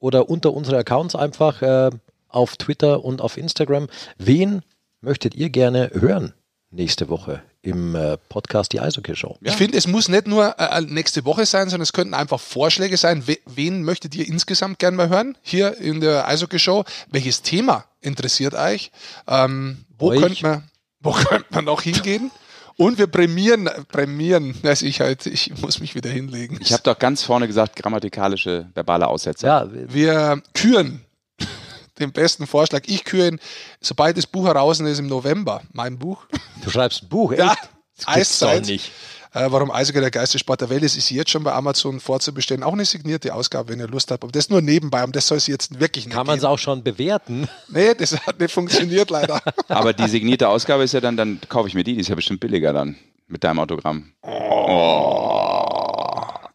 oder 0.00 0.28
unter 0.30 0.52
unsere 0.52 0.78
Accounts 0.78 1.14
einfach 1.14 1.62
äh, 1.62 1.90
auf 2.32 2.56
Twitter 2.56 3.04
und 3.04 3.20
auf 3.20 3.36
Instagram. 3.36 3.88
Wen 4.18 4.62
möchtet 5.00 5.34
ihr 5.34 5.50
gerne 5.50 5.90
hören 5.94 6.32
nächste 6.70 7.08
Woche 7.08 7.42
im 7.60 7.94
äh, 7.94 8.16
Podcast 8.28 8.72
Die 8.72 8.80
Eishockey 8.80 9.14
Show? 9.14 9.36
Ich 9.42 9.54
finde, 9.54 9.76
es 9.76 9.86
muss 9.86 10.08
nicht 10.08 10.26
nur 10.26 10.58
äh, 10.58 10.80
nächste 10.80 11.24
Woche 11.24 11.46
sein, 11.46 11.68
sondern 11.68 11.82
es 11.82 11.92
könnten 11.92 12.14
einfach 12.14 12.40
Vorschläge 12.40 12.96
sein. 12.96 13.26
We 13.26 13.38
wen 13.46 13.82
möchtet 13.82 14.14
ihr 14.14 14.26
insgesamt 14.26 14.78
gerne 14.78 14.96
mal 14.96 15.08
hören? 15.08 15.36
Hier 15.42 15.76
in 15.78 16.00
der 16.00 16.26
Eishockey-Show. 16.26 16.84
Welches 17.10 17.42
Thema 17.42 17.84
interessiert 18.00 18.54
euch? 18.54 18.90
Ähm, 19.28 19.84
wo, 19.98 20.10
Euch? 20.10 20.20
könnte 20.20 20.42
man, 20.42 20.70
wo 21.00 21.12
könnte 21.28 21.46
man 21.50 21.64
noch 21.66 21.82
hingehen? 21.82 22.30
Und 22.76 22.98
wir 22.98 23.06
prämieren, 23.06 23.68
prämieren, 23.88 24.54
also 24.62 24.86
ich 24.86 25.00
halt, 25.00 25.26
ich 25.26 25.60
muss 25.60 25.78
mich 25.78 25.94
wieder 25.94 26.08
hinlegen. 26.08 26.58
Ich 26.60 26.72
habe 26.72 26.82
doch 26.82 26.98
ganz 26.98 27.22
vorne 27.22 27.46
gesagt, 27.46 27.76
grammatikalische 27.76 28.70
verbale 28.74 29.06
Aussätze. 29.06 29.46
Ja, 29.46 29.68
wir 29.70 30.42
küren 30.54 31.02
den 31.98 32.12
besten 32.12 32.46
Vorschlag. 32.46 32.82
Ich 32.86 33.04
küre 33.04 33.28
ihn, 33.28 33.40
sobald 33.80 34.16
das 34.16 34.26
Buch 34.26 34.46
heraus 34.46 34.80
ist 34.80 34.98
im 34.98 35.06
November, 35.08 35.62
mein 35.72 35.98
Buch. 35.98 36.24
du 36.62 36.70
schreibst 36.70 37.04
ein 37.04 37.08
Buch, 37.08 37.32
Ja, 37.32 37.52
echt? 37.52 37.68
Doch 38.00 38.08
Eiszeit. 38.08 38.66
nicht. 38.66 38.90
Äh, 39.34 39.46
warum 39.50 39.70
Eishockey 39.70 40.00
der 40.00 40.10
geilste 40.10 40.38
Sport 40.38 40.60
der 40.60 40.68
Welt 40.68 40.82
ist, 40.82 40.96
ist 40.96 41.08
jetzt 41.10 41.30
schon 41.30 41.42
bei 41.42 41.52
Amazon 41.52 42.00
vorzubestellen. 42.00 42.62
Auch 42.62 42.74
eine 42.74 42.84
signierte 42.84 43.34
Ausgabe, 43.34 43.70
wenn 43.70 43.80
ihr 43.80 43.88
Lust 43.88 44.10
habt. 44.10 44.22
Aber 44.24 44.32
das 44.32 44.50
nur 44.50 44.60
nebenbei, 44.60 45.02
um 45.04 45.12
das 45.12 45.26
soll 45.26 45.38
es 45.38 45.46
jetzt 45.46 45.80
wirklich 45.80 46.04
nicht 46.04 46.14
Kann 46.14 46.26
man 46.26 46.36
es 46.38 46.44
auch 46.44 46.58
schon 46.58 46.82
bewerten? 46.82 47.48
Nee, 47.68 47.94
das 47.94 48.14
hat 48.26 48.38
nicht 48.40 48.52
funktioniert 48.52 49.08
leider. 49.08 49.40
Aber 49.68 49.94
die 49.94 50.06
signierte 50.08 50.48
Ausgabe 50.48 50.82
ist 50.82 50.92
ja 50.92 51.00
dann, 51.00 51.16
dann 51.16 51.40
kaufe 51.48 51.66
ich 51.68 51.74
mir 51.74 51.82
die, 51.84 51.94
die 51.94 52.00
ist 52.00 52.08
ja 52.08 52.14
bestimmt 52.14 52.40
billiger 52.40 52.74
dann 52.74 52.96
mit 53.28 53.42
deinem 53.42 53.60
Autogramm. 53.60 54.12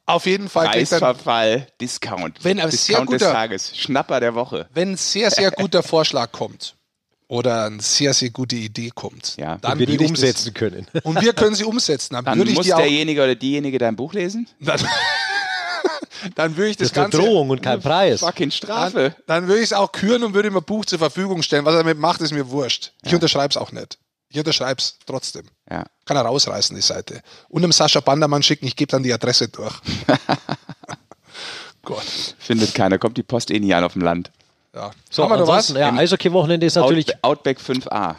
Auf 0.08 0.26
jeden 0.26 0.48
Fall 0.50 0.68
Preisverfall, 0.70 1.68
Discount. 1.82 2.44
Wenn 2.44 2.60
ein 2.60 2.72
sehr 2.72 2.96
Discount 3.02 3.12
des 3.12 3.22
guter- 3.22 3.34
Tages, 3.34 3.78
Schnapper 3.78 4.20
der 4.22 4.34
Woche. 4.36 4.68
wenn 4.74 4.92
ein 4.94 4.98
sehr, 4.98 5.30
sehr 5.32 5.52
guter 5.52 5.84
Vorschlag 5.84 6.32
kommt 6.32 6.76
oder 7.28 7.66
eine 7.66 7.82
sehr, 7.82 8.14
sehr 8.14 8.30
gute 8.30 8.56
Idee 8.56 8.90
kommt, 8.96 9.36
Ja. 9.38 9.58
dann 9.58 9.74
Und 9.74 9.80
wir 9.80 9.86
die 9.86 9.98
umsetzen 10.06 10.54
können. 10.54 10.88
Das, 10.94 11.04
und 11.04 11.20
wir 11.22 11.34
können 11.34 11.56
sie 11.56 11.66
umsetzen. 11.66 12.14
Dann, 12.14 12.24
Dann 12.24 12.38
würde 12.38 12.52
ich 12.52 12.56
muss 12.58 12.66
die 12.66 12.74
auch, 12.74 12.78
derjenige 12.78 13.22
oder 13.22 13.36
diejenige 13.36 13.78
dein 13.78 13.98
Buch 13.98 14.14
lesen? 14.14 14.48
dann, 14.62 14.80
dann 16.36 16.56
würde 16.56 16.70
ich 16.70 16.78
das, 16.78 16.90
Das 16.90 16.96
Ganze 16.96 17.18
Drohung 17.18 17.50
und 17.50 17.62
kein 17.62 17.82
Preis. 17.82 18.22
Fucking 18.22 18.52
Strafe. 18.52 19.14
Dann, 19.28 19.42
dann 19.42 19.48
würde 19.50 19.60
ich 19.60 19.66
es 19.66 19.74
auch 19.74 19.92
küren 19.92 20.24
und 20.24 20.34
würde 20.34 20.48
ihm 20.48 20.56
ein 20.56 20.64
Buch 20.64 20.86
zur 20.86 21.00
Verfügung 21.00 21.44
stellen. 21.44 21.66
Was 21.66 21.74
er 21.74 21.80
damit 21.80 22.00
macht, 22.00 22.22
ist 22.22 22.32
mir 22.32 22.50
wurscht. 22.50 22.94
Ich 23.04 23.14
unterschreibe 23.14 23.50
es 23.52 23.58
auch 23.58 23.74
nicht. 23.74 23.98
Ich 24.30 24.38
unterschreibe 24.38 24.80
es 24.80 24.98
trotzdem. 25.06 25.46
Ja. 25.70 25.86
Kann 26.06 26.18
er 26.18 26.24
rausreißen, 26.24 26.76
die 26.76 26.82
Seite. 26.82 27.22
Und 27.50 27.62
dem 27.62 27.72
Sascha 27.72 28.00
Bandermann 28.02 28.44
schicken, 28.44 28.66
ich 28.68 28.76
gebe 28.76 28.92
dann 28.92 29.04
die 29.04 29.14
Adresse 29.14 29.48
durch. 29.48 29.76
Gott. 31.84 32.04
Findet 32.38 32.74
keiner, 32.74 32.98
kommt 32.98 33.18
die 33.18 33.24
Post 33.24 33.50
eh 33.52 33.60
nie 33.60 33.74
an 33.74 33.84
auf 33.84 33.94
dem 33.94 34.02
Land. 34.02 34.32
Ja. 34.76 34.92
So, 35.10 35.24
Haben 35.24 35.32
wir 35.32 35.38
noch 35.38 35.48
was? 35.48 35.70
ansonsten, 35.70 35.78
ja, 35.78 35.94
Eishockey-Wochenende 36.02 36.66
ist 36.66 36.76
natürlich, 36.76 37.16
Out, 37.16 37.38
Outback 37.38 37.60
5a. 37.60 38.16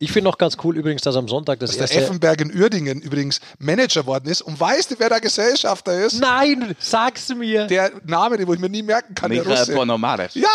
ich 0.00 0.10
finde 0.10 0.28
noch 0.28 0.36
ganz 0.36 0.56
cool 0.64 0.76
übrigens, 0.76 1.02
dass 1.02 1.14
am 1.14 1.28
Sonntag 1.28 1.60
das 1.60 1.70
Dass 1.70 1.76
der 1.78 1.84
erste... 1.86 2.00
Effenberg 2.02 2.40
in 2.40 2.52
Uerdingen 2.60 3.00
übrigens 3.00 3.40
Manager 3.58 4.04
worden 4.06 4.28
ist. 4.28 4.42
Und 4.42 4.58
weißt 4.58 4.90
du, 4.90 4.94
wer 4.98 5.08
der 5.08 5.20
Gesellschafter 5.20 5.92
ist? 6.04 6.20
Nein, 6.20 6.74
sag's 6.80 7.28
mir. 7.28 7.68
Der 7.68 7.92
Name, 8.04 8.36
den 8.36 8.48
wo 8.48 8.54
ich 8.54 8.60
mir 8.60 8.68
nie 8.68 8.82
merken 8.82 9.14
kann, 9.14 9.30
der 9.30 9.42
Michael 9.44 9.60
Russe. 9.60 9.74
Ponomarev. 9.74 10.36
Ja, 10.36 10.48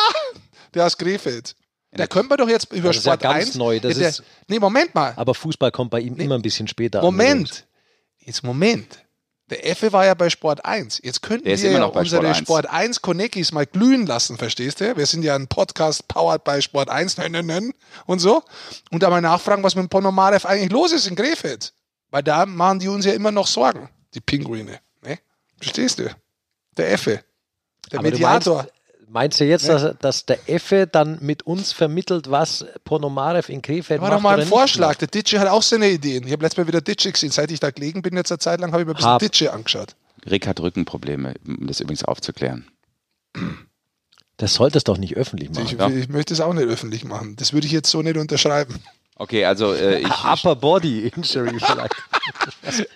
der 0.74 0.86
aus 0.86 0.98
Krefeld. 0.98 1.56
Da 1.96 2.08
können 2.08 2.30
wir 2.30 2.38
doch 2.38 2.50
jetzt 2.50 2.72
über 2.74 2.90
Das 2.90 2.98
ist 2.98 3.06
ja 3.06 3.14
Sport 3.14 3.22
ganz 3.22 3.46
1. 3.48 3.56
neu, 3.56 3.80
das 3.80 3.98
der, 3.98 4.10
ist- 4.10 4.24
nee, 4.48 4.60
Moment 4.60 4.94
mal. 4.96 5.14
Aber 5.16 5.34
Fußball 5.36 5.72
kommt 5.72 5.92
bei 5.92 6.00
ihm 6.00 6.16
immer 6.18 6.36
ein 6.36 6.42
bisschen 6.42 6.68
später 6.68 7.00
an. 7.00 7.06
Moment. 7.06 7.68
Jetzt 8.20 8.44
Moment. 8.44 9.00
Der 9.50 9.68
Effe 9.70 9.92
war 9.92 10.06
ja 10.06 10.14
bei 10.14 10.30
Sport 10.30 10.66
1. 10.66 11.02
Jetzt 11.04 11.22
könnten 11.22 11.46
wir 11.46 11.54
immer 11.64 11.80
ja 11.80 11.86
unsere 11.86 12.22
Sport 12.22 12.26
1. 12.36 12.38
Sport 12.38 12.66
1 12.70 13.02
Konekis 13.02 13.52
mal 13.52 13.66
glühen 13.66 14.08
lassen, 14.08 14.38
verstehst 14.38 14.80
du? 14.82 14.96
Wir 14.98 15.06
sind 15.06 15.24
ja 15.24 15.36
ein 15.36 15.48
Podcast 15.48 16.08
powered 16.08 16.44
bei 16.44 16.62
Sport 16.62 16.90
1 16.90 17.18
nön, 17.18 17.34
nön, 17.34 17.46
nön, 17.46 17.74
und 18.06 18.20
so. 18.20 18.42
Und 18.90 19.04
da 19.04 19.10
mal 19.10 19.22
nachfragen, 19.22 19.62
was 19.62 19.76
mit 19.76 19.84
dem 19.84 19.90
Ponomarev 19.90 20.48
eigentlich 20.48 20.72
los 20.72 20.92
ist 20.94 21.08
in 21.08 21.16
Krefeld. 21.16 21.74
Weil 22.10 22.24
da 22.24 22.46
machen 22.46 22.80
die 22.80 22.88
uns 22.88 23.06
ja 23.06 23.14
immer 23.14 23.32
noch 23.32 23.48
Sorgen, 23.48 23.90
die 24.14 24.22
Pinguine. 24.22 24.80
Ne? 25.02 25.20
Verstehst 25.58 26.00
du? 26.00 26.10
Der 26.78 26.92
Effe. 26.92 27.24
Der 27.92 28.00
Aber 28.00 28.08
du 28.10 28.14
Mediator. 28.16 28.68
Meinst, 29.14 29.40
du 29.40 29.46
jetzt, 29.46 29.70
dass, 29.70 29.96
dass 30.00 30.26
der 30.26 30.50
Effe 30.50 30.88
dann 30.88 31.20
mit 31.22 31.44
uns 31.44 31.72
vermittelt, 31.72 32.32
was 32.32 32.66
Ponomarev 32.84 33.48
in 33.48 33.62
Krefeld 33.62 34.02
War 34.02 34.10
macht? 34.10 34.18
doch 34.18 34.24
mal 34.24 34.42
ein 34.42 34.48
Vorschlag. 34.48 34.96
Der 34.96 35.08
Ditsche 35.08 35.40
hat 35.40 35.48
auch 35.50 35.62
seine 35.62 35.88
Ideen. 35.88 36.26
Ich 36.26 36.34
habe 36.34 36.42
letztes 36.44 36.58
Mal 36.58 36.68
wieder 36.68 36.82
Ditsche 36.82 37.12
gesehen. 37.12 37.30
Seit 37.30 37.52
ich 37.52 37.60
da 37.60 37.70
gelegen 37.70 38.02
bin, 38.02 38.16
jetzt 38.18 38.32
eine 38.32 38.40
Zeit 38.40 38.60
lang, 38.60 38.72
habe 38.72 38.82
ich 38.82 38.88
mir 38.88 38.94
ein 38.94 38.96
bisschen 38.96 39.12
Hab. 39.12 39.20
Ditsche 39.20 39.54
angeschaut. 39.54 39.96
Rick 40.28 40.48
hat 40.48 40.60
Rückenprobleme, 40.60 41.36
um 41.46 41.68
das 41.68 41.80
übrigens 41.80 42.04
aufzuklären. 42.04 42.68
Das 44.38 44.56
solltest 44.56 44.88
doch 44.88 44.98
nicht 44.98 45.16
öffentlich 45.16 45.52
machen. 45.52 45.66
Ich, 45.66 45.74
ja. 45.74 45.90
ich 45.90 46.10
möchte 46.10 46.34
es 46.34 46.42
auch 46.42 46.54
nicht 46.54 46.68
öffentlich 46.68 47.06
machen. 47.06 47.36
Das 47.36 47.54
würde 47.54 47.68
ich 47.68 47.74
jetzt 47.74 47.92
so 47.92 48.02
nicht 48.02 48.18
unterschreiben. 48.18 48.82
Okay, 49.16 49.46
also 49.46 49.76
äh, 49.76 50.00
ich, 50.00 50.08
Upper 50.26 50.56
Body 50.56 51.12
Injury 51.16 51.60
vielleicht. 51.60 51.96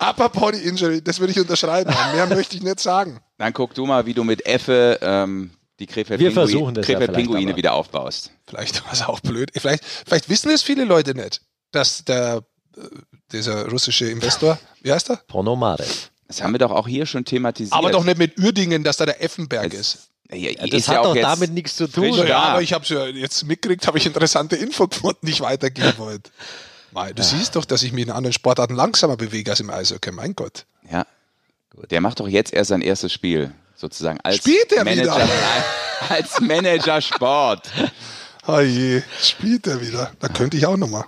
Upper 0.00 0.30
Body 0.30 0.58
Injury, 0.58 1.00
das 1.00 1.20
würde 1.20 1.30
ich 1.30 1.38
unterschreiben. 1.38 1.94
Mehr 2.12 2.26
möchte 2.26 2.56
ich 2.56 2.62
nicht 2.64 2.80
sagen. 2.80 3.20
dann 3.38 3.52
guck 3.52 3.74
du 3.74 3.86
mal, 3.86 4.04
wie 4.04 4.14
du 4.14 4.24
mit 4.24 4.44
Effe 4.46 4.98
ähm, 5.00 5.52
die 5.78 5.86
Krefeld 5.86 6.20
Wir 6.20 6.32
versuchen 6.32 6.74
das 6.74 6.86
ja 6.86 6.94
Krefeld 6.94 7.10
vielleicht 7.10 7.28
Pinguine 7.28 7.50
aber. 7.50 7.56
wieder 7.56 7.72
aufbaust. 7.74 8.32
Vielleicht 8.46 8.84
war 8.84 8.92
es 8.92 9.02
auch 9.02 9.20
blöd. 9.20 9.50
Vielleicht, 9.54 9.84
vielleicht 9.84 10.28
wissen 10.28 10.50
es 10.50 10.62
viele 10.62 10.84
Leute 10.84 11.14
nicht, 11.14 11.42
dass 11.70 12.04
der, 12.04 12.42
äh, 12.76 12.80
dieser 13.32 13.68
russische 13.68 14.06
Investor, 14.10 14.58
wie 14.82 14.92
heißt 14.92 15.10
er? 15.10 15.16
Ponomarev. 15.28 16.10
Das 16.26 16.42
haben 16.42 16.52
wir 16.52 16.58
doch 16.58 16.72
auch 16.72 16.86
hier 16.86 17.06
schon 17.06 17.24
thematisiert. 17.24 17.72
Aber 17.72 17.90
doch 17.90 18.04
nicht 18.04 18.18
mit 18.18 18.38
Uerdingen, 18.38 18.84
dass 18.84 18.98
da 18.98 19.06
der 19.06 19.22
Effenberg 19.22 19.72
ist. 19.72 20.08
Ja, 20.30 20.36
ja, 20.36 20.50
Ja, 20.50 20.64
ist 20.64 20.72
das 20.74 20.86
ja 20.86 20.92
hat 20.94 21.06
auch 21.06 21.14
doch 21.14 21.20
damit 21.22 21.52
nichts 21.52 21.76
zu 21.76 21.86
tun. 21.86 22.12
Ja, 22.12 22.24
da. 22.24 22.38
aber 22.40 22.62
ich 22.62 22.74
habe 22.74 22.82
es 22.84 22.90
ja 22.90 23.06
jetzt 23.06 23.44
mitgekriegt, 23.46 23.86
habe 23.86 23.96
ich 23.96 24.04
interessante 24.04 24.56
Info 24.56 24.86
gefunden, 24.88 25.24
die 25.26 25.32
ich 25.32 25.40
weitergeben 25.40 25.94
wollte. 25.96 26.30
Mei, 26.90 27.12
du 27.12 27.22
siehst 27.22 27.56
doch, 27.56 27.64
dass 27.64 27.82
ich 27.82 27.92
mich 27.92 28.04
in 28.04 28.10
anderen 28.10 28.32
Sportarten 28.32 28.74
langsamer 28.74 29.16
bewege 29.16 29.50
als 29.50 29.60
im 29.60 29.70
Eishockey. 29.70 30.10
Mein 30.10 30.34
Gott. 30.34 30.66
Ja. 30.90 31.06
Der 31.90 32.00
macht 32.00 32.20
doch 32.20 32.28
jetzt 32.28 32.52
erst 32.52 32.68
sein 32.68 32.82
erstes 32.82 33.12
Spiel, 33.12 33.52
sozusagen 33.78 34.18
als 34.22 34.36
Spielt 34.38 34.72
er 34.72 34.84
Manager, 34.84 35.14
wieder? 35.16 35.28
als 36.10 36.40
Manager 36.40 37.00
Sport. 37.00 37.70
Oh 38.50 38.60
je, 38.60 39.02
spielt 39.22 39.66
er 39.66 39.78
wieder. 39.82 40.10
Da 40.20 40.28
könnte 40.28 40.56
ich 40.56 40.64
auch 40.64 40.78
nochmal. 40.78 41.04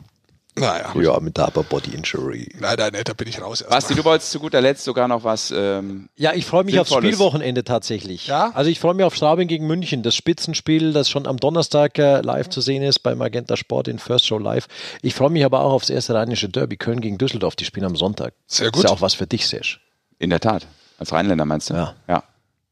Naja. 0.56 0.92
Ja, 0.94 1.18
mit 1.20 1.38
der 1.38 1.48
Upper 1.48 1.62
Body 1.62 1.94
Injury. 1.94 2.54
Nein, 2.58 2.74
nein, 2.76 2.90
nein, 2.92 3.02
da 3.02 3.14
bin 3.14 3.28
ich 3.28 3.40
raus. 3.40 3.64
Basti, 3.66 3.94
du 3.94 4.04
wolltest 4.04 4.30
zu 4.32 4.40
guter 4.40 4.60
Letzt 4.60 4.84
sogar 4.84 5.08
noch 5.08 5.24
was. 5.24 5.50
Ähm, 5.56 6.10
Ja, 6.16 6.34
ich 6.34 6.44
freue 6.44 6.64
mich 6.64 6.78
aufs 6.78 6.90
Sinnvolles. 6.90 7.14
Spielwochenende 7.14 7.64
tatsächlich. 7.64 8.26
Ja? 8.26 8.50
Also 8.52 8.70
ich 8.70 8.78
freue 8.78 8.92
mich 8.92 9.06
auf 9.06 9.14
Straubing 9.14 9.48
gegen 9.48 9.66
München, 9.66 10.02
das 10.02 10.14
Spitzenspiel, 10.16 10.92
das 10.92 11.08
schon 11.08 11.26
am 11.26 11.38
Donnerstag 11.38 11.98
äh, 11.98 12.20
live 12.20 12.50
zu 12.50 12.60
sehen 12.60 12.82
ist 12.82 12.98
bei 12.98 13.14
Magenta 13.14 13.56
Sport 13.56 13.88
in 13.88 13.98
First 13.98 14.26
Show 14.26 14.36
Live. 14.36 14.66
Ich 15.00 15.14
freue 15.14 15.30
mich 15.30 15.46
aber 15.46 15.60
auch 15.60 15.72
aufs 15.72 15.88
erste 15.88 16.12
rheinische 16.12 16.50
Derby 16.50 16.76
Köln 16.76 17.00
gegen 17.00 17.16
Düsseldorf, 17.16 17.56
die 17.56 17.64
spielen 17.64 17.86
am 17.86 17.96
Sonntag. 17.96 18.34
Sehr 18.48 18.70
gut. 18.70 18.84
Ist 18.84 18.90
ja 18.90 18.94
auch 18.94 19.00
was 19.00 19.14
für 19.14 19.26
dich, 19.26 19.46
Sesh. 19.46 19.80
in 20.18 20.28
der 20.28 20.40
Tat. 20.40 20.66
Als 20.98 21.10
Rheinländer 21.10 21.46
meinst 21.46 21.70
du? 21.70 21.74
Ja. 21.74 21.94
ja. 22.06 22.22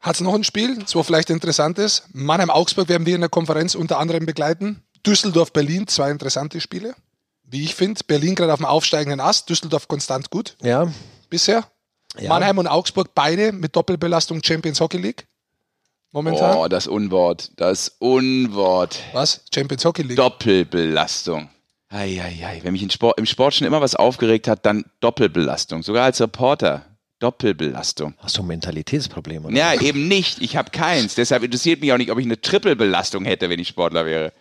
Hat 0.01 0.15
es 0.15 0.21
noch 0.21 0.35
ein 0.35 0.45
Spiel, 0.45 0.79
das 0.79 0.95
wo 0.95 1.03
vielleicht 1.03 1.31
interessant 1.31 1.79
ist? 1.79 2.05
Mannheim-Augsburg 2.13 2.89
werden 2.89 3.07
wir 3.07 3.15
in 3.15 3.21
der 3.21 3.31
Konferenz 3.31 3.75
unter 3.75 3.99
anderem 3.99 4.27
begleiten. 4.27 4.83
Düsseldorf-Berlin, 5.05 5.89
zwei 5.89 6.11
interessante 6.11 6.61
Spiele. 6.61 6.95
Wie 7.43 7.65
ich 7.65 7.75
finde, 7.75 8.01
Berlin 8.07 8.35
gerade 8.35 8.53
auf 8.53 8.59
dem 8.59 8.67
aufsteigenden 8.67 9.21
Ast, 9.21 9.49
Düsseldorf 9.49 9.89
konstant 9.89 10.31
gut 10.31 10.57
Ja, 10.63 10.93
bisher. 11.31 11.65
Ja. 12.19 12.29
Mannheim 12.29 12.59
und 12.59 12.67
Augsburg 12.67 13.15
beide 13.15 13.53
mit 13.53 13.75
Doppelbelastung 13.75 14.43
Champions 14.43 14.81
Hockey 14.81 14.99
League. 14.99 15.27
Momentan. 16.11 16.57
Oh, 16.57 16.69
das 16.69 16.87
Unwort. 16.87 17.53
Das 17.57 17.97
Unwort. 17.99 18.99
Was? 19.13 19.45
Champions 19.55 19.85
Hockey 19.85 20.03
League. 20.03 20.17
Doppelbelastung. 20.17 21.51
Eieiei. 21.91 22.61
Wenn 22.63 22.73
mich 22.73 22.83
in 22.83 22.91
Sport, 22.91 23.19
im 23.19 23.27
Sport 23.27 23.55
schon 23.55 23.67
immer 23.67 23.81
was 23.81 23.95
aufgeregt 23.95 24.49
hat, 24.49 24.65
dann 24.65 24.85
Doppelbelastung. 25.01 25.83
Sogar 25.83 26.05
als 26.05 26.21
Reporter. 26.21 26.85
Doppelbelastung. 27.19 28.15
hast 28.19 28.39
du 28.39 28.43
ein 28.43 28.47
Mentalitätsproblem? 28.47 29.47
Oder? 29.47 29.57
Ja, 29.57 29.81
eben 29.81 30.07
nicht. 30.07 30.41
Ich 30.41 30.57
habe 30.57 30.71
keins. 30.71 31.15
Deshalb 31.15 31.43
interessiert 31.43 31.81
mich 31.81 31.93
auch 31.93 31.99
nicht, 31.99 32.11
ob 32.11 32.19
ich 32.19 32.25
eine 32.25 32.41
Trippelbelastung 32.41 33.25
hätte, 33.25 33.51
wenn 33.51 33.59
ich 33.59 33.69
Sportler 33.69 34.07
wäre. 34.07 34.33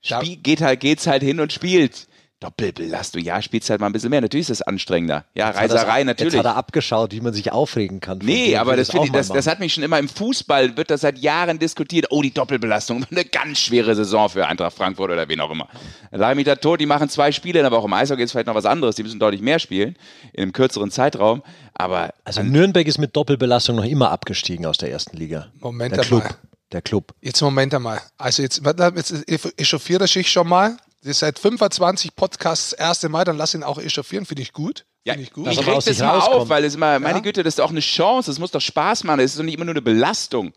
Spiel, 0.00 0.36
geht 0.36 0.60
halt, 0.60 0.80
geht's 0.80 1.06
halt 1.06 1.22
hin 1.22 1.40
und 1.40 1.52
spielt. 1.52 2.06
Doppelbelastung, 2.44 3.22
ja, 3.22 3.40
spielst 3.40 3.70
halt 3.70 3.80
mal 3.80 3.86
ein 3.86 3.92
bisschen 3.92 4.10
mehr. 4.10 4.20
Natürlich 4.20 4.50
ist 4.50 4.60
das 4.60 4.66
anstrengender. 4.66 5.24
Ja, 5.34 5.48
Jetzt 5.48 5.58
Reiserei 5.58 6.04
natürlich. 6.04 6.34
Jetzt 6.34 6.40
hat 6.40 6.46
er 6.46 6.56
abgeschaut, 6.56 7.12
wie 7.12 7.20
man 7.22 7.32
sich 7.32 7.52
aufregen 7.52 8.00
kann. 8.00 8.18
Nee, 8.22 8.56
aber 8.56 8.76
das, 8.76 8.90
ich 8.90 8.98
auch 8.98 9.04
ich, 9.06 9.12
mal 9.12 9.18
das, 9.18 9.28
das 9.28 9.46
hat 9.46 9.60
mich 9.60 9.72
schon 9.72 9.82
immer 9.82 9.98
im 9.98 10.10
Fußball, 10.10 10.76
wird 10.76 10.90
das 10.90 11.00
seit 11.00 11.18
Jahren 11.18 11.58
diskutiert. 11.58 12.08
Oh, 12.10 12.20
die 12.20 12.32
Doppelbelastung, 12.32 13.06
eine 13.10 13.24
ganz 13.24 13.60
schwere 13.60 13.94
Saison 13.94 14.28
für 14.28 14.46
Eintracht 14.46 14.76
Frankfurt 14.76 15.10
oder 15.10 15.26
wen 15.26 15.40
auch 15.40 15.50
immer. 15.50 15.68
Ich 16.12 16.34
mich 16.34 16.44
da 16.44 16.56
tot, 16.56 16.80
die 16.80 16.86
machen 16.86 17.08
zwei 17.08 17.32
Spiele 17.32 17.60
in 17.60 17.64
der 17.64 17.72
Woche. 17.72 17.86
Im 17.86 17.92
Eishockey 17.94 18.22
ist 18.22 18.32
vielleicht 18.32 18.46
noch 18.46 18.54
was 18.54 18.66
anderes, 18.66 18.96
die 18.96 19.04
müssen 19.04 19.18
deutlich 19.18 19.40
mehr 19.40 19.58
spielen, 19.58 19.96
in 20.34 20.42
einem 20.42 20.52
kürzeren 20.52 20.90
Zeitraum. 20.90 21.42
Aber 21.72 22.12
Also 22.24 22.42
Nürnberg 22.42 22.86
ist 22.86 22.98
mit 22.98 23.16
Doppelbelastung 23.16 23.76
noch 23.76 23.84
immer 23.84 24.10
abgestiegen 24.10 24.66
aus 24.66 24.76
der 24.76 24.90
ersten 24.90 25.16
Liga. 25.16 25.46
Moment 25.60 25.96
der 25.96 26.04
Club. 26.04 26.22
einmal. 26.22 26.38
Der 26.72 26.82
Club. 26.82 27.14
Jetzt 27.20 27.40
Moment 27.40 27.72
einmal. 27.72 28.00
Also 28.18 28.42
jetzt, 28.42 28.60
jetzt 28.96 29.60
echauffiert 29.60 30.00
er 30.00 30.08
sich 30.08 30.30
schon 30.30 30.48
mal. 30.48 30.76
Das 31.04 31.10
ist 31.12 31.18
seit 31.20 31.38
25 31.38 32.16
Podcasts 32.16 32.70
das 32.70 32.78
erste 32.78 33.08
Mal, 33.08 33.24
dann 33.24 33.36
lass 33.36 33.54
ihn 33.54 33.62
auch 33.62 33.78
echauffieren, 33.78 34.24
finde 34.26 34.42
ich 34.42 34.52
gut. 34.52 34.84
ja, 35.04 35.12
Finde 35.12 35.24
ich 35.28 35.32
gut. 35.32 35.46
Ich 35.48 35.58
reg 35.66 35.74
das 35.84 35.98
mal 35.98 36.08
rauskommt. 36.08 36.34
auf, 36.36 36.48
weil 36.48 36.64
es 36.64 36.74
immer, 36.74 36.98
meine 36.98 37.18
Ja. 37.18 37.22
Güte, 37.22 37.42
das 37.42 37.52
ist 37.52 37.58
doch 37.58 37.70
eine 37.70 37.80
Chance, 37.80 38.30
das 38.30 38.38
muss 38.38 38.50
doch 38.50 38.60
Spaß 38.60 39.04
machen, 39.04 39.18
das 39.18 39.32
ist 39.32 39.38
doch 39.38 39.44
nicht 39.44 39.54
immer 39.54 39.66
nur 39.66 39.74
eine 39.74 39.82
Belastung. 39.82 40.52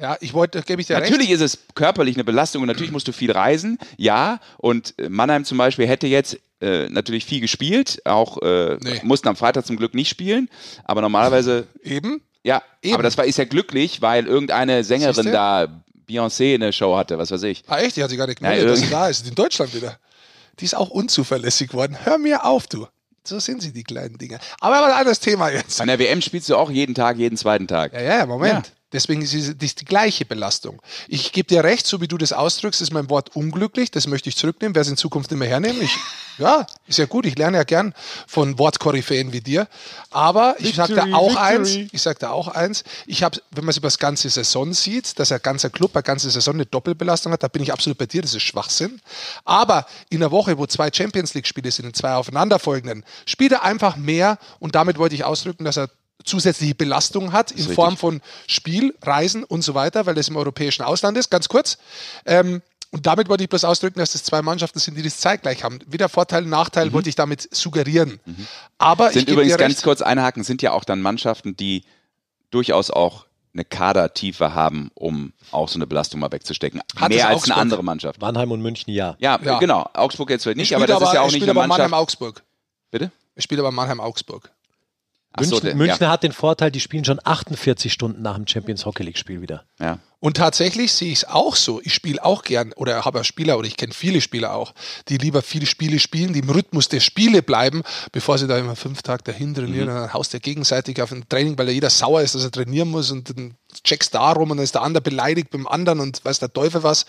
Ja, 0.00 0.16
ich 0.20 0.32
wollte, 0.34 0.62
gebe 0.62 0.80
ich 0.80 0.86
dir 0.88 0.96
recht. 0.96 1.10
Natürlich 1.10 1.30
ist 1.30 1.40
es 1.40 1.58
körperlich 1.74 2.14
eine 2.16 2.24
Belastung 2.24 2.62
und 2.62 2.68
natürlich 2.68 2.92
musst 2.92 3.08
du 3.08 3.12
viel 3.12 3.30
reisen, 3.32 3.78
ja. 3.96 4.40
Und 4.56 4.94
äh, 4.98 5.08
Mannheim 5.08 5.44
zum 5.44 5.58
Beispiel 5.58 5.86
hätte 5.88 6.06
jetzt 6.08 6.38
äh, 6.60 6.88
natürlich 6.88 7.24
viel 7.24 7.40
gespielt, 7.40 8.02
auch 8.04 8.42
äh, 8.42 8.78
Nee. 8.80 9.00
mussten 9.04 9.28
am 9.28 9.36
Freitag 9.36 9.64
zum 9.66 9.76
Glück 9.76 9.94
nicht 9.94 10.08
spielen, 10.08 10.48
aber 10.84 11.00
normalerweise, 11.02 11.66
Eben. 11.84 12.20
ja, 12.42 12.62
Eben. 12.82 12.94
aber 12.94 13.02
das 13.04 13.16
war 13.16 13.24
ist 13.26 13.38
ja 13.38 13.44
glücklich, 13.44 14.02
weil 14.02 14.26
irgendeine 14.26 14.82
Sängerin 14.82 15.14
Siehste? 15.14 15.30
da 15.32 15.82
Beyoncé 16.08 16.54
eine 16.54 16.72
Show 16.72 16.96
hatte, 16.96 17.18
was 17.18 17.30
weiß 17.30 17.42
ich. 17.44 17.62
Ah, 17.66 17.78
echt? 17.78 17.96
Die 17.96 18.02
hat 18.02 18.10
sich 18.10 18.18
gar 18.18 18.26
nicht 18.26 18.38
gemeldet, 18.38 18.64
Ja, 18.64 18.70
dass 18.70 18.80
sie 18.80 18.90
da 18.90 19.08
ist. 19.08 19.28
In 19.28 19.34
Deutschland 19.34 19.74
wieder. 19.74 19.98
Die 20.60 20.64
ist 20.64 20.76
auch 20.76 20.90
unzuverlässig 20.90 21.68
geworden. 21.68 21.96
Hör 22.02 22.18
mir 22.18 22.44
auf, 22.44 22.66
du. 22.66 22.86
So 23.24 23.38
sind 23.38 23.60
sie, 23.60 23.72
die 23.72 23.84
kleinen 23.84 24.16
Dinge. 24.16 24.38
Aber 24.60 24.84
ein 24.86 24.92
anderes 24.92 25.20
Thema 25.20 25.50
jetzt. 25.50 25.80
An 25.80 25.88
der 25.88 25.98
WM 25.98 26.22
spielst 26.22 26.48
du 26.48 26.56
auch 26.56 26.70
jeden 26.70 26.94
Tag, 26.94 27.18
jeden 27.18 27.36
zweiten 27.36 27.66
Tag. 27.68 27.92
Ja, 27.92 28.00
ja, 28.00 28.26
Moment. 28.26 28.66
Ja. 28.68 28.72
Deswegen 28.92 29.20
ist 29.20 29.34
es 29.34 29.74
die 29.74 29.84
gleiche 29.84 30.24
Belastung. 30.24 30.80
Ich 31.08 31.32
gebe 31.32 31.46
dir 31.46 31.62
recht, 31.62 31.86
so 31.86 32.00
wie 32.00 32.08
du 32.08 32.16
das 32.16 32.32
ausdrückst, 32.32 32.80
ist 32.80 32.90
mein 32.90 33.10
Wort 33.10 33.36
unglücklich. 33.36 33.90
Das 33.90 34.06
möchte 34.06 34.30
ich 34.30 34.36
zurücknehmen, 34.36 34.74
werde 34.74 34.86
es 34.86 34.90
in 34.90 34.96
Zukunft 34.96 35.30
nicht 35.30 35.38
mehr 35.38 35.48
hernehmen. 35.48 35.82
Ich, 35.82 35.94
ja, 36.38 36.66
ist 36.86 36.98
ja 36.98 37.04
gut. 37.04 37.26
Ich 37.26 37.36
lerne 37.36 37.58
ja 37.58 37.64
gern 37.64 37.92
von 38.26 38.58
Wortkoryphäen 38.58 39.32
wie 39.34 39.42
dir. 39.42 39.68
Aber 40.10 40.56
ich 40.58 40.74
sage 40.74 40.94
da 40.94 41.02
auch 41.12 41.28
victory. 41.28 41.44
eins. 41.44 41.76
Ich 41.92 42.00
sage 42.00 42.18
da 42.18 42.30
auch 42.30 42.48
eins. 42.48 42.82
Ich 43.06 43.22
habe, 43.22 43.38
wenn 43.50 43.64
man 43.64 43.70
es 43.70 43.76
über 43.76 43.88
das 43.88 43.98
ganze 43.98 44.30
Saison 44.30 44.72
sieht, 44.72 45.18
dass 45.18 45.32
ein 45.32 45.40
ganzer 45.42 45.68
Club 45.68 45.94
eine 45.94 46.02
ganze 46.02 46.30
Saison 46.30 46.54
eine 46.54 46.64
Doppelbelastung 46.64 47.32
hat, 47.32 47.42
da 47.42 47.48
bin 47.48 47.62
ich 47.62 47.72
absolut 47.74 47.98
bei 47.98 48.06
dir. 48.06 48.22
Das 48.22 48.32
ist 48.32 48.42
Schwachsinn. 48.42 49.02
Aber 49.44 49.86
in 50.08 50.22
einer 50.22 50.30
Woche, 50.30 50.56
wo 50.56 50.66
zwei 50.66 50.90
Champions 50.90 51.34
League 51.34 51.46
Spiele 51.46 51.70
sind, 51.70 51.84
in 51.84 51.92
zwei 51.92 52.14
aufeinanderfolgenden, 52.14 53.04
spielt 53.26 53.52
er 53.52 53.64
einfach 53.64 53.96
mehr. 53.96 54.38
Und 54.60 54.74
damit 54.74 54.96
wollte 54.96 55.14
ich 55.14 55.24
ausdrücken, 55.24 55.66
dass 55.66 55.76
er 55.76 55.90
zusätzliche 56.28 56.74
Belastung 56.74 57.32
hat 57.32 57.50
in 57.50 57.56
richtig. 57.58 57.74
Form 57.74 57.96
von 57.96 58.20
Spiel, 58.46 58.94
Reisen 59.02 59.44
und 59.44 59.62
so 59.62 59.74
weiter, 59.74 60.06
weil 60.06 60.14
das 60.14 60.28
im 60.28 60.36
europäischen 60.36 60.82
Ausland 60.82 61.16
ist. 61.18 61.30
Ganz 61.30 61.48
kurz. 61.48 61.78
Ähm, 62.26 62.62
und 62.90 63.04
damit 63.06 63.28
wollte 63.28 63.42
ich 63.44 63.50
bloß 63.50 63.64
ausdrücken, 63.64 63.98
dass 63.98 64.12
das 64.12 64.24
zwei 64.24 64.40
Mannschaften 64.40 64.78
sind, 64.78 64.96
die 64.96 65.02
das 65.02 65.18
zeitgleich 65.18 65.62
haben. 65.62 65.78
Weder 65.86 66.08
Vorteil, 66.08 66.42
Nachteil 66.42 66.92
wollte 66.94 67.08
ich 67.10 67.16
damit 67.16 67.46
suggerieren. 67.54 68.18
Aber 68.78 69.08
ich 69.08 69.14
Sind 69.14 69.28
übrigens 69.28 69.56
ganz 69.58 69.82
kurz 69.82 70.00
einhaken, 70.00 70.42
sind 70.42 70.62
ja 70.62 70.72
auch 70.72 70.84
dann 70.84 71.02
Mannschaften, 71.02 71.54
die 71.56 71.84
durchaus 72.50 72.90
auch 72.90 73.26
eine 73.52 73.64
Kadertiefe 73.64 74.54
haben, 74.54 74.90
um 74.94 75.32
auch 75.50 75.68
so 75.68 75.76
eine 75.76 75.86
Belastung 75.86 76.20
mal 76.20 76.32
wegzustecken. 76.32 76.80
Hat 76.96 77.08
Mehr 77.10 77.26
als 77.28 77.36
Augsburg? 77.38 77.52
eine 77.56 77.60
andere 77.60 77.82
Mannschaft. 77.84 78.20
Mannheim 78.22 78.52
und 78.52 78.62
München, 78.62 78.92
ja. 78.92 79.16
Ja, 79.18 79.38
Ja. 79.42 79.58
genau. 79.58 79.88
Augsburg 79.94 80.30
jetzt 80.30 80.44
vielleicht 80.44 80.56
nicht, 80.58 80.74
aber 80.74 80.86
das 80.86 81.02
ist 81.02 81.12
ja 81.12 81.20
auch 81.22 81.30
nicht 81.30 81.42
eine 81.42 81.50
aber 81.50 81.60
Mannschaft. 81.66 81.90
Mannheim-Augsburg. 81.90 82.42
Bitte? 82.90 83.10
Er 83.34 83.42
spielt 83.42 83.60
aber 83.60 83.70
Mannheim-Augsburg. 83.72 84.50
Ach 85.32 85.44
so, 85.44 85.56
München, 85.56 85.66
der- 85.66 85.74
München 85.76 86.08
hat 86.08 86.22
den 86.22 86.32
Vorteil, 86.32 86.70
die 86.70 86.80
spielen 86.80 87.04
schon 87.04 87.20
48 87.22 87.92
Stunden 87.92 88.22
nach 88.22 88.36
dem 88.36 88.46
Champions 88.46 88.86
Hockey 88.86 89.02
League 89.02 89.18
Spiel 89.18 89.40
wieder. 89.40 89.64
Ja. 89.78 89.86
ja. 89.86 89.98
Und 90.20 90.36
tatsächlich 90.36 90.92
sehe 90.92 91.12
ich 91.12 91.18
es 91.18 91.24
auch 91.24 91.54
so. 91.54 91.80
Ich 91.84 91.94
spiele 91.94 92.24
auch 92.24 92.42
gern 92.42 92.72
oder 92.72 93.04
habe 93.04 93.22
Spieler 93.22 93.56
oder 93.56 93.68
ich 93.68 93.76
kenne 93.76 93.92
viele 93.92 94.20
Spieler 94.20 94.52
auch, 94.52 94.74
die 95.08 95.16
lieber 95.16 95.42
viele 95.42 95.66
Spiele 95.66 96.00
spielen, 96.00 96.32
die 96.32 96.40
im 96.40 96.50
Rhythmus 96.50 96.88
der 96.88 96.98
Spiele 96.98 97.40
bleiben, 97.40 97.82
bevor 98.10 98.36
sie 98.36 98.48
da 98.48 98.58
immer 98.58 98.74
fünf 98.74 99.02
Tage 99.02 99.22
dahin 99.22 99.54
trainieren. 99.54 99.86
Mhm. 99.86 99.94
Und 99.94 100.00
dann 100.00 100.12
haust 100.12 100.34
du 100.34 100.40
gegenseitig 100.40 101.00
auf 101.00 101.12
ein 101.12 101.28
Training, 101.28 101.56
weil 101.56 101.68
ja 101.68 101.74
jeder 101.74 101.90
sauer 101.90 102.22
ist, 102.22 102.34
dass 102.34 102.42
er 102.42 102.50
trainieren 102.50 102.90
muss 102.90 103.12
und 103.12 103.30
dann 103.30 103.54
checkst 103.84 104.12
da 104.12 104.32
rum 104.32 104.50
und 104.50 104.56
dann 104.56 104.64
ist 104.64 104.74
der 104.74 104.82
andere 104.82 105.02
beleidigt 105.02 105.50
beim 105.50 105.68
anderen 105.68 106.00
und 106.00 106.24
weiß 106.24 106.40
der 106.40 106.52
Teufel 106.52 106.82
was. 106.82 107.06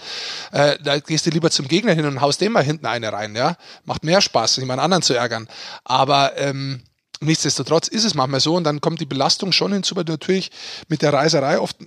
Äh, 0.52 0.78
da 0.84 1.00
gehst 1.00 1.26
du 1.26 1.32
lieber 1.32 1.50
zum 1.50 1.68
Gegner 1.68 1.94
hin 1.94 2.06
und 2.06 2.22
haust 2.22 2.42
dem 2.42 2.52
mal 2.52 2.64
hinten 2.64 2.86
eine 2.86 3.12
rein. 3.12 3.36
Ja? 3.36 3.56
Macht 3.86 4.04
mehr 4.04 4.22
Spaß, 4.22 4.58
jemand 4.58 4.82
anderen 4.82 5.02
zu 5.02 5.16
ärgern. 5.16 5.48
Aber 5.84 6.38
ähm, 6.38 6.84
nichtsdestotrotz 7.22 7.88
ist 7.88 8.04
es 8.06 8.14
manchmal 8.16 8.40
so 8.40 8.56
und 8.56 8.64
dann 8.64 8.82
kommt 8.82 9.00
die 9.02 9.06
Belastung 9.06 9.52
schon 9.52 9.74
hinzu, 9.74 9.96
weil 9.96 10.06
du 10.06 10.14
natürlich 10.14 10.52
mit 10.88 11.02
der 11.02 11.14
Reiserei 11.14 11.60
oft 11.60 11.78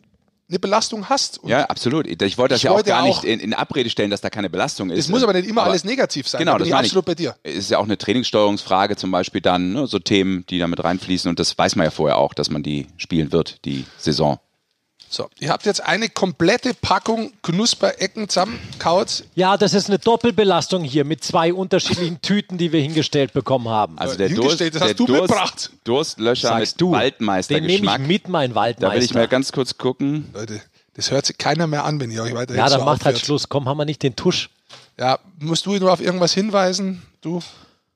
eine 0.48 0.58
Belastung 0.58 1.08
hast. 1.08 1.38
Und 1.38 1.48
Ja, 1.48 1.64
absolut. 1.64 2.06
Ich 2.06 2.36
wollte 2.36 2.52
das 2.54 2.58
Ich 2.60 2.64
ja 2.64 2.72
auch 2.72 2.82
gar 2.84 3.02
auch- 3.02 3.06
nicht 3.06 3.24
in, 3.24 3.40
in 3.40 3.54
Abrede 3.54 3.88
stellen, 3.88 4.10
dass 4.10 4.20
da 4.20 4.28
keine 4.28 4.50
Belastung 4.50 4.90
ist. 4.90 4.98
Es 4.98 5.08
muss 5.08 5.22
aber 5.22 5.32
nicht 5.32 5.48
immer 5.48 5.62
alles 5.62 5.84
negativ 5.84 6.28
sein. 6.28 6.40
Genau, 6.40 6.52
da 6.52 6.58
bin 6.58 6.60
das 6.64 6.68
ich 6.68 6.72
meine 6.74 6.86
ich. 6.86 6.90
absolut 6.92 7.04
bei 7.06 7.14
dir. 7.14 7.36
Ist 7.42 7.70
ja 7.70 7.78
auch 7.78 7.84
eine 7.84 7.96
Trainingssteuerungsfrage 7.96 8.96
zum 8.96 9.10
Beispiel 9.10 9.40
dann, 9.40 9.72
ne, 9.72 9.86
so 9.86 9.98
Themen, 9.98 10.44
die 10.50 10.58
da 10.58 10.66
mit 10.66 10.82
reinfließen 10.84 11.28
und 11.30 11.38
das 11.38 11.56
weiß 11.56 11.76
man 11.76 11.84
ja 11.84 11.90
vorher 11.90 12.18
auch, 12.18 12.34
dass 12.34 12.50
man 12.50 12.62
die 12.62 12.86
spielen 12.98 13.32
wird, 13.32 13.64
die 13.64 13.86
Saison. 13.96 14.40
So, 15.12 15.28
ihr 15.38 15.50
habt 15.50 15.66
jetzt 15.66 15.82
eine 15.84 16.08
komplette 16.08 16.72
Packung 16.72 17.34
Knusperecken 17.42 18.30
zusammenkaut. 18.30 19.24
Ja, 19.34 19.58
das 19.58 19.74
ist 19.74 19.90
eine 19.90 19.98
Doppelbelastung 19.98 20.84
hier 20.84 21.04
mit 21.04 21.22
zwei 21.22 21.52
unterschiedlichen 21.52 22.20
Tüten, 22.22 22.56
die 22.56 22.72
wir 22.72 22.80
hingestellt 22.80 23.34
bekommen 23.34 23.68
haben. 23.68 23.98
Also 23.98 24.16
der 24.16 24.30
Durst, 24.30 24.40
Hingestellt, 24.40 24.74
das 24.74 24.80
hast 24.80 24.88
der 24.88 24.94
du 24.94 25.06
Durst, 25.06 25.20
mitgebracht. 25.20 25.70
Durstlöscher 25.84 26.48
Sagst 26.48 26.80
mit 26.80 26.80
du. 26.80 26.96
Den 27.46 27.66
nehme 27.66 27.92
ich 27.92 27.98
mit, 27.98 28.28
mein 28.28 28.54
Waldmeister. 28.54 28.88
Da 28.88 28.94
will 28.94 29.02
ich 29.02 29.12
mal 29.12 29.28
ganz 29.28 29.52
kurz 29.52 29.76
gucken. 29.76 30.30
Leute, 30.32 30.62
das 30.94 31.10
hört 31.10 31.26
sich 31.26 31.36
keiner 31.36 31.66
mehr 31.66 31.84
an, 31.84 32.00
wenn 32.00 32.10
ihr 32.10 32.22
euch 32.22 32.34
weiter 32.34 32.54
ja, 32.54 32.70
dann 32.70 32.80
so 32.80 32.86
macht 32.86 33.04
halt 33.04 33.16
aufhört. 33.16 33.26
Schluss. 33.26 33.50
Komm, 33.50 33.68
haben 33.68 33.76
wir 33.76 33.84
nicht 33.84 34.02
den 34.02 34.16
Tusch. 34.16 34.48
Ja, 34.98 35.18
musst 35.38 35.66
du 35.66 35.76
nur 35.76 35.92
auf 35.92 36.00
irgendwas 36.00 36.32
hinweisen? 36.32 37.02
Du? 37.20 37.40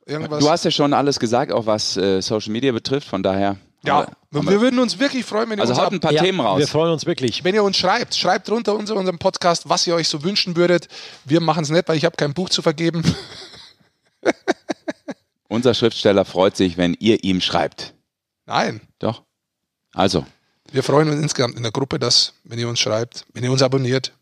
Irgendwas? 0.05 0.41
Du 0.41 0.51
hast 0.51 0.67
ja 0.67 0.71
schon 0.71 0.93
alles 0.93 1.19
gesagt, 1.19 1.51
auch 1.51 1.65
was 1.65 1.97
äh, 1.97 2.21
Social 2.21 2.53
Media 2.53 2.73
betrifft, 2.73 3.09
von 3.09 3.23
daher. 3.23 3.57
Ja, 3.85 4.07
haben 4.07 4.15
wir- 4.31 4.43
wir 4.51 4.61
würden 4.61 4.79
uns 4.81 4.99
wirklich 4.99 5.25
freuen, 5.25 5.49
wenn 5.51 5.59
ihr, 5.59 5.63
also 5.63 5.73
uns, 5.75 5.81
haut 5.83 5.93
ein 5.93 6.01
paar 6.01 6.13
ja, 6.13 6.23
Themen 6.23 6.41
raus. 6.41 6.59
Wir 6.59 6.67
freuen 6.69 6.93
uns 6.93 7.07
wirklich. 7.07 7.45
wenn 7.45 7.55
ihr 7.55 7.63
uns 7.65 7.77
schreibt. 7.77 8.15
Schreibt 8.17 8.49
drunter 8.49 8.75
unter 8.75 8.95
unserem 8.97 9.19
Podcast, 9.19 9.69
was 9.69 9.87
ihr 9.87 9.95
euch 9.95 10.09
so 10.09 10.23
wünschen 10.25 10.57
würdet. 10.57 10.89
Wir 11.25 11.41
machen 11.41 11.63
es 11.65 11.71
nicht, 11.71 11.89
weil 11.89 11.97
ich 11.97 12.05
habe 12.05 12.17
kein 12.17 12.35
Buch 12.35 12.49
zu 12.49 12.63
vergeben. 12.63 13.03
Unser 15.49 15.75
Schriftsteller 15.75 16.25
freut 16.25 16.57
sich, 16.57 16.77
wenn 16.77 16.95
ihr 16.99 17.23
ihm 17.25 17.41
schreibt. 17.41 17.95
Nein, 18.47 18.81
Doch. 18.99 19.23
Also, 19.93 20.27
wir 20.71 20.83
freuen 20.83 21.09
uns 21.09 21.23
insgesamt 21.23 21.57
in 21.57 21.63
der 21.63 21.73
Gruppe, 21.73 21.99
dass, 21.99 22.35
wenn 22.45 22.59
ihr 22.59 22.69
uns 22.69 22.81
schreibt, 22.81 23.25
wenn 23.33 23.43
ihr 23.45 23.51
uns 23.51 23.63
abonniert 23.63 24.13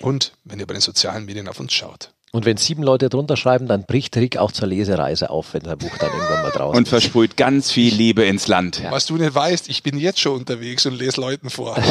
und 0.00 0.32
wenn 0.44 0.58
ihr 0.60 0.66
bei 0.66 0.74
den 0.74 0.82
sozialen 0.82 1.24
Medien 1.24 1.48
auf 1.48 1.58
uns 1.58 1.72
schaut. 1.72 2.11
Und 2.34 2.46
wenn 2.46 2.56
sieben 2.56 2.82
Leute 2.82 3.10
drunter 3.10 3.36
schreiben, 3.36 3.66
dann 3.68 3.84
bricht 3.84 4.16
Rick 4.16 4.38
auch 4.38 4.50
zur 4.52 4.66
Lesereise 4.66 5.28
auf, 5.30 5.52
wenn 5.52 5.62
sein 5.64 5.76
Buch 5.76 5.96
dann 5.98 6.10
irgendwann 6.12 6.42
mal 6.42 6.50
draußen 6.50 6.76
und 6.78 6.84
ist. 6.84 6.88
versprüht 6.88 7.36
ganz 7.36 7.70
viel 7.70 7.94
Liebe 7.94 8.24
ins 8.24 8.48
Land. 8.48 8.82
Was 8.90 9.04
du 9.06 9.16
nicht 9.16 9.34
weißt, 9.34 9.68
ich 9.68 9.82
bin 9.82 9.98
jetzt 9.98 10.18
schon 10.18 10.36
unterwegs 10.38 10.86
und 10.86 10.94
lese 10.94 11.20
Leuten 11.20 11.50
vor. 11.50 11.76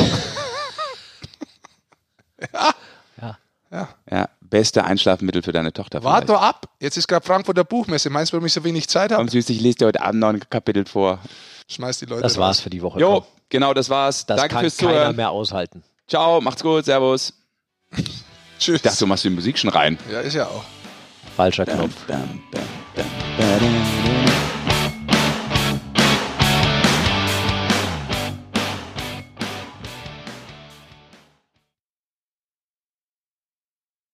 Ja, 4.12 4.28
beste 4.42 4.84
Einschlafmittel 4.84 5.42
für 5.44 5.54
deine 5.54 5.72
Tochter. 5.72 6.04
Wart 6.04 6.26
vielleicht. 6.26 6.30
doch 6.30 6.42
ab. 6.42 6.66
Jetzt 6.82 6.98
ist 6.98 7.08
gerade 7.08 7.26
Frankfurter 7.26 7.64
Buchmesse. 7.64 8.10
Meinst 8.10 8.34
du, 8.34 8.36
warum 8.36 8.46
ich 8.46 8.52
so 8.52 8.66
wenig 8.66 8.90
Zeit 8.90 9.12
habe? 9.14 9.22
Komm 9.22 9.30
süß, 9.30 9.50
ich 9.50 9.62
lese 9.62 9.78
dir 9.78 9.86
heute 9.86 10.02
Abend 10.02 10.20
noch 10.20 10.28
ein 10.28 10.42
Kapitel 10.50 10.86
vor. 10.86 11.20
Schmeiß 11.70 12.00
die 12.00 12.06
Leute 12.06 12.24
Das 12.24 12.38
war's 12.38 12.58
raus. 12.58 12.64
für 12.64 12.70
die 12.70 12.82
Woche. 12.82 13.00
Jo, 13.00 13.22
Komm, 13.22 13.24
genau, 13.48 13.74
das 13.74 13.90
war's. 13.90 14.26
das 14.26 14.36
Danke 14.42 14.54
kann 14.56 14.62
fürs 14.64 14.76
keiner 14.76 14.92
Zuhören. 14.92 15.16
mehr 15.16 15.30
aushalten. 15.30 15.84
Ciao, 16.06 16.42
macht's 16.42 16.64
gut, 16.64 16.84
servus. 16.84 17.34
Tschüss. 18.62 18.76
Ich 18.76 18.82
dachte, 18.84 19.00
du 19.00 19.08
machst 19.08 19.24
die 19.24 19.32
Musik 19.32 19.58
schon 19.58 19.72
rein. 19.72 19.98
Ja, 20.12 20.20
ist 20.22 20.36
ja 20.36 20.46
auch. 20.46 20.64
Falscher 21.36 21.66
Knopf. 21.66 21.96
Bam, 22.08 22.42
bam, 22.52 22.62
bam, 22.96 23.06
bam, 23.38 23.60
bam. 23.60 24.21